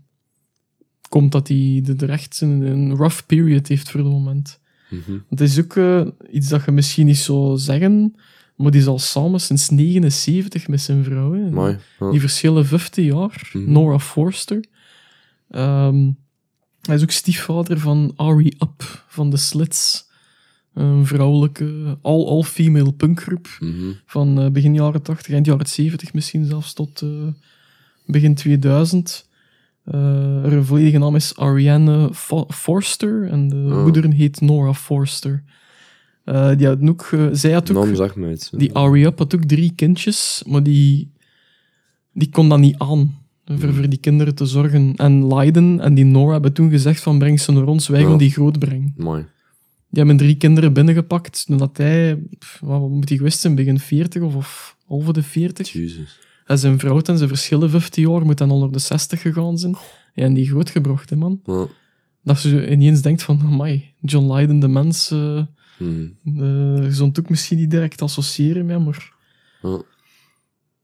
komt 1.09 1.31
dat 1.31 1.47
hij 1.47 1.81
de- 1.83 1.95
er 1.97 2.09
echt 2.09 2.41
een, 2.41 2.61
een 2.61 2.95
rough 2.95 3.21
period 3.25 3.67
heeft 3.67 3.89
voor 3.89 3.99
het 3.99 4.09
moment. 4.09 4.59
mhm. 4.89 5.17
Het 5.29 5.41
is 5.41 5.59
ook 5.59 5.75
eh, 5.75 6.01
iets 6.31 6.49
dat 6.49 6.65
je 6.65 6.71
misschien 6.71 7.05
niet 7.05 7.17
zou 7.17 7.57
zeggen, 7.57 8.15
maar 8.55 8.71
die 8.71 8.81
is 8.81 8.87
al 8.87 8.99
samen 8.99 9.41
sinds 9.41 9.69
79 9.69 10.67
met 10.67 10.81
zijn 10.81 11.03
vrouw. 11.03 11.33
hè. 11.33 11.45
Amai, 11.45 11.77
ja. 11.99 12.11
Die 12.11 12.19
verschillen 12.19 12.65
15 12.65 13.03
jaar. 13.05 13.49
Mhm. 13.53 13.71
Nora 13.71 13.99
Forster. 13.99 14.65
Ehm, 15.49 16.11
hij 16.81 16.95
is 16.95 17.01
ook 17.01 17.11
stiefvader 17.11 17.79
van 17.79 18.13
Ari 18.15 18.47
Up 18.59 19.03
van 19.07 19.29
de 19.29 19.37
Slits. 19.37 20.03
Een 20.73 21.05
vrouwelijke, 21.05 21.97
all- 22.01 22.25
all-female 22.25 22.93
punkgroep 22.93 23.47
Mhm. 23.59 23.91
van 24.05 24.39
eh, 24.41 24.49
begin 24.51 24.73
jaren 24.73 25.01
80, 25.01 25.33
eind 25.33 25.45
jaren 25.45 25.67
70 25.67 26.13
misschien 26.13 26.45
zelfs 26.45 26.73
tot 26.73 27.01
eh, 27.01 27.09
begin 28.05 28.35
2000. 28.35 29.27
Eh 29.85 29.93
haar 30.43 30.63
volledige 30.63 30.97
naam 30.97 31.15
is 31.15 31.35
Ariane 31.37 32.09
Fo- 32.13 32.45
Forster 32.49 33.27
en 33.29 33.47
de 33.47 33.55
Oh. 33.55 33.83
moeder 33.83 34.11
heet 34.11 34.41
Nora 34.41 34.73
Forster. 34.73 35.43
Eh, 36.25 36.57
die 36.57 36.67
had 36.67 36.89
ook, 36.89 37.09
eh, 37.11 37.27
zij 37.31 37.51
had 37.51 37.71
ook 37.71 37.85
iets. 38.31 38.49
die 38.49 38.73
Ari 38.73 39.05
Up 39.05 39.17
had 39.17 39.35
ook 39.35 39.43
drie 39.45 39.71
kindjes, 39.75 40.43
maar 40.47 40.63
die, 40.63 41.11
die 42.13 42.29
kon 42.29 42.49
dat 42.49 42.59
niet 42.59 42.77
aan. 42.77 43.23
Voor, 43.45 43.73
voor 43.73 43.89
die 43.89 43.99
kinderen 43.99 44.35
te 44.35 44.45
zorgen. 44.45 44.95
En 44.95 45.27
Leiden 45.27 45.79
en 45.79 45.93
die 45.93 46.05
Nora 46.05 46.31
hebben 46.33 46.53
toen 46.53 46.69
gezegd 46.69 47.01
van 47.01 47.19
breng 47.19 47.39
ze 47.39 47.51
naar 47.51 47.65
ons, 47.65 47.87
wij 47.87 48.01
gaan 48.01 48.11
Ja. 48.11 48.17
die 48.17 48.31
grootbrengen. 48.31 48.93
Amai. 48.99 49.25
Die 49.89 50.03
hebben 50.03 50.17
drie 50.17 50.35
kinderen 50.35 50.73
binnengepakt, 50.73 51.45
nadat 51.47 51.77
hij, 51.77 52.19
pff, 52.39 52.59
wat 52.59 52.89
moet 52.89 53.09
hij 53.09 53.17
geweest 53.17 53.39
zijn, 53.39 53.55
begin 53.55 53.79
40 53.79 54.21
of, 54.21 54.35
of 54.35 54.77
halve 54.87 55.13
de 55.13 55.23
40. 55.23 55.71
Jesus. 55.71 56.19
En 56.45 56.57
zijn 56.59 56.79
vrouw, 56.79 57.01
en 57.01 57.17
ze 57.17 57.27
verschillen 57.27 57.69
15 57.69 58.09
jaar, 58.09 58.25
moet 58.25 58.37
dan 58.37 58.59
naar 58.59 58.71
de 58.71 58.79
60 58.79 59.21
gegaan 59.21 59.57
zijn. 59.57 59.75
Ja, 60.13 60.23
en 60.23 60.33
die 60.33 60.47
grootgebracht, 60.47 61.09
hè, 61.09 61.15
man. 61.15 61.39
Ja. 61.45 61.65
Dat 62.23 62.39
ze 62.39 62.71
ineens 62.71 63.01
denkt 63.01 63.23
van, 63.23 63.41
amai, 63.45 63.93
John 64.01 64.27
Leiden, 64.27 64.59
de 64.59 64.67
mens, 64.67 65.11
eh 65.11 65.41
Mhm. 65.77 66.07
eh, 66.25 66.95
je 66.95 67.11
ook 67.19 67.29
misschien 67.29 67.57
niet 67.57 67.69
direct 67.71 68.01
associëren 68.01 68.65
met, 68.65 68.85
maar... 68.85 69.13
Ja. 69.61 69.81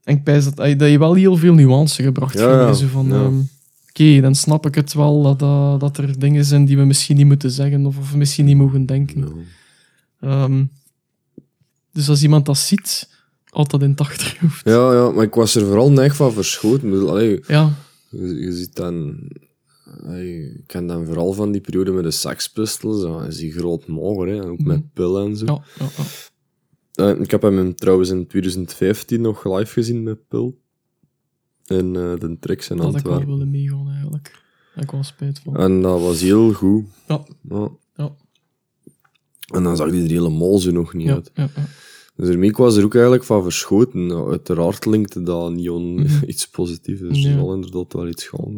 En 0.02 0.16
ik 0.16 0.22
pijs 0.24 0.44
dat, 0.44 0.56
dat 0.56 0.90
je 0.90 0.98
wel 0.98 1.14
heel 1.14 1.36
veel 1.36 1.54
nuance 1.54 2.02
gebracht 2.02 2.38
Ja, 2.38 2.72
zo 2.72 2.86
van, 2.86 3.06
ja. 3.08 3.14
ehm, 3.14 3.40
Oké, 3.88 4.20
dan 4.20 4.34
snap 4.34 4.66
ik 4.66 4.74
het 4.74 4.92
wel 4.94 5.22
dat, 5.22 5.38
dat, 5.38 5.80
dat 5.80 5.98
er 5.98 6.18
dingen 6.18 6.44
zijn 6.44 6.64
die 6.64 6.76
we 6.76 6.84
misschien 6.84 7.16
niet 7.16 7.26
moeten 7.26 7.50
zeggen 7.50 7.86
of, 7.86 7.98
of 7.98 8.14
misschien 8.14 8.44
niet 8.44 8.56
mogen 8.56 8.86
denken. 8.86 9.28
Ehm, 10.20 10.64
dus 11.92 12.08
als 12.08 12.22
iemand 12.22 12.46
dat 12.46 12.58
ziet, 12.58 13.08
altijd 13.48 13.82
in 13.82 13.90
het 13.90 14.00
achterhoofd. 14.00 14.64
Ja, 14.68 14.92
ja, 14.92 15.10
maar 15.10 15.24
ik 15.24 15.34
was 15.34 15.54
er 15.54 15.66
vooral 15.66 15.90
neig 15.90 16.16
van 16.16 16.32
verschoten. 16.32 17.08
Allee, 17.08 17.40
Ja, 17.46 17.70
je, 18.08 18.34
je 18.40 18.52
ziet 18.52 18.76
dan... 18.76 19.18
ik 20.20 20.62
ken 20.66 20.86
dan 20.86 21.06
vooral 21.06 21.32
van 21.32 21.52
die 21.52 21.60
periode 21.60 21.92
met 21.92 22.04
de 22.04 22.10
Sex 22.10 22.48
Pistols. 22.50 23.00
Dan 23.00 23.24
is 23.24 23.36
die 23.36 23.52
groot 23.52 23.86
moger, 23.86 24.28
hè. 24.28 24.44
Ook 24.44 24.60
met 24.60 24.92
pillen 24.92 25.26
en 25.26 25.36
zo. 25.36 25.44
ja, 25.44 25.62
ja, 25.78 25.86
ja. 25.96 26.04
Eh, 27.14 27.20
ik 27.20 27.30
heb 27.30 27.42
hem 27.42 27.74
trouwens 27.74 28.10
in 28.10 28.26
2015 28.26 29.20
nog 29.20 29.44
live 29.44 29.72
gezien 29.72 30.02
met 30.02 30.28
Pil. 30.28 30.58
In 31.66 31.96
eh, 31.96 32.14
de 32.18 32.36
Trix 32.40 32.70
in 32.70 32.76
dat 32.76 32.86
had 32.86 32.96
ik 32.96 33.02
wel 33.02 33.12
Antwerpen. 33.12 33.38
willen 33.38 33.50
meegaan 33.52 33.88
eigenlijk. 33.90 34.42
Daar 34.74 34.84
ik 34.84 34.90
wel 34.90 35.02
spijt 35.02 35.38
van. 35.38 35.56
En 35.56 35.82
dat 35.82 36.00
was 36.00 36.20
heel 36.20 36.52
goed. 36.52 36.84
Ja, 37.08 37.24
Ja. 37.48 37.68
ja. 37.96 38.14
En 39.54 39.62
dan 39.62 39.76
zag 39.76 39.90
die 39.90 40.02
er 40.02 40.08
helemaal 40.10 40.58
zo 40.58 40.70
nog 40.70 40.94
niet 40.94 41.08
uit. 41.10 41.30
ja. 41.34 41.48
Dus 42.16 42.28
ermee 42.28 42.52
was 42.52 42.76
er 42.76 42.84
ook 42.84 42.94
eigenlijk 42.94 43.24
van 43.24 43.42
verschoten. 43.42 44.06
Nou, 44.06 44.30
uiteraard 44.30 44.86
linkte 44.86 45.22
dat 45.22 45.52
neon 45.52 45.94
Mhm. 45.94 46.24
iets 46.30 46.48
positiefs. 46.48 47.00
Dus 47.00 47.22
Ja. 47.22 47.28
er 47.30 47.38
zal 47.38 47.54
inderdaad 47.54 47.92
wel 47.92 48.08
iets 48.08 48.26
gaan. 48.28 48.56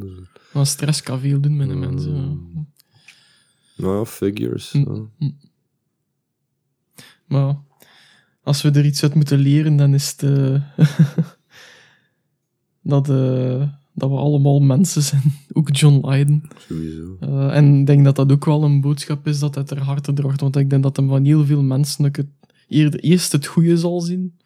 Maar 0.54 0.66
stress 0.66 1.02
kan 1.02 1.20
veel 1.20 1.40
doen 1.40 1.56
met 1.56 1.68
de 1.68 1.74
mensen. 1.74 2.14
ja. 2.14 2.64
nou 3.76 3.96
ja, 3.98 4.04
figures. 4.04 4.72
Mm. 4.72 5.10
ja. 5.18 5.32
Maar 7.26 7.56
als 8.42 8.62
we 8.62 8.70
er 8.70 8.84
iets 8.84 9.02
uit 9.02 9.14
moeten 9.14 9.38
leren, 9.38 9.76
dan 9.76 9.94
is 9.94 10.10
het 10.10 10.22
eh, 10.22 10.62
dat, 12.92 13.08
eh, 13.10 13.68
dat 13.92 14.10
we 14.10 14.16
allemaal 14.16 14.60
mensen 14.60 15.02
zijn. 15.02 15.22
Ook 15.52 15.76
John 15.76 16.08
Lydon. 16.08 16.42
Sowieso. 16.68 17.16
Eh, 17.20 17.56
en 17.56 17.80
ik 17.80 17.86
denk 17.86 18.04
dat 18.04 18.16
dat 18.16 18.32
ook 18.32 18.44
wel 18.44 18.62
een 18.64 18.80
boodschap 18.80 19.26
is 19.26 19.38
dat 19.38 19.54
het 19.54 19.70
er 19.70 19.82
harte 19.82 20.12
draagt. 20.12 20.40
Want 20.40 20.56
ik 20.56 20.70
denk 20.70 20.82
dat 20.82 20.96
hem 20.96 21.08
van 21.08 21.24
heel 21.24 21.44
veel 21.44 21.62
mensen 21.62 22.06
ook 22.06 22.16
het, 22.16 22.28
eerst 23.02 23.32
het 23.32 23.46
goede 23.46 23.76
zal 23.76 24.00
zien, 24.00 24.38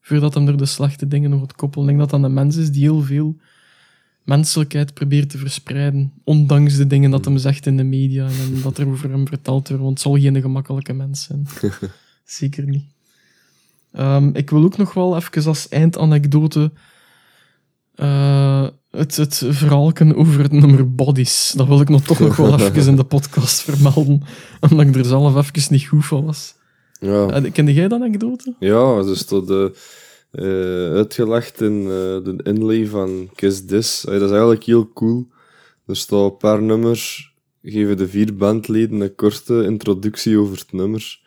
voordat 0.00 0.34
hem 0.34 0.48
er 0.48 0.56
de 0.56 0.66
slechte 0.66 1.08
dingen 1.08 1.30
nog 1.30 1.40
gaat 1.40 1.54
koppelen. 1.54 1.88
Ik 1.88 1.96
denk 1.96 2.10
dat 2.10 2.20
dat 2.20 2.30
een 2.30 2.34
mens 2.34 2.56
is 2.56 2.70
die 2.70 2.82
heel 2.82 3.00
veel 3.00 3.36
menselijkheid 4.24 4.94
probeert 4.94 5.30
te 5.30 5.38
verspreiden, 5.38 6.12
ondanks 6.24 6.76
de 6.76 6.86
dingen 6.86 7.10
dat 7.10 7.24
hem 7.24 7.38
zegt 7.38 7.66
in 7.66 7.76
de 7.76 7.82
media 7.82 8.26
en 8.26 8.60
dat 8.62 8.78
er 8.78 8.88
over 8.88 9.10
hem 9.10 9.28
verteld 9.28 9.68
wordt, 9.68 9.82
want 9.82 9.98
het 9.98 10.00
zal 10.00 10.18
geen 10.18 10.40
gemakkelijke 10.40 10.92
mens 10.92 11.22
zijn. 11.22 11.46
Zeker 12.24 12.64
niet. 12.64 12.84
Ehm, 13.92 14.30
ik 14.32 14.50
wil 14.50 14.64
ook 14.64 14.76
nog 14.76 14.94
wel 14.94 15.16
even 15.16 15.46
als 15.46 15.68
eindanekdote 15.68 16.72
eh, 17.94 18.66
het, 18.90 19.16
het 19.16 19.42
over 20.14 20.42
het 20.42 20.52
nummer 20.52 20.94
Bodies. 20.94 21.52
Dat 21.56 21.66
wil 21.66 21.80
ik 21.80 21.88
nog 21.88 22.02
toch 22.02 22.18
nog 22.18 22.36
wel 22.36 22.60
even 22.60 22.86
in 22.86 22.96
de 22.96 23.04
podcast 23.04 23.60
vermelden, 23.60 24.22
omdat 24.60 24.86
ik 24.86 24.96
er 24.96 25.04
zelf 25.04 25.36
even 25.36 25.72
niet 25.72 25.86
goed 25.86 26.06
van 26.06 26.24
was. 26.24 26.54
Ja. 27.00 27.40
Uh, 27.40 27.52
kende 27.52 27.72
jij 27.72 27.88
dat 27.88 28.00
anekdote? 28.00 28.54
Ja, 28.58 29.02
dus 29.02 29.24
tot 29.24 29.46
de, 29.46 29.76
uitgelegd 30.94 31.60
in 31.60 31.80
eh, 31.80 31.88
de 32.24 32.40
inlay 32.42 32.86
van 32.86 33.28
Kiss 33.34 33.64
This. 33.64 34.04
Eh, 34.04 34.12
dat 34.12 34.22
is 34.22 34.30
eigenlijk 34.30 34.64
heel 34.64 34.92
cool. 34.92 35.28
Er 35.86 35.96
staat 35.96 36.30
een 36.30 36.36
paar 36.36 36.62
nummers, 36.62 37.34
geven 37.62 37.96
de 37.96 38.08
vier 38.08 38.36
bandleden 38.36 39.00
een 39.00 39.14
korte 39.14 39.62
introductie 39.62 40.38
over 40.38 40.58
het 40.58 40.72
nummer. 40.72 41.20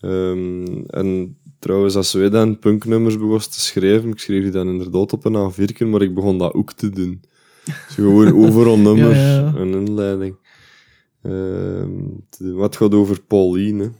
Ehm, 0.00 0.82
en 0.86 1.36
trouwens, 1.58 1.96
als 1.96 2.12
wij 2.12 2.30
dan 2.30 2.58
punknummers 2.58 3.14
begonnen 3.14 3.50
te 3.50 3.60
schrijven, 3.60 4.10
ik 4.10 4.18
schreef 4.18 4.42
die 4.42 4.52
dan 4.52 4.68
inderdaad 4.68 5.12
op 5.12 5.24
een 5.24 5.52
A4, 5.52 5.86
maar 5.86 6.02
ik 6.02 6.14
begon 6.14 6.38
dat 6.38 6.54
ook 6.54 6.72
te 6.72 6.90
doen. 6.90 7.20
Dus 7.64 7.94
gewoon 7.94 8.34
overal 8.44 8.78
nummer, 8.78 9.10
Ja, 9.10 9.22
ja, 9.22 9.34
ja. 9.34 9.54
een 9.54 9.86
inleiding. 9.86 10.36
Ehm. 11.22 12.54
Wat 12.56 12.76
gaat 12.76 12.94
over 12.94 13.22
Pauline. 13.22 13.90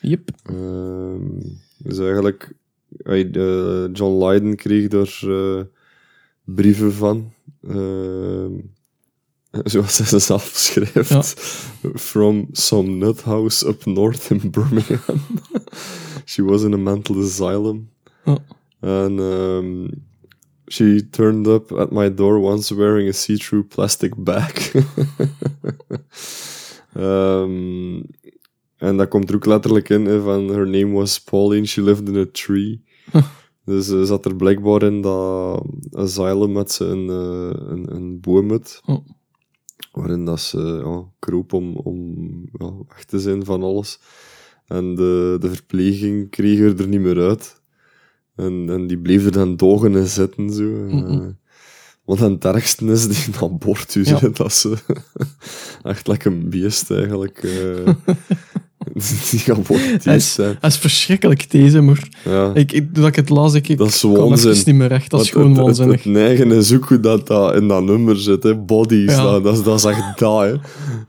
Yep. 0.00 0.30
Ehm, 0.42 1.40
dus 1.78 1.98
eigenlijk, 1.98 2.42
eh, 2.42 2.57
John 3.92 4.24
Lydon 4.24 4.56
kreeg 4.56 4.88
daar 4.88 5.20
eh, 5.22 5.62
brieven 6.44 6.92
van. 6.92 7.32
Ehm, 7.68 8.52
zoals 9.64 9.98
hij 9.98 10.06
ze 10.06 10.18
zelf 10.18 10.52
schrijft. 10.54 11.08
Ja. 11.08 11.22
From 11.94 12.48
some 12.52 12.88
nut 12.88 13.22
house 13.22 13.68
up 13.68 13.84
north 13.84 14.30
in 14.30 14.50
Birmingham. 14.50 15.20
she 16.24 16.42
was 16.44 16.62
in 16.62 16.72
a 16.72 16.76
mental 16.76 17.22
asylum. 17.22 17.90
Ja. 18.24 18.38
And 18.80 19.20
um, 19.20 19.90
she 20.68 21.08
turned 21.10 21.46
up 21.46 21.72
at 21.72 21.92
my 21.92 22.14
door 22.14 22.38
once 22.38 22.74
wearing 22.74 23.08
a 23.08 23.12
see-through 23.12 23.68
plastic 23.68 24.12
bag. 24.16 24.72
um, 26.94 28.04
en 28.78 28.96
dat 28.96 29.08
komt 29.08 29.28
er 29.28 29.34
ook 29.34 29.46
letterlijk 29.46 29.88
in, 29.88 30.04
hè, 30.04 30.22
van 30.22 30.48
her 30.48 30.68
name 30.68 30.92
was 30.92 31.20
Pauline, 31.20 31.66
she 31.66 31.82
lived 31.82 32.08
in 32.08 32.16
a 32.16 32.26
tree. 32.32 32.82
dus 33.64 33.86
ze 33.86 34.06
zat 34.06 34.24
er 34.24 34.36
blijkbaar 34.36 34.82
in 34.82 35.00
dat 35.00 35.62
asylum 35.92 36.52
met 36.52 36.72
ze 36.72 36.84
een, 36.84 37.08
eh, 37.08 37.68
een, 37.68 37.94
een 37.94 38.20
Oh. 38.86 39.06
waarin 39.92 40.24
dat 40.24 40.40
ze 40.40 40.80
ja, 40.84 41.04
kroop 41.18 41.52
om, 41.52 41.76
om 41.76 42.16
ja, 42.52 42.72
weg 42.88 43.04
te 43.04 43.18
zijn 43.18 43.44
van 43.44 43.62
alles. 43.62 44.00
En 44.66 44.94
de, 44.94 45.36
de 45.40 45.48
verpleging 45.50 46.30
kreeg 46.30 46.58
er, 46.58 46.80
er 46.80 46.88
niet 46.88 47.00
meer 47.00 47.20
uit. 47.20 47.60
En, 48.36 48.64
en 48.70 48.86
die 48.86 48.98
bleef 48.98 49.24
er 49.24 49.32
dan 49.32 49.56
dogen 49.56 49.96
en 49.96 50.06
zitten, 50.06 50.50
zo. 50.52 50.86
Eh, 50.86 51.26
aan 52.22 52.32
het 52.32 52.44
ergste 52.44 52.84
is, 52.84 53.08
die 53.08 53.34
abortus, 53.40 54.08
Ja. 54.08 54.18
hè, 54.18 54.30
dat 54.30 54.52
ze 54.52 54.76
echt 55.82 56.06
lekker 56.06 56.32
een 56.32 56.50
beest 56.50 56.90
eigenlijk. 56.90 57.42
eh 57.42 57.88
die 60.02 60.12
is, 60.14 60.32
zijn. 60.34 60.56
hij 60.60 60.70
is 60.70 60.76
verschrikkelijk 60.76 61.50
deze, 61.50 61.80
maar 61.80 62.08
Ja. 62.24 62.50
ik, 62.54 62.72
ik, 62.72 62.94
toen 62.94 63.06
ik 63.06 63.16
het 63.16 63.28
las, 63.28 63.54
ik, 63.54 63.68
ik 63.68 63.78
Dat 63.78 63.86
is 63.88 64.02
even 64.04 64.62
niet 64.64 64.74
meer 64.74 64.88
recht. 64.88 65.10
Dat 65.10 65.20
is 65.20 65.30
gewoon 65.30 65.54
waanzinnig. 65.54 65.94
Het, 65.94 66.04
het 66.04 66.12
neigen 66.12 66.52
is 66.52 66.74
ook 66.74 66.84
hoe 66.88 67.00
dat, 67.00 67.26
dat 67.26 67.54
in 67.54 67.68
dat 67.68 67.82
nummer 67.84 68.16
zit, 68.16 68.42
hè. 68.42 68.56
Bodies, 68.56 69.10
Ja. 69.14 69.22
dat, 69.22 69.44
dat, 69.44 69.56
is- 69.56 69.62
dat 69.62 69.78
is 69.78 69.84
echt 69.84 70.18
dat, 70.18 70.40
hè. 70.40 70.54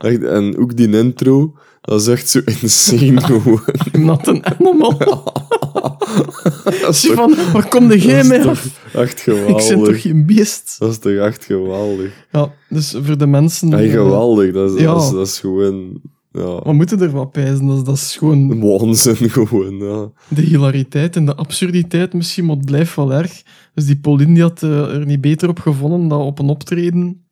Echt, 0.08 0.22
en 0.22 0.58
ook 0.58 0.76
die 0.76 0.88
intro, 0.98 1.54
dat 1.80 2.00
is 2.00 2.06
echt 2.06 2.28
zo 2.28 2.40
insane 2.60 3.20
gewoon. 3.20 3.60
I'm 3.94 4.04
not 4.04 4.28
an 4.28 4.44
animal. 4.46 4.98
dat 6.82 6.96
Zie 6.96 7.12
van, 7.12 7.34
waar 7.52 7.68
kom 7.68 7.88
dat 7.88 7.96
is 7.96 8.28
mee 8.28 8.38
toch 8.40 8.48
af? 8.50 8.80
echt 8.94 9.20
Ik 9.26 9.34
ben 9.34 9.46
toch 9.46 9.66
geweldig. 9.66 10.00
geen 10.00 10.26
beest? 10.26 10.76
Dat 10.78 10.90
is 10.90 10.98
toch 10.98 11.12
echt 11.12 11.44
geweldig. 11.44 12.10
Ja, 12.32 12.52
dus 12.68 12.94
voor 13.04 13.18
de 13.18 13.26
mensen... 13.26 13.68
Ja, 13.68 13.78
eh, 13.80 13.90
geweldig. 13.90 14.52
Dat 14.52 14.74
is, 14.74 14.80
Ja. 14.80 14.92
dat 14.94 15.02
is, 15.02 15.10
dat 15.10 15.26
is 15.26 15.38
gewoon... 15.38 16.00
Ja, 16.32 16.60
We 16.62 16.72
moeten 16.72 17.00
er 17.00 17.10
wat 17.10 17.30
pijzen. 17.32 17.66
Dat, 17.66 17.76
is- 17.76 17.84
dat 17.84 17.96
is 17.96 18.16
gewoon 18.16 18.60
waanzin 18.78 19.30
gewoon, 19.38 19.76
ja. 19.76 20.10
de 20.28 20.40
hilariteit 20.42 21.16
en 21.16 21.24
de 21.26 21.34
absurditeit 21.34 22.12
misschien, 22.12 22.44
maar 22.46 22.56
het 22.56 22.64
blijft 22.64 22.96
wel 22.96 23.12
erg. 23.12 23.42
Dus 23.74 23.86
die 23.86 23.96
Pauline 23.96 24.34
die 24.34 24.42
had 24.42 24.62
eh, 24.62 24.94
er 24.94 25.06
niet 25.06 25.20
beter 25.20 25.48
op 25.48 25.58
gevonden 25.58 26.08
dan 26.08 26.20
op 26.20 26.38
een 26.38 26.48
optreden 26.48 27.24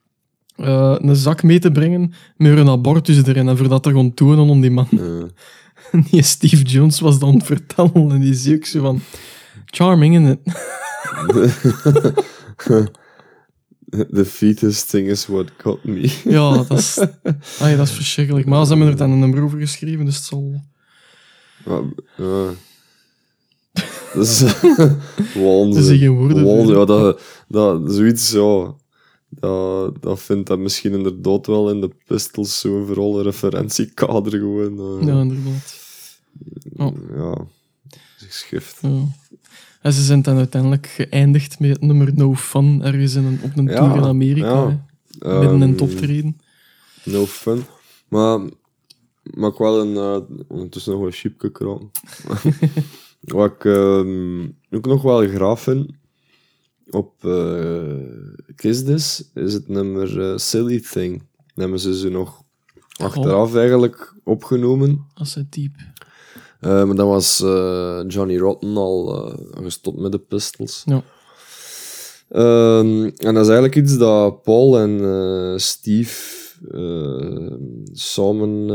eh, 0.57 0.95
een 0.99 1.17
zak 1.17 1.43
mee 1.43 1.59
te 1.59 1.71
brengen 1.73 2.13
met 2.37 2.59
een 2.59 2.69
abortus 2.69 3.27
erin 3.27 3.49
en 3.49 3.57
voor 3.57 3.69
dat 3.69 3.83
te 3.83 3.93
gaan 3.95 4.15
tonen 4.15 4.51
aan 4.51 4.61
die 4.61 4.71
man. 4.71 4.87
Ja. 4.91 5.27
En 5.93 6.05
die 6.11 6.23
Steve 6.23 6.63
Jones 6.63 7.01
was 7.01 7.19
dan 7.19 7.35
het 7.35 7.45
vertellen 7.45 8.11
en 8.11 8.21
die 8.21 8.35
zie 8.35 8.55
ik 8.55 8.67
zo 8.67 8.81
van... 8.81 9.01
Charming, 9.65 10.15
innit? 10.15 10.39
The 13.91 14.25
fetus 14.25 14.85
thing 14.85 15.09
is 15.09 15.27
what 15.27 15.47
got 15.57 15.85
me. 15.85 16.21
Ja, 16.25 16.57
dat 16.63 16.79
is, 16.79 16.95
dat 17.59 17.79
is 17.89 17.91
verschrikkelijk. 17.91 18.47
Maar 18.47 18.65
ze 18.67 18.69
hebben 18.73 18.89
er 18.91 18.97
dan 18.97 19.11
een 19.11 19.19
nummer 19.19 19.43
over 19.43 19.59
geschreven, 19.59 20.05
dus 20.05 20.17
het 20.17 20.25
zal... 20.25 20.63
Ja, 21.65 21.83
ja. 22.17 22.51
Dat 24.15 24.27
is 24.27 24.41
waanzin. 25.45 25.99
Geen 25.99 26.11
woorden 26.17 26.67
ja, 26.79 26.85
dat, 26.85 27.21
dat, 27.49 27.93
zoiets, 27.93 28.31
ja. 28.31 28.75
Dat, 29.31 30.03
dat 30.03 30.21
vindt 30.21 30.49
dat 30.49 30.59
misschien 30.59 30.93
inderdaad 30.93 31.47
wel 31.47 31.71
in 31.71 31.81
de 31.81 31.91
Pistols 32.07 32.61
zo'n 32.61 32.87
vooral 32.87 33.17
een 33.19 33.23
referentiekader 33.25 34.31
gewoon. 34.39 35.01
eh, 35.01 35.07
Ja, 35.07 35.21
inderdaad. 35.21 35.77
Ja. 37.17 37.47
schift. 38.29 38.79
Ja. 38.81 39.05
En 39.81 39.93
ze 39.93 40.03
zijn 40.03 40.23
dan 40.23 40.37
uiteindelijk 40.37 40.87
geëindigd 40.87 41.59
met 41.61 41.71
het 41.71 41.81
nummer 41.81 42.15
No 42.15 42.35
Fun, 42.35 42.83
ergens 42.83 43.15
in 43.15 43.25
een, 43.25 43.41
op 43.43 43.57
een 43.57 43.67
tour 43.67 43.97
in 43.97 44.05
Amerika. 44.05 44.49
ja. 44.49 45.41
in 45.41 45.61
het 45.61 45.81
Ehm, 45.81 45.91
optreden. 45.91 46.41
No 47.05 47.27
fun. 47.27 47.65
Maar, 48.09 48.41
maar 49.35 49.51
ik 49.51 49.59
wel 49.59 49.81
een, 49.81 49.97
eh, 49.97 50.41
ondertussen 50.49 50.93
nog 50.93 51.03
een 51.03 51.13
chipje 51.13 51.51
kroon. 51.53 51.91
Wat 53.21 53.53
ik 53.53 53.65
ehm, 53.65 54.43
ook 54.71 54.87
nog 54.87 55.03
wel 55.03 55.29
graaf 55.29 55.61
vind, 55.63 55.91
op 56.91 57.25
uh, 57.25 57.95
Kiss 58.57 58.85
This, 58.85 59.31
is 59.35 59.53
het 59.53 59.69
nummer 59.69 60.31
eh, 60.31 60.37
Silly 60.39 60.81
Thing. 60.81 61.19
Dat 61.19 61.55
hebben 61.55 61.81
ze 61.81 61.99
ze 61.99 62.09
nog 62.09 62.43
achteraf 62.97 63.55
eigenlijk 63.55 64.15
opgenomen. 64.25 65.07
Is 65.21 65.35
het 65.35 65.53
diep. 65.53 65.77
Eh, 66.61 66.85
maar 66.85 66.95
dan 66.97 67.09
was 67.09 67.43
eh, 67.43 68.01
Johnny 68.07 68.39
Rotten 68.39 68.77
al 68.77 69.27
eh, 69.27 69.63
gestopt 69.63 69.99
met 69.99 70.13
de 70.13 70.19
Pistols. 70.19 70.83
Ja. 70.87 71.03
Ehm, 72.29 73.05
en 73.05 73.35
dat 73.35 73.45
is 73.45 73.51
eigenlijk 73.51 73.77
iets 73.77 73.99
dat 73.99 74.43
Paul 74.43 74.79
en 74.79 75.61
Steve 75.61 76.37
samen 77.93 78.69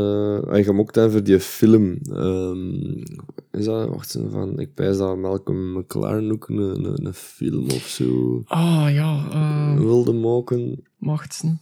uh, 0.56 0.64
gemokt 0.64 0.94
hebben 0.94 1.12
voor 1.12 1.22
die 1.22 1.40
film. 1.40 1.98
Ehm, 2.12 3.02
is 3.50 3.64
dat, 3.64 3.88
wacht 3.88 4.14
eens, 4.14 4.32
van, 4.32 4.58
ik 4.58 4.74
pijs 4.74 4.96
dat 4.96 5.16
Malcolm 5.16 5.78
McLaren 5.78 6.32
ook 6.32 6.48
een, 6.48 6.58
een, 6.58 7.06
een 7.06 7.14
film 7.14 7.64
of 7.64 7.86
zo 7.86 8.42
Ah, 8.44 8.86
ja. 8.92 9.74
wilde 9.78 10.12
maken. 10.12 10.82
Machtsen. 10.98 11.60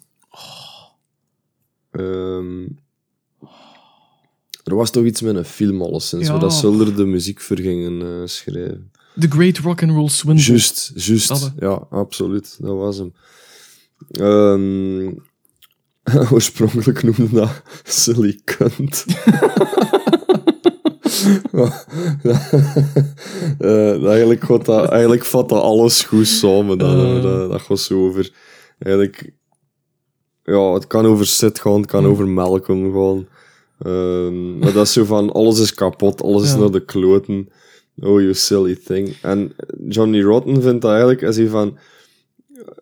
Ehm, 1.90 2.64
er 4.64 4.74
was 4.74 4.90
toch 4.90 5.04
iets 5.04 5.20
met 5.20 5.36
een 5.36 5.44
film 5.44 5.82
alleszins, 5.82 6.26
Ja. 6.26 6.30
waar 6.32 6.40
dat 6.40 6.52
Zulder 6.54 6.96
de 6.96 7.04
muziek 7.04 7.40
voor 7.40 7.58
gingen 7.58 8.02
eh, 8.02 8.26
schrijven. 8.26 8.90
The 9.20 9.28
Great 9.28 9.58
Rock 9.58 9.82
and 9.82 9.90
Roll 9.92 10.08
Swindle. 10.08 10.44
Juist, 10.44 10.92
juist. 10.94 11.52
Ja, 11.58 11.86
absoluut. 11.90 12.56
Dat 12.60 12.76
was 12.76 12.96
hem. 12.98 13.12
Ehm, 14.10 15.12
oorspronkelijk 16.32 17.02
noemde 17.02 17.28
dat 17.30 17.62
Silly 17.84 18.40
Cunt. 18.44 19.04
Eh, 23.58 24.04
eigenlijk, 24.06 24.44
gaat 24.44 24.64
dat, 24.64 24.88
eigenlijk 24.90 25.24
vat 25.24 25.48
dat 25.48 25.62
alles 25.62 26.04
goed 26.04 26.26
samen. 26.26 26.78
Dat, 26.78 26.94
Eh. 27.16 27.22
dat, 27.22 27.50
dat 27.50 27.60
gaat 27.60 27.78
zo 27.80 28.06
over... 28.06 28.32
Eigenlijk... 28.78 29.32
Ja, 30.42 30.72
het 30.72 30.86
kan 30.86 31.06
over 31.06 31.26
sit 31.26 31.60
gaan, 31.60 31.76
het 31.80 31.86
kan 31.90 32.06
over 32.06 32.28
melken 32.28 32.92
gaan. 32.92 33.26
Ehm, 33.84 34.58
maar 34.58 34.72
dat 34.72 34.86
is 34.86 34.92
zo 34.92 35.04
van, 35.04 35.32
alles 35.32 35.60
is 35.60 35.74
kapot, 35.74 36.22
alles 36.22 36.42
is 36.42 36.56
naar 36.56 36.70
de 36.70 36.84
kloten. 36.84 37.48
Oh, 38.00 38.20
you 38.20 38.34
silly 38.34 38.76
thing. 38.84 39.14
En 39.22 39.52
Johnny 39.88 40.22
Rotten 40.22 40.62
vindt 40.62 40.80
dat 40.82 40.90
eigenlijk, 40.90 41.20
hij 41.20 41.32
zegt 41.32 41.50
van... 41.50 41.78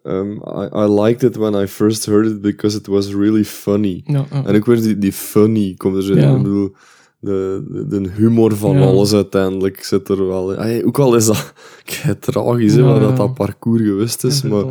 ehm, 0.02 0.31
I, 0.32 0.68
I 0.74 1.01
liked 1.02 1.22
it 1.22 1.36
when 1.36 1.55
I 1.62 1.66
first 1.66 2.06
heard 2.06 2.27
it 2.27 2.40
because 2.40 2.77
it 2.78 2.86
was 2.86 3.14
really 3.14 3.44
funny. 3.44 4.02
En 4.44 4.56
ook 4.56 4.66
weer 4.66 4.82
die, 4.82 4.98
die 4.98 5.12
funny 5.12 5.74
komt 5.77 5.97
er 5.97 6.02
zo 6.02 6.12
in. 6.12 6.20
Ja. 6.20 6.36
Ik 6.36 6.43
bedoel, 6.43 6.72
de, 7.18 7.64
de, 7.70 7.86
de 8.02 8.10
humor 8.10 8.56
van 8.56 8.77
Ja. 8.78 8.85
alles 8.86 9.12
uiteindelijk 9.12 9.82
zit 9.85 10.09
er 10.09 10.27
wel 10.27 10.52
in. 10.52 10.59
Ay, 10.59 10.82
ook 10.85 10.98
al 10.98 11.14
is 11.16 11.27
dat 11.27 11.52
tragisch, 12.20 12.74
Ja, 12.74 12.98
dat, 12.98 13.16
dat 13.16 13.35
parcours 13.35 13.82
geweest 13.82 14.24
is, 14.24 14.43
maar 14.43 14.64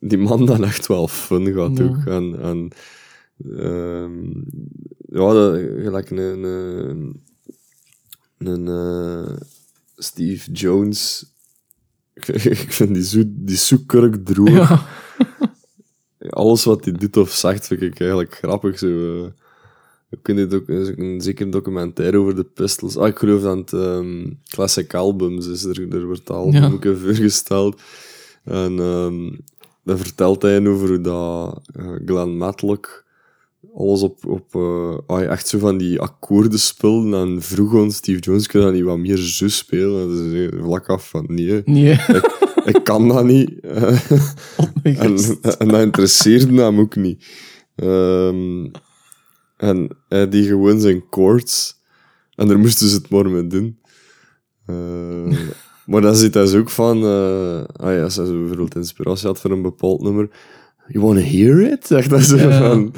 die 0.00 0.18
man 0.18 0.46
dan 0.46 0.64
echt 0.64 0.86
wel 0.86 1.08
fun 1.08 1.52
gaat 1.52 1.80
ook. 1.80 1.96
En, 2.06 2.38
en 2.42 2.68
ehm, 3.58 4.20
ja, 5.12 5.32
dat, 5.32 5.60
gelijk 5.82 6.10
een, 6.10 6.18
een, 6.18 7.22
een 8.38 8.68
eh, 8.68 9.36
Steve 9.96 10.50
Jones. 10.52 11.32
ik 12.54 12.72
vind 12.72 12.94
die 12.94 13.04
zo, 13.04 13.22
die 13.26 13.56
zo 13.56 13.76
kurk 13.86 14.24
droog. 14.24 14.48
Ja. 14.50 14.86
Alles 16.30 16.64
wat 16.64 16.84
hij 16.84 16.94
doet 16.94 17.16
of 17.16 17.30
zegt, 17.32 17.66
vind 17.66 17.82
ik 17.82 18.00
eigenlijk 18.00 18.34
grappig. 18.34 18.78
Zo, 18.78 18.86
eh. 19.24 19.30
ik 20.10 20.18
vind 20.22 20.38
dit 20.38 20.54
ook 20.54 20.68
een 20.68 21.20
zeker 21.20 21.50
documentaire 21.50 22.18
over 22.18 22.34
de 22.36 22.44
Pistols. 22.44 22.96
Ah, 22.96 23.08
ik 23.08 23.18
geloof 23.18 23.42
dat 23.42 23.56
het 23.56 23.72
ehm, 23.72 24.30
classic 24.48 24.94
albums 24.94 25.46
is. 25.46 25.64
Er, 25.64 25.94
er 25.94 26.06
wordt 26.06 26.30
al 26.30 26.52
Ja. 26.52 26.70
voorgesteld. 26.80 27.80
En 28.44 28.78
ehm 28.78 29.30
dan 29.84 29.98
vertelt 29.98 30.42
hij 30.42 30.66
over 30.66 30.88
hoe 30.88 31.00
dat 31.00 31.60
eh, 31.72 31.92
Glenn 32.04 32.36
Matlock 32.36 33.01
alles 33.76 34.02
op, 34.02 34.26
op 34.26 34.54
eh, 34.54 34.98
ah, 35.06 35.22
echt 35.22 35.48
zo 35.48 35.58
van 35.58 35.78
die 35.78 36.00
akkoorden 36.00 36.58
speelde. 36.58 37.16
En 37.16 37.42
vroeg 37.42 37.72
ons, 37.74 37.96
Steve 37.96 38.18
Jones, 38.20 38.46
kun 38.46 38.60
je 38.60 38.66
dat 38.66 38.74
niet 38.74 38.84
wat 38.84 38.98
meer 38.98 39.16
zo 39.16 39.48
spelen? 39.48 40.02
En 40.10 40.16
ze 40.16 40.30
zei 40.30 40.62
vlak 40.62 40.88
af 40.88 41.08
van, 41.08 41.24
nee, 41.28 41.62
Nee, 41.64 41.98
ik 42.64 42.80
kan 42.84 43.08
dat 43.08 43.24
niet. 43.24 43.50
Eh, 43.62 43.98
mijn 44.82 44.96
en, 44.96 45.38
en 45.58 45.68
dat 45.68 45.80
interesseerde 45.80 46.62
hem 46.62 46.78
ook 46.80 46.96
niet. 46.96 47.26
Ehm, 47.76 48.66
en 49.56 49.88
hij 50.08 50.28
die 50.28 50.46
gewoon 50.46 50.80
zijn 50.80 51.04
chords. 51.10 51.80
En 52.34 52.48
daar 52.48 52.58
moesten 52.58 52.88
ze 52.88 52.96
het 52.96 53.08
maar 53.08 53.30
mee 53.30 53.46
doen. 53.46 53.78
Eh, 54.66 55.38
maar 55.86 56.00
dan 56.00 56.16
zit 56.16 56.34
hij 56.34 56.46
zo 56.46 56.58
ook 56.58 56.70
van... 56.70 56.96
eh 57.04 57.62
ah 57.86 57.94
ja, 57.94 58.02
als 58.02 58.16
hij 58.16 58.24
bijvoorbeeld 58.24 58.74
inspiratie 58.74 59.26
had 59.26 59.40
voor 59.40 59.50
een 59.50 59.62
bepaald 59.62 60.02
nummer... 60.02 60.28
You 60.88 61.04
wanna 61.04 61.20
hear 61.20 61.60
it? 61.60 61.90
Echt 61.90 62.10
dat 62.10 62.22
zo 62.22 62.36
Ja. 62.36 62.58
van... 62.58 62.92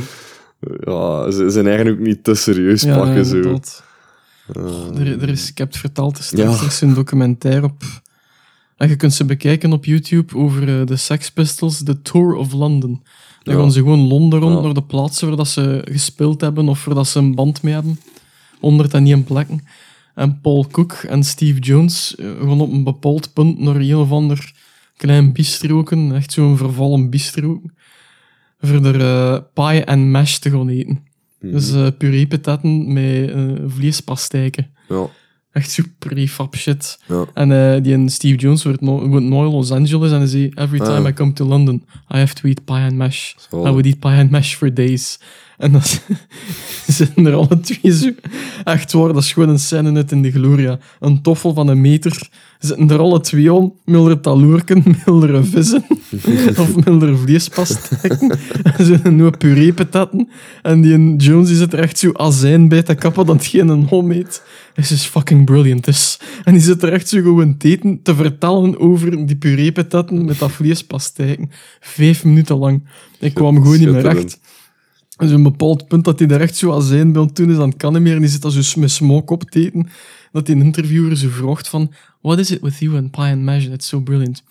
Ja, 0.84 1.30
ze 1.30 1.50
zijn 1.50 1.66
eigenlijk 1.66 1.98
ook 2.00 2.06
niet 2.06 2.24
te 2.24 2.34
serieus 2.34 2.82
Ja, 2.82 2.96
pakken. 2.98 3.24
zo. 3.26 3.60
Eh, 4.52 4.98
Er, 4.98 5.22
er 5.22 5.28
is, 5.28 5.50
ik 5.50 5.58
heb 5.58 5.68
het 5.68 5.76
verteld, 5.76 6.18
er 6.18 6.38
Ja. 6.38 6.52
staat 6.52 6.78
ja. 6.80 6.86
een 6.86 6.94
documentaire 6.94 7.64
op. 7.66 7.82
En 8.76 8.88
je 8.88 8.96
kunt 8.96 9.14
ze 9.14 9.24
bekijken 9.24 9.72
op 9.72 9.84
YouTube 9.84 10.36
over 10.36 10.80
eh, 10.80 10.86
de 10.86 10.96
Sex 10.96 11.30
Pistols, 11.30 11.82
The 11.82 12.02
Tour 12.02 12.34
of 12.34 12.52
London. 12.52 13.02
Dan 13.42 13.54
Ja. 13.54 13.60
gaan 13.60 13.72
ze 13.72 13.78
gewoon 13.78 14.06
Londen 14.08 14.38
rond 14.40 14.62
naar 14.62 14.74
de 14.74 14.82
plaatsen 14.82 15.28
waar 15.28 15.36
dat 15.36 15.48
ze 15.48 15.82
gespeeld 15.90 16.40
hebben 16.40 16.68
of 16.68 16.84
waar 16.84 16.94
dat 16.94 17.06
ze 17.08 17.18
een 17.18 17.34
band 17.34 17.62
mee 17.62 17.74
hebben. 17.74 18.00
101 18.60 19.24
plekken. 19.24 19.60
En 20.14 20.40
Paul 20.40 20.66
Cook 20.70 20.92
en 20.92 21.24
Steve 21.24 21.58
Jones 21.60 22.14
eh, 22.16 22.26
gaan 22.40 22.60
op 22.60 22.72
een 22.72 22.84
bepaald 22.84 23.32
punt 23.32 23.58
naar 23.58 23.76
een 23.76 23.96
of 23.96 24.10
ander 24.10 24.52
klein 24.96 25.32
bistroken, 25.32 26.14
echt 26.14 26.32
zo'n 26.32 26.56
vervallen 26.56 27.10
bistroken, 27.10 27.74
voor 28.66 28.84
er 28.84 29.00
eh 29.00 29.40
pie 29.54 29.84
en 29.84 30.10
mash 30.10 30.36
te 30.36 30.50
gaan 30.50 30.68
eten. 30.68 31.02
Dus 31.40 31.72
eh 31.72 31.86
puree 31.98 32.26
pataten 32.26 32.92
met 32.92 33.30
eh 33.30 33.42
vleespastijken. 33.66 34.70
ja, 34.88 35.06
Echt 35.52 35.70
super 35.70 35.92
prefab 35.98 36.56
shit. 36.56 36.98
ja. 37.08 37.24
En 37.34 37.82
die 37.82 37.92
en 37.94 38.08
Steve 38.08 38.36
Jones 38.36 38.64
wordt 38.64 38.80
no 38.80 39.08
woont 39.08 39.24
nooit 39.28 39.48
in 39.50 39.54
Los 39.56 39.70
Angeles 39.70 40.10
en 40.12 40.18
hij 40.18 40.26
zei, 40.26 40.50
every 40.54 40.78
time 40.78 40.98
Ah. 41.02 41.08
I 41.08 41.12
come 41.12 41.32
to 41.32 41.46
London, 41.46 41.82
I 42.14 42.16
have 42.18 42.34
to 42.34 42.48
eat 42.48 42.64
pie 42.64 42.82
and 42.82 42.92
mash. 42.96 43.34
I 43.52 43.56
would 43.56 43.86
eat 43.86 43.98
pie 43.98 44.18
and 44.20 44.30
mash 44.30 44.54
for 44.54 44.74
days. 44.74 45.18
En 45.58 45.72
dan 45.72 45.82
zitten 46.86 47.26
er 47.26 47.34
alle 47.34 47.60
twee 47.60 47.92
zo... 47.92 48.10
Echt 48.64 48.92
waar, 48.92 49.12
dat 49.12 49.22
is 49.22 49.32
gewoon 49.32 49.48
een 49.48 49.58
scène 49.58 49.90
net 49.90 50.12
in 50.12 50.22
de 50.22 50.30
Gloria. 50.30 50.78
Een 51.00 51.22
toffel 51.22 51.54
van 51.54 51.68
een 51.68 51.80
meter. 51.80 52.28
Zitten 52.58 52.90
er 52.90 52.98
alle 52.98 53.20
twee 53.20 53.52
om. 53.52 53.74
Mildere 53.84 54.20
taloerken, 54.20 54.82
mildere 55.06 55.44
vissen. 55.44 55.84
of 56.60 56.84
mildere 56.84 57.16
vleespastijken. 57.16 58.38
En 58.62 58.84
zo 58.84 58.96
een 59.02 59.14
nieuwe 59.14 59.36
puree-patatten. 59.36 60.28
En 60.62 60.80
die 60.80 61.16
Jones 61.16 61.48
die 61.48 61.56
zit 61.56 61.72
er 61.72 61.78
echt 61.78 61.98
zo 61.98 62.10
azijn 62.12 62.68
bij 62.68 62.82
te 62.82 62.94
kappen 62.94 63.26
dat 63.26 63.46
geen 63.46 63.68
een 63.68 63.86
hom 63.88 64.10
eet. 64.10 64.42
This 64.74 64.90
is 64.90 65.04
fucking 65.04 65.44
brilliant, 65.44 65.82
this. 65.82 66.20
En 66.44 66.52
die 66.52 66.62
zit 66.62 66.82
er 66.82 66.92
echt 66.92 67.08
zo 67.08 67.22
gewoon 67.22 67.56
te 67.56 67.68
eten, 67.68 68.00
te 68.02 68.14
vertellen 68.14 68.78
over 68.78 69.26
die 69.26 69.36
puree-patatten 69.36 70.24
met 70.24 70.38
dat 70.38 70.50
vleespastijken. 70.50 71.50
Vijf 71.80 72.24
minuten 72.24 72.56
lang. 72.56 72.82
Ik 73.18 73.34
kwam 73.34 73.56
gewoon 73.56 73.78
niet 73.78 73.90
meer 73.90 74.00
recht. 74.00 74.38
En 75.16 75.28
zo'n 75.28 75.42
bepaald 75.42 75.88
punt 75.88 76.04
dat 76.04 76.18
hij 76.18 76.28
daar 76.28 76.40
echt 76.40 76.56
zo 76.56 76.72
azijn 76.72 77.12
bij 77.12 77.20
aan 77.20 77.26
het 77.26 77.36
doen 77.36 77.50
is, 77.50 77.56
dan 77.56 77.76
kan 77.76 77.92
hij 77.92 78.02
meer. 78.02 78.14
En 78.14 78.20
die 78.20 78.28
zit 78.28 78.42
daar 78.42 78.50
zo 78.50 78.80
met 78.80 78.90
smoke 78.90 79.32
op 79.32 79.50
te 79.50 79.60
eten. 79.60 79.88
Dat 80.32 80.46
die 80.46 80.54
een 80.54 80.62
interviewer 80.62 81.16
zo 81.16 81.28
vraagt 81.30 81.68
van, 81.68 81.92
what 82.20 82.38
is 82.38 82.50
it 82.50 82.60
with 82.60 82.78
you 82.78 82.96
and 82.96 83.10
pie 83.10 83.32
and 83.32 83.42
mash? 83.42 83.68
That's 83.68 83.88
so 83.88 84.00
brilliant. 84.00 84.42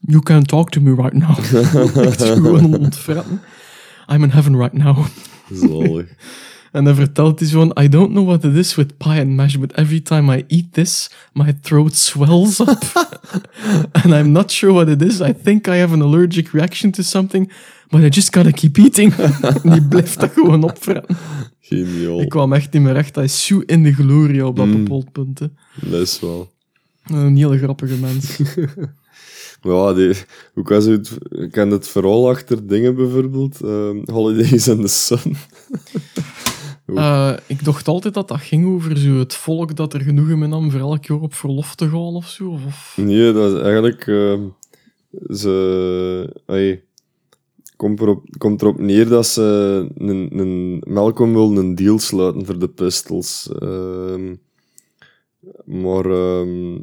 You 0.00 0.22
can't 0.22 0.48
talk 0.48 0.70
to 0.70 0.80
me 0.80 0.94
right 0.94 1.12
now. 1.12 1.38
echt 2.06 2.22
gewoon 2.22 2.74
ontfretten. 2.78 3.40
I'm 4.12 4.22
in 4.22 4.30
heaven 4.30 4.56
right 4.56 4.72
now. 4.72 5.06
Zalig. 5.52 6.06
En 6.72 6.84
dan 6.84 6.94
vertelt 6.94 7.38
hij 7.38 7.48
zo 7.48 7.58
van, 7.58 7.84
I 7.84 7.88
don't 7.88 8.10
know 8.10 8.26
what 8.26 8.44
it 8.44 8.54
is 8.54 8.74
with 8.74 8.96
pie 8.96 9.20
and 9.20 9.28
mash, 9.28 9.56
but 9.56 9.72
every 9.72 10.00
time 10.00 10.36
I 10.36 10.44
eat 10.46 10.72
this, 10.72 11.10
my 11.32 11.52
throat 11.60 11.96
swells 11.96 12.60
up. 12.60 12.82
and 14.02 14.14
I'm 14.14 14.32
not 14.32 14.50
sure 14.50 14.72
what 14.72 14.88
it 14.88 15.02
is. 15.02 15.20
I 15.20 15.34
think 15.42 15.66
I 15.66 15.76
have 15.76 15.94
an 15.94 16.00
allergic 16.00 16.52
reaction 16.52 16.92
to 16.92 17.02
something, 17.02 17.50
but 17.90 18.00
I 18.00 18.08
just 18.08 18.34
gotta 18.34 18.50
keep 18.50 18.76
eating. 18.76 19.14
die 19.72 19.82
blijft 19.88 20.20
dat 20.20 20.30
gewoon 20.32 20.62
opfretten. 20.62 21.16
Geniaal. 21.60 22.20
Ik 22.20 22.28
kwam 22.28 22.52
echt 22.52 22.72
niet 22.72 22.82
meer 22.82 22.92
recht. 22.92 23.14
Hij 23.14 23.24
is 23.24 23.44
zo 23.46 23.62
in 23.66 23.82
de 23.82 23.92
gloria 23.92 24.46
op 24.46 24.56
dat 24.56 24.66
Mm. 24.66 24.84
bepaald 24.84 25.12
punt. 25.12 25.38
hè. 25.38 25.46
Dat 25.90 26.00
is 26.00 26.20
wel. 26.20 26.50
Een 27.04 27.36
hele 27.36 27.58
grappige 27.58 27.94
mens. 27.96 28.36
Maar 29.62 29.74
ja, 29.74 29.92
die, 29.94 30.14
hoe 30.54 30.64
kan 30.64 30.82
ze 30.82 30.90
het, 30.90 31.18
ik 31.28 31.50
ken 31.50 31.70
het 31.70 31.88
verhaal 31.88 32.28
achter 32.28 32.66
dingen 32.66 32.94
bijvoorbeeld. 32.94 33.60
ehm, 33.60 33.96
Holidays 34.12 34.68
in 34.68 34.80
the 34.80 34.88
Sun. 34.88 35.36
Eh, 36.94 37.32
ik 37.46 37.64
dacht 37.64 37.88
altijd 37.88 38.14
dat 38.14 38.28
dat 38.28 38.40
ging 38.40 38.66
over 38.66 38.98
zo 38.98 39.18
het 39.18 39.34
volk 39.34 39.76
dat 39.76 39.94
er 39.94 40.00
genoegen 40.00 40.38
mee 40.38 40.48
nam 40.48 40.70
voor 40.70 40.80
elk 40.80 41.04
jaar 41.04 41.20
op 41.20 41.34
verlof 41.34 41.74
te 41.74 41.84
gaan 41.88 41.94
of 42.14 42.28
zo. 42.28 42.48
Of, 42.66 42.92
Nee, 42.96 43.32
dat 43.32 43.52
is 43.56 43.60
eigenlijk... 43.62 44.06
ehm, 44.06 44.40
ze... 45.36 46.36
Ai, 46.46 46.82
komt, 47.80 48.00
erop, 48.00 48.24
komt 48.38 48.78
neer 48.78 49.08
dat 49.08 49.26
ze 49.26 49.88
een, 49.94 50.38
een, 50.38 50.82
Malcolm 50.86 51.32
wil 51.32 51.56
een 51.56 51.74
deal 51.74 51.98
sluiten 51.98 52.46
voor 52.46 52.58
de 52.58 52.68
Pistols. 52.68 53.50
Ehm, 53.58 54.34
maar 55.64 56.04
ehm, 56.04 56.78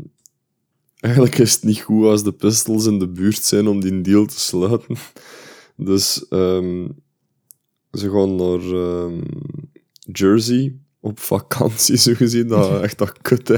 eigenlijk 0.99 1.38
is 1.38 1.53
het 1.53 1.64
niet 1.64 1.80
goed 1.80 2.03
als 2.03 2.24
de 2.24 2.32
Pistols 2.32 2.86
in 2.86 2.99
de 2.99 3.07
buurt 3.07 3.44
zijn 3.44 3.68
om 3.68 3.80
die 3.80 4.02
deal 4.02 4.26
te 4.26 4.40
sluiten. 4.40 4.95
Dus 5.76 6.28
ehm, 6.28 6.88
ze 7.91 8.10
gaan 8.10 8.36
naar 8.36 8.61
Jersey 10.11 10.76
op 11.07 11.19
vakantie, 11.19 11.97
zo 11.97 12.13
gezien. 12.15 12.47
Dat, 12.47 12.81
echt 12.81 12.97
dat 12.97 13.13
kut, 13.21 13.47
hè. 13.47 13.57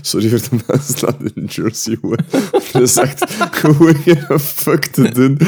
Sorry 0.00 0.28
voor 0.28 0.38
de 0.38 0.64
mensen 0.66 1.00
dat 1.00 1.16
in 1.34 1.44
Jersey 1.44 1.98
wonen. 2.00 2.24
Er 2.72 2.82
is 2.82 2.96
echt 2.96 3.24
gewoon 3.50 3.94
geen 3.94 4.38
fuck 4.38 4.84
te 4.84 5.10
doen. 5.10 5.38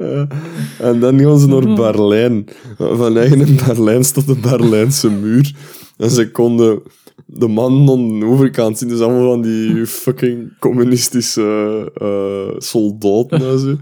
Eh, 0.00 0.88
en 0.88 1.00
dan 1.00 1.20
gaan 1.20 1.38
ze 1.38 1.46
naar 1.46 1.74
Berlijn. 1.74 2.44
Van 2.78 3.16
eigen 3.16 3.40
in 3.40 3.58
Berlijn 3.66 4.04
stond 4.04 4.26
de 4.26 4.36
Berlijnse 4.36 5.10
muur. 5.10 5.54
En 5.96 6.10
ze 6.10 6.30
konden 6.30 6.82
de 7.26 7.48
mannen 7.48 7.90
aan 7.90 8.20
de 8.20 8.26
overkant 8.26 8.78
zien. 8.78 8.88
Dus 8.88 9.00
allemaal 9.00 9.30
van 9.30 9.42
die 9.42 9.86
fucking 9.86 10.58
communistische 10.58 11.90
eh, 11.94 12.60
soldaten 12.60 13.50
en 13.50 13.58
zo. 13.58 13.76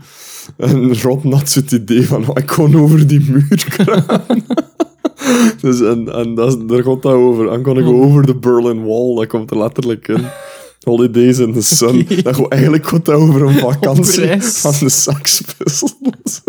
En 0.56 1.00
Rob 1.00 1.32
had 1.32 1.52
het 1.54 1.72
idee 1.72 2.06
van, 2.06 2.28
oh, 2.28 2.36
ik 2.38 2.46
kon 2.46 2.76
over 2.76 3.06
die 3.06 3.30
muur 3.30 3.66
kruipen. 3.68 4.44
dus 5.70 5.80
en, 5.80 6.12
en 6.12 6.34
dat, 6.34 6.68
daar 6.68 6.82
gaat 6.82 7.02
dat 7.02 7.12
over. 7.12 7.44
Dan 7.44 7.62
kon 7.62 7.78
ik 7.78 7.86
over 7.86 8.26
de 8.26 8.34
Berlin 8.34 8.84
Wall. 8.84 9.14
Dat 9.14 9.26
komt 9.26 9.50
er 9.50 9.58
letterlijk 9.58 10.08
in. 10.08 10.24
Holidays 10.82 11.38
in 11.38 11.52
the 11.52 11.62
Sun. 11.62 12.06
Dat 12.22 12.36
gaat, 12.36 12.48
eigenlijk 12.48 12.86
gaat 12.86 13.04
dat 13.04 13.14
over 13.14 13.42
een 13.42 13.58
vakantie 13.58 14.42
van 14.42 14.74
de 14.80 14.88
Sex 14.88 15.42
Pistols. 15.56 16.42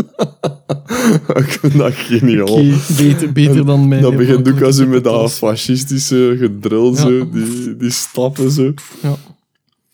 ik 1.43 1.57
vind 1.61 1.77
dat 1.77 1.93
geniaal. 1.93 2.63
Beter, 2.97 3.31
beter 3.31 3.65
dan 3.65 3.87
mijn... 3.87 4.01
Dat 4.01 4.15
begint 4.17 4.49
ook 4.49 4.61
als 4.61 4.77
je 4.77 4.85
met 4.85 5.03
dat 5.03 5.31
fascistische 5.31 6.35
gedrill, 6.39 6.89
Ja. 6.91 6.95
zo, 6.95 7.29
die, 7.29 7.77
die 7.77 7.91
stappen 7.91 8.51
zo. 8.51 8.73
Ja. 9.01 9.15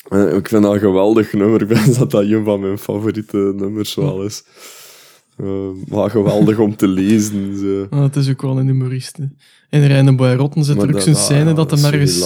En 0.10 0.36
ik 0.36 0.48
vind 0.48 0.64
dat 0.64 0.74
een 0.74 0.80
geweldig 0.80 1.34
nummer. 1.34 1.62
Ik 1.62 1.68
denk 1.68 1.96
dat 1.96 2.12
dat 2.12 2.22
een 2.22 2.44
van 2.44 2.60
mijn 2.60 2.78
favoriete 2.78 3.54
nummers 3.56 3.96
wel 3.96 4.24
is. 4.24 4.44
Eh, 5.38 5.45
maar 5.88 6.10
geweldig 6.10 6.57
om 6.57 6.76
te 6.76 6.88
lezen. 6.88 7.57
Zo. 7.57 7.88
Ah, 7.90 8.03
het 8.03 8.16
is 8.16 8.30
ook 8.30 8.41
wel 8.41 8.57
een 8.60 8.66
humorist. 8.68 9.18
hè. 9.18 9.24
In 9.70 9.86
Reine 9.86 10.16
Boy 10.16 10.34
Rotten 10.34 10.64
zit 10.64 10.82
er 10.82 10.95
ook 10.95 11.02
zo'n 11.02 11.16
scène 11.16 11.53
dat 11.53 11.72
is 11.72 11.84
ergens, 11.84 12.20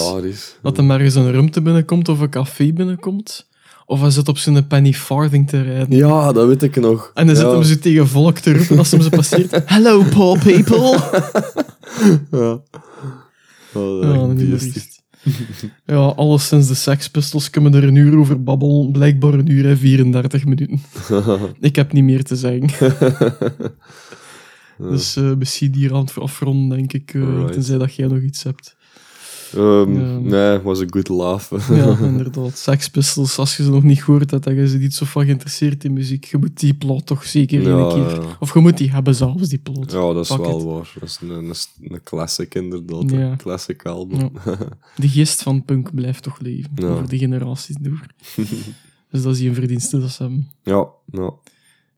dat 0.62 0.76
hem 0.76 0.90
ergens 0.90 1.14
een 1.14 1.32
ruimte 1.32 1.62
binnenkomt 1.62 2.08
of 2.08 2.20
een 2.20 2.30
café 2.30 2.72
binnenkomt. 2.72 3.48
Of 3.86 4.00
hij 4.00 4.10
zit 4.10 4.28
op 4.28 4.38
zijn 4.38 4.66
penny 4.66 4.92
farthing 4.92 5.48
te 5.48 5.62
rijden. 5.62 5.96
Ja, 5.96 6.32
dat 6.32 6.46
weet 6.46 6.62
ik 6.62 6.76
nog. 6.76 7.10
En 7.14 7.26
dan 7.26 7.36
zit 7.36 7.44
ja. 7.44 7.52
hem 7.52 7.62
zo 7.62 7.74
tegen 7.78 8.08
volk 8.08 8.38
te 8.38 8.52
roepen 8.56 8.78
als 8.78 8.90
hem 8.90 9.00
ze 9.02 9.10
passeert. 9.10 9.62
Hello, 9.74 10.02
poor 10.02 10.38
people! 10.38 10.98
Ja. 12.30 12.60
Oh, 13.72 14.00
dat 14.00 14.02
Ja, 14.02 14.26
is 14.34 14.40
humorist. 14.40 14.99
Ja, 15.86 15.96
alles 15.96 16.46
sinds 16.48 16.68
de 16.68 16.74
Sex 16.74 17.10
Pistols 17.10 17.50
kunnen 17.50 17.74
er 17.74 17.84
een 17.84 17.94
uur 17.94 18.18
over 18.18 18.42
babbelen. 18.42 18.92
Blijkbaar 18.92 19.32
een 19.32 19.50
uur 19.50 19.68
en 19.68 19.78
34 19.78 20.44
minuten. 20.44 20.80
Ik 21.60 21.76
heb 21.76 21.92
niet 21.92 22.04
meer 22.04 22.24
te 22.24 22.36
zeggen. 22.36 22.68
Dus 24.78 25.16
eh 25.16 25.32
misschien 25.34 25.74
hier 25.74 25.94
aan 25.94 26.00
het 26.04 26.18
afronden, 26.18 26.76
denk 26.78 26.92
ik. 26.92 27.14
eh, 27.14 27.22
Alright. 27.22 27.52
tenzij 27.52 27.78
dat 27.78 27.94
jij 27.94 28.06
nog 28.06 28.20
iets 28.20 28.42
hebt. 28.42 28.76
Ja. 29.52 29.84
Nee, 30.18 30.58
was 30.58 30.80
een 30.80 30.92
good 30.92 31.08
laugh. 31.08 31.68
Ja, 31.68 31.98
inderdaad. 32.08 32.58
Sex 32.58 32.88
Pistols, 32.88 33.38
als 33.38 33.56
je 33.56 33.62
ze 33.62 33.70
nog 33.70 33.82
niet 33.82 34.04
gehoord 34.04 34.30
hebt, 34.30 34.44
dan 34.44 34.54
je 34.54 34.68
ze 34.68 34.78
niet 34.78 34.94
zo 34.94 35.04
van 35.04 35.24
geïnteresseerd 35.24 35.84
in 35.84 35.92
muziek. 35.92 36.24
Je 36.24 36.36
moet 36.36 36.60
die 36.60 36.74
plot 36.74 37.06
toch 37.06 37.24
zeker 37.24 37.62
Ja, 37.62 37.68
een 37.68 37.88
keer... 37.94 38.36
Of 38.38 38.54
je 38.54 38.60
moet 38.60 38.76
die 38.78 38.90
hebben 38.90 39.14
zelfs, 39.14 39.48
die 39.48 39.58
plot. 39.58 39.92
Ja, 39.92 40.12
dat 40.12 40.24
is 40.24 40.28
Pak 40.28 40.38
wel 40.38 40.56
het. 40.56 40.64
waar. 40.66 40.92
Dat 40.94 41.08
is 41.08 41.18
een, 41.22 41.30
een, 41.30 41.54
een 41.80 42.02
classic 42.02 42.54
inderdaad. 42.54 43.10
Ja. 43.10 43.18
Een 43.18 43.36
classic 43.36 43.86
album. 43.86 44.30
De 44.96 45.08
geest 45.08 45.42
van 45.42 45.64
punk 45.64 45.94
blijft 45.94 46.22
toch 46.22 46.40
leven. 46.40 46.70
Over 46.84 47.08
de 47.08 47.18
generaties 47.18 47.76
door. 47.80 48.06
dus 49.10 49.22
dat 49.22 49.34
is 49.34 49.40
een 49.40 49.54
verdienste 49.54 50.00
dat 50.00 50.10
ze 50.10 50.22
hebben. 50.22 50.50
Ja, 50.62 50.88
ja. 51.12 51.32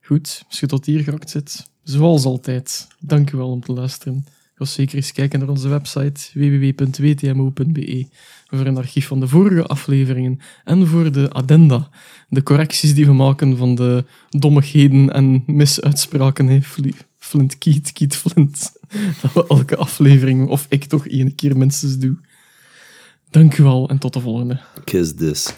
Goed, 0.00 0.44
als 0.48 0.60
je 0.60 0.66
tot 0.66 0.86
hier 0.86 1.00
geraakt 1.00 1.30
zit, 1.30 1.70
zoals 1.82 2.24
altijd, 2.24 2.88
dank 3.00 3.32
u 3.32 3.36
wel 3.36 3.50
om 3.50 3.60
te 3.60 3.72
luisteren. 3.72 4.26
Zeker 4.66 4.96
eens 4.96 5.12
kijken 5.12 5.38
naar 5.38 5.48
onze 5.48 5.68
website 5.68 6.20
www.wtmo.be 6.34 8.06
voor 8.46 8.66
een 8.66 8.76
archief 8.76 9.06
van 9.06 9.20
de 9.20 9.28
vorige 9.28 9.66
afleveringen 9.66 10.40
en 10.64 10.86
voor 10.86 11.12
de 11.12 11.30
addenda, 11.30 11.88
de 12.28 12.42
correcties 12.42 12.94
die 12.94 13.06
we 13.06 13.12
maken 13.12 13.56
van 13.56 13.74
de 13.74 14.04
dommigheden 14.30 15.12
en 15.12 15.42
misuitspraken. 15.46 16.62
Fli- 16.62 16.94
Flint 17.18 17.58
Kiet, 17.58 17.92
Kiet 17.92 18.16
Flint. 18.16 18.72
Elke 19.48 19.76
aflevering, 19.76 20.48
of 20.48 20.66
ik 20.68 20.84
toch 20.84 21.06
één 21.06 21.34
keer 21.34 21.56
minstens 21.56 21.98
doe. 21.98 22.16
Dank 23.30 23.58
u 23.58 23.62
wel 23.62 23.88
en 23.88 23.98
tot 23.98 24.12
de 24.12 24.20
volgende. 24.20 24.60
Kiss 24.84 25.14
this. 25.14 25.54